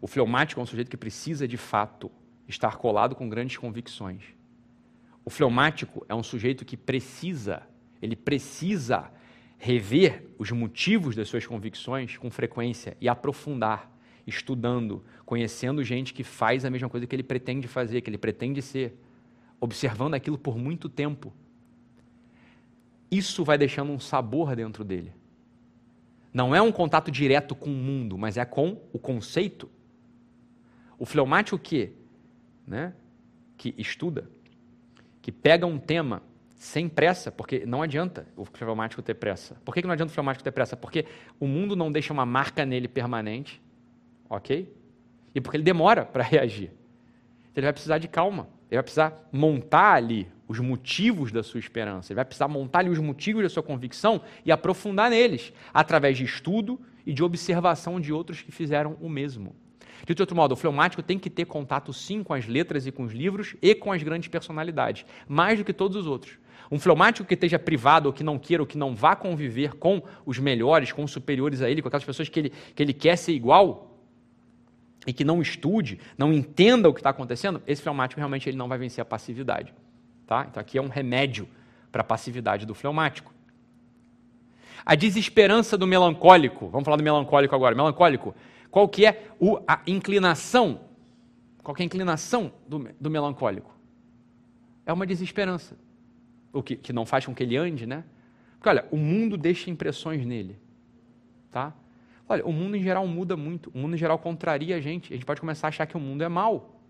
o 0.00 0.06
fleumático 0.06 0.58
é 0.58 0.62
um 0.62 0.66
sujeito 0.66 0.90
que 0.90 0.96
precisa 0.96 1.46
de 1.46 1.58
fato 1.58 2.10
estar 2.48 2.76
colado 2.76 3.14
com 3.14 3.28
grandes 3.28 3.58
convicções. 3.58 4.22
O 5.24 5.30
fleumático 5.30 6.04
é 6.08 6.14
um 6.14 6.22
sujeito 6.22 6.64
que 6.64 6.76
precisa, 6.76 7.62
ele 8.00 8.16
precisa 8.16 9.10
rever 9.62 10.24
os 10.40 10.50
motivos 10.50 11.14
das 11.14 11.28
suas 11.28 11.46
convicções 11.46 12.16
com 12.16 12.28
frequência 12.32 12.96
e 13.00 13.08
aprofundar, 13.08 13.88
estudando, 14.26 15.04
conhecendo 15.24 15.84
gente 15.84 16.12
que 16.12 16.24
faz 16.24 16.64
a 16.64 16.70
mesma 16.70 16.88
coisa 16.88 17.06
que 17.06 17.14
ele 17.14 17.22
pretende 17.22 17.68
fazer, 17.68 18.00
que 18.00 18.10
ele 18.10 18.18
pretende 18.18 18.60
ser, 18.60 18.92
observando 19.60 20.14
aquilo 20.14 20.36
por 20.36 20.58
muito 20.58 20.88
tempo. 20.88 21.32
Isso 23.08 23.44
vai 23.44 23.56
deixando 23.56 23.92
um 23.92 24.00
sabor 24.00 24.56
dentro 24.56 24.82
dele. 24.82 25.12
Não 26.34 26.52
é 26.52 26.60
um 26.60 26.72
contato 26.72 27.08
direto 27.08 27.54
com 27.54 27.70
o 27.70 27.72
mundo, 27.72 28.18
mas 28.18 28.36
é 28.36 28.44
com 28.44 28.82
o 28.92 28.98
conceito. 28.98 29.70
O 30.98 31.06
fleumático 31.06 31.56
que, 31.56 31.92
né, 32.66 32.94
que 33.56 33.72
estuda, 33.78 34.28
que 35.20 35.30
pega 35.30 35.68
um 35.68 35.78
tema 35.78 36.20
sem 36.62 36.88
pressa, 36.88 37.32
porque 37.32 37.66
não 37.66 37.82
adianta 37.82 38.24
o 38.36 38.44
fleumático 38.44 39.02
ter 39.02 39.14
pressa. 39.14 39.56
Por 39.64 39.74
que 39.74 39.82
não 39.82 39.90
adianta 39.90 40.12
o 40.12 40.14
fleumático 40.14 40.44
ter 40.44 40.52
pressa? 40.52 40.76
Porque 40.76 41.06
o 41.40 41.46
mundo 41.48 41.74
não 41.74 41.90
deixa 41.90 42.12
uma 42.12 42.24
marca 42.24 42.64
nele 42.64 42.86
permanente, 42.86 43.60
ok? 44.30 44.72
E 45.34 45.40
porque 45.40 45.56
ele 45.56 45.64
demora 45.64 46.04
para 46.04 46.22
reagir. 46.22 46.70
Então 47.50 47.56
ele 47.56 47.66
vai 47.66 47.72
precisar 47.72 47.98
de 47.98 48.06
calma. 48.06 48.48
Ele 48.70 48.76
vai 48.76 48.82
precisar 48.84 49.28
montar 49.32 49.94
ali 49.94 50.28
os 50.46 50.60
motivos 50.60 51.32
da 51.32 51.42
sua 51.42 51.58
esperança. 51.58 52.12
Ele 52.12 52.16
vai 52.16 52.24
precisar 52.24 52.46
montar 52.46 52.78
ali 52.78 52.90
os 52.90 52.98
motivos 53.00 53.42
da 53.42 53.48
sua 53.48 53.62
convicção 53.64 54.22
e 54.46 54.52
aprofundar 54.52 55.10
neles, 55.10 55.52
através 55.74 56.16
de 56.16 56.22
estudo 56.22 56.80
e 57.04 57.12
de 57.12 57.24
observação 57.24 58.00
de 58.00 58.12
outros 58.12 58.40
que 58.40 58.52
fizeram 58.52 58.96
o 59.00 59.08
mesmo. 59.08 59.56
De 60.06 60.22
outro 60.22 60.36
modo, 60.36 60.52
o 60.52 60.56
fleumático 60.56 61.02
tem 61.02 61.18
que 61.18 61.28
ter 61.28 61.44
contato 61.44 61.92
sim 61.92 62.22
com 62.22 62.32
as 62.32 62.46
letras 62.46 62.86
e 62.86 62.92
com 62.92 63.02
os 63.02 63.12
livros 63.12 63.56
e 63.60 63.74
com 63.74 63.90
as 63.90 64.00
grandes 64.00 64.28
personalidades, 64.28 65.04
mais 65.26 65.58
do 65.58 65.64
que 65.64 65.72
todos 65.72 65.96
os 65.96 66.06
outros. 66.06 66.38
Um 66.72 66.78
fleumático 66.78 67.28
que 67.28 67.34
esteja 67.34 67.58
privado, 67.58 68.06
ou 68.06 68.14
que 68.14 68.24
não 68.24 68.38
queira, 68.38 68.62
ou 68.62 68.66
que 68.66 68.78
não 68.78 68.96
vá 68.96 69.14
conviver 69.14 69.74
com 69.74 70.02
os 70.24 70.38
melhores, 70.38 70.90
com 70.90 71.04
os 71.04 71.10
superiores 71.10 71.60
a 71.60 71.68
ele, 71.68 71.82
com 71.82 71.88
aquelas 71.88 72.02
pessoas 72.02 72.30
que 72.30 72.40
ele, 72.40 72.52
que 72.74 72.82
ele 72.82 72.94
quer 72.94 73.16
ser 73.16 73.32
igual, 73.32 73.94
e 75.06 75.12
que 75.12 75.22
não 75.22 75.42
estude, 75.42 76.00
não 76.16 76.32
entenda 76.32 76.88
o 76.88 76.94
que 76.94 77.00
está 77.00 77.10
acontecendo, 77.10 77.62
esse 77.66 77.82
fleumático 77.82 78.18
realmente 78.18 78.48
ele 78.48 78.56
não 78.56 78.68
vai 78.68 78.78
vencer 78.78 79.02
a 79.02 79.04
passividade. 79.04 79.74
Tá? 80.26 80.46
Então 80.48 80.62
aqui 80.62 80.78
é 80.78 80.82
um 80.82 80.88
remédio 80.88 81.46
para 81.90 82.00
a 82.00 82.04
passividade 82.04 82.64
do 82.64 82.74
fleumático. 82.74 83.34
A 84.82 84.94
desesperança 84.94 85.76
do 85.76 85.86
melancólico, 85.86 86.68
vamos 86.68 86.86
falar 86.86 86.96
do 86.96 87.04
melancólico 87.04 87.54
agora. 87.54 87.74
Melancólico, 87.74 88.34
qual 88.70 88.88
que 88.88 89.04
é 89.04 89.26
o, 89.38 89.58
a 89.68 89.82
inclinação? 89.86 90.80
Qual 91.62 91.74
que 91.74 91.82
é 91.82 91.84
a 91.84 91.86
inclinação 91.86 92.50
do, 92.66 92.88
do 92.98 93.10
melancólico? 93.10 93.76
É 94.86 94.92
uma 94.92 95.06
desesperança 95.06 95.76
o 96.52 96.62
que, 96.62 96.76
que 96.76 96.92
não 96.92 97.06
faz 97.06 97.24
com 97.24 97.34
que 97.34 97.42
ele 97.42 97.56
ande, 97.56 97.86
né? 97.86 98.04
Porque, 98.54 98.68
olha, 98.68 98.86
o 98.90 98.96
mundo 98.96 99.36
deixa 99.36 99.70
impressões 99.70 100.24
nele. 100.24 100.58
Tá? 101.50 101.72
Olha, 102.28 102.44
o 102.46 102.52
mundo 102.52 102.76
em 102.76 102.82
geral 102.82 103.06
muda 103.06 103.36
muito. 103.36 103.70
O 103.74 103.78
mundo 103.78 103.94
em 103.94 103.98
geral 103.98 104.18
contraria 104.18 104.76
a 104.76 104.80
gente. 104.80 105.12
A 105.12 105.16
gente 105.16 105.26
pode 105.26 105.40
começar 105.40 105.66
a 105.66 105.70
achar 105.70 105.86
que 105.86 105.96
o 105.96 106.00
mundo 106.00 106.22
é 106.22 106.28
mal. 106.28 106.80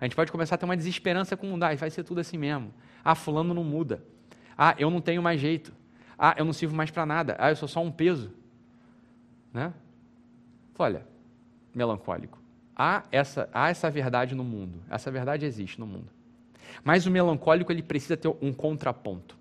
A 0.00 0.04
gente 0.04 0.16
pode 0.16 0.32
começar 0.32 0.54
a 0.54 0.58
ter 0.58 0.64
uma 0.64 0.76
desesperança 0.76 1.36
com 1.36 1.46
o 1.46 1.50
mundo. 1.50 1.64
Ah, 1.64 1.74
vai 1.74 1.90
ser 1.90 2.02
tudo 2.02 2.20
assim 2.20 2.38
mesmo. 2.38 2.72
Ah, 3.04 3.14
fulano 3.14 3.52
não 3.52 3.64
muda. 3.64 4.02
Ah, 4.56 4.74
eu 4.78 4.90
não 4.90 5.00
tenho 5.00 5.22
mais 5.22 5.40
jeito. 5.40 5.72
Ah, 6.18 6.34
eu 6.38 6.44
não 6.44 6.52
sirvo 6.52 6.74
mais 6.74 6.90
para 6.90 7.04
nada. 7.04 7.36
Ah, 7.38 7.50
eu 7.50 7.56
sou 7.56 7.68
só 7.68 7.82
um 7.82 7.90
peso. 7.90 8.32
Né? 9.52 9.72
Olha, 10.78 11.06
melancólico. 11.74 12.38
Há 12.74 13.04
essa, 13.12 13.48
há 13.52 13.68
essa 13.68 13.90
verdade 13.90 14.34
no 14.34 14.44
mundo. 14.44 14.82
Essa 14.90 15.10
verdade 15.10 15.46
existe 15.46 15.78
no 15.78 15.86
mundo. 15.86 16.15
Mas 16.84 17.06
o 17.06 17.10
melancólico 17.10 17.72
ele 17.72 17.82
precisa 17.82 18.16
ter 18.16 18.28
um 18.40 18.52
contraponto. 18.52 19.36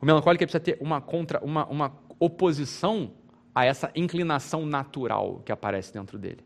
O 0.00 0.06
melancólico 0.06 0.44
precisa 0.44 0.60
ter 0.60 0.78
uma, 0.80 1.00
contra, 1.00 1.40
uma, 1.40 1.66
uma 1.66 1.92
oposição 2.18 3.12
a 3.54 3.64
essa 3.64 3.90
inclinação 3.94 4.66
natural 4.66 5.40
que 5.44 5.52
aparece 5.52 5.92
dentro 5.92 6.18
dele. 6.18 6.44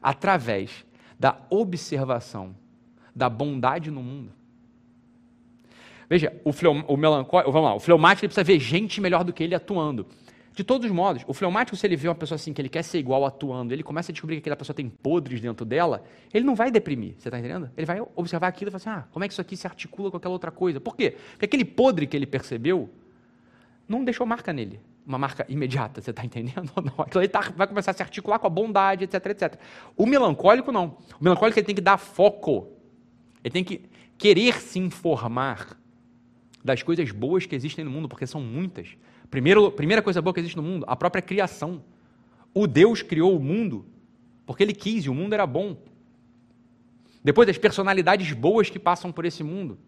Através 0.00 0.86
da 1.18 1.38
observação 1.50 2.54
da 3.14 3.28
bondade 3.28 3.90
no 3.90 4.02
mundo. 4.02 4.32
Veja, 6.08 6.32
o, 6.44 6.52
fleu, 6.52 6.72
o 6.72 6.96
melancólico, 6.96 7.52
vamos 7.52 7.68
lá, 7.68 7.74
o 7.74 7.80
fleumático 7.80 8.26
precisa 8.26 8.44
ver 8.44 8.58
gente 8.58 9.00
melhor 9.00 9.24
do 9.24 9.32
que 9.32 9.42
ele 9.42 9.54
atuando. 9.54 10.06
De 10.58 10.64
todos 10.64 10.86
os 10.86 10.90
modos, 10.90 11.22
o 11.28 11.32
fleumático, 11.32 11.76
se 11.76 11.86
ele 11.86 11.94
vê 11.94 12.08
uma 12.08 12.16
pessoa 12.16 12.34
assim, 12.34 12.52
que 12.52 12.60
ele 12.60 12.68
quer 12.68 12.82
ser 12.82 12.98
igual 12.98 13.24
atuando, 13.24 13.72
ele 13.72 13.84
começa 13.84 14.10
a 14.10 14.12
descobrir 14.12 14.34
que 14.34 14.40
aquela 14.40 14.56
pessoa 14.56 14.74
tem 14.74 14.88
podres 14.88 15.40
dentro 15.40 15.64
dela, 15.64 16.02
ele 16.34 16.44
não 16.44 16.56
vai 16.56 16.68
deprimir, 16.68 17.14
você 17.16 17.28
está 17.28 17.38
entendendo? 17.38 17.70
Ele 17.76 17.86
vai 17.86 18.00
observar 18.16 18.48
aquilo 18.48 18.68
e 18.68 18.72
falar 18.72 18.78
assim, 18.78 19.04
ah, 19.04 19.08
como 19.12 19.24
é 19.24 19.28
que 19.28 19.34
isso 19.34 19.40
aqui 19.40 19.56
se 19.56 19.68
articula 19.68 20.10
com 20.10 20.16
aquela 20.16 20.32
outra 20.32 20.50
coisa? 20.50 20.80
Por 20.80 20.96
quê? 20.96 21.16
Porque 21.30 21.44
aquele 21.44 21.64
podre 21.64 22.08
que 22.08 22.16
ele 22.16 22.26
percebeu 22.26 22.90
não 23.86 24.02
deixou 24.02 24.26
marca 24.26 24.52
nele, 24.52 24.80
uma 25.06 25.16
marca 25.16 25.46
imediata, 25.48 26.00
você 26.00 26.10
está 26.10 26.24
entendendo 26.24 26.72
ou 26.74 26.82
não? 26.82 27.04
Aquilo 27.04 27.20
aí 27.20 27.28
tá, 27.28 27.52
vai 27.54 27.68
começar 27.68 27.92
a 27.92 27.94
se 27.94 28.02
articular 28.02 28.40
com 28.40 28.48
a 28.48 28.50
bondade, 28.50 29.04
etc, 29.04 29.26
etc. 29.26 29.60
O 29.96 30.06
melancólico 30.06 30.72
não. 30.72 30.96
O 31.20 31.22
melancólico 31.22 31.56
ele 31.56 31.66
tem 31.66 31.74
que 31.76 31.80
dar 31.80 31.98
foco, 31.98 32.66
ele 33.44 33.52
tem 33.52 33.62
que 33.62 33.82
querer 34.18 34.60
se 34.60 34.80
informar 34.80 35.78
das 36.64 36.82
coisas 36.82 37.12
boas 37.12 37.46
que 37.46 37.54
existem 37.54 37.84
no 37.84 37.92
mundo, 37.92 38.08
porque 38.08 38.26
são 38.26 38.40
muitas. 38.40 38.96
Primeiro, 39.30 39.70
primeira 39.70 40.02
coisa 40.02 40.22
boa 40.22 40.32
que 40.32 40.40
existe 40.40 40.56
no 40.56 40.62
mundo, 40.62 40.84
a 40.88 40.96
própria 40.96 41.22
criação. 41.22 41.82
O 42.54 42.66
Deus 42.66 43.02
criou 43.02 43.36
o 43.36 43.40
mundo 43.40 43.86
porque 44.46 44.62
ele 44.62 44.72
quis 44.72 45.04
e 45.04 45.10
o 45.10 45.14
mundo 45.14 45.34
era 45.34 45.46
bom. 45.46 45.76
Depois, 47.22 47.48
as 47.48 47.58
personalidades 47.58 48.32
boas 48.32 48.70
que 48.70 48.78
passam 48.78 49.12
por 49.12 49.26
esse 49.26 49.44
mundo 49.44 49.78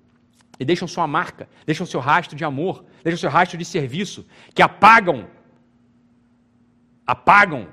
e 0.59 0.65
deixam 0.65 0.87
sua 0.87 1.07
marca, 1.07 1.49
deixam 1.65 1.87
seu 1.87 2.01
rastro 2.01 2.37
de 2.37 2.45
amor, 2.45 2.85
deixam 3.03 3.19
seu 3.19 3.31
rastro 3.31 3.57
de 3.57 3.65
serviço, 3.65 4.27
que 4.55 4.61
apagam, 4.61 5.27
apagam 7.07 7.69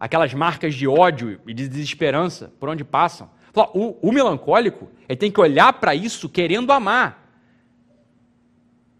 aquelas 0.00 0.32
marcas 0.32 0.74
de 0.74 0.88
ódio 0.88 1.38
e 1.46 1.52
de 1.52 1.68
desesperança 1.68 2.50
por 2.58 2.70
onde 2.70 2.82
passam. 2.82 3.30
O, 3.74 4.08
o 4.08 4.12
melancólico 4.12 4.90
ele 5.06 5.18
tem 5.18 5.30
que 5.30 5.40
olhar 5.40 5.74
para 5.74 5.94
isso 5.94 6.28
querendo 6.28 6.72
amar, 6.72 7.23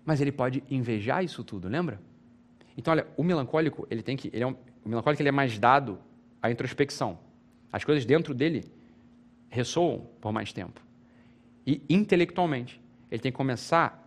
mas 0.04 0.20
ele 0.20 0.32
pode 0.32 0.62
invejar 0.70 1.24
isso 1.24 1.42
tudo, 1.42 1.68
lembra? 1.68 2.00
Então, 2.76 2.92
olha, 2.92 3.06
o 3.16 3.22
melancólico, 3.22 3.86
ele 3.90 4.02
tem 4.02 4.16
que, 4.16 4.28
ele 4.32 4.42
é 4.42 4.46
um, 4.46 4.54
o 4.84 4.88
melancólico 4.88 5.22
ele 5.22 5.28
é 5.28 5.32
mais 5.32 5.58
dado 5.58 5.98
à 6.42 6.50
introspecção. 6.50 7.18
As 7.72 7.84
coisas 7.84 8.04
dentro 8.04 8.34
dele 8.34 8.64
ressoam 9.48 10.06
por 10.20 10.32
mais 10.32 10.52
tempo. 10.52 10.80
E 11.66 11.82
intelectualmente, 11.88 12.80
ele 13.10 13.22
tem 13.22 13.32
que 13.32 13.36
começar 13.36 14.02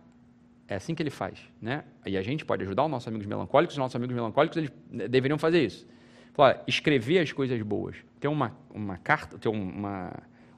é 0.70 0.74
assim 0.74 0.94
que 0.94 1.02
ele 1.02 1.10
faz, 1.10 1.40
né? 1.62 1.82
E 2.04 2.14
a 2.18 2.22
gente 2.22 2.44
pode 2.44 2.62
ajudar 2.62 2.84
os 2.84 2.90
nossos 2.90 3.08
amigos 3.08 3.26
melancólicos, 3.26 3.74
os 3.74 3.78
nossos 3.78 3.96
amigos 3.96 4.14
melancólicos 4.14 4.58
eles 4.58 4.70
deveriam 5.08 5.38
fazer 5.38 5.64
isso. 5.64 5.88
Falar, 6.34 6.62
escrever 6.66 7.20
as 7.20 7.32
coisas 7.32 7.60
boas, 7.62 7.96
ter 8.20 8.28
uma, 8.28 8.54
uma 8.68 8.98
carta, 8.98 9.38
ter 9.38 9.48
uma, 9.48 10.12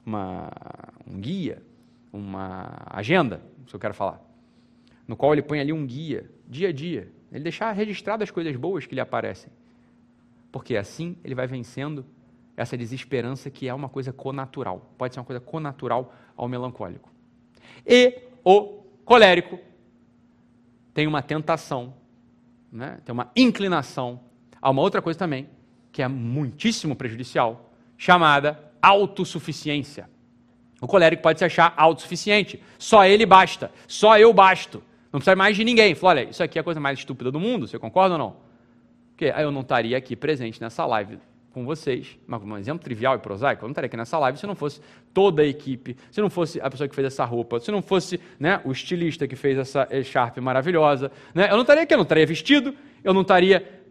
uma, 0.05 0.51
um 1.07 1.17
guia, 1.17 1.63
uma 2.11 2.83
agenda, 2.87 3.41
se 3.65 3.73
eu 3.73 3.79
quero 3.79 3.93
falar 3.93 4.30
no 5.07 5.15
qual 5.15 5.33
ele 5.33 5.41
põe 5.41 5.59
ali 5.59 5.73
um 5.73 5.85
guia, 5.85 6.29
dia 6.47 6.69
a 6.69 6.71
dia. 6.71 7.11
Ele 7.31 7.43
deixar 7.43 7.71
registrado 7.71 8.23
as 8.23 8.31
coisas 8.31 8.55
boas 8.55 8.85
que 8.85 8.95
lhe 8.95 9.01
aparecem. 9.01 9.51
Porque 10.51 10.75
assim 10.75 11.15
ele 11.23 11.33
vai 11.33 11.47
vencendo 11.47 12.05
essa 12.55 12.77
desesperança 12.77 13.49
que 13.49 13.67
é 13.67 13.73
uma 13.73 13.89
coisa 13.89 14.11
conatural. 14.11 14.93
Pode 14.97 15.13
ser 15.13 15.19
uma 15.19 15.25
coisa 15.25 15.39
conatural 15.39 16.13
ao 16.35 16.47
melancólico. 16.47 17.09
E 17.85 18.19
o 18.43 18.83
colérico 19.05 19.59
tem 20.93 21.07
uma 21.07 21.21
tentação, 21.21 21.93
né? 22.71 22.99
tem 23.05 23.13
uma 23.13 23.31
inclinação 23.35 24.19
a 24.61 24.69
uma 24.69 24.81
outra 24.81 25.01
coisa 25.01 25.17
também, 25.17 25.49
que 25.91 26.01
é 26.01 26.07
muitíssimo 26.07 26.95
prejudicial, 26.95 27.73
chamada 27.97 28.71
autossuficiência. 28.81 30.09
O 30.81 30.87
colérico 30.87 31.21
pode 31.21 31.39
se 31.39 31.45
achar 31.45 31.73
autossuficiente. 31.77 32.61
Só 32.77 33.05
ele 33.05 33.25
basta. 33.25 33.71
Só 33.87 34.17
eu 34.17 34.33
basto. 34.33 34.83
Não 35.11 35.19
precisa 35.19 35.35
mais 35.35 35.55
de 35.55 35.63
ninguém. 35.63 35.93
Fala, 35.93 36.21
olha, 36.21 36.29
isso 36.29 36.41
aqui 36.41 36.57
é 36.57 36.61
a 36.61 36.63
coisa 36.63 36.79
mais 36.79 36.99
estúpida 36.99 37.31
do 37.31 37.39
mundo, 37.39 37.67
você 37.67 37.77
concorda 37.77 38.15
ou 38.15 38.19
não? 38.19 38.35
Porque 39.09 39.25
aí 39.25 39.43
eu 39.43 39.51
não 39.51 39.61
estaria 39.61 39.97
aqui 39.97 40.15
presente 40.15 40.59
nessa 40.61 40.85
live 40.85 41.19
com 41.53 41.65
vocês, 41.65 42.17
mas 42.25 42.41
um 42.41 42.57
exemplo 42.57 42.81
trivial 42.81 43.15
e 43.15 43.19
prosaico, 43.19 43.63
eu 43.63 43.67
não 43.67 43.71
estaria 43.71 43.87
aqui 43.87 43.97
nessa 43.97 44.17
live 44.17 44.39
se 44.39 44.47
não 44.47 44.55
fosse 44.55 44.79
toda 45.13 45.41
a 45.41 45.45
equipe, 45.45 45.97
se 46.09 46.21
não 46.21 46.29
fosse 46.29 46.61
a 46.61 46.69
pessoa 46.69 46.87
que 46.87 46.95
fez 46.95 47.07
essa 47.07 47.25
roupa, 47.25 47.59
se 47.59 47.69
não 47.71 47.81
fosse 47.81 48.19
né, 48.39 48.61
o 48.63 48.71
estilista 48.71 49.27
que 49.27 49.35
fez 49.35 49.57
essa 49.57 49.85
echarpe 49.91 50.39
maravilhosa. 50.39 51.11
Né? 51.35 51.47
Eu 51.47 51.55
não 51.55 51.61
estaria 51.61 51.83
aqui, 51.83 51.93
eu 51.93 51.97
não 51.97 52.03
estaria 52.03 52.25
vestido, 52.25 52.73
eu 53.03 53.13
não 53.13 53.21
estaria 53.21 53.81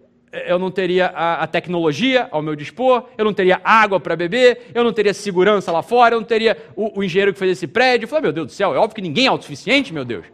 eu 0.46 0.60
não 0.60 0.70
teria 0.70 1.06
a, 1.06 1.42
a, 1.42 1.46
tecnologia 1.48 2.28
ao 2.30 2.40
meu 2.40 2.54
dispor, 2.54 3.08
eu 3.18 3.24
não 3.24 3.34
teria 3.34 3.60
água 3.64 3.98
para 3.98 4.14
beber, 4.14 4.70
eu 4.72 4.84
não 4.84 4.92
teria 4.92 5.12
segurança 5.12 5.72
lá 5.72 5.82
fora, 5.82 6.14
eu 6.14 6.20
não 6.20 6.26
teria 6.26 6.56
o, 6.76 7.00
o 7.00 7.04
engenheiro 7.04 7.32
que 7.32 7.38
fez 7.38 7.50
esse 7.50 7.66
prédio. 7.66 8.04
Eu 8.04 8.08
falei, 8.08 8.22
meu 8.22 8.32
Deus 8.32 8.46
do 8.46 8.52
céu, 8.52 8.72
é 8.72 8.78
óbvio 8.78 8.94
que 8.94 9.02
ninguém 9.02 9.26
é 9.26 9.28
autossuficiente, 9.28 9.92
meu 9.92 10.04
Deus. 10.04 10.24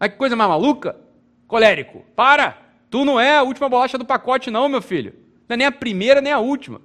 Olha 0.00 0.10
que 0.10 0.16
coisa 0.16 0.36
mais 0.36 0.48
maluca. 0.48 0.96
Colérico, 1.46 2.04
para! 2.14 2.58
Tu 2.90 3.04
não 3.04 3.18
é 3.18 3.38
a 3.38 3.42
última 3.42 3.68
bolacha 3.68 3.98
do 3.98 4.04
pacote, 4.04 4.50
não, 4.50 4.68
meu 4.68 4.80
filho. 4.80 5.14
Não 5.48 5.54
é 5.54 5.56
nem 5.56 5.66
a 5.66 5.72
primeira, 5.72 6.20
nem 6.20 6.32
a 6.32 6.38
última. 6.38 6.80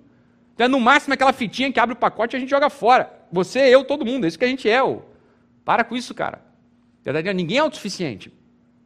Tu 0.56 0.64
é 0.64 0.68
no 0.68 0.80
máximo 0.80 1.14
aquela 1.14 1.34
fitinha 1.34 1.72
que 1.72 1.80
abre 1.80 1.94
o 1.94 1.98
pacote 1.98 2.36
e 2.36 2.38
a 2.38 2.40
gente 2.40 2.50
joga 2.50 2.70
fora. 2.70 3.12
Você, 3.32 3.60
eu, 3.60 3.84
todo 3.84 4.06
mundo. 4.06 4.26
É 4.26 4.28
isso 4.28 4.38
que 4.38 4.46
a 4.46 4.48
gente 4.48 4.70
é. 4.70 4.82
Ô. 4.84 5.02
Para 5.64 5.84
com 5.84 5.96
isso, 5.96 6.14
cara. 6.14 6.42
Ninguém 7.34 7.58
é 7.58 7.62
autossuficiente. 7.62 8.32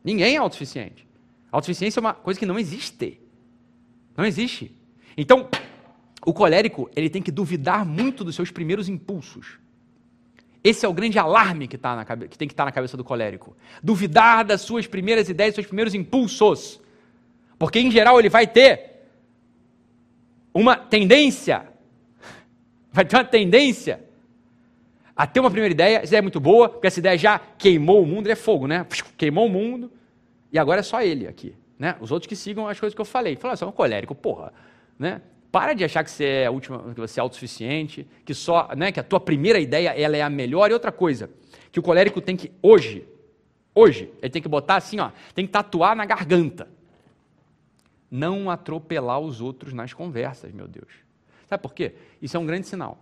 Ninguém 0.04 0.36
é 0.36 0.38
autossuficiente. 0.38 1.08
Autossuficiência 1.52 2.00
é 2.00 2.02
uma 2.02 2.14
coisa 2.14 2.40
que 2.40 2.46
não 2.46 2.60
existe. 2.60 3.20
Não 4.16 4.26
existe. 4.26 4.76
Então, 5.18 5.50
o 6.26 6.34
colérico, 6.34 6.90
ele 6.96 7.10
tem 7.10 7.22
que 7.22 7.32
duvidar 7.32 7.86
muito 7.86 8.24
dos 8.24 8.36
seus 8.36 8.52
primeiros 8.52 8.88
impulsos. 8.88 9.60
Esse 10.66 10.84
é 10.84 10.90
o 10.90 10.94
grande 10.94 11.20
alarme 11.20 11.68
que, 11.68 11.78
tá 11.78 11.96
na, 11.96 12.04
que 12.04 12.36
tem 12.40 12.48
que 12.48 12.54
estar 12.56 12.64
tá 12.64 12.66
na 12.66 12.72
cabeça 12.72 12.98
do 12.98 13.04
colérico. 13.04 13.56
Duvidar 13.84 14.44
das 14.44 14.62
suas 14.62 14.88
primeiras 14.88 15.30
ideias, 15.30 15.52
dos 15.52 15.58
seus 15.58 15.68
primeiros 15.68 15.94
impulsos. 15.94 16.82
Porque, 17.60 17.80
em 17.80 17.92
geral, 17.92 18.18
ele 18.18 18.30
vai 18.30 18.48
ter 18.48 19.04
uma 20.52 20.76
tendência, 20.76 21.68
vai 22.92 23.06
ter 23.06 23.16
uma 23.16 23.24
tendência 23.24 24.04
a 25.16 25.28
ter 25.28 25.40
uma 25.40 25.52
primeira 25.52 25.72
ideia, 25.72 25.98
essa 25.98 26.08
ideia 26.08 26.18
é 26.18 26.22
muito 26.24 26.40
boa, 26.40 26.68
porque 26.68 26.88
essa 26.88 27.00
ideia 27.00 27.16
já 27.16 27.38
queimou 27.38 28.02
o 28.02 28.06
mundo, 28.08 28.26
ele 28.26 28.34
é 28.34 28.36
fogo, 28.36 28.66
né? 28.66 28.88
Queimou 29.16 29.46
o 29.46 29.50
mundo, 29.50 29.92
e 30.52 30.58
agora 30.58 30.80
é 30.80 30.84
só 30.84 31.00
ele 31.00 31.28
aqui. 31.28 31.56
Né? 31.78 31.96
Os 32.02 32.12
outros 32.12 32.28
que 32.28 32.36
sigam 32.36 32.68
as 32.68 32.80
coisas 32.80 32.96
que 32.96 33.02
eu 33.02 33.06
falei. 33.06 33.36
Fala, 33.36 33.56
você 33.56 33.64
é 33.64 33.68
um 33.68 33.72
colérico, 33.72 34.16
porra. 34.16 34.52
Né? 34.98 35.22
Para 35.56 35.74
de 35.74 35.86
achar 35.86 36.04
que 36.04 36.12
você 36.12 36.26
é 36.26 36.46
a 36.48 36.52
última, 36.52 36.94
que 36.94 37.00
você 37.00 37.18
é 37.18 37.24
autossuficiente, 37.24 38.06
que 38.26 38.34
só, 38.34 38.76
né, 38.76 38.92
que 38.92 39.00
a 39.00 39.04
tua 39.04 39.22
primeira 39.22 39.58
ideia 39.58 39.92
ela 39.98 40.18
é 40.18 40.22
a 40.22 40.30
melhor. 40.30 40.70
E 40.70 40.74
outra 40.74 40.92
coisa, 40.92 41.30
que 41.72 41.80
o 41.80 41.82
colérico 41.82 42.20
tem 42.20 42.36
que 42.36 42.52
hoje, 42.62 43.08
hoje, 43.74 44.12
ele 44.22 44.30
tem 44.30 44.42
que 44.42 44.50
botar 44.50 44.76
assim, 44.76 45.00
ó, 45.00 45.12
tem 45.34 45.46
que 45.46 45.54
tatuar 45.54 45.96
na 45.96 46.06
garganta. 46.06 46.68
Não 48.12 48.50
atropelar 48.50 49.18
os 49.22 49.40
outros 49.40 49.72
nas 49.72 49.94
conversas, 49.94 50.52
meu 50.52 50.68
Deus. 50.68 50.92
Sabe 51.48 51.64
por 51.64 51.74
quê? 51.74 51.96
Isso 52.22 52.36
é 52.36 52.40
um 52.42 52.46
grande 52.46 52.68
sinal. 52.68 52.98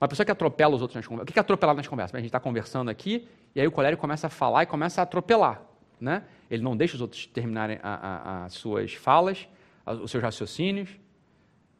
Uma 0.00 0.08
pessoa 0.08 0.24
que 0.24 0.32
atropela 0.32 0.74
os 0.74 0.80
outros 0.80 0.96
nas 0.96 1.06
conversas. 1.06 1.28
O 1.28 1.32
que 1.34 1.38
é 1.38 1.42
atropelar 1.42 1.76
nas 1.76 1.86
conversas? 1.86 2.14
A 2.14 2.20
gente 2.20 2.28
está 2.28 2.40
conversando 2.40 2.88
aqui 2.88 3.28
e 3.54 3.60
aí 3.60 3.66
o 3.66 3.70
colérico 3.70 4.00
começa 4.00 4.28
a 4.28 4.30
falar 4.30 4.62
e 4.62 4.66
começa 4.66 5.02
a 5.02 5.04
atropelar. 5.04 5.60
Né? 6.00 6.24
Ele 6.50 6.62
não 6.62 6.74
deixa 6.74 6.94
os 6.94 7.02
outros 7.02 7.26
terminarem 7.26 7.78
as 7.82 8.54
suas 8.54 8.94
falas, 8.94 9.46
os 9.84 10.10
seus 10.10 10.22
raciocínios 10.22 11.01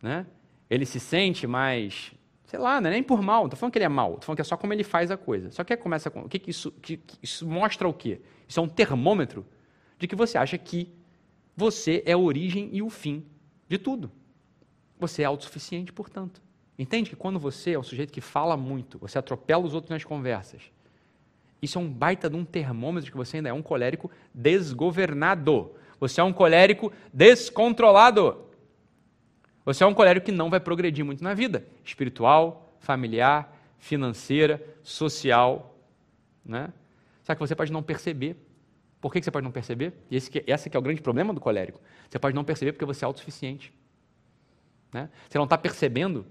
né? 0.02 0.26
Ele 0.68 0.84
se 0.84 0.98
sente 0.98 1.46
mais, 1.46 2.12
sei 2.44 2.58
lá, 2.58 2.78
é 2.78 2.80
nem 2.80 3.02
por 3.02 3.22
mal, 3.22 3.44
estou 3.44 3.58
falando 3.58 3.72
que 3.72 3.78
ele 3.78 3.84
é 3.86 3.88
mal, 3.88 4.14
estou 4.14 4.22
falando 4.22 4.36
que 4.36 4.42
é 4.42 4.44
só 4.44 4.56
como 4.56 4.72
ele 4.72 4.84
faz 4.84 5.10
a 5.10 5.16
coisa. 5.16 5.50
Só 5.50 5.62
que 5.62 5.76
começa 5.76 6.10
com, 6.10 6.22
o 6.22 6.28
que, 6.28 6.38
que 6.38 6.50
isso, 6.50 6.72
que, 6.72 6.96
que 6.96 7.18
isso 7.22 7.46
mostra 7.46 7.88
o 7.88 7.94
quê? 7.94 8.20
Isso 8.48 8.58
é 8.58 8.62
um 8.62 8.68
termômetro 8.68 9.46
de 9.98 10.08
que 10.08 10.16
você 10.16 10.36
acha 10.36 10.58
que 10.58 10.92
você 11.56 12.02
é 12.04 12.12
a 12.12 12.18
origem 12.18 12.68
e 12.72 12.82
o 12.82 12.90
fim 12.90 13.24
de 13.68 13.78
tudo. 13.78 14.10
Você 14.98 15.22
é 15.22 15.24
autossuficiente, 15.24 15.92
portanto. 15.92 16.42
Entende 16.78 17.10
que 17.10 17.16
quando 17.16 17.38
você 17.38 17.72
é 17.72 17.78
um 17.78 17.82
sujeito 17.82 18.12
que 18.12 18.20
fala 18.20 18.56
muito, 18.56 18.98
você 18.98 19.18
atropela 19.18 19.64
os 19.64 19.74
outros 19.74 19.90
nas 19.90 20.04
conversas, 20.04 20.62
Isso 21.60 21.78
é 21.78 21.80
um 21.80 21.88
baita 21.88 22.28
de 22.28 22.34
um 22.34 22.44
termômetro 22.44 23.10
que 23.10 23.16
você 23.16 23.36
ainda 23.36 23.50
é 23.50 23.52
um 23.52 23.62
colérico 23.62 24.10
desgovernado. 24.34 25.70
Você 26.00 26.20
é 26.20 26.24
um 26.24 26.32
colérico 26.32 26.92
descontrolado. 27.12 28.51
Você 29.64 29.84
é 29.84 29.86
um 29.86 29.94
colérico 29.94 30.26
que 30.26 30.32
não 30.32 30.50
vai 30.50 30.60
progredir 30.60 31.04
muito 31.04 31.22
na 31.22 31.34
vida, 31.34 31.66
espiritual, 31.84 32.76
familiar, 32.80 33.54
financeira, 33.78 34.62
social, 34.82 35.76
né? 36.44 36.72
Só 37.22 37.34
que 37.34 37.40
você 37.40 37.54
pode 37.54 37.72
não 37.72 37.82
perceber. 37.82 38.36
Por 39.00 39.12
que 39.12 39.22
você 39.22 39.30
pode 39.30 39.44
não 39.44 39.52
perceber? 39.52 39.92
E 40.10 40.16
esse 40.16 40.30
que, 40.30 40.44
esse 40.46 40.70
que 40.70 40.76
é 40.76 40.80
o 40.80 40.82
grande 40.82 41.00
problema 41.00 41.32
do 41.32 41.40
colérico. 41.40 41.80
Você 42.08 42.18
pode 42.18 42.34
não 42.34 42.44
perceber 42.44 42.72
porque 42.72 42.84
você 42.84 43.04
é 43.04 43.06
autossuficiente. 43.06 43.72
Né? 44.92 45.08
Você 45.28 45.38
não 45.38 45.44
está 45.44 45.56
percebendo 45.56 46.26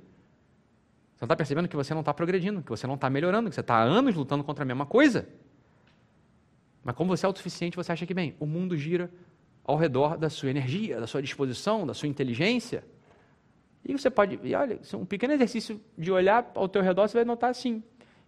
você 1.22 1.26
não 1.26 1.28
está 1.28 1.36
percebendo 1.36 1.68
que 1.68 1.76
você 1.76 1.94
não 1.94 2.00
está 2.00 2.12
progredindo, 2.16 2.64
que 2.64 2.70
você 2.72 2.88
não 2.88 2.96
está 2.96 3.08
melhorando, 3.08 3.48
que 3.48 3.54
você 3.54 3.62
está 3.62 3.76
há 3.76 3.84
anos 3.84 4.16
lutando 4.16 4.44
contra 4.44 4.64
a 4.64 4.66
mesma 4.66 4.88
coisa. 4.88 5.30
Mas 6.84 6.96
como 6.96 7.16
você 7.16 7.24
é 7.24 7.28
autossuficiente, 7.28 7.78
você 7.78 7.92
acha 7.92 8.08
que, 8.08 8.14
bem, 8.14 8.36
o 8.40 8.48
mundo 8.48 8.76
gira 8.76 9.08
ao 9.64 9.78
redor 9.78 10.18
da 10.18 10.32
sua 10.32 10.50
energia, 10.50 11.00
da 11.00 11.06
sua 11.06 11.22
disposição, 11.22 11.86
da 11.86 11.94
sua 11.94 12.08
inteligência. 12.08 12.84
E 13.84 13.94
você 13.94 14.10
pode, 14.10 14.40
e 14.44 14.54
olha, 14.54 14.80
um 14.94 15.06
pequeno 15.06 15.34
exercício 15.34 15.82
de 15.98 16.12
olhar 16.12 16.52
ao 16.56 16.70
teu 16.70 16.82
redor, 16.82 17.08
você 17.08 17.18
vai 17.18 17.26
notar 17.26 17.50
assim, 17.50 17.84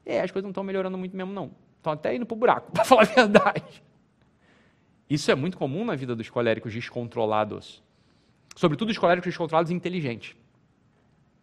é, 0.05 0.21
as 0.21 0.31
coisas 0.31 0.43
não 0.43 0.51
estão 0.51 0.63
melhorando 0.63 0.97
muito 0.97 1.15
mesmo, 1.15 1.31
não. 1.31 1.51
Estão 1.77 1.93
até 1.93 2.15
indo 2.15 2.25
para 2.25 2.33
o 2.33 2.37
buraco, 2.37 2.71
para 2.73 2.83
falar 2.83 3.03
a 3.03 3.05
verdade. 3.05 3.83
Isso 5.09 5.29
é 5.29 5.35
muito 5.35 5.57
comum 5.57 5.85
na 5.85 5.95
vida 5.95 6.15
dos 6.15 6.29
coléricos 6.29 6.73
descontrolados. 6.73 7.83
Sobretudo 8.55 8.89
os 8.89 8.97
coléricos 8.97 9.29
descontrolados 9.29 9.71
inteligentes. 9.71 10.35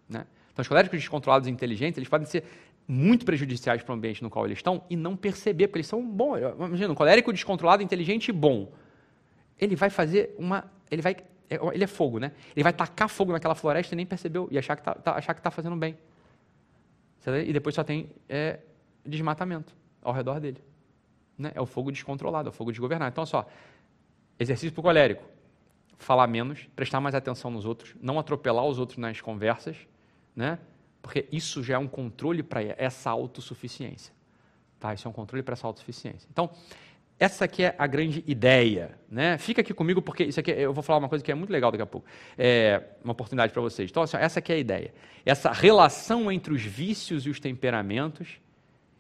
Né? 0.09 0.27
Então, 0.53 0.63
os 0.63 0.69
coléricos 0.69 0.99
descontrolados 0.99 1.47
e 1.47 1.51
inteligentes, 1.51 1.99
eles 1.99 2.09
podem 2.09 2.27
ser 2.27 2.45
muito 2.87 3.25
prejudiciais 3.25 3.83
para 3.83 3.93
o 3.93 3.97
ambiente 3.97 4.23
no 4.23 4.29
qual 4.29 4.45
eles 4.45 4.59
estão 4.59 4.83
e 4.91 4.97
não 4.97 5.17
perceber, 5.17 5.69
porque 5.69 5.79
eles 5.79 5.87
são 5.87 6.05
bons. 6.05 6.39
Imagina, 6.59 6.93
um 6.93 6.97
colérico 6.97 7.33
descontrolado, 7.33 7.83
inteligente 7.83 8.29
e 8.29 8.33
bom. 8.33 8.73
Ele 9.59 9.77
vai 9.77 9.91
fazer 9.91 10.35
uma. 10.39 10.65
Ele 10.91 11.01
vai. 11.01 11.17
É, 11.51 11.59
ele 11.75 11.83
é 11.83 11.87
fogo, 11.89 12.21
né? 12.21 12.33
Ele 12.55 12.63
vai 12.63 12.73
tacar 12.73 13.09
fogo 13.09 13.33
naquela 13.33 13.57
floresta 13.57 13.95
e 13.95 13.97
nem 13.97 14.07
percebeu, 14.07 14.49
e 14.53 14.57
achar 14.57 14.77
que 14.77 14.83
está 14.83 14.95
tá, 14.95 15.17
achar 15.17 15.35
que 15.35 15.43
tá 15.43 15.51
fazendo 15.51 15.75
bem. 15.75 15.99
E 17.45 17.53
depois 17.53 17.75
só 17.75 17.83
tem 17.85 18.09
é, 18.29 18.61
desmatamento 19.05 19.75
ao 20.01 20.13
redor 20.13 20.39
dele. 20.41 20.63
Né? 21.37 21.51
É 21.55 21.61
o 21.61 21.67
fogo 21.67 21.91
descontrolado, 21.91 22.49
é 22.49 22.51
o 22.51 22.53
fogo 22.53 22.71
desgovernado. 22.71 23.13
Então, 23.13 23.27
só, 23.27 23.47
exercício 24.39 24.73
para 24.73 24.81
o 24.81 24.83
colérico. 24.83 25.25
Falar 25.99 26.27
menos, 26.29 26.67
prestar 26.75 27.01
mais 27.01 27.15
atenção 27.15 27.51
nos 27.51 27.67
outros, 27.67 27.95
não 28.01 28.19
atropelar 28.19 28.65
os 28.65 28.79
outros 28.79 28.97
nas 28.97 29.21
conversas, 29.21 29.77
né? 30.35 30.59
Porque 31.03 31.27
isso 31.31 31.63
já 31.63 31.75
é 31.75 31.79
um 31.79 31.89
controle 31.89 32.43
para 32.43 32.63
essa 32.63 33.11
autossuficiência. 33.11 34.15
Tá? 34.79 34.95
Isso 34.95 35.07
é 35.07 35.11
um 35.11 35.15
controle 35.15 35.43
para 35.43 35.53
essa 35.53 35.67
autossuficiência. 35.67 36.27
Então, 36.31 36.51
essa 37.21 37.45
aqui 37.45 37.63
é 37.63 37.75
a 37.79 37.87
grande 37.87 38.25
ideia. 38.27 38.99
Né? 39.11 39.37
Fica 39.37 39.61
aqui 39.61 39.75
comigo, 39.75 40.01
porque 40.01 40.25
isso 40.25 40.41
aqui, 40.41 40.51
eu 40.51 40.73
vou 40.73 40.83
falar 40.83 40.99
uma 40.99 41.09
coisa 41.09 41.23
que 41.23 41.31
é 41.31 41.35
muito 41.35 41.51
legal 41.51 41.71
daqui 41.71 41.83
a 41.83 41.87
pouco. 41.87 42.07
É 42.39 42.83
uma 43.05 43.13
oportunidade 43.13 43.53
para 43.53 43.61
vocês. 43.61 43.91
Então, 43.91 44.03
assim, 44.03 44.17
essa 44.17 44.39
aqui 44.39 44.51
é 44.51 44.57
a 44.57 44.59
ideia. 44.59 44.95
Essa 45.25 45.53
relação 45.53 46.33
entre 46.33 46.55
os 46.55 46.63
vícios 46.63 47.27
e 47.27 47.31
os 47.31 47.39
temperamentos 47.39 48.41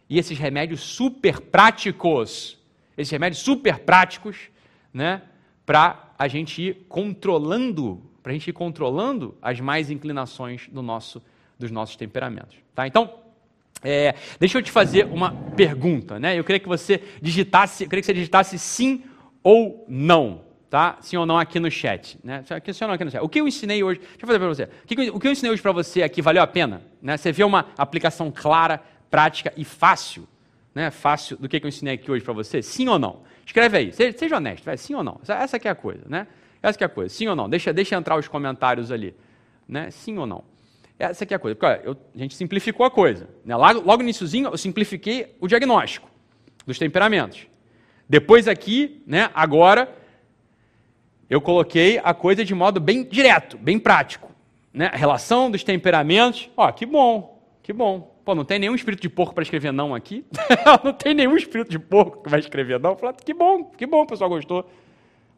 e 0.08 0.18
esses 0.18 0.38
remédios 0.38 0.82
super 0.82 1.40
práticos, 1.40 2.58
esses 2.96 3.10
remédios 3.10 3.42
super 3.42 3.78
práticos, 3.78 4.50
né? 4.92 5.22
para 5.64 6.12
a 6.18 6.28
gente 6.28 6.60
ir 6.60 6.86
controlando 6.88 8.02
para 8.22 8.32
a 8.32 8.34
gente 8.34 8.50
ir 8.50 8.52
controlando 8.52 9.34
as 9.40 9.60
mais 9.60 9.90
inclinações 9.90 10.68
do 10.68 10.82
nosso, 10.82 11.22
dos 11.58 11.70
nossos 11.70 11.96
temperamentos. 11.96 12.58
Tá? 12.74 12.86
Então, 12.86 13.19
é, 13.82 14.14
deixa 14.38 14.58
eu 14.58 14.62
te 14.62 14.70
fazer 14.70 15.06
uma 15.06 15.32
pergunta. 15.56 16.18
Né? 16.18 16.38
Eu 16.38 16.44
queria 16.44 16.60
que 16.60 16.68
você 16.68 17.02
digitasse, 17.20 17.84
eu 17.84 17.88
queria 17.88 18.02
que 18.02 18.06
você 18.06 18.14
digitasse 18.14 18.58
sim 18.58 19.04
ou 19.42 19.84
não. 19.88 20.42
Tá? 20.68 20.98
Sim 21.00 21.16
ou 21.16 21.26
não 21.26 21.38
aqui 21.38 21.58
no 21.58 21.70
chat. 21.70 22.18
Né? 22.22 22.44
Sim 22.46 22.84
ou 22.84 22.88
não 22.88 22.94
aqui 22.94 23.04
no 23.04 23.10
chat. 23.10 23.22
O 23.22 23.28
que 23.28 23.40
eu 23.40 23.48
ensinei 23.48 23.82
hoje, 23.82 23.98
deixa 24.00 24.22
eu 24.22 24.26
fazer 24.26 24.38
para 24.38 24.48
você. 24.48 24.64
O 24.64 24.86
que, 24.86 25.10
o 25.10 25.20
que 25.20 25.26
eu 25.26 25.32
ensinei 25.32 25.50
hoje 25.50 25.62
para 25.62 25.72
você 25.72 26.02
aqui 26.02 26.22
valeu 26.22 26.42
a 26.42 26.46
pena? 26.46 26.82
Né? 27.02 27.16
Você 27.16 27.32
vê 27.32 27.42
uma 27.42 27.66
aplicação 27.76 28.30
clara, 28.30 28.80
prática 29.10 29.52
e 29.56 29.64
fácil, 29.64 30.28
né? 30.74 30.90
fácil 30.90 31.36
do 31.36 31.48
que, 31.48 31.58
que 31.58 31.66
eu 31.66 31.68
ensinei 31.68 31.94
aqui 31.94 32.10
hoje 32.10 32.24
para 32.24 32.34
você? 32.34 32.62
Sim 32.62 32.88
ou 32.88 32.98
não? 32.98 33.22
Escreve 33.44 33.78
aí, 33.78 33.92
seja, 33.92 34.16
seja 34.16 34.36
honesto, 34.36 34.64
vai, 34.64 34.76
sim 34.76 34.94
ou 34.94 35.02
não. 35.02 35.18
Essa, 35.22 35.34
essa 35.34 35.56
é 35.56 35.68
a 35.68 35.74
coisa, 35.74 36.04
né? 36.08 36.28
Essa 36.62 36.84
é 36.84 36.84
a 36.84 36.88
coisa. 36.88 37.12
Sim 37.12 37.26
ou 37.26 37.34
não? 37.34 37.48
Deixa, 37.48 37.72
deixa 37.72 37.96
entrar 37.96 38.16
os 38.16 38.28
comentários 38.28 38.92
ali. 38.92 39.14
Né? 39.66 39.90
Sim 39.90 40.18
ou 40.18 40.26
não? 40.26 40.44
Essa 41.00 41.24
aqui 41.24 41.32
é 41.32 41.36
a 41.36 41.40
coisa. 41.40 41.54
Porque, 41.54 41.66
olha, 41.66 41.80
eu, 41.82 41.96
a 42.14 42.18
gente 42.18 42.34
simplificou 42.34 42.84
a 42.84 42.90
coisa. 42.90 43.28
Né? 43.44 43.56
Logo, 43.56 43.80
logo 43.80 43.96
no 43.96 44.02
iníciozinho, 44.02 44.50
eu 44.50 44.58
simplifiquei 44.58 45.34
o 45.40 45.48
diagnóstico 45.48 46.10
dos 46.66 46.78
temperamentos. 46.78 47.46
Depois 48.08 48.46
aqui, 48.46 49.02
né, 49.06 49.30
agora, 49.32 49.96
eu 51.28 51.40
coloquei 51.40 51.98
a 52.02 52.12
coisa 52.12 52.44
de 52.44 52.54
modo 52.54 52.78
bem 52.80 53.02
direto, 53.02 53.56
bem 53.56 53.78
prático. 53.78 54.30
Né? 54.74 54.90
A 54.92 54.96
relação 54.96 55.50
dos 55.50 55.64
temperamentos. 55.64 56.50
Ó, 56.56 56.70
que 56.70 56.84
bom, 56.84 57.42
que 57.62 57.72
bom. 57.72 58.14
Pô, 58.22 58.34
não 58.34 58.44
tem 58.44 58.58
nenhum 58.58 58.74
espírito 58.74 59.00
de 59.00 59.08
porco 59.08 59.34
para 59.34 59.42
escrever 59.42 59.72
não 59.72 59.94
aqui? 59.94 60.24
não 60.84 60.92
tem 60.92 61.14
nenhum 61.14 61.34
espírito 61.34 61.70
de 61.70 61.78
porco 61.78 62.22
que 62.22 62.28
vai 62.28 62.40
escrever 62.40 62.78
não? 62.78 62.94
Falei, 62.94 63.16
que 63.24 63.32
bom, 63.32 63.64
que 63.64 63.86
bom, 63.86 64.02
o 64.02 64.06
pessoal 64.06 64.28
gostou. 64.28 64.70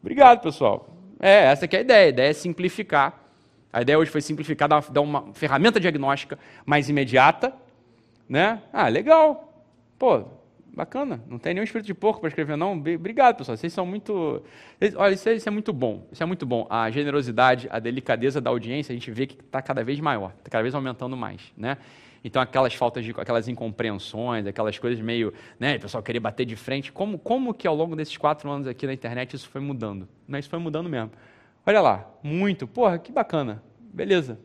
Obrigado, 0.01 0.41
pessoal. 0.41 0.89
É, 1.19 1.45
essa 1.45 1.67
que 1.67 1.75
é 1.77 1.79
a 1.79 1.81
ideia. 1.81 2.05
A 2.05 2.09
ideia 2.09 2.29
é 2.29 2.33
simplificar. 2.33 3.22
A 3.73 3.81
ideia 3.81 3.97
hoje 3.97 4.11
foi 4.11 4.21
simplificar, 4.21 4.69
dar 4.69 5.01
uma, 5.01 5.33
ferramenta 5.33 5.79
diagnóstica 5.79 6.37
mais 6.63 6.89
imediata. 6.89 7.51
Né? 8.29 8.61
Ah, 8.71 8.87
legal. 8.87 9.65
Pô, 9.97 10.25
bacana. 10.73 11.23
Não 11.27 11.39
tem 11.39 11.55
nenhum 11.55 11.63
espírito 11.63 11.87
de 11.87 11.93
porco 11.95 12.19
para 12.19 12.29
escrever, 12.29 12.55
não. 12.55 12.73
Obrigado, 12.73 13.37
pessoal. 13.37 13.57
Vocês 13.57 13.73
são 13.73 13.85
muito. 13.85 14.43
Olha, 14.95 15.13
isso 15.13 15.27
é, 15.27 15.33
isso 15.33 15.49
é, 15.49 15.51
muito 15.51 15.73
bom. 15.73 16.07
Isso 16.11 16.21
é 16.21 16.25
muito 16.25 16.45
bom. 16.45 16.67
A 16.69 16.89
generosidade, 16.91 17.67
a 17.71 17.79
delicadeza 17.79 18.39
da 18.39 18.51
audiência, 18.51 18.93
a 18.93 18.95
gente 18.95 19.09
vê 19.09 19.25
que 19.25 19.41
está 19.41 19.59
cada 19.61 19.83
vez 19.83 19.99
maior, 19.99 20.33
está 20.37 20.51
cada 20.51 20.61
vez 20.61 20.75
aumentando 20.75 21.17
mais. 21.17 21.41
Né? 21.57 21.77
Então, 22.23 22.41
aquelas 22.41 22.73
faltas 22.73 23.03
de, 23.03 23.11
aquelas 23.17 23.47
incompreensões, 23.47 24.47
aquelas 24.47 24.79
coisas 24.79 25.03
meio, 25.03 25.33
né, 25.59 25.75
o 25.75 25.79
pessoal 25.81 26.01
querer 26.01 26.21
bater 26.21 26.45
de 26.45 26.55
frente, 26.55 26.89
como, 26.89 27.19
como 27.19 27.53
que 27.53 27.67
ao 27.67 27.75
longo 27.75 27.97
desses 27.97 28.15
quatro 28.15 28.49
anos 28.49 28.65
aqui 28.65 28.87
na 28.87 28.93
internet 28.93 29.35
isso 29.35 29.49
foi 29.49 29.59
mudando? 29.59 30.07
Né? 30.25 30.39
Isso 30.39 30.49
foi 30.49 30.59
mudando 30.59 30.87
mesmo. 30.87 31.11
Olha 31.65 31.81
lá, 31.81 32.11
muito, 32.21 32.67
porra, 32.67 32.97
que 32.97 33.11
bacana, 33.11 33.63
beleza. 33.79 34.39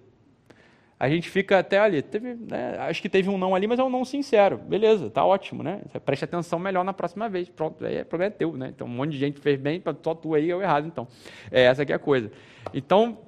A 1.01 1.09
gente 1.09 1.31
fica 1.31 1.61
até 1.61 1.79
ali, 1.79 2.03
teve, 2.03 2.35
né, 2.35 2.77
acho 2.81 3.01
que 3.01 3.09
teve 3.09 3.29
um 3.29 3.39
não 3.39 3.55
ali, 3.55 3.69
mas 3.69 3.79
é 3.79 3.85
um 3.85 3.91
não 3.91 4.05
sincero, 4.05 4.59
beleza, 4.59 5.09
tá 5.09 5.25
ótimo, 5.25 5.63
né? 5.63 5.81
Preste 6.05 6.25
atenção 6.25 6.59
melhor 6.59 6.85
na 6.85 6.93
próxima 6.93 7.29
vez, 7.29 7.49
pronto, 7.49 7.85
aí 7.85 8.03
o 8.03 8.05
problema 8.05 8.35
é 8.35 8.37
teu, 8.37 8.53
né? 8.57 8.73
Então 8.75 8.87
um 8.87 8.91
monte 8.91 9.13
de 9.13 9.19
gente 9.19 9.41
fez 9.41 9.61
bem, 9.61 9.81
só 10.03 10.15
tu 10.15 10.35
aí 10.35 10.49
eu 10.49 10.61
errado, 10.61 10.89
então. 10.89 11.07
É, 11.53 11.65
essa 11.65 11.83
aqui 11.83 11.93
é 11.93 11.97
a 11.97 12.01
coisa. 12.01 12.33
Então, 12.75 13.19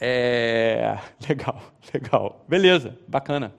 é... 0.00 0.98
legal, 1.28 1.62
legal, 1.94 2.44
beleza, 2.48 2.98
bacana. 3.06 3.54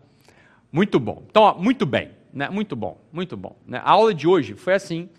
Muito 0.70 1.00
bom. 1.00 1.24
Então, 1.30 1.44
ó, 1.44 1.58
muito 1.58 1.86
bem, 1.86 2.12
né? 2.34 2.50
Muito 2.50 2.76
bom, 2.76 2.98
muito 3.12 3.38
bom. 3.38 3.56
Né? 3.66 3.82
A 3.84 3.92
aula 3.92 4.14
de 4.14 4.28
hoje 4.28 4.54
foi 4.54 4.74
assim, 4.74 5.10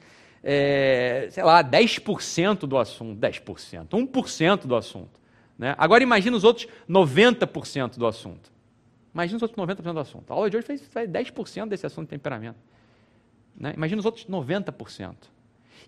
é, 0.43 1.29
sei 1.31 1.43
lá, 1.43 1.63
10% 1.63 2.61
do 2.61 2.79
assunto, 2.79 3.21
10%, 3.21 3.89
1% 3.89 4.67
do 4.67 4.77
assunto. 4.77 5.21
Né? 5.59 5.75
Agora 5.77 6.03
imagina 6.03 6.37
os 6.37 6.45
outros 6.45 6.67
90% 6.89 7.99
do 7.99 8.07
assunto. 8.07 8.51
Imagina 9.13 9.37
os 9.37 9.43
outros 9.43 9.61
90% 9.61 9.93
do 9.93 10.01
assunto. 10.01 10.31
A 10.31 10.35
aula 10.35 10.49
de 10.49 10.57
hoje 10.57 10.67
fez, 10.67 10.87
fez 10.87 11.09
10% 11.09 11.69
desse 11.69 11.85
assunto 11.85 12.07
de 12.07 12.11
temperamento. 12.11 12.59
Né? 13.55 13.75
Imagina 13.77 13.99
os 13.99 14.07
outros 14.07 14.27
90%. 14.27 15.15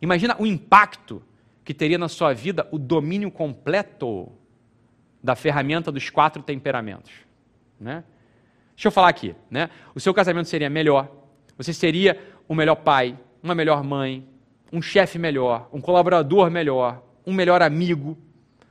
Imagina 0.01 0.37
o 0.39 0.47
impacto 0.47 1.23
que 1.65 1.73
teria 1.73 1.97
na 1.97 2.09
sua 2.09 2.33
vida 2.33 2.69
o 2.70 2.79
domínio 2.79 3.31
completo 3.31 4.31
da 5.23 5.37
ferramenta 5.37 5.93
dos 5.93 6.11
quatro 6.11 6.43
temperamentos. 6.43 7.12
Né? 7.81 8.05
Deixa 8.74 8.89
eu 8.89 8.93
falar 8.93 9.09
aqui, 9.09 9.35
né? 9.51 9.70
O 9.95 10.01
seu 10.01 10.12
casamento 10.12 10.49
seria 10.49 10.69
melhor, 10.69 11.09
você 11.57 11.73
seria 11.73 12.20
um 12.49 12.55
melhor 12.55 12.77
pai, 12.77 13.16
uma 13.43 13.55
melhor 13.55 13.85
mãe, 13.85 14.27
um 14.73 14.81
chefe 14.81 15.19
melhor, 15.19 15.69
um 15.73 15.81
colaborador 15.81 16.51
melhor, 16.51 17.03
um 17.27 17.32
melhor 17.32 17.61
amigo, 17.61 18.16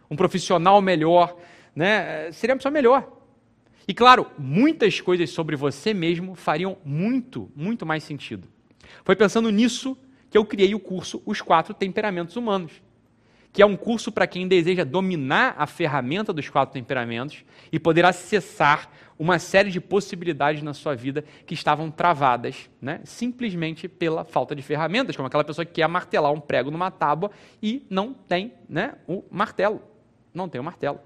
um 0.10 0.16
profissional 0.16 0.82
melhor, 0.82 1.38
né? 1.76 2.32
Seria 2.32 2.54
uma 2.54 2.58
pessoa 2.58 2.72
melhor. 2.72 3.08
E 3.88 3.94
claro, 3.94 4.28
muitas 4.38 5.00
coisas 5.00 5.30
sobre 5.30 5.56
você 5.56 5.94
mesmo 5.94 6.36
fariam 6.36 6.78
muito, 6.84 7.52
muito 7.56 7.86
mais 7.86 8.04
sentido. 8.04 8.48
Foi 9.04 9.16
pensando 9.16 9.50
nisso 9.50 9.98
que 10.30 10.38
eu 10.38 10.46
criei 10.46 10.74
o 10.74 10.80
curso 10.80 11.22
Os 11.26 11.42
Quatro 11.42 11.74
Temperamentos 11.74 12.36
Humanos, 12.36 12.82
que 13.54 13.62
é 13.62 13.66
um 13.66 13.76
curso 13.76 14.12
para 14.12 14.26
quem 14.28 14.48
deseja 14.48 14.84
dominar 14.84 15.56
a 15.58 15.68
ferramenta 15.68 16.32
dos 16.32 16.50
quatro 16.50 16.74
temperamentos 16.74 17.44
e 17.72 17.80
poder 17.80 18.06
acessar 18.06 18.90
uma 19.20 19.38
série 19.38 19.70
de 19.70 19.80
possibilidades 19.80 20.64
na 20.64 20.74
sua 20.74 20.96
vida 20.96 21.24
que 21.46 21.54
estavam 21.54 21.92
travadas, 21.92 22.70
né, 22.82 23.02
simplesmente 23.04 23.88
pela 23.88 24.24
falta 24.24 24.56
de 24.56 24.62
ferramentas, 24.62 25.16
como 25.16 25.28
aquela 25.28 25.44
pessoa 25.44 25.66
que 25.66 25.74
quer 25.74 25.88
martelar 25.88 26.32
um 26.32 26.40
prego 26.40 26.72
numa 26.72 26.90
tábua 26.90 27.30
e 27.62 27.86
não 27.90 28.14
tem 28.14 28.54
né, 28.68 28.96
o 29.08 29.24
martelo. 29.30 29.82
Não 30.34 30.48
tem 30.48 30.60
o 30.60 30.64
martelo. 30.64 31.00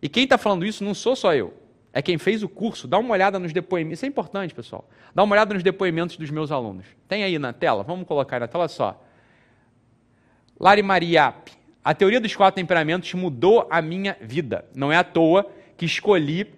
E 0.00 0.08
quem 0.08 0.24
está 0.24 0.38
falando 0.38 0.64
isso 0.64 0.82
não 0.82 0.94
sou 0.94 1.14
só 1.14 1.34
eu. 1.34 1.54
é 1.92 2.00
quem 2.00 2.16
fez 2.16 2.42
o 2.42 2.48
curso, 2.48 2.88
dá 2.88 2.98
uma 2.98 3.12
olhada 3.12 3.38
nos 3.38 3.52
depoimentos. 3.52 3.98
Isso 3.98 4.06
é 4.06 4.08
importante, 4.08 4.54
pessoal. 4.54 4.88
Dá 5.14 5.22
uma 5.22 5.34
olhada 5.34 5.52
nos 5.52 5.62
depoimentos 5.62 6.16
dos 6.16 6.30
meus 6.30 6.50
alunos. 6.50 6.86
Tem 7.06 7.24
aí 7.24 7.38
na 7.38 7.52
tela? 7.52 7.82
Vamos 7.82 8.06
colocar 8.06 8.36
aí 8.36 8.40
na 8.40 8.48
tela 8.48 8.68
só. 8.68 9.04
Lari 10.62 10.80
Mariap. 10.80 11.50
A 11.84 11.92
teoria 11.92 12.20
dos 12.20 12.36
quatro 12.36 12.54
temperamentos 12.54 13.12
mudou 13.14 13.66
a 13.68 13.82
minha 13.82 14.16
vida. 14.20 14.64
Não 14.72 14.92
é 14.92 14.96
à 14.96 15.02
toa 15.02 15.50
que 15.76 15.84
escolhi 15.84 16.54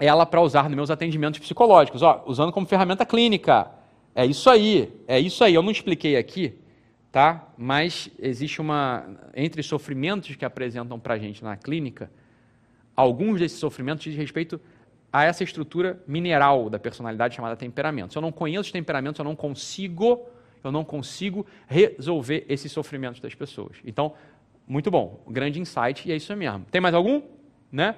ela 0.00 0.26
para 0.26 0.40
usar 0.40 0.64
nos 0.64 0.74
meus 0.74 0.90
atendimentos 0.90 1.38
psicológicos, 1.38 2.02
ó, 2.02 2.24
usando 2.26 2.50
como 2.50 2.66
ferramenta 2.66 3.06
clínica. 3.06 3.70
É 4.16 4.26
isso 4.26 4.50
aí, 4.50 4.92
é 5.06 5.20
isso 5.20 5.44
aí. 5.44 5.54
Eu 5.54 5.62
não 5.62 5.70
expliquei 5.70 6.16
aqui, 6.16 6.58
tá? 7.12 7.46
Mas 7.56 8.10
existe 8.18 8.60
uma 8.60 9.06
entre 9.32 9.60
os 9.60 9.66
sofrimentos 9.68 10.34
que 10.34 10.44
apresentam 10.44 10.98
para 10.98 11.14
a 11.14 11.18
gente 11.18 11.44
na 11.44 11.56
clínica, 11.56 12.10
alguns 12.96 13.38
desses 13.38 13.60
sofrimentos 13.60 14.02
diz 14.02 14.16
respeito 14.16 14.60
a 15.12 15.22
essa 15.22 15.44
estrutura 15.44 16.02
mineral 16.08 16.68
da 16.68 16.80
personalidade 16.80 17.36
chamada 17.36 17.54
temperamento. 17.54 18.12
Se 18.12 18.18
eu 18.18 18.22
não 18.22 18.32
conheço 18.32 18.62
os 18.62 18.72
temperamentos, 18.72 19.20
eu 19.20 19.24
não 19.24 19.36
consigo, 19.36 20.26
eu 20.66 20.72
não 20.72 20.84
consigo 20.84 21.46
resolver 21.66 22.44
esses 22.48 22.70
sofrimentos 22.72 23.20
das 23.20 23.34
pessoas. 23.34 23.76
Então, 23.84 24.14
muito 24.66 24.90
bom, 24.90 25.22
grande 25.28 25.60
insight 25.60 26.08
e 26.08 26.12
é 26.12 26.16
isso 26.16 26.34
mesmo. 26.36 26.64
Tem 26.70 26.80
mais 26.80 26.94
algum? 26.94 27.22
Né? 27.70 27.94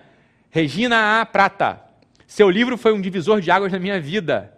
Regina 0.50 1.20
A. 1.20 1.26
Prata. 1.26 1.82
Seu 2.26 2.50
livro 2.50 2.76
foi 2.76 2.92
um 2.92 3.00
divisor 3.00 3.40
de 3.40 3.50
águas 3.50 3.72
na 3.72 3.78
minha 3.78 4.00
vida. 4.00 4.54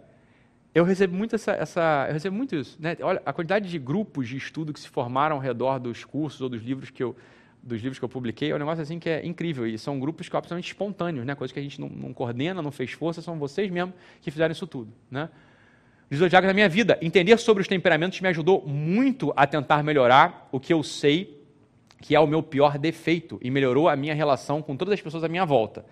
Eu 0.73 0.83
recebo 0.83 1.15
muito 1.15 1.35
essa, 1.35 1.51
essa 1.51 2.05
eu 2.07 2.13
recebo 2.13 2.35
muito 2.35 2.55
isso, 2.55 2.77
né? 2.79 2.95
Olha, 3.01 3.21
a 3.25 3.33
quantidade 3.33 3.69
de 3.69 3.77
grupos 3.77 4.27
de 4.29 4.37
estudo 4.37 4.71
que 4.71 4.79
se 4.79 4.87
formaram 4.87 5.35
ao 5.35 5.41
redor 5.41 5.79
dos 5.79 6.05
cursos 6.05 6.39
ou 6.39 6.47
dos 6.47 6.61
livros 6.61 6.89
que 6.89 7.03
eu 7.03 7.15
dos 7.63 7.79
livros 7.79 7.99
que 7.99 8.05
eu 8.05 8.09
publiquei 8.09 8.51
é 8.51 8.55
um 8.55 8.57
negócio 8.57 8.81
assim 8.81 8.97
que 8.97 9.07
é 9.07 9.23
incrível 9.25 9.67
e 9.67 9.77
são 9.77 9.99
grupos 9.99 10.27
que 10.27 10.35
absolutamente 10.35 10.67
espontâneos, 10.67 11.25
né? 11.25 11.35
Coisas 11.35 11.53
que 11.53 11.59
a 11.59 11.61
gente 11.61 11.79
não, 11.79 11.89
não 11.89 12.13
coordena, 12.13 12.61
não 12.61 12.71
fez 12.71 12.91
força, 12.91 13.21
são 13.21 13.37
vocês 13.37 13.69
mesmos 13.69 13.93
que 14.21 14.31
fizeram 14.31 14.51
isso 14.51 14.65
tudo, 14.65 14.91
né? 15.11 15.29
De 16.11 16.35
águas 16.35 16.47
na 16.47 16.53
minha 16.53 16.67
vida. 16.67 16.99
Entender 17.01 17.37
sobre 17.37 17.61
os 17.61 17.67
temperamentos 17.67 18.19
me 18.19 18.27
ajudou 18.27 18.61
muito 18.67 19.31
a 19.35 19.47
tentar 19.47 19.81
melhorar 19.81 20.49
o 20.51 20.59
que 20.59 20.73
eu 20.73 20.83
sei 20.83 21.41
que 22.01 22.15
é 22.15 22.19
o 22.19 22.27
meu 22.27 22.41
pior 22.41 22.77
defeito 22.77 23.39
e 23.41 23.51
melhorou 23.51 23.87
a 23.87 23.95
minha 23.95 24.13
relação 24.13 24.61
com 24.61 24.75
todas 24.75 24.93
as 24.95 25.01
pessoas 25.01 25.23
à 25.23 25.29
minha 25.29 25.45
volta. 25.45 25.85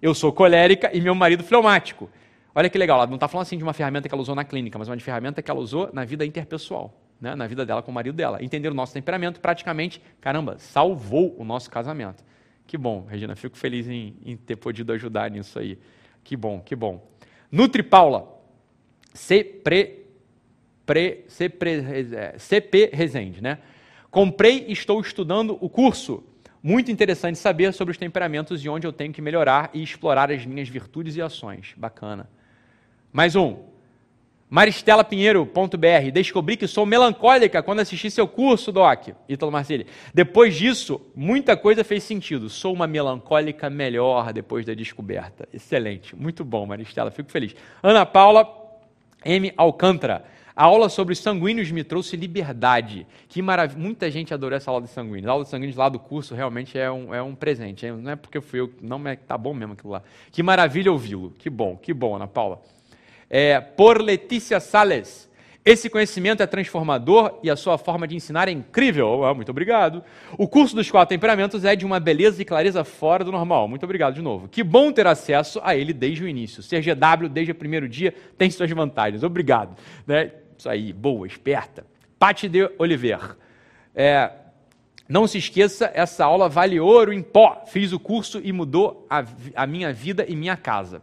Eu 0.00 0.14
sou 0.14 0.30
colérica 0.30 0.90
e 0.94 1.00
meu 1.00 1.14
marido 1.14 1.42
fleumático. 1.42 2.10
Olha 2.54 2.68
que 2.68 2.78
legal, 2.78 2.98
ela 2.98 3.06
não 3.06 3.14
está 3.14 3.26
falando 3.26 3.46
assim 3.46 3.56
de 3.56 3.64
uma 3.64 3.72
ferramenta 3.72 4.08
que 4.08 4.14
ela 4.14 4.22
usou 4.22 4.34
na 4.34 4.44
clínica, 4.44 4.78
mas 4.78 4.86
uma 4.86 4.98
ferramenta 5.00 5.42
que 5.42 5.50
ela 5.50 5.58
usou 5.58 5.90
na 5.92 6.04
vida 6.04 6.24
interpessoal, 6.24 6.94
né? 7.20 7.34
na 7.34 7.46
vida 7.46 7.64
dela 7.64 7.82
com 7.82 7.90
o 7.90 7.94
marido 7.94 8.14
dela. 8.14 8.44
Entender 8.44 8.68
o 8.68 8.74
nosso 8.74 8.92
temperamento 8.92 9.40
praticamente, 9.40 10.00
caramba, 10.20 10.56
salvou 10.58 11.34
o 11.38 11.44
nosso 11.44 11.70
casamento. 11.70 12.22
Que 12.66 12.78
bom, 12.78 13.06
Regina, 13.08 13.34
fico 13.34 13.56
feliz 13.56 13.88
em, 13.88 14.14
em 14.24 14.36
ter 14.36 14.56
podido 14.56 14.92
ajudar 14.92 15.30
nisso 15.30 15.58
aí. 15.58 15.78
Que 16.22 16.36
bom, 16.36 16.60
que 16.60 16.76
bom. 16.76 17.10
Nutri 17.50 17.82
Paula, 17.82 18.33
Pre, 20.84 21.24
CP, 21.28 21.84
CP 22.38 22.90
Resende, 22.92 23.42
né? 23.42 23.58
Comprei 24.10 24.66
e 24.68 24.72
estou 24.72 25.00
estudando 25.00 25.56
o 25.60 25.68
curso. 25.68 26.22
Muito 26.62 26.90
interessante 26.90 27.38
saber 27.38 27.72
sobre 27.72 27.92
os 27.92 27.98
temperamentos 27.98 28.64
e 28.64 28.68
onde 28.68 28.86
eu 28.86 28.92
tenho 28.92 29.12
que 29.12 29.20
melhorar 29.20 29.70
e 29.74 29.82
explorar 29.82 30.30
as 30.30 30.46
minhas 30.46 30.68
virtudes 30.68 31.16
e 31.16 31.22
ações. 31.22 31.74
Bacana. 31.76 32.28
Mais 33.12 33.36
um. 33.36 33.56
Maristela 34.48 35.02
Pinheiro.br. 35.02 36.10
Descobri 36.12 36.56
que 36.56 36.66
sou 36.66 36.86
melancólica 36.86 37.62
quando 37.62 37.80
assisti 37.80 38.10
seu 38.10 38.28
curso, 38.28 38.70
Doc. 38.70 39.08
Ítalo 39.28 39.50
Marceli. 39.50 39.86
Depois 40.12 40.54
disso, 40.54 41.00
muita 41.14 41.56
coisa 41.56 41.82
fez 41.82 42.04
sentido. 42.04 42.48
Sou 42.48 42.72
uma 42.72 42.86
melancólica 42.86 43.68
melhor 43.68 44.32
depois 44.32 44.64
da 44.64 44.74
descoberta. 44.74 45.48
Excelente. 45.52 46.14
Muito 46.14 46.44
bom, 46.44 46.64
Maristela. 46.66 47.10
Fico 47.10 47.30
feliz. 47.30 47.54
Ana 47.82 48.06
Paula 48.06 48.63
M. 49.24 49.52
Alcântara. 49.56 50.24
A 50.56 50.64
aula 50.64 50.88
sobre 50.88 51.12
os 51.12 51.18
sanguíneos 51.18 51.70
me 51.72 51.82
trouxe 51.82 52.16
liberdade. 52.16 53.06
Que 53.28 53.42
maravilha. 53.42 53.80
Muita 53.80 54.08
gente 54.08 54.32
adorou 54.32 54.56
essa 54.56 54.70
aula 54.70 54.82
de 54.82 54.88
sanguíneos. 54.88 55.26
A 55.26 55.32
aula 55.32 55.44
de 55.44 55.50
sanguíneos 55.50 55.76
lá 55.76 55.88
do 55.88 55.98
curso 55.98 56.32
realmente 56.34 56.78
é 56.78 56.88
um, 56.90 57.12
é 57.12 57.20
um 57.20 57.34
presente. 57.34 57.90
Não 57.90 58.12
é 58.12 58.16
porque 58.16 58.40
fui 58.40 58.60
eu, 58.60 58.70
não 58.80 59.06
é 59.08 59.16
tá 59.16 59.36
bom 59.36 59.52
mesmo 59.52 59.72
aquilo 59.72 59.92
lá. 59.92 60.02
Que 60.30 60.42
maravilha 60.44 60.92
ouvi-lo. 60.92 61.32
Que 61.38 61.50
bom, 61.50 61.76
que 61.76 61.92
bom, 61.92 62.14
Ana 62.14 62.28
Paula. 62.28 62.62
É, 63.28 63.60
por 63.60 64.00
Letícia 64.00 64.60
Sales. 64.60 65.28
Esse 65.64 65.88
conhecimento 65.88 66.42
é 66.42 66.46
transformador 66.46 67.38
e 67.42 67.50
a 67.50 67.56
sua 67.56 67.78
forma 67.78 68.06
de 68.06 68.14
ensinar 68.14 68.48
é 68.48 68.50
incrível. 68.50 69.24
Ah, 69.24 69.32
muito 69.32 69.48
obrigado. 69.48 70.04
O 70.36 70.46
curso 70.46 70.76
dos 70.76 70.90
quatro 70.90 71.14
temperamentos 71.14 71.64
é 71.64 71.74
de 71.74 71.86
uma 71.86 71.98
beleza 71.98 72.42
e 72.42 72.44
clareza 72.44 72.84
fora 72.84 73.24
do 73.24 73.32
normal. 73.32 73.66
Muito 73.66 73.82
obrigado 73.84 74.14
de 74.14 74.20
novo. 74.20 74.46
Que 74.46 74.62
bom 74.62 74.92
ter 74.92 75.06
acesso 75.06 75.58
a 75.64 75.74
ele 75.74 75.94
desde 75.94 76.22
o 76.22 76.28
início. 76.28 76.62
Ser 76.62 76.82
GW 76.82 77.30
desde 77.30 77.52
o 77.52 77.54
primeiro 77.54 77.88
dia 77.88 78.14
tem 78.36 78.50
suas 78.50 78.70
vantagens. 78.70 79.22
Obrigado. 79.22 79.74
Né? 80.06 80.32
Isso 80.58 80.68
aí, 80.68 80.92
boa, 80.92 81.26
esperta. 81.26 81.86
Pati 82.18 82.46
de 82.46 82.70
Oliver. 82.78 83.34
É, 83.94 84.30
não 85.08 85.26
se 85.26 85.38
esqueça, 85.38 85.90
essa 85.94 86.26
aula 86.26 86.46
vale 86.46 86.78
ouro 86.78 87.10
em 87.10 87.22
pó. 87.22 87.64
Fiz 87.66 87.90
o 87.90 87.98
curso 87.98 88.38
e 88.44 88.52
mudou 88.52 89.06
a, 89.08 89.24
a 89.54 89.66
minha 89.66 89.92
vida 89.94 90.26
e 90.28 90.36
minha 90.36 90.58
casa. 90.58 91.00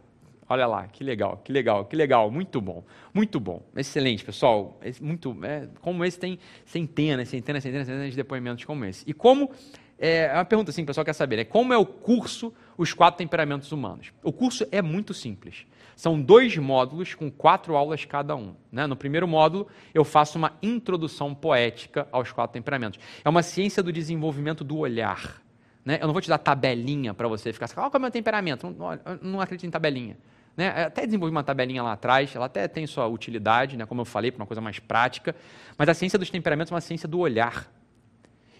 Olha 0.52 0.66
lá, 0.66 0.86
que 0.86 1.02
legal, 1.02 1.40
que 1.42 1.50
legal, 1.50 1.86
que 1.86 1.96
legal, 1.96 2.30
muito 2.30 2.60
bom, 2.60 2.84
muito 3.14 3.40
bom, 3.40 3.62
excelente, 3.74 4.22
pessoal. 4.22 4.78
Muito, 5.00 5.34
é, 5.42 5.66
como 5.80 6.04
esse 6.04 6.18
tem 6.18 6.38
centenas, 6.66 7.30
centenas, 7.30 7.62
centenas, 7.62 7.86
centenas 7.86 8.10
de 8.10 8.16
depoimentos 8.16 8.62
como 8.66 8.84
esse. 8.84 9.02
E 9.08 9.14
como 9.14 9.50
é, 9.98 10.26
é 10.26 10.34
uma 10.34 10.44
pergunta 10.44 10.70
assim, 10.70 10.82
o 10.82 10.84
pessoal 10.84 11.06
quer 11.06 11.14
saber, 11.14 11.36
né? 11.36 11.44
Como 11.44 11.72
é 11.72 11.78
o 11.78 11.86
curso 11.86 12.52
Os 12.76 12.92
Quatro 12.92 13.16
Temperamentos 13.16 13.72
Humanos? 13.72 14.12
O 14.22 14.30
curso 14.30 14.66
é 14.70 14.82
muito 14.82 15.14
simples. 15.14 15.64
São 15.96 16.20
dois 16.20 16.54
módulos 16.58 17.14
com 17.14 17.30
quatro 17.30 17.74
aulas 17.74 18.04
cada 18.04 18.36
um. 18.36 18.54
Né? 18.70 18.86
No 18.86 18.94
primeiro 18.94 19.26
módulo, 19.26 19.68
eu 19.94 20.04
faço 20.04 20.36
uma 20.36 20.52
introdução 20.62 21.34
poética 21.34 22.06
aos 22.12 22.30
quatro 22.30 22.52
temperamentos. 22.52 23.00
É 23.24 23.28
uma 23.30 23.42
ciência 23.42 23.82
do 23.82 23.90
desenvolvimento 23.90 24.62
do 24.62 24.76
olhar. 24.76 25.40
Né? 25.82 25.98
Eu 25.98 26.06
não 26.06 26.12
vou 26.12 26.20
te 26.20 26.28
dar 26.28 26.36
tabelinha 26.36 27.14
para 27.14 27.26
você 27.26 27.54
ficar 27.54 27.64
assim, 27.64 27.74
qual 27.74 27.90
é 27.90 27.96
o 27.96 28.00
meu 28.00 28.10
temperamento? 28.10 28.68
Não, 28.70 29.18
não 29.22 29.40
acredito 29.40 29.66
em 29.66 29.70
tabelinha. 29.70 30.18
Né? 30.56 30.68
Até 30.84 31.06
desenvolvi 31.06 31.30
uma 31.30 31.44
tabelinha 31.44 31.82
lá 31.82 31.92
atrás, 31.92 32.34
ela 32.34 32.46
até 32.46 32.68
tem 32.68 32.86
sua 32.86 33.06
utilidade, 33.06 33.76
né? 33.76 33.86
como 33.86 34.00
eu 34.00 34.04
falei, 34.04 34.30
para 34.30 34.42
uma 34.42 34.46
coisa 34.46 34.60
mais 34.60 34.78
prática. 34.78 35.34
Mas 35.78 35.88
a 35.88 35.94
ciência 35.94 36.18
dos 36.18 36.30
temperamentos 36.30 36.70
é 36.70 36.74
uma 36.74 36.80
ciência 36.80 37.08
do 37.08 37.18
olhar. 37.18 37.70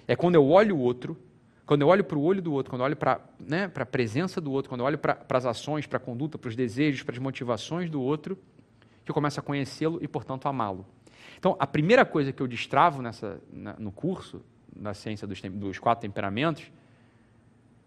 É 0.08 0.16
quando 0.16 0.34
eu 0.34 0.48
olho 0.48 0.76
o 0.76 0.80
outro 0.80 1.16
quando 1.64 1.82
eu 1.82 1.88
olho 1.88 2.04
para 2.04 2.18
o 2.18 2.22
olho 2.22 2.42
do 2.42 2.52
outro, 2.52 2.70
quando 2.70 2.80
eu 2.80 2.84
olho 2.86 2.96
para 2.96 3.20
né, 3.38 3.70
a 3.74 3.86
presença 3.86 4.40
do 4.40 4.50
outro, 4.50 4.68
quando 4.68 4.80
eu 4.80 4.86
olho 4.86 4.98
para 4.98 5.24
as 5.30 5.46
ações, 5.46 5.86
para 5.86 5.96
a 5.96 6.00
conduta, 6.00 6.36
para 6.36 6.48
os 6.48 6.56
desejos, 6.56 7.02
para 7.02 7.14
as 7.14 7.18
motivações 7.18 7.88
do 7.88 7.98
outro, 8.00 8.36
que 9.04 9.10
eu 9.10 9.14
começo 9.14 9.38
a 9.38 9.42
conhecê-lo 9.42 9.98
e, 10.02 10.08
portanto, 10.08 10.46
amá-lo. 10.46 10.84
Então, 11.38 11.56
a 11.58 11.66
primeira 11.66 12.04
coisa 12.04 12.32
que 12.32 12.42
eu 12.42 12.46
destravo 12.46 13.00
nessa, 13.00 13.40
na, 13.50 13.74
no 13.78 13.90
curso, 13.90 14.42
na 14.74 14.92
ciência 14.92 15.26
dos, 15.26 15.40
dos 15.40 15.78
quatro 15.78 16.02
temperamentos, 16.02 16.70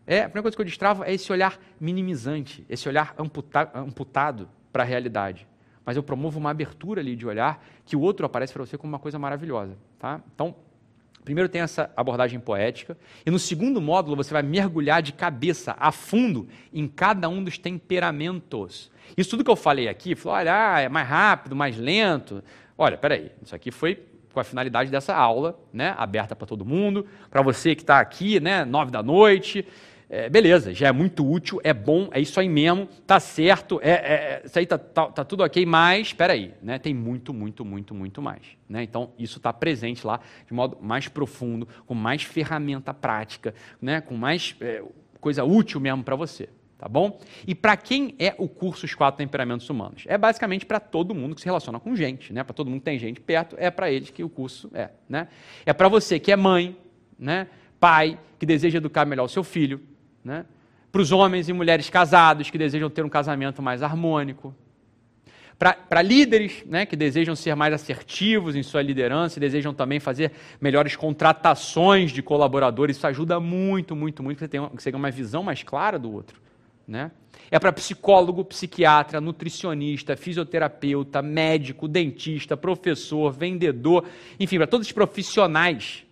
é, 0.08 0.20
a 0.20 0.30
primeira 0.30 0.44
coisa 0.44 0.56
que 0.56 0.62
eu 0.62 0.66
destravo 0.66 1.04
é 1.04 1.14
esse 1.14 1.32
olhar 1.32 1.60
minimizante, 1.80 2.66
esse 2.70 2.88
olhar 2.88 3.16
amputa, 3.18 3.72
amputado 3.74 4.48
para 4.72 4.84
a 4.84 4.86
realidade. 4.86 5.48
Mas 5.86 5.96
eu 5.96 6.04
promovo 6.04 6.40
uma 6.40 6.52
abertura 6.52 7.02
ali 7.02 7.16
de 7.16 7.26
olhar 7.26 7.64
que 7.86 7.96
o 7.96 8.02
outro 8.02 8.26
aparece 8.26 8.54
para 8.54 8.66
você 8.66 8.78
como 8.78 8.94
uma 8.94 9.00
coisa 9.00 9.20
maravilhosa. 9.20 9.78
Tá? 10.00 10.22
Então, 10.34 10.56
Primeiro 11.26 11.50
tem 11.50 11.62
essa 11.62 11.90
abordagem 11.98 12.40
poética, 12.40 12.96
e 13.26 13.32
no 13.32 13.40
segundo 13.40 13.82
módulo 13.82 14.16
você 14.16 14.32
vai 14.32 14.44
mergulhar 14.44 15.02
de 15.02 15.12
cabeça, 15.12 15.76
a 15.80 15.92
fundo, 15.92 16.48
em 16.72 16.88
cada 16.88 17.28
um 17.28 17.44
dos 17.44 17.58
temperamentos. 17.58 18.92
Isso 19.18 19.32
tudo 19.32 19.44
que 19.44 19.50
eu 19.50 19.56
falei 19.56 19.88
aqui, 19.88 20.14
falou, 20.16 20.38
olha, 20.38 20.76
ah, 20.76 20.80
é 20.82 20.88
mais 20.88 21.08
rápido, 21.08 21.56
mais 21.56 21.78
lento. 21.78 22.44
Olha, 22.78 22.96
peraí, 22.96 23.32
isso 23.42 23.56
aqui 23.56 23.72
foi 23.72 24.04
com 24.32 24.40
a 24.40 24.44
finalidade 24.44 24.92
dessa 24.92 25.16
aula, 25.16 25.60
né, 25.74 25.96
aberta 25.98 26.36
para 26.36 26.46
todo 26.46 26.64
mundo, 26.64 27.08
para 27.32 27.42
você 27.42 27.74
que 27.74 27.82
está 27.82 28.00
aqui, 28.00 28.40
né, 28.40 28.64
nove 28.64 28.92
da 28.92 29.02
noite, 29.02 29.66
é, 30.10 30.30
beleza, 30.30 30.74
já 30.74 30.88
é 30.88 30.92
muito 30.92 31.28
útil, 31.28 31.60
é 31.64 31.74
bom, 31.74 32.10
é 32.12 32.20
isso 32.20 32.40
aí 32.40 32.48
mesmo, 32.48 32.88
tá 33.08 33.20
certo, 33.20 33.80
é, 33.82 33.92
é, 33.92 34.42
isso 34.46 34.58
aí 34.58 34.66
tá, 34.66 34.78
tá, 34.78 35.08
tá, 35.08 35.24
tudo 35.24 35.44
ok, 35.44 35.66
mas 35.66 36.08
espera 36.08 36.34
aí, 36.34 36.54
né, 36.62 36.78
tem 36.78 36.94
muito, 36.94 37.34
muito, 37.34 37.66
muito, 37.66 37.94
muito 37.96 38.22
mais. 38.22 38.42
Né? 38.70 38.84
Então, 38.84 39.12
isso 39.18 39.38
está 39.38 39.52
presente 39.52 40.06
lá 40.06 40.20
de 40.46 40.54
modo 40.54 40.78
mais 40.80 41.08
profundo, 41.08 41.68
com 41.86 41.96
mais 41.96 42.24
ferramenta 42.24 42.94
prática, 42.94 43.54
né, 43.82 44.00
com 44.00 44.16
mais 44.16 44.56
é, 44.62 44.84
coisa 45.20 45.44
útil 45.44 45.80
mesmo 45.80 46.04
para 46.04 46.16
você. 46.16 46.50
Tá 46.78 46.90
bom? 46.90 47.22
E 47.48 47.56
para 47.56 47.78
quem 47.78 48.14
é 48.20 48.36
o 48.38 48.50
curso 48.50 48.86
Os 48.86 48.94
Quatro 48.94 49.18
Temperamentos 49.18 49.70
Humanos? 49.70 50.04
É 50.08 50.18
basicamente 50.18 50.66
para 50.66 50.78
todo 50.78 51.16
mundo 51.16 51.34
que 51.34 51.40
se 51.40 51.46
relaciona 51.46 51.80
com 51.80 51.96
gente, 51.96 52.34
né? 52.34 52.44
Para 52.44 52.54
todo 52.54 52.70
mundo 52.70 52.80
que 52.80 52.86
tem 52.86 53.00
gente 53.00 53.22
perto, 53.22 53.56
é 53.58 53.72
para 53.72 53.90
eles 53.90 54.10
que 54.10 54.22
o 54.26 54.30
curso 54.30 54.70
é, 54.74 54.90
né? 55.08 55.30
É 55.66 55.72
para 55.72 55.88
você 55.88 56.20
que 56.20 56.34
é 56.34 56.36
mãe, 56.36 56.78
né? 57.18 57.48
Pai, 57.80 58.20
que 58.38 58.46
deseja 58.46 58.78
educar 58.78 59.06
melhor 59.06 59.24
o 59.24 59.30
seu 59.30 59.44
filho, 59.44 59.82
né? 60.26 60.46
para 60.96 61.02
os 61.02 61.12
homens 61.12 61.50
e 61.50 61.54
mulheres 61.54 61.90
casados 61.90 62.50
que 62.50 62.58
desejam 62.58 62.90
ter 62.90 63.04
um 63.04 63.10
casamento 63.10 63.62
mais 63.62 63.84
harmônico, 63.84 64.56
para 65.60 66.02
líderes 66.02 66.64
né, 66.66 66.86
que 66.86 66.96
desejam 66.96 67.36
ser 67.36 67.54
mais 67.54 67.74
assertivos 67.74 68.56
em 68.56 68.64
sua 68.64 68.82
liderança 68.82 69.38
e 69.38 69.42
desejam 69.42 69.74
também 69.74 70.00
fazer 70.00 70.32
melhores 70.60 70.96
contratações 70.96 72.12
de 72.12 72.22
colaboradores. 72.22 72.96
Isso 72.96 73.08
ajuda 73.08 73.42
muito, 73.42 73.94
muito, 73.94 74.24
muito 74.24 74.38
que 74.38 74.46
você 74.46 74.48
tenha, 74.48 74.70
que 74.70 74.96
uma 74.96 75.12
visão 75.12 75.44
mais 75.44 75.64
clara 75.64 76.00
do 76.00 76.14
outro. 76.14 76.40
né? 76.88 77.12
É 77.52 77.60
para 77.60 77.74
psicólogo, 77.74 78.46
psiquiatra, 78.46 79.20
nutricionista, 79.20 80.16
fisioterapeuta, 80.16 81.22
médico, 81.22 81.90
dentista, 81.90 82.56
professor, 82.56 83.34
vendedor, 83.34 84.06
enfim, 84.40 84.56
para 84.56 84.68
todos 84.68 84.88
os 84.88 84.94
profissionais 84.94 86.05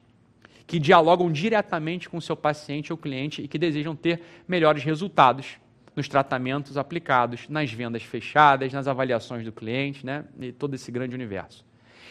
que 0.66 0.80
dialogam 0.80 1.32
diretamente 1.32 2.10
com 2.10 2.18
o 2.18 2.22
seu 2.22 2.36
paciente 2.36 2.92
ou 2.92 2.98
cliente 2.98 3.42
e 3.42 3.48
que 3.48 3.58
desejam 3.58 3.96
ter 3.96 4.22
melhores 4.48 4.84
resultados 4.84 5.58
nos 5.96 6.08
tratamentos 6.08 6.78
aplicados, 6.78 7.48
nas 7.50 7.72
vendas 7.72 8.04
fechadas, 8.04 8.74
nas 8.74 8.88
avaliações 8.88 9.44
do 9.44 9.52
cliente, 9.52 10.06
né? 10.06 10.26
E 10.40 10.52
todo 10.52 10.74
esse 10.74 10.92
grande 10.92 11.14
universo. 11.14 11.64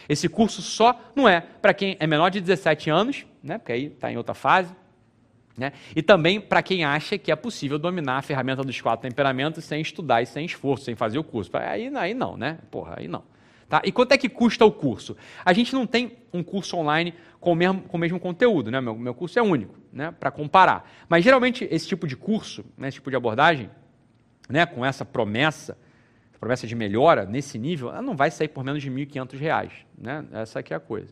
Esse 0.07 0.27
curso 0.29 0.61
só 0.61 0.99
não 1.15 1.27
é 1.27 1.41
para 1.41 1.73
quem 1.73 1.97
é 1.99 2.07
menor 2.07 2.29
de 2.29 2.39
17 2.39 2.89
anos, 2.89 3.25
né? 3.43 3.57
Porque 3.57 3.71
aí 3.71 3.85
está 3.87 4.11
em 4.11 4.17
outra 4.17 4.33
fase. 4.33 4.73
Né? 5.55 5.71
E 5.95 6.01
também 6.01 6.41
para 6.41 6.63
quem 6.63 6.83
acha 6.83 7.15
que 7.15 7.31
é 7.31 7.35
possível 7.35 7.77
dominar 7.77 8.17
a 8.17 8.21
ferramenta 8.23 8.63
dos 8.63 8.81
quatro 8.81 9.07
temperamentos 9.07 9.63
sem 9.63 9.81
estudar 9.81 10.21
e 10.21 10.25
sem 10.25 10.45
esforço, 10.45 10.85
sem 10.85 10.95
fazer 10.95 11.19
o 11.19 11.23
curso. 11.23 11.51
Aí, 11.55 11.95
aí 11.95 12.13
não, 12.15 12.35
né? 12.35 12.57
Porra, 12.71 12.95
aí 12.97 13.07
não. 13.07 13.23
Tá? 13.73 13.81
E 13.83 13.91
quanto 13.91 14.11
é 14.11 14.17
que 14.19 14.29
custa 14.29 14.63
o 14.63 14.71
curso? 14.71 15.17
A 15.43 15.51
gente 15.51 15.73
não 15.73 15.87
tem 15.87 16.19
um 16.31 16.43
curso 16.43 16.77
online 16.77 17.15
com 17.39 17.53
o 17.53 17.55
mesmo, 17.55 17.81
com 17.81 17.97
o 17.97 17.99
mesmo 17.99 18.19
conteúdo, 18.19 18.69
né? 18.69 18.79
Meu, 18.79 18.95
meu 18.95 19.15
curso 19.15 19.39
é 19.39 19.41
único, 19.41 19.73
né? 19.91 20.11
Para 20.11 20.29
comparar. 20.29 20.87
Mas 21.09 21.23
geralmente 21.23 21.67
esse 21.71 21.87
tipo 21.87 22.05
de 22.05 22.15
curso, 22.15 22.63
né? 22.77 22.87
esse 22.87 22.97
tipo 22.97 23.09
de 23.09 23.15
abordagem, 23.15 23.71
né? 24.47 24.67
com 24.67 24.85
essa 24.85 25.03
promessa, 25.03 25.75
promessa 26.39 26.67
de 26.67 26.75
melhora 26.75 27.25
nesse 27.25 27.57
nível, 27.57 27.89
ela 27.89 28.03
não 28.03 28.15
vai 28.15 28.29
sair 28.29 28.49
por 28.49 28.63
menos 28.63 28.83
de 28.83 28.91
R$ 28.91 29.07
1.500, 29.07 29.71
né? 29.97 30.23
Essa 30.33 30.59
aqui 30.59 30.71
é 30.71 30.77
a 30.77 30.79
coisa. 30.79 31.11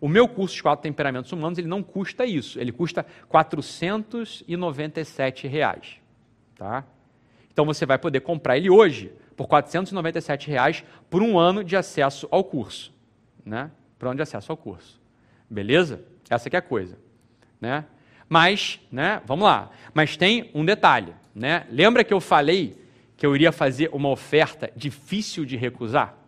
O 0.00 0.06
meu 0.06 0.28
curso 0.28 0.54
de 0.54 0.62
quatro 0.62 0.84
temperamentos 0.84 1.32
humanos, 1.32 1.58
ele 1.58 1.66
não 1.66 1.82
custa 1.82 2.24
isso, 2.24 2.60
ele 2.60 2.70
custa 2.70 3.04
497 3.28 5.48
reais, 5.48 5.96
tá? 6.56 6.84
Então 7.52 7.66
você 7.66 7.84
vai 7.84 7.98
poder 7.98 8.20
comprar 8.20 8.56
ele 8.56 8.70
hoje 8.70 9.10
por 9.38 9.46
497 9.46 10.50
reais 10.50 10.84
por 11.08 11.22
um 11.22 11.38
ano 11.38 11.62
de 11.62 11.76
acesso 11.76 12.26
ao 12.28 12.42
curso, 12.42 12.92
né? 13.46 13.70
Por 13.96 14.06
um 14.06 14.10
ano 14.10 14.16
de 14.16 14.22
acesso 14.22 14.50
ao 14.50 14.56
curso. 14.56 15.00
Beleza? 15.48 16.04
Essa 16.28 16.50
que 16.50 16.56
é 16.56 16.58
a 16.58 16.62
coisa, 16.62 16.98
né? 17.60 17.84
Mas, 18.28 18.80
né, 18.90 19.22
vamos 19.24 19.44
lá. 19.44 19.70
Mas 19.94 20.16
tem 20.16 20.50
um 20.52 20.64
detalhe, 20.64 21.14
né? 21.32 21.64
Lembra 21.70 22.02
que 22.02 22.12
eu 22.12 22.20
falei 22.20 22.76
que 23.16 23.24
eu 23.24 23.32
iria 23.34 23.52
fazer 23.52 23.90
uma 23.92 24.08
oferta 24.08 24.72
difícil 24.74 25.44
de 25.44 25.56
recusar? 25.56 26.18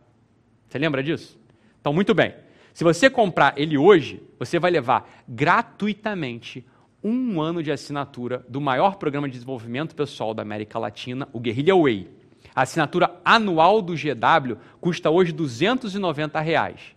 Você 0.68 0.78
lembra 0.78 1.02
disso? 1.02 1.36
Então, 1.80 1.92
muito 1.92 2.14
bem. 2.14 2.32
Se 2.72 2.84
você 2.84 3.10
comprar 3.10 3.54
ele 3.56 3.76
hoje, 3.76 4.22
você 4.38 4.60
vai 4.60 4.70
levar 4.70 5.10
gratuitamente 5.28 6.64
um 7.02 7.40
ano 7.40 7.60
de 7.60 7.72
assinatura 7.72 8.46
do 8.48 8.60
maior 8.60 8.96
programa 8.96 9.26
de 9.26 9.32
desenvolvimento 9.32 9.96
pessoal 9.96 10.32
da 10.32 10.42
América 10.42 10.78
Latina, 10.78 11.28
o 11.32 11.40
Guerrilla 11.40 11.76
Way. 11.76 12.19
A 12.60 12.64
assinatura 12.64 13.10
anual 13.24 13.80
do 13.80 13.94
GW 13.94 14.58
custa 14.82 15.08
hoje 15.08 15.32
290 15.32 16.38
reais. 16.40 16.94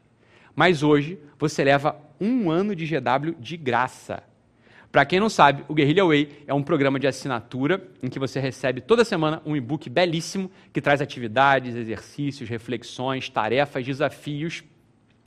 mas 0.53 0.83
hoje 0.83 1.17
você 1.39 1.63
leva 1.63 1.95
um 2.19 2.51
ano 2.51 2.75
de 2.75 2.85
GW 2.85 3.35
de 3.39 3.55
graça. 3.55 4.23
Para 4.91 5.05
quem 5.05 5.21
não 5.21 5.29
sabe, 5.29 5.63
o 5.69 5.73
Guerrilla 5.73 6.05
Way 6.05 6.43
é 6.47 6.53
um 6.53 6.61
programa 6.61 6.99
de 6.99 7.07
assinatura 7.07 7.81
em 8.03 8.09
que 8.09 8.19
você 8.19 8.41
recebe 8.41 8.81
toda 8.81 9.05
semana 9.05 9.41
um 9.45 9.55
e-book 9.55 9.89
belíssimo 9.89 10.51
que 10.73 10.81
traz 10.81 11.01
atividades, 11.01 11.77
exercícios, 11.77 12.49
reflexões, 12.49 13.29
tarefas, 13.29 13.85
desafios 13.85 14.65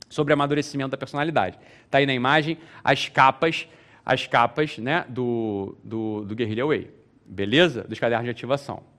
sobre 0.07 0.33
amadurecimento 0.33 0.91
da 0.91 0.97
personalidade. 0.97 1.57
Está 1.83 1.97
aí 1.97 2.05
na 2.05 2.13
imagem 2.13 2.59
as 2.83 3.09
capas, 3.09 3.67
as 4.05 4.27
capas 4.27 4.77
né, 4.77 5.03
do, 5.09 5.75
do, 5.83 6.25
do 6.25 6.35
Guerrilla 6.35 6.67
Way. 6.67 6.91
Beleza? 7.25 7.83
Dos 7.85 7.97
cadernos 7.97 8.25
de 8.25 8.31
ativação. 8.31 8.96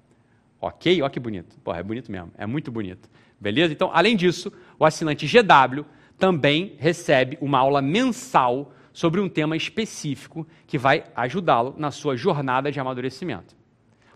Ok? 0.60 1.01
Olha 1.01 1.10
que 1.10 1.20
bonito. 1.20 1.59
Porra, 1.60 1.78
é 1.78 1.82
bonito 1.82 2.10
mesmo. 2.10 2.32
É 2.36 2.47
muito 2.47 2.70
bonito. 2.70 3.09
Beleza? 3.40 3.72
Então, 3.72 3.90
além 3.93 4.16
disso, 4.16 4.52
o 4.78 4.85
assinante 4.85 5.26
GW 5.26 5.85
também 6.18 6.74
recebe 6.78 7.39
uma 7.40 7.59
aula 7.59 7.80
mensal 7.80 8.72
sobre 8.93 9.20
um 9.20 9.28
tema 9.28 9.56
específico 9.56 10.47
que 10.66 10.76
vai 10.76 11.05
ajudá-lo 11.14 11.74
na 11.78 11.90
sua 11.90 12.16
jornada 12.16 12.72
de 12.72 12.80
amadurecimento. 12.80 13.56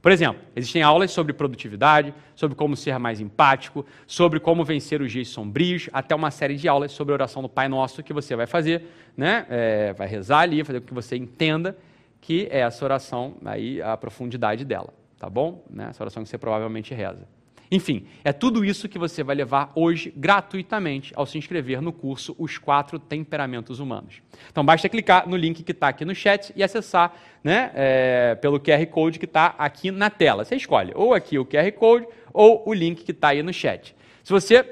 Por 0.03 0.11
exemplo, 0.11 0.43
existem 0.57 0.83
aulas 0.83 1.13
sobre 1.13 1.33
produtividade, 1.33 2.13
sobre 2.35 2.57
como 2.57 2.75
ser 2.75 2.99
mais 2.99 3.21
empático, 3.21 3.87
sobre 4.05 4.41
como 4.41 4.65
vencer 4.65 5.01
os 5.01 5.13
dias 5.13 5.29
sombrios, 5.29 5.89
até 5.93 6.13
uma 6.13 6.33
série 6.33 6.57
de 6.57 6.67
aulas 6.67 6.91
sobre 6.91 7.13
a 7.13 7.15
oração 7.15 7.41
do 7.41 7.49
Pai 7.49 7.69
Nosso 7.69 8.03
que 8.03 8.13
você 8.13 8.35
vai 8.35 8.49
fazer, 8.49 8.85
né? 9.17 9.47
É, 9.49 9.93
vai 9.93 10.09
rezar 10.09 10.41
ali, 10.41 10.65
fazer 10.65 10.81
com 10.81 10.89
que 10.89 10.95
você 10.95 11.17
entenda 11.17 11.79
que 12.21 12.49
é 12.51 12.61
essa 12.61 12.85
oração 12.85 13.37
aí 13.45 13.81
a 13.81 13.97
profundidade 13.97 14.65
dela, 14.65 14.93
tá 15.23 15.31
bom? 15.31 15.65
Né? 15.71 15.87
Essa 15.89 16.03
oração 16.03 16.25
que 16.25 16.29
você 16.29 16.37
provavelmente 16.37 16.93
reza. 16.93 17.29
Enfim, 17.71 18.07
é 18.25 18.33
tudo 18.33 18.65
isso 18.65 18.89
que 18.89 18.99
você 18.99 19.23
vai 19.23 19.37
levar 19.37 19.71
hoje 19.77 20.13
gratuitamente 20.17 21.13
ao 21.15 21.25
se 21.25 21.39
inscrever 21.39 21.81
no 21.81 21.93
curso 21.93 22.35
Os 22.37 22.59
Quatro 22.59 22.99
Temperamentos 22.99 23.79
Humanos. 23.79 24.21
Então 24.51 24.65
basta 24.65 24.89
clicar 24.89 25.29
no 25.29 25.37
link 25.37 25.63
que 25.63 25.71
está 25.71 25.89
aqui 25.89 26.05
no 26.05 26.13
chat 26.13 26.53
e 26.57 26.63
acessar 26.63 27.15
né, 27.43 27.71
é, 27.73 28.35
pelo 28.35 28.59
QR 28.59 28.85
Code 28.87 29.21
que 29.21 29.25
está 29.25 29.55
aqui 29.57 29.93
na 29.93 30.11
tela. 30.11 30.45
Você 30.45 30.57
escolhe 30.57 30.91
ou 30.97 31.15
aqui 31.15 31.39
o 31.39 31.47
QR 31.47 31.71
Code 31.71 32.07
ou 32.33 32.69
o 32.69 32.75
link 32.75 33.05
que 33.05 33.13
está 33.13 33.29
aí 33.29 33.45
no 33.45 33.53
chat. 33.53 33.95
Se 34.25 34.33
você 34.33 34.69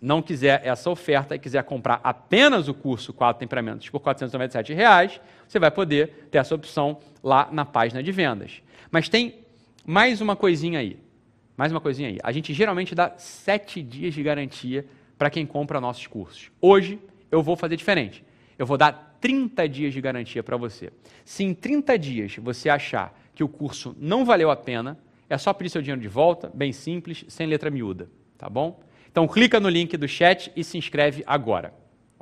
não 0.00 0.20
quiser 0.20 0.60
essa 0.62 0.90
oferta 0.90 1.34
e 1.34 1.38
quiser 1.38 1.64
comprar 1.64 2.00
apenas 2.04 2.68
o 2.68 2.74
curso 2.74 3.14
Quatro 3.14 3.40
Temperamentos 3.40 3.88
por 3.88 4.00
497 4.00 4.74
reais, 4.74 5.18
você 5.48 5.58
vai 5.58 5.70
poder 5.70 6.28
ter 6.30 6.36
essa 6.36 6.54
opção 6.54 7.00
lá 7.22 7.48
na 7.50 7.64
página 7.64 8.02
de 8.02 8.12
vendas. 8.12 8.62
Mas 8.90 9.08
tem 9.08 9.43
mais 9.86 10.20
uma 10.20 10.34
coisinha 10.34 10.78
aí. 10.78 10.96
Mais 11.56 11.70
uma 11.70 11.80
coisinha 11.80 12.08
aí. 12.08 12.18
A 12.22 12.32
gente 12.32 12.52
geralmente 12.52 12.94
dá 12.94 13.12
sete 13.18 13.82
dias 13.82 14.14
de 14.14 14.22
garantia 14.22 14.86
para 15.18 15.30
quem 15.30 15.46
compra 15.46 15.80
nossos 15.80 16.06
cursos. 16.06 16.50
Hoje 16.60 16.98
eu 17.30 17.42
vou 17.42 17.56
fazer 17.56 17.76
diferente. 17.76 18.24
Eu 18.58 18.66
vou 18.66 18.76
dar 18.76 19.18
30 19.20 19.68
dias 19.68 19.92
de 19.92 20.00
garantia 20.00 20.42
para 20.42 20.56
você. 20.56 20.92
Se 21.24 21.44
em 21.44 21.54
30 21.54 21.98
dias 21.98 22.36
você 22.36 22.68
achar 22.68 23.18
que 23.34 23.44
o 23.44 23.48
curso 23.48 23.94
não 23.98 24.24
valeu 24.24 24.50
a 24.50 24.56
pena, 24.56 24.98
é 25.28 25.36
só 25.36 25.52
pedir 25.52 25.70
seu 25.70 25.82
dinheiro 25.82 26.00
de 26.00 26.08
volta, 26.08 26.50
bem 26.54 26.72
simples, 26.72 27.24
sem 27.28 27.46
letra 27.46 27.70
miúda, 27.70 28.08
tá 28.38 28.48
bom? 28.48 28.80
Então 29.10 29.26
clica 29.26 29.60
no 29.60 29.68
link 29.68 29.96
do 29.96 30.08
chat 30.08 30.52
e 30.56 30.64
se 30.64 30.78
inscreve 30.78 31.22
agora. 31.26 31.72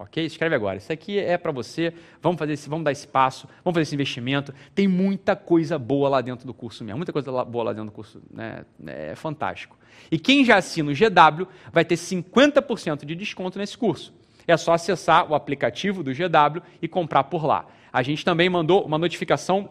Ok? 0.03 0.25
Escreve 0.25 0.55
agora. 0.55 0.77
Isso 0.77 0.93
aqui 0.93 1.19
é 1.19 1.39
para 1.39 1.53
você. 1.53 1.95
Vamos 2.21 2.39
fazer 2.39 2.55
esse, 2.55 2.69
vamos 2.69 2.85
dar 2.85 2.93
espaço, 2.93 3.47
vamos 3.65 3.75
fazer 3.77 3.83
esse 3.83 3.95
investimento. 3.95 4.53
Tem 4.75 4.89
muita 4.89 5.37
coisa 5.37 5.79
boa 5.79 6.09
lá 6.09 6.21
dentro 6.21 6.47
do 6.47 6.53
curso 6.53 6.85
mesmo. 6.85 6.99
Muita 6.99 7.13
coisa 7.13 7.31
boa 7.45 7.65
lá 7.65 7.73
dentro 7.73 7.87
do 7.87 7.93
curso. 7.93 8.21
Né? 8.31 8.65
É 8.87 9.15
fantástico. 9.15 9.79
E 10.11 10.19
quem 10.19 10.45
já 10.45 10.57
assina 10.57 10.91
o 10.91 10.95
GW 10.95 11.47
vai 11.73 11.85
ter 11.85 11.95
50% 11.95 13.05
de 13.05 13.15
desconto 13.15 13.59
nesse 13.59 13.79
curso. 13.79 14.13
É 14.47 14.57
só 14.57 14.73
acessar 14.73 15.31
o 15.31 15.35
aplicativo 15.35 16.03
do 16.03 16.13
GW 16.13 16.63
e 16.81 16.89
comprar 16.89 17.25
por 17.25 17.47
lá. 17.47 17.67
A 17.93 18.03
gente 18.03 18.25
também 18.25 18.49
mandou 18.49 18.85
uma 18.85 18.99
notificação 18.99 19.71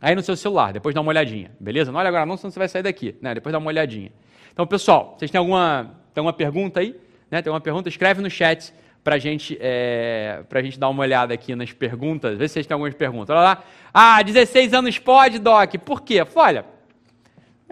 aí 0.00 0.14
no 0.14 0.22
seu 0.22 0.36
celular. 0.36 0.72
Depois 0.72 0.94
dá 0.94 1.00
uma 1.00 1.10
olhadinha. 1.10 1.52
Beleza? 1.60 1.92
Não 1.92 2.00
olha 2.00 2.08
agora 2.08 2.26
não, 2.26 2.36
senão 2.36 2.50
você 2.50 2.58
vai 2.58 2.68
sair 2.68 2.82
daqui. 2.82 3.14
Né? 3.20 3.34
Depois 3.34 3.52
dá 3.52 3.58
uma 3.58 3.68
olhadinha. 3.68 4.10
Então, 4.52 4.66
pessoal, 4.66 5.14
vocês 5.16 5.30
têm 5.30 5.38
alguma, 5.38 5.94
tem 6.12 6.20
alguma 6.20 6.32
pergunta 6.32 6.80
aí? 6.80 6.96
Né? 7.30 7.40
Tem 7.40 7.52
uma 7.52 7.60
pergunta? 7.60 7.88
Escreve 7.88 8.20
no 8.20 8.28
chat 8.28 8.74
para 9.02 9.18
gente, 9.18 9.58
é, 9.60 10.44
a 10.48 10.62
gente 10.62 10.78
dar 10.78 10.88
uma 10.88 11.02
olhada 11.02 11.34
aqui 11.34 11.54
nas 11.56 11.72
perguntas, 11.72 12.38
ver 12.38 12.48
se 12.48 12.54
vocês 12.54 12.66
têm 12.66 12.74
algumas 12.74 12.94
perguntas. 12.94 13.34
Olha 13.34 13.44
lá. 13.44 13.64
Ah, 13.92 14.22
16 14.22 14.72
anos 14.72 14.98
pode, 14.98 15.38
Doc. 15.38 15.74
Por 15.84 16.02
quê? 16.02 16.24
Olha, 16.34 16.64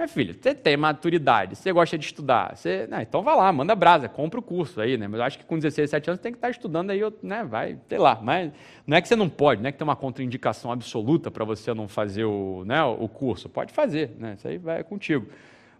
minha 0.00 0.08
filha, 0.08 0.34
você 0.34 0.54
tem 0.54 0.78
maturidade, 0.78 1.54
você 1.54 1.70
gosta 1.70 1.98
de 1.98 2.06
estudar, 2.06 2.56
você, 2.56 2.86
né, 2.86 3.02
então 3.02 3.22
vai 3.22 3.36
lá, 3.36 3.52
manda 3.52 3.74
brasa, 3.74 4.08
compra 4.08 4.40
o 4.40 4.42
curso 4.42 4.80
aí, 4.80 4.96
né? 4.96 5.06
Mas 5.06 5.20
eu 5.20 5.26
acho 5.26 5.38
que 5.38 5.44
com 5.44 5.56
16, 5.56 5.90
17 5.90 6.10
anos 6.10 6.18
você 6.18 6.22
tem 6.22 6.32
que 6.32 6.38
estar 6.38 6.48
estudando 6.48 6.88
aí, 6.88 7.00
né? 7.22 7.44
Vai, 7.44 7.76
sei 7.86 7.98
lá. 7.98 8.18
Mas 8.20 8.50
não 8.86 8.96
é 8.96 9.02
que 9.02 9.06
você 9.06 9.14
não 9.14 9.28
pode, 9.28 9.60
não 9.60 9.68
é 9.68 9.72
que 9.72 9.76
tem 9.76 9.84
uma 9.84 9.96
contraindicação 9.96 10.72
absoluta 10.72 11.30
para 11.30 11.44
você 11.44 11.74
não 11.74 11.86
fazer 11.86 12.24
o, 12.24 12.64
né, 12.64 12.82
o 12.82 13.06
curso. 13.08 13.48
Pode 13.48 13.74
fazer, 13.74 14.12
né? 14.18 14.36
Isso 14.38 14.48
aí 14.48 14.56
vai 14.56 14.82
contigo. 14.82 15.28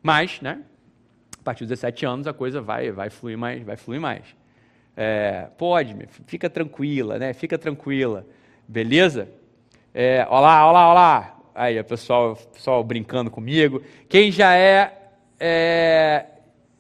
Mas, 0.03 0.39
né? 0.43 0.61
A 1.41 1.43
partir 1.43 1.65
dos 1.65 1.71
17 1.71 2.05
anos 2.05 2.27
a 2.27 2.35
coisa 2.35 2.61
vai, 2.61 2.93
vai 2.93 3.09
fluir 3.09 3.39
mais, 3.39 3.63
vai 3.63 3.79
fluir 3.79 4.01
mais. 4.01 4.40
É, 5.03 5.47
pode, 5.57 5.97
fica 6.27 6.51
tranquila, 6.51 7.19
né? 7.19 7.33
Fica 7.33 7.57
tranquila, 7.57 8.27
beleza? 8.69 9.31
É, 9.95 10.27
olá, 10.29 10.69
olá, 10.69 10.91
olá. 10.91 11.39
Aí, 11.55 11.81
o 11.81 11.85
pessoal, 11.85 12.37
pessoal 12.37 12.85
brincando 12.85 13.31
comigo. 13.31 13.83
Quem 14.11 14.31
já 14.31 14.55
é, 14.55 14.93
é 15.41 16.27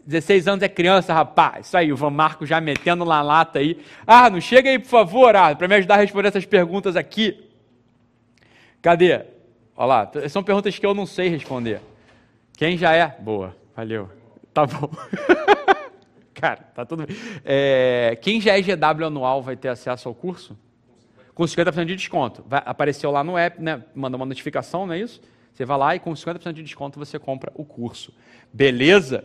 16 0.04 0.48
anos 0.48 0.62
é 0.62 0.68
criança, 0.68 1.14
rapaz. 1.14 1.68
Isso 1.68 1.78
aí, 1.78 1.90
o 1.90 1.96
Van 1.96 2.10
Marco 2.10 2.44
já 2.44 2.60
metendo 2.60 3.06
na 3.06 3.22
lata 3.22 3.58
aí. 3.58 3.82
Ah, 4.06 4.28
não 4.28 4.38
chega 4.38 4.68
aí, 4.68 4.78
por 4.78 4.88
favor, 4.88 5.34
ah, 5.34 5.56
para 5.56 5.66
me 5.66 5.76
ajudar 5.76 5.94
a 5.94 6.00
responder 6.00 6.28
essas 6.28 6.44
perguntas 6.44 6.96
aqui. 6.96 7.48
Cadê? 8.82 9.18
Olha 9.74 9.86
lá, 9.86 10.10
são 10.28 10.42
perguntas 10.42 10.78
que 10.78 10.84
eu 10.84 10.92
não 10.92 11.06
sei 11.06 11.30
responder. 11.30 11.80
Quem 12.52 12.76
já 12.76 12.94
é? 12.94 13.16
Boa, 13.18 13.56
valeu. 13.74 14.10
Tá 14.52 14.66
bom. 14.66 14.90
Cara, 16.40 16.56
tá 16.74 16.84
tudo 16.86 17.06
bem. 17.06 17.16
É, 17.44 18.18
quem 18.20 18.40
já 18.40 18.56
é 18.56 18.62
GW 18.62 19.06
anual 19.06 19.42
vai 19.42 19.56
ter 19.56 19.68
acesso 19.68 20.08
ao 20.08 20.14
curso? 20.14 20.58
Com 21.34 21.44
50% 21.44 21.84
de 21.84 21.96
desconto. 21.96 22.44
Vai, 22.46 22.62
apareceu 22.64 23.10
lá 23.10 23.22
no 23.22 23.36
app, 23.36 23.60
né? 23.62 23.82
Manda 23.94 24.16
uma 24.16 24.26
notificação, 24.26 24.86
não 24.86 24.94
é 24.94 25.00
isso? 25.00 25.20
Você 25.52 25.64
vai 25.64 25.76
lá 25.76 25.96
e 25.96 26.00
com 26.00 26.12
50% 26.12 26.52
de 26.52 26.62
desconto 26.62 26.98
você 26.98 27.18
compra 27.18 27.52
o 27.54 27.64
curso. 27.64 28.12
Beleza? 28.52 29.24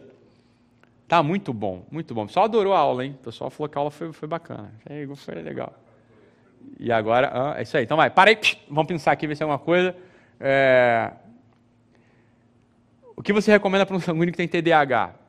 Tá 1.07 1.21
muito 1.21 1.53
bom, 1.53 1.85
muito 1.91 2.13
bom. 2.13 2.23
O 2.23 2.27
pessoal 2.27 2.45
adorou 2.45 2.73
a 2.73 2.79
aula, 2.79 3.05
hein? 3.05 3.15
O 3.21 3.23
pessoal 3.23 3.49
falou 3.49 3.69
que 3.69 3.77
a 3.77 3.81
aula 3.81 3.91
foi, 3.91 4.11
foi 4.11 4.27
bacana. 4.27 4.73
Foi 5.15 5.35
legal. 5.35 5.73
E 6.79 6.91
agora, 6.91 7.31
ah, 7.31 7.59
é 7.59 7.61
isso 7.61 7.77
aí. 7.77 7.83
Então 7.83 7.95
vai, 7.95 8.09
para 8.09 8.31
aí, 8.31 8.37
vamos 8.67 8.87
pensar 8.87 9.11
aqui, 9.11 9.27
ver 9.27 9.35
se 9.35 9.43
é 9.43 9.45
alguma 9.45 9.59
coisa. 9.59 9.95
É... 10.39 11.11
O 13.15 13.21
que 13.21 13.31
você 13.31 13.51
recomenda 13.51 13.85
para 13.85 13.95
um 13.95 13.99
sanguíneo 13.99 14.33
que 14.33 14.37
tem 14.37 14.47
TDAH? 14.47 15.24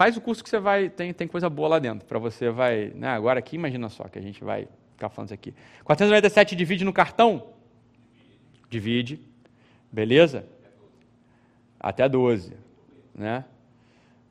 Faz 0.00 0.16
o 0.16 0.20
curso 0.22 0.42
que 0.42 0.48
você 0.48 0.58
vai, 0.58 0.88
tem, 0.88 1.12
tem 1.12 1.28
coisa 1.28 1.50
boa 1.50 1.68
lá 1.68 1.78
dentro, 1.78 2.06
para 2.08 2.18
você 2.18 2.48
vai, 2.48 2.90
né, 2.94 3.08
agora 3.08 3.38
aqui, 3.38 3.56
imagina 3.56 3.86
só 3.90 4.04
que 4.04 4.18
a 4.18 4.22
gente 4.22 4.42
vai 4.42 4.66
ficar 4.94 5.10
falando 5.10 5.26
isso 5.26 5.34
aqui. 5.34 5.54
497 5.84 6.56
divide 6.56 6.86
no 6.86 6.92
cartão? 6.94 7.48
Divide, 8.70 9.20
beleza? 9.92 10.46
Até 11.78 12.08
12, 12.08 12.54
né? 13.14 13.44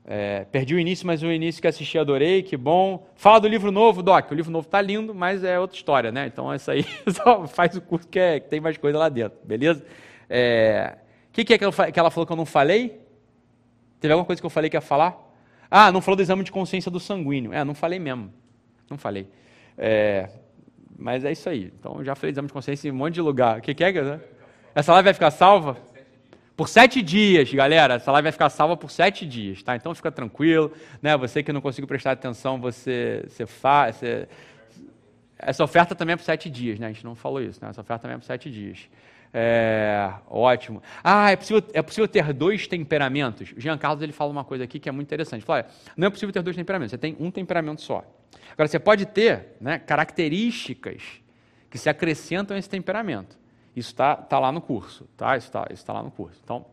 É, 0.04 0.44
perdi 0.46 0.74
o 0.74 0.80
início, 0.80 1.06
mas 1.06 1.22
o 1.22 1.32
início 1.32 1.62
que 1.62 1.68
assisti 1.68 2.00
adorei, 2.00 2.42
que 2.42 2.58
bom. 2.58 3.08
Fala 3.16 3.38
do 3.38 3.48
livro 3.48 3.72
novo, 3.72 4.02
Doc. 4.02 4.32
O 4.32 4.34
livro 4.34 4.52
novo 4.52 4.66
está 4.66 4.82
lindo, 4.82 5.14
mas 5.14 5.44
é 5.44 5.60
outra 5.60 5.78
história, 5.78 6.12
né? 6.12 6.26
Então, 6.26 6.52
essa 6.52 6.72
aí 6.72 6.84
só 7.14 7.46
faz 7.46 7.76
o 7.76 7.82
curso 7.82 8.08
que, 8.08 8.18
é, 8.18 8.40
que 8.40 8.50
tem 8.50 8.60
mais 8.60 8.76
coisa 8.76 8.98
lá 8.98 9.08
dentro, 9.08 9.38
beleza? 9.44 9.82
O 9.82 9.86
é, 10.32 10.98
que, 11.32 11.46
que 11.46 11.54
é 11.54 11.60
que, 11.60 11.66
eu, 11.66 11.72
que 11.72 12.00
ela 12.00 12.10
falou 12.10 12.26
que 12.26 12.34
eu 12.34 12.38
não 12.38 12.44
falei? 12.44 13.00
Teve 14.00 14.12
alguma 14.14 14.26
coisa 14.26 14.42
que 14.42 14.46
eu 14.48 14.50
falei 14.50 14.68
que 14.68 14.76
ia 14.76 14.82
falar? 14.82 15.29
Ah, 15.70 15.92
não 15.92 16.02
falou 16.02 16.16
do 16.16 16.22
exame 16.22 16.44
de 16.44 16.52
consciência 16.52 16.90
do 16.90 17.00
sanguíneo. 17.00 17.54
É, 17.54 17.64
não 17.64 17.76
falei 17.76 18.00
mesmo. 18.00 18.34
Não 18.90 18.98
falei. 18.98 19.28
É, 19.78 20.30
mas 20.98 21.24
é 21.24 21.32
isso 21.32 21.48
aí. 21.48 21.72
Então, 21.80 22.04
já 22.04 22.16
falei 22.16 22.32
exame 22.32 22.48
de 22.48 22.54
consciência 22.54 22.88
em 22.88 22.92
um 22.92 22.96
monte 22.96 23.16
de 23.16 23.22
lugar. 23.22 23.60
O 23.60 23.62
que, 23.62 23.74
que 23.74 23.84
é? 23.84 24.20
Essa 24.74 24.92
live 24.94 25.06
vai 25.06 25.14
ficar 25.14 25.32
salva? 25.32 25.78
Por 26.56 26.68
sete 26.68 27.02
dias, 27.02 27.54
galera. 27.54 27.94
Essa 27.94 28.12
live 28.12 28.24
vai 28.24 28.32
ficar 28.34 28.50
salva 28.50 28.76
por 28.76 28.92
sete 28.92 29.26
dias, 29.26 29.64
tá? 29.64 29.76
Então 29.76 29.96
fica 29.96 30.12
tranquilo, 30.12 30.74
né? 31.02 31.16
Você 31.16 31.42
que 31.42 31.54
não 31.54 31.62
conseguiu 31.62 31.88
prestar 31.88 32.12
atenção, 32.12 32.60
você, 32.60 33.24
você 33.28 33.46
faz. 33.46 33.96
Você... 33.96 34.28
Essa 35.38 35.64
oferta 35.64 35.96
também 35.96 36.14
é 36.14 36.18
por 36.18 36.24
sete 36.24 36.50
dias, 36.50 36.78
né? 36.78 36.88
A 36.88 36.92
gente 36.92 37.06
não 37.06 37.16
falou 37.16 37.42
isso, 37.42 37.64
né? 37.64 37.70
Essa 37.70 37.80
oferta 37.80 38.02
também 38.02 38.16
é 38.16 38.18
por 38.18 38.26
sete 38.26 38.52
dias. 38.52 38.90
É, 39.34 40.12
ótimo. 40.28 40.82
Ah, 41.04 41.32
é 41.32 41.36
possível, 41.36 41.64
é 41.74 41.82
possível 41.82 42.08
ter 42.08 42.34
dois 42.34 42.68
temperamentos? 42.68 43.54
Jean 43.58 43.78
Carlos 43.78 44.02
ele 44.02 44.12
fala 44.12 44.32
uma 44.32 44.44
coisa 44.44 44.64
aqui 44.64 44.80
que 44.80 44.90
é 44.90 44.92
muito 44.92 45.08
interessante. 45.08 45.42
Ele 45.42 45.46
fala, 45.46 45.68
não 45.96 46.08
é 46.08 46.10
possível 46.10 46.34
ter 46.34 46.42
dois 46.42 46.56
temperamentos, 46.56 46.92
você 46.92 46.98
tem 46.98 47.16
um 47.20 47.30
temperamento 47.30 47.82
só. 47.82 48.04
Agora, 48.52 48.68
você 48.68 48.80
pode 48.80 49.06
ter 49.06 49.56
né, 49.62 49.80
características 49.80 51.04
que 51.70 51.78
se 51.78 51.90
acrescentam 51.90 52.56
a 52.56 52.60
esse 52.60 52.70
temperamento. 52.70 53.38
Isso 53.76 53.92
está 53.92 54.16
tá 54.16 54.40
lá 54.40 54.52
no 54.52 54.60
curso, 54.60 55.08
tá? 55.16 55.38
Isso 55.38 55.48
está 55.48 55.66
tá 55.66 55.94
lá 55.94 56.04
no 56.04 56.12
curso. 56.12 56.42
Então, 56.44 56.66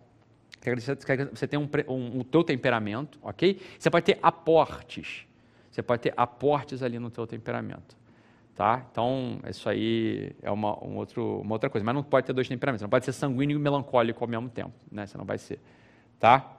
você 1.33 1.47
tem 1.47 1.59
um, 1.59 1.69
um, 1.89 2.21
o 2.21 2.25
teu 2.25 2.43
temperamento, 2.43 3.19
ok? 3.23 3.61
Você 3.79 3.89
pode 3.89 4.05
ter 4.07 4.19
aportes. 4.23 5.27
Você 5.71 5.83
pode 5.83 6.03
ter 6.03 6.15
aportes 6.17 6.83
ali 6.83 6.99
no 6.99 7.11
teu 7.11 7.27
temperamento. 7.27 7.97
Tá? 8.57 8.83
Então, 8.91 9.39
isso 9.51 9.69
aí 9.69 10.35
é 10.41 10.51
uma, 10.51 10.83
um 10.83 10.97
outro, 10.97 11.41
uma 11.43 11.55
outra 11.55 11.69
coisa. 11.69 11.85
Mas 11.85 11.95
não 11.95 12.03
pode 12.03 12.27
ter 12.27 12.33
dois 12.33 12.49
temperamentos. 12.49 12.81
Não 12.81 12.89
pode 12.89 13.05
ser 13.05 13.13
sanguíneo 13.13 13.57
e 13.57 13.61
melancólico 13.61 14.25
ao 14.25 14.29
mesmo 14.29 14.49
tempo. 14.49 14.73
Né? 14.91 15.07
Você 15.07 15.19
não 15.19 15.27
vai 15.27 15.37
ser. 15.37 15.61
Tá? 16.19 16.57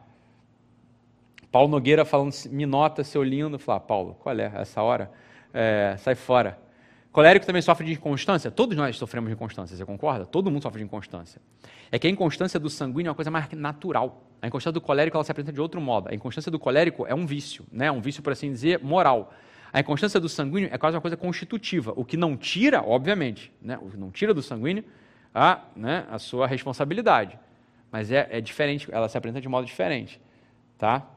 Paulo 1.52 1.68
Nogueira 1.68 2.06
falando, 2.06 2.32
me 2.52 2.68
nota, 2.68 3.04
seu 3.04 3.24
lindo. 3.24 3.58
Falar, 3.58 3.80
Paulo, 3.80 4.16
qual 4.22 4.38
é 4.38 4.52
essa 4.56 4.80
hora? 4.84 5.12
É, 5.52 5.96
sai 5.98 6.14
fora. 6.14 6.60
Colérico 7.12 7.48
também 7.48 7.64
sofre 7.64 7.84
de 7.84 7.94
inconstância? 7.94 8.52
Todos 8.52 8.78
nós 8.78 8.96
sofremos 8.96 9.28
de 9.28 9.34
inconstância, 9.34 9.76
você 9.76 9.84
concorda? 9.84 10.24
Todo 10.24 10.52
mundo 10.52 10.62
sofre 10.62 10.78
de 10.78 10.86
inconstância. 10.86 11.42
É 11.92 11.98
que 11.98 12.06
a 12.06 12.12
inconstância 12.12 12.60
do 12.60 12.70
sanguíneo 12.70 13.08
é 13.08 13.10
uma 13.10 13.16
coisa 13.16 13.32
mais 13.32 13.50
natural. 13.54 14.22
A 14.40 14.46
inconstância 14.46 14.74
do 14.74 14.80
colérico 14.80 15.18
ela 15.18 15.24
se 15.24 15.32
apresenta 15.32 15.52
de 15.52 15.60
outro 15.60 15.82
modo. 15.82 16.10
A 16.10 16.14
inconstância 16.14 16.52
do 16.52 16.60
colérico 16.60 17.08
é 17.08 17.16
um 17.16 17.26
vício, 17.26 17.66
né? 17.72 17.92
um 17.92 18.00
vício, 18.00 18.22
por 18.22 18.34
assim 18.34 18.52
dizer, 18.52 18.84
moral. 18.84 19.34
A 19.78 19.82
inconstância 19.82 20.20
do 20.20 20.28
sanguíneo 20.28 20.70
é 20.72 20.78
quase 20.80 20.96
uma 20.96 21.02
coisa 21.02 21.16
constitutiva, 21.16 21.94
o 21.96 22.04
que 22.04 22.18
não 22.18 22.36
tira, 22.36 22.82
obviamente, 22.82 23.54
né? 23.62 23.78
o 23.80 23.92
que 23.92 23.98
não 23.98 24.10
tira 24.10 24.34
do 24.34 24.42
sanguíneo 24.42 24.84
a, 25.36 25.62
né, 25.76 26.04
a 26.10 26.18
sua 26.18 26.48
responsabilidade. 26.48 27.38
Mas 27.92 28.12
é, 28.12 28.28
é 28.32 28.42
diferente, 28.42 28.88
ela 28.92 29.08
se 29.08 29.16
apresenta 29.16 29.40
de 29.40 29.48
modo 29.48 29.68
diferente. 29.68 30.20
Tá? 30.80 31.08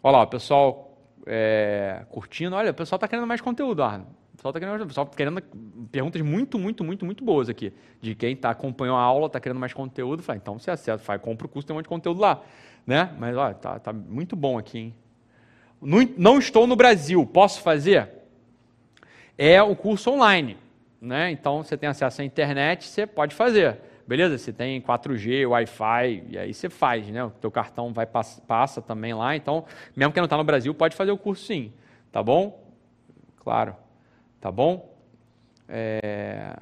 Olha 0.00 0.18
lá, 0.18 0.22
o 0.22 0.26
pessoal 0.28 0.96
é, 1.26 2.06
curtindo. 2.08 2.54
Olha, 2.54 2.70
o 2.70 2.74
pessoal 2.74 2.96
está 2.96 3.08
querendo 3.08 3.26
mais 3.26 3.40
conteúdo, 3.40 3.82
Arno 3.82 4.06
pessoal 4.36 4.50
está 4.52 4.60
querendo, 4.60 5.40
querendo 5.40 5.42
perguntas 5.90 6.22
muito, 6.22 6.58
muito, 6.58 6.84
muito, 6.84 7.04
muito 7.04 7.24
boas 7.24 7.48
aqui. 7.48 7.72
De 8.00 8.14
quem 8.14 8.36
tá, 8.36 8.50
acompanhou 8.50 8.96
a 8.96 9.00
aula, 9.00 9.26
está 9.26 9.40
querendo 9.40 9.58
mais 9.58 9.72
conteúdo. 9.74 10.22
Fala, 10.22 10.36
então 10.36 10.58
você 10.58 10.70
acessa, 10.70 11.02
faz, 11.02 11.20
compra 11.20 11.46
o 11.46 11.50
curso, 11.50 11.66
tem 11.66 11.74
um 11.74 11.78
monte 11.78 11.86
de 11.86 11.88
conteúdo 11.88 12.20
lá. 12.20 12.40
Né? 12.86 13.12
Mas 13.18 13.36
olha, 13.36 13.54
tá, 13.54 13.78
tá 13.78 13.92
muito 13.92 14.36
bom 14.36 14.58
aqui. 14.58 14.78
Hein? 14.78 14.94
Não, 15.80 16.38
estou 16.38 16.66
no 16.66 16.76
Brasil, 16.76 17.24
posso 17.26 17.60
fazer? 17.60 18.08
É 19.36 19.62
o 19.62 19.76
curso 19.76 20.10
online. 20.10 20.56
Né? 21.00 21.30
Então 21.30 21.62
você 21.62 21.76
tem 21.76 21.88
acesso 21.88 22.22
à 22.22 22.24
internet, 22.24 22.86
você 22.86 23.06
pode 23.06 23.34
fazer. 23.34 23.78
Beleza? 24.06 24.38
Você 24.38 24.52
tem 24.52 24.80
4G, 24.80 25.48
Wi-Fi, 25.48 26.24
e 26.30 26.38
aí 26.38 26.54
você 26.54 26.70
faz, 26.70 27.08
né? 27.08 27.24
O 27.24 27.30
teu 27.30 27.50
cartão 27.50 27.92
vai 27.92 28.06
passa 28.06 28.80
também 28.80 29.12
lá. 29.12 29.34
Então, 29.34 29.64
mesmo 29.96 30.12
que 30.12 30.20
não 30.20 30.26
está 30.26 30.36
no 30.36 30.44
Brasil, 30.44 30.72
pode 30.72 30.94
fazer 30.94 31.10
o 31.10 31.18
curso 31.18 31.44
sim. 31.44 31.72
Tá 32.12 32.22
bom? 32.22 32.64
Claro. 33.36 33.74
Tá 34.40 34.50
bom? 34.50 34.94
É... 35.68 36.56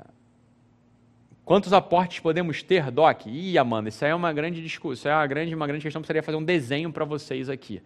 Quantos 1.45 1.75
aportes 1.75 2.21
podemos 2.21 2.63
ter, 2.63 2.91
Doc? 2.91 3.27
Ih, 3.27 3.59
Amanda, 3.59 3.91
isso 3.91 4.03
aí 4.03 4.11
é 4.11 4.15
uma 4.15 4.33
grande 4.33 4.63
discussão, 4.63 5.13
é 5.13 5.17
uma 5.17 5.27
grande, 5.27 5.55
uma 5.55 5.67
grande 5.67 5.83
questão. 5.83 6.01
Precisaria 6.01 6.23
fazer 6.23 6.39
um 6.39 6.45
desenho 6.45 6.91
para 6.91 7.05
vocês 7.05 7.51
aqui. 7.51 7.83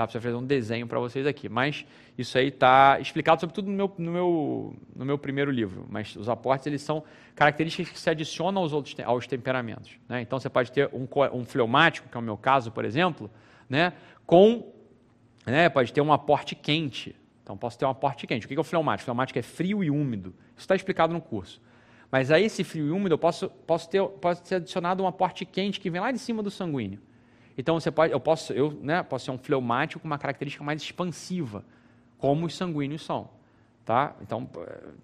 Tá? 0.00 0.06
Precisaria 0.06 0.32
fazer 0.32 0.42
um 0.42 0.46
desenho 0.46 0.86
para 0.86 0.98
vocês 0.98 1.26
aqui. 1.26 1.48
Mas 1.48 1.84
isso 2.16 2.38
aí 2.38 2.48
está 2.48 2.98
explicado 3.00 3.40
sobretudo 3.40 3.70
no 3.70 3.76
meu, 3.76 3.94
no, 3.98 4.10
meu, 4.10 4.76
no 4.96 5.04
meu 5.04 5.18
primeiro 5.18 5.50
livro. 5.50 5.86
Mas 5.90 6.16
os 6.16 6.28
aportes, 6.28 6.66
eles 6.66 6.80
são 6.80 7.04
características 7.34 7.90
que 7.90 7.98
se 7.98 8.08
adicionam 8.08 8.62
aos, 8.62 8.72
outros, 8.72 8.96
aos 9.04 9.26
temperamentos. 9.26 9.92
Né? 10.08 10.22
Então, 10.22 10.38
você 10.40 10.48
pode 10.48 10.72
ter 10.72 10.88
um, 10.92 11.06
um 11.32 11.44
fleumático, 11.44 12.08
que 12.08 12.16
é 12.16 12.20
o 12.20 12.22
meu 12.22 12.36
caso, 12.36 12.72
por 12.72 12.84
exemplo, 12.84 13.30
né? 13.68 13.92
com... 14.24 14.72
Né? 15.44 15.68
Pode 15.68 15.92
ter 15.92 16.00
um 16.00 16.12
aporte 16.12 16.54
quente, 16.54 17.14
então, 17.42 17.56
posso 17.56 17.78
ter 17.78 17.84
um 17.84 17.90
aporte 17.90 18.26
quente. 18.26 18.46
O 18.46 18.48
que 18.48 18.54
é 18.54 18.60
o 18.60 18.64
fleumático? 18.64 19.02
O 19.02 19.06
fleumático 19.06 19.38
é 19.38 19.42
frio 19.42 19.82
e 19.82 19.90
úmido. 19.90 20.34
Isso 20.56 20.60
está 20.60 20.76
explicado 20.76 21.12
no 21.12 21.20
curso. 21.20 21.60
Mas 22.10 22.30
a 22.30 22.40
esse 22.40 22.62
frio 22.62 22.86
e 22.86 22.90
úmido, 22.90 23.14
eu 23.14 23.18
posso, 23.18 23.48
posso, 23.66 23.88
ter, 23.88 24.02
pode 24.02 24.46
ser 24.46 24.56
adicionado 24.56 25.02
um 25.02 25.06
aporte 25.06 25.44
quente 25.44 25.80
que 25.80 25.90
vem 25.90 26.00
lá 26.00 26.10
de 26.10 26.18
cima 26.18 26.42
do 26.42 26.50
sanguíneo. 26.50 27.00
Então, 27.60 27.78
você 27.78 27.90
pode, 27.90 28.10
eu, 28.10 28.18
posso, 28.18 28.54
eu 28.54 28.72
né, 28.80 29.02
posso 29.02 29.26
ser 29.26 29.30
um 29.30 29.36
fleumático 29.36 30.00
com 30.00 30.06
uma 30.06 30.16
característica 30.16 30.64
mais 30.64 30.80
expansiva, 30.80 31.62
como 32.16 32.46
os 32.46 32.56
sanguíneos 32.56 33.04
são. 33.04 33.28
Tá? 33.84 34.16
Então, 34.22 34.48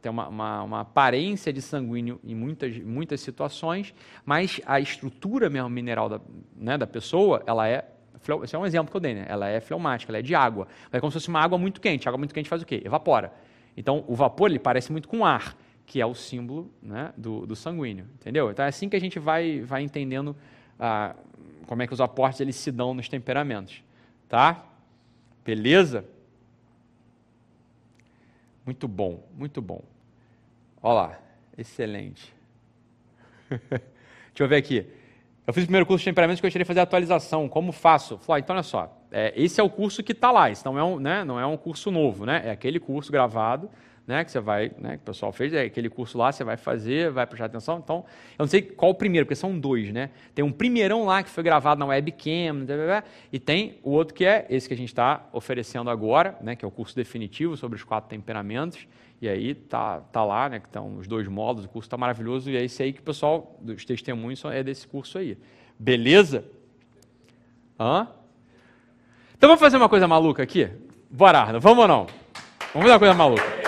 tem 0.00 0.10
uma, 0.10 0.26
uma, 0.28 0.62
uma, 0.62 0.80
aparência 0.80 1.52
de 1.52 1.60
sanguíneo 1.60 2.18
em 2.24 2.34
muitas, 2.34 2.78
muitas 2.78 3.20
situações, 3.20 3.94
mas 4.24 4.58
a 4.64 4.80
estrutura 4.80 5.50
mesmo 5.50 5.68
mineral 5.68 6.08
da, 6.08 6.20
né, 6.56 6.78
da 6.78 6.86
pessoa, 6.86 7.42
ela 7.46 7.68
é 7.68 7.90
esse 8.42 8.56
é 8.56 8.58
um 8.58 8.66
exemplo 8.66 8.90
que 8.90 8.96
eu 8.96 9.00
dei, 9.00 9.14
né? 9.14 9.26
Ela 9.28 9.48
é 9.48 9.60
fleumática, 9.60 10.10
ela 10.10 10.18
é 10.18 10.22
de 10.22 10.34
água. 10.34 10.66
É 10.90 10.98
como 10.98 11.12
se 11.12 11.18
fosse 11.18 11.28
uma 11.28 11.40
água 11.40 11.56
muito 11.56 11.80
quente. 11.80 12.08
A 12.08 12.10
água 12.10 12.18
muito 12.18 12.34
quente 12.34 12.48
faz 12.48 12.60
o 12.60 12.66
quê? 12.66 12.82
Evapora. 12.84 13.32
Então, 13.76 14.02
o 14.08 14.16
vapor 14.16 14.50
ele 14.50 14.58
parece 14.58 14.90
muito 14.90 15.06
com 15.06 15.24
ar, 15.24 15.56
que 15.84 16.00
é 16.00 16.06
o 16.06 16.14
símbolo 16.14 16.68
né, 16.82 17.12
do, 17.16 17.46
do 17.46 17.54
sanguíneo. 17.54 18.06
Entendeu? 18.14 18.50
Então, 18.50 18.64
é 18.64 18.68
assim 18.68 18.88
que 18.88 18.96
a 18.96 19.00
gente 19.00 19.20
vai, 19.20 19.60
vai 19.60 19.82
entendendo 19.82 20.34
ah, 20.80 21.14
como 21.66 21.82
é 21.82 21.86
que 21.86 21.92
os 21.92 22.00
aportes 22.00 22.40
eles 22.40 22.56
se 22.56 22.70
dão 22.70 22.94
nos 22.94 23.08
temperamentos. 23.08 23.82
Tá? 24.28 24.64
Beleza? 25.44 26.04
Muito 28.64 28.88
bom, 28.88 29.22
muito 29.36 29.62
bom. 29.62 29.82
Olha 30.82 30.94
lá, 30.94 31.18
excelente. 31.56 32.34
Deixa 33.50 33.80
eu 34.38 34.48
ver 34.48 34.56
aqui. 34.56 34.86
Eu 35.46 35.52
fiz 35.52 35.62
o 35.62 35.66
primeiro 35.66 35.86
curso 35.86 36.02
de 36.02 36.10
temperamentos 36.10 36.40
que 36.40 36.46
eu 36.46 36.50
de 36.50 36.64
fazer 36.64 36.80
a 36.80 36.82
atualização. 36.82 37.48
Como 37.48 37.70
faço? 37.70 38.18
Falei, 38.18 38.40
ah, 38.40 38.44
então 38.44 38.56
olha 38.56 38.62
só, 38.64 39.00
é, 39.12 39.32
esse 39.36 39.60
é 39.60 39.62
o 39.62 39.70
curso 39.70 40.02
que 40.02 40.10
está 40.10 40.32
lá, 40.32 40.50
esse 40.50 40.64
não 40.64 40.76
é, 40.76 40.82
um, 40.82 40.98
né, 40.98 41.24
não 41.24 41.38
é 41.38 41.46
um 41.46 41.56
curso 41.56 41.90
novo, 41.92 42.26
né? 42.26 42.42
É 42.44 42.50
aquele 42.50 42.80
curso 42.80 43.12
gravado, 43.12 43.70
né, 44.06 44.24
que 44.24 44.30
você 44.30 44.38
vai, 44.38 44.70
né, 44.78 44.90
que 44.96 45.02
o 45.02 45.06
pessoal 45.06 45.32
fez, 45.32 45.52
é 45.52 45.62
aquele 45.62 45.90
curso 45.90 46.16
lá, 46.16 46.30
você 46.30 46.44
vai 46.44 46.56
fazer, 46.56 47.10
vai 47.10 47.26
prestar 47.26 47.46
atenção. 47.46 47.80
Então, 47.82 48.04
eu 48.38 48.44
não 48.44 48.46
sei 48.46 48.62
qual 48.62 48.92
o 48.92 48.94
primeiro, 48.94 49.26
porque 49.26 49.34
são 49.34 49.58
dois, 49.58 49.92
né? 49.92 50.10
Tem 50.34 50.44
um 50.44 50.52
primeirão 50.52 51.04
lá 51.04 51.22
que 51.22 51.30
foi 51.30 51.42
gravado 51.42 51.80
na 51.80 51.86
webcam, 51.86 52.64
e 53.32 53.38
tem 53.40 53.78
o 53.82 53.90
outro 53.90 54.14
que 54.14 54.24
é 54.24 54.46
esse 54.48 54.68
que 54.68 54.74
a 54.74 54.76
gente 54.76 54.88
está 54.88 55.26
oferecendo 55.32 55.90
agora, 55.90 56.36
né, 56.40 56.54
que 56.54 56.64
é 56.64 56.68
o 56.68 56.70
curso 56.70 56.94
definitivo 56.94 57.56
sobre 57.56 57.76
os 57.76 57.82
quatro 57.82 58.08
temperamentos. 58.08 58.86
E 59.20 59.28
aí 59.28 59.54
tá, 59.54 60.00
tá 60.12 60.22
lá, 60.24 60.48
né, 60.48 60.60
que 60.60 60.66
estão 60.66 60.98
os 60.98 61.08
dois 61.08 61.26
módulos, 61.26 61.64
o 61.64 61.68
curso 61.68 61.86
está 61.86 61.96
maravilhoso, 61.96 62.50
e 62.50 62.56
é 62.56 62.62
esse 62.62 62.82
aí 62.82 62.92
que 62.92 63.00
o 63.00 63.02
pessoal, 63.02 63.58
dos 63.60 63.84
testemunhos, 63.84 64.44
é 64.44 64.62
desse 64.62 64.86
curso 64.86 65.18
aí. 65.18 65.36
Beleza? 65.78 66.44
Hã? 67.80 68.08
Então 69.36 69.48
vamos 69.48 69.60
fazer 69.60 69.76
uma 69.76 69.88
coisa 69.88 70.06
maluca 70.06 70.42
aqui? 70.42 70.68
Bora, 71.10 71.58
vamos 71.58 71.82
ou 71.82 71.88
não? 71.88 72.06
Vamos 72.72 72.88
fazer 72.88 72.92
uma 72.92 72.98
coisa 72.98 73.14
maluca. 73.14 73.65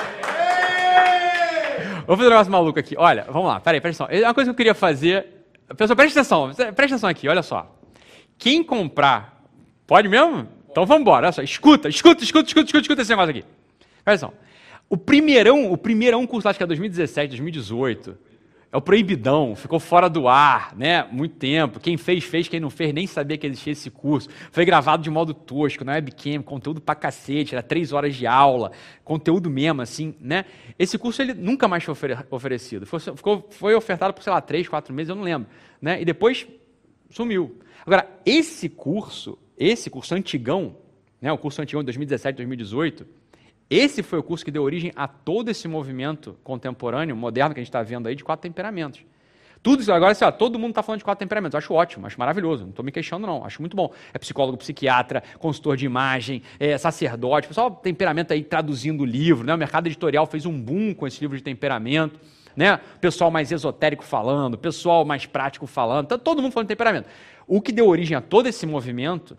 Vamos 2.08 2.20
fazer 2.20 2.28
um 2.28 2.30
negócio 2.30 2.50
maluco 2.50 2.80
aqui. 2.80 2.96
Olha, 2.98 3.26
vamos 3.30 3.46
lá, 3.46 3.60
peraí, 3.60 3.80
presta 3.80 4.04
atenção. 4.04 4.26
Uma 4.26 4.34
coisa 4.34 4.48
que 4.48 4.52
eu 4.52 4.56
queria 4.56 4.74
fazer 4.74 5.38
Pessoal, 5.76 5.96
presta 5.96 6.20
atenção, 6.20 6.54
presta 6.54 6.84
atenção 6.94 7.10
aqui, 7.10 7.28
olha 7.28 7.42
só. 7.42 7.78
Quem 8.38 8.64
comprar, 8.64 9.44
pode 9.86 10.08
mesmo? 10.08 10.48
Então 10.70 10.86
vamos 10.86 11.02
embora, 11.02 11.26
olha 11.26 11.32
só, 11.32 11.42
escuta, 11.42 11.88
escuta, 11.88 12.24
escuta, 12.24 12.46
escuta, 12.48 12.64
escuta, 12.64 12.80
escuta 12.80 13.02
esse 13.02 13.10
negócio 13.10 13.30
aqui. 13.30 13.44
Presta 14.02 14.26
atenção. 14.26 14.32
O 14.88 14.96
primeirão, 14.96 15.70
o 15.70 15.76
primeirão 15.76 16.26
curso, 16.26 16.48
acho 16.48 16.58
que 16.58 16.62
é 16.62 16.66
2017, 16.66 17.28
2018, 17.28 18.16
é 18.70 18.76
o 18.76 18.82
proibidão, 18.82 19.56
ficou 19.56 19.80
fora 19.80 20.10
do 20.10 20.28
ar, 20.28 20.76
né? 20.76 21.02
Muito 21.10 21.36
tempo. 21.36 21.80
Quem 21.80 21.96
fez, 21.96 22.22
fez. 22.24 22.48
Quem 22.48 22.60
não 22.60 22.68
fez, 22.68 22.92
nem 22.92 23.06
sabia 23.06 23.38
que 23.38 23.46
existia 23.46 23.72
esse 23.72 23.90
curso. 23.90 24.28
Foi 24.52 24.62
gravado 24.64 25.02
de 25.02 25.08
modo 25.08 25.32
tosco, 25.32 25.84
na 25.84 25.92
webcam, 25.92 26.42
conteúdo 26.42 26.78
pra 26.78 26.94
cacete, 26.94 27.54
era 27.54 27.62
três 27.62 27.94
horas 27.94 28.14
de 28.14 28.26
aula, 28.26 28.72
conteúdo 29.02 29.48
mesmo, 29.48 29.80
assim, 29.80 30.14
né? 30.20 30.44
Esse 30.78 30.98
curso 30.98 31.22
ele 31.22 31.32
nunca 31.32 31.66
mais 31.66 31.82
foi 31.82 31.94
oferecido. 32.30 32.84
Foi, 32.84 33.00
ficou, 33.00 33.48
foi 33.50 33.74
ofertado 33.74 34.12
por, 34.12 34.22
sei 34.22 34.32
lá, 34.32 34.40
três, 34.42 34.68
quatro 34.68 34.92
meses, 34.92 35.08
eu 35.08 35.16
não 35.16 35.22
lembro. 35.22 35.48
Né? 35.80 36.02
E 36.02 36.04
depois 36.04 36.46
sumiu. 37.08 37.58
Agora, 37.86 38.06
esse 38.26 38.68
curso, 38.68 39.38
esse 39.56 39.88
curso 39.88 40.14
antigão, 40.14 40.76
né? 41.22 41.32
o 41.32 41.38
curso 41.38 41.62
antigão 41.62 41.80
de 41.80 41.86
2017, 41.86 42.36
2018, 42.36 43.06
esse 43.70 44.02
foi 44.02 44.18
o 44.18 44.22
curso 44.22 44.44
que 44.44 44.50
deu 44.50 44.62
origem 44.62 44.92
a 44.96 45.06
todo 45.06 45.50
esse 45.50 45.68
movimento 45.68 46.36
contemporâneo, 46.42 47.14
moderno, 47.14 47.54
que 47.54 47.60
a 47.60 47.62
gente 47.62 47.68
está 47.68 47.82
vendo 47.82 48.06
aí, 48.06 48.14
de 48.14 48.24
quatro 48.24 48.42
temperamentos. 48.42 49.04
Tudo 49.62 49.82
isso, 49.82 49.92
agora, 49.92 50.12
assim, 50.12 50.24
ó, 50.24 50.30
todo 50.30 50.58
mundo 50.58 50.70
está 50.70 50.82
falando 50.82 51.00
de 51.00 51.04
quatro 51.04 51.18
temperamentos. 51.18 51.54
Acho 51.54 51.74
ótimo, 51.74 52.06
acho 52.06 52.18
maravilhoso. 52.18 52.62
Não 52.62 52.70
estou 52.70 52.84
me 52.84 52.92
queixando, 52.92 53.26
não. 53.26 53.44
Acho 53.44 53.60
muito 53.60 53.76
bom. 53.76 53.92
É 54.14 54.18
psicólogo, 54.18 54.56
psiquiatra, 54.56 55.22
consultor 55.38 55.76
de 55.76 55.84
imagem, 55.84 56.42
é 56.60 56.78
sacerdote, 56.78 57.48
pessoal, 57.48 57.70
temperamento 57.70 58.32
aí 58.32 58.42
traduzindo 58.42 59.02
o 59.02 59.04
livro. 59.04 59.44
Né? 59.44 59.54
O 59.54 59.58
mercado 59.58 59.86
editorial 59.86 60.26
fez 60.26 60.46
um 60.46 60.58
boom 60.58 60.94
com 60.94 61.06
esse 61.06 61.20
livro 61.20 61.36
de 61.36 61.42
temperamento. 61.42 62.20
Né? 62.56 62.78
Pessoal 63.00 63.30
mais 63.30 63.50
esotérico 63.52 64.04
falando, 64.04 64.56
pessoal 64.56 65.04
mais 65.04 65.26
prático 65.26 65.66
falando. 65.66 66.06
Tá 66.06 66.18
todo 66.18 66.40
mundo 66.40 66.52
falando 66.52 66.66
de 66.66 66.74
temperamento. 66.74 67.08
O 67.46 67.60
que 67.60 67.72
deu 67.72 67.88
origem 67.88 68.16
a 68.16 68.20
todo 68.20 68.46
esse 68.46 68.64
movimento 68.64 69.36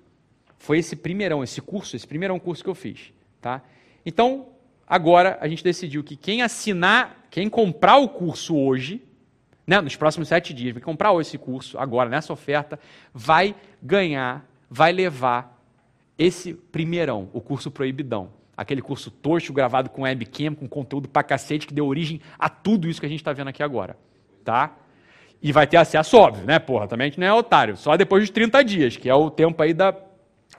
foi 0.57 0.79
esse 0.79 0.95
primeirão, 0.95 1.43
esse 1.43 1.61
curso, 1.61 1.95
esse 1.95 2.07
primeirão 2.07 2.39
curso 2.39 2.63
que 2.63 2.69
eu 2.69 2.75
fiz. 2.75 3.13
Tá? 3.41 3.61
Então, 4.09 4.47
agora 4.87 5.37
a 5.39 5.47
gente 5.47 5.63
decidiu 5.63 6.03
que 6.03 6.15
quem 6.15 6.41
assinar, 6.41 7.27
quem 7.29 7.47
comprar 7.47 7.97
o 7.97 8.09
curso 8.09 8.57
hoje, 8.57 9.03
né, 9.67 9.79
nos 9.79 9.95
próximos 9.95 10.27
sete 10.27 10.51
dias, 10.51 10.73
vai 10.73 10.81
comprar 10.81 11.13
esse 11.21 11.37
curso 11.37 11.77
agora, 11.77 12.09
nessa 12.09 12.33
oferta, 12.33 12.79
vai 13.13 13.53
ganhar, 13.79 14.43
vai 14.67 14.91
levar 14.91 15.63
esse 16.17 16.55
primeirão, 16.55 17.29
o 17.33 17.39
curso 17.39 17.69
proibidão. 17.69 18.31
Aquele 18.57 18.81
curso 18.81 19.11
tosco, 19.11 19.53
gravado 19.53 19.91
com 19.91 20.01
webcam, 20.01 20.55
com 20.55 20.67
conteúdo 20.67 21.07
pra 21.07 21.21
cacete, 21.21 21.67
que 21.67 21.73
deu 21.73 21.85
origem 21.85 22.19
a 22.39 22.49
tudo 22.49 22.89
isso 22.89 22.99
que 22.99 23.05
a 23.05 23.09
gente 23.09 23.19
está 23.19 23.31
vendo 23.31 23.49
aqui 23.49 23.61
agora. 23.61 23.95
Tá? 24.43 24.75
E 25.39 25.51
vai 25.51 25.67
ter 25.67 25.77
acesso, 25.77 26.17
óbvio, 26.17 26.47
né, 26.47 26.57
porra? 26.57 26.87
Também 26.87 27.05
a 27.05 27.09
gente 27.11 27.19
não 27.19 27.27
é 27.27 27.33
otário. 27.33 27.77
Só 27.77 27.95
depois 27.95 28.23
dos 28.23 28.31
30 28.31 28.63
dias, 28.63 28.97
que 28.97 29.07
é 29.07 29.13
o 29.13 29.29
tempo 29.29 29.61
aí 29.61 29.71
da, 29.71 29.95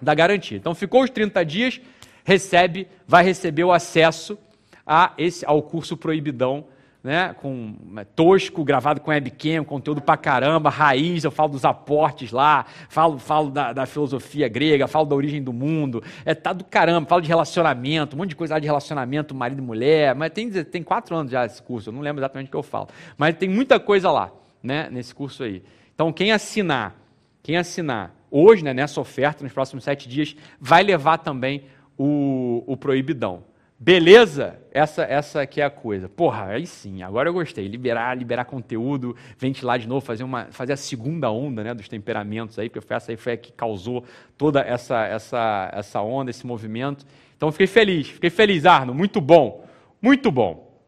da 0.01 0.15
garantia. 0.15 0.57
Então 0.57 0.73
ficou 0.73 1.03
os 1.03 1.11
30 1.11 1.45
dias, 1.45 1.81
recebe, 2.31 2.86
vai 3.09 3.24
receber 3.24 3.65
o 3.65 3.73
acesso 3.73 4.39
a 4.86 5.12
esse, 5.19 5.44
ao 5.44 5.61
curso 5.62 5.97
proibidão, 5.97 6.65
né, 7.02 7.35
com 7.35 7.74
é, 7.97 8.05
tosco, 8.05 8.62
gravado 8.62 9.01
com 9.01 9.11
webcam, 9.11 9.65
conteúdo 9.65 10.01
pra 10.01 10.16
caramba, 10.16 10.70
raiz, 10.70 11.24
eu 11.24 11.31
falo 11.31 11.48
dos 11.48 11.65
aportes 11.65 12.31
lá, 12.31 12.66
falo, 12.89 13.19
falo 13.19 13.51
da, 13.51 13.73
da 13.73 13.85
filosofia 13.85 14.47
grega, 14.48 14.86
falo 14.86 15.07
da 15.07 15.16
origem 15.16 15.43
do 15.43 15.52
mundo, 15.52 16.05
é 16.24 16.32
tá 16.32 16.52
do 16.52 16.62
caramba, 16.62 17.09
falo 17.09 17.23
de 17.23 17.27
relacionamento, 17.27 18.15
um 18.15 18.19
monte 18.19 18.28
de 18.28 18.36
coisa 18.36 18.55
lá 18.55 18.61
de 18.61 18.66
relacionamento, 18.66 19.35
marido 19.35 19.61
e 19.61 19.65
mulher, 19.65 20.15
mas 20.15 20.31
tem, 20.31 20.51
tem 20.51 20.82
quatro 20.85 21.16
anos 21.16 21.32
já 21.32 21.44
esse 21.44 21.61
curso, 21.61 21.89
eu 21.89 21.93
não 21.93 22.01
lembro 22.01 22.20
exatamente 22.20 22.47
o 22.47 22.51
que 22.51 22.57
eu 22.57 22.62
falo, 22.62 22.89
mas 23.19 23.35
tem 23.35 23.48
muita 23.48 23.81
coisa 23.81 24.11
lá, 24.11 24.31
né, 24.62 24.89
nesse 24.89 25.12
curso 25.12 25.43
aí. 25.43 25.65
Então, 25.94 26.12
quem 26.12 26.31
assinar, 26.31 26.94
quem 27.43 27.57
assinar 27.57 28.15
hoje, 28.31 28.62
né, 28.62 28.73
nessa 28.73 29.01
oferta, 29.01 29.43
nos 29.43 29.52
próximos 29.52 29.82
sete 29.82 30.09
dias, 30.09 30.36
vai 30.61 30.82
levar 30.82 31.19
também 31.19 31.65
o, 32.03 32.65
o 32.67 32.79
proibidão. 32.79 33.45
Beleza? 33.79 34.59
Essa 34.73 35.03
essa 35.03 35.47
que 35.47 35.61
é 35.61 35.65
a 35.65 35.71
coisa. 35.71 36.09
Porra, 36.09 36.47
aí 36.47 36.67
sim, 36.67 37.03
agora 37.03 37.29
eu 37.29 37.33
gostei. 37.35 37.69
Liberar, 37.69 38.17
liberar 38.17 38.47
conteúdo, 38.47 39.15
ventilar 39.39 39.79
de 39.79 39.87
novo, 39.87 40.01
fazer, 40.05 40.25
uma, 40.25 40.47
fazer 40.47 40.73
a 40.73 40.79
segunda 40.79 41.31
onda 41.31 41.63
né, 41.63 41.75
dos 41.75 41.89
temperamentos 41.89 42.59
aí, 42.59 42.71
porque 42.71 42.93
essa 42.93 43.13
aí 43.13 43.19
foi 43.19 43.35
a 43.35 43.37
que 43.37 43.53
causou 43.53 44.03
toda 44.39 44.61
essa, 44.61 45.05
essa, 45.05 45.71
essa 45.75 46.01
onda, 46.01 46.31
esse 46.31 46.47
movimento. 46.47 47.05
Então 47.37 47.53
fiquei 47.53 47.67
feliz, 47.67 48.09
fiquei 48.09 48.31
feliz, 48.31 48.65
Arno. 48.65 48.95
Muito 48.95 49.21
bom, 49.21 49.67
muito 50.01 50.31
bom. 50.31 50.81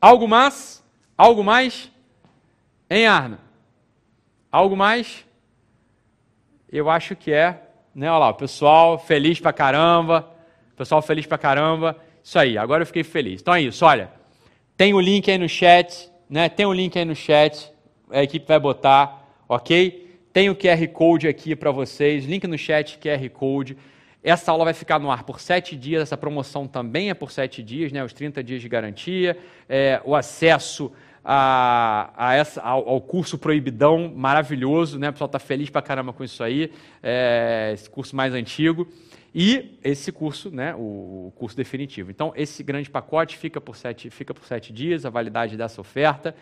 Algo 0.00 0.28
mais? 0.28 0.84
Algo 1.18 1.42
mais? 1.42 1.90
Hein, 2.88 3.06
Arno? 3.06 3.38
Algo 4.50 4.76
mais? 4.76 5.26
Eu 6.70 6.88
acho 6.88 7.16
que 7.16 7.32
é 7.32 7.69
né? 7.94 8.10
Olha 8.10 8.18
lá, 8.18 8.28
o 8.30 8.34
pessoal 8.34 8.98
feliz 8.98 9.40
pra 9.40 9.52
caramba. 9.52 10.28
Pessoal 10.76 11.02
feliz 11.02 11.26
pra 11.26 11.36
caramba. 11.36 11.96
Isso 12.22 12.38
aí, 12.38 12.56
agora 12.56 12.82
eu 12.82 12.86
fiquei 12.86 13.04
feliz. 13.04 13.40
Então 13.40 13.54
é 13.54 13.62
isso, 13.62 13.84
olha. 13.84 14.10
Tem 14.76 14.94
o 14.94 15.00
link 15.00 15.30
aí 15.30 15.36
no 15.36 15.48
chat, 15.48 16.10
né? 16.28 16.48
Tem 16.48 16.64
o 16.64 16.72
link 16.72 16.98
aí 16.98 17.04
no 17.04 17.14
chat. 17.14 17.70
A 18.10 18.22
equipe 18.22 18.46
vai 18.46 18.58
botar, 18.58 19.28
ok? 19.48 20.18
Tem 20.32 20.48
o 20.48 20.54
QR 20.54 20.86
Code 20.88 21.28
aqui 21.28 21.54
para 21.54 21.70
vocês. 21.70 22.24
Link 22.24 22.46
no 22.46 22.56
chat, 22.56 22.98
QR 22.98 23.28
Code. 23.30 23.76
Essa 24.22 24.52
aula 24.52 24.64
vai 24.64 24.74
ficar 24.74 24.98
no 24.98 25.10
ar 25.10 25.24
por 25.24 25.40
sete 25.40 25.74
dias. 25.74 26.02
Essa 26.02 26.16
promoção 26.16 26.66
também 26.66 27.10
é 27.10 27.14
por 27.14 27.30
sete 27.30 27.62
dias, 27.62 27.90
né? 27.90 28.04
Os 28.04 28.12
30 28.12 28.42
dias 28.44 28.60
de 28.60 28.68
garantia. 28.68 29.36
É, 29.68 30.00
o 30.04 30.14
acesso 30.14 30.92
a, 31.24 32.10
a 32.16 32.34
essa, 32.34 32.60
ao, 32.62 32.88
ao, 32.88 33.00
curso 33.00 33.38
Proibidão, 33.38 34.12
maravilhoso, 34.14 34.98
né? 34.98 35.08
O 35.08 35.12
pessoal 35.12 35.26
está 35.26 35.38
feliz 35.38 35.70
pra 35.70 35.82
caramba 35.82 36.12
com 36.12 36.24
isso 36.24 36.42
aí, 36.42 36.72
é, 37.02 37.70
esse 37.74 37.88
curso 37.88 38.16
mais 38.16 38.34
antigo. 38.34 38.88
E 39.34 39.78
esse 39.84 40.10
curso, 40.10 40.50
né, 40.50 40.74
o, 40.76 41.32
curso 41.36 41.56
definitivo. 41.56 42.10
Então, 42.10 42.32
esse 42.34 42.62
grande 42.64 42.90
pacote 42.90 43.38
fica 43.38 43.60
por, 43.60 43.76
sete, 43.76 44.10
fica 44.10 44.34
por 44.34 44.44
sete 44.44 44.72
dias, 44.72 45.06
a 45.06 45.10
validade 45.10 45.56
dessa 45.56 45.80
oferta. 45.80 46.34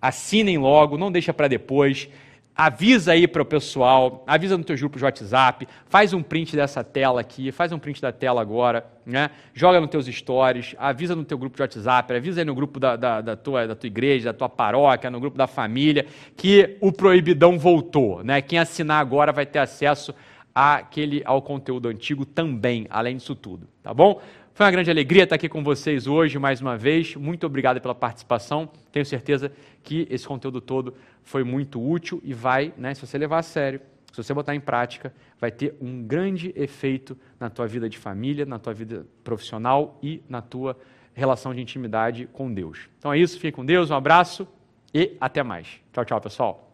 Assinem 0.00 0.58
logo, 0.58 0.98
não 0.98 1.12
deixa 1.12 1.32
para 1.32 1.46
depois 1.46 2.08
avisa 2.56 3.12
aí 3.12 3.26
para 3.26 3.42
o 3.42 3.44
pessoal, 3.44 4.22
avisa 4.26 4.58
no 4.58 4.64
teu 4.64 4.76
grupo 4.76 4.98
de 4.98 5.04
WhatsApp, 5.04 5.66
faz 5.86 6.12
um 6.12 6.22
print 6.22 6.54
dessa 6.54 6.84
tela 6.84 7.20
aqui, 7.20 7.50
faz 7.50 7.72
um 7.72 7.78
print 7.78 8.00
da 8.00 8.12
tela 8.12 8.40
agora, 8.40 8.86
né? 9.06 9.30
joga 9.54 9.80
nos 9.80 9.90
teus 9.90 10.06
stories, 10.06 10.74
avisa 10.78 11.16
no 11.16 11.24
teu 11.24 11.38
grupo 11.38 11.56
de 11.56 11.62
WhatsApp, 11.62 12.12
avisa 12.14 12.42
aí 12.42 12.44
no 12.44 12.54
grupo 12.54 12.78
da, 12.78 12.96
da, 12.96 13.20
da, 13.20 13.36
tua, 13.36 13.66
da 13.66 13.74
tua 13.74 13.86
igreja, 13.86 14.32
da 14.32 14.38
tua 14.38 14.48
paróquia, 14.48 15.10
no 15.10 15.18
grupo 15.18 15.36
da 15.36 15.46
família, 15.46 16.06
que 16.36 16.76
o 16.80 16.92
proibidão 16.92 17.58
voltou. 17.58 18.22
Né? 18.22 18.42
Quem 18.42 18.58
assinar 18.58 19.00
agora 19.00 19.32
vai 19.32 19.46
ter 19.46 19.58
acesso 19.58 20.14
àquele, 20.54 21.22
ao 21.24 21.40
conteúdo 21.40 21.88
antigo 21.88 22.26
também, 22.26 22.86
além 22.90 23.16
disso 23.16 23.34
tudo, 23.34 23.66
tá 23.82 23.94
bom? 23.94 24.20
Foi 24.54 24.66
uma 24.66 24.72
grande 24.72 24.90
alegria 24.90 25.22
estar 25.22 25.36
aqui 25.36 25.48
com 25.48 25.64
vocês 25.64 26.06
hoje 26.06 26.38
mais 26.38 26.60
uma 26.60 26.76
vez. 26.76 27.16
Muito 27.16 27.46
obrigado 27.46 27.80
pela 27.80 27.94
participação. 27.94 28.68
Tenho 28.92 29.06
certeza 29.06 29.50
que 29.82 30.06
esse 30.10 30.28
conteúdo 30.28 30.60
todo 30.60 30.94
foi 31.22 31.42
muito 31.42 31.82
útil 31.82 32.20
e 32.22 32.34
vai, 32.34 32.70
né, 32.76 32.92
se 32.92 33.00
você 33.00 33.16
levar 33.16 33.38
a 33.38 33.42
sério, 33.42 33.80
se 34.12 34.22
você 34.22 34.34
botar 34.34 34.54
em 34.54 34.60
prática, 34.60 35.10
vai 35.40 35.50
ter 35.50 35.74
um 35.80 36.02
grande 36.02 36.52
efeito 36.54 37.16
na 37.40 37.48
tua 37.48 37.66
vida 37.66 37.88
de 37.88 37.96
família, 37.96 38.44
na 38.44 38.58
tua 38.58 38.74
vida 38.74 39.06
profissional 39.24 39.98
e 40.02 40.22
na 40.28 40.42
tua 40.42 40.78
relação 41.14 41.54
de 41.54 41.62
intimidade 41.62 42.28
com 42.30 42.52
Deus. 42.52 42.90
Então 42.98 43.10
é 43.10 43.18
isso, 43.18 43.40
fique 43.40 43.52
com 43.52 43.64
Deus, 43.64 43.90
um 43.90 43.94
abraço 43.94 44.46
e 44.92 45.16
até 45.18 45.42
mais. 45.42 45.80
Tchau, 45.94 46.04
tchau, 46.04 46.20
pessoal. 46.20 46.71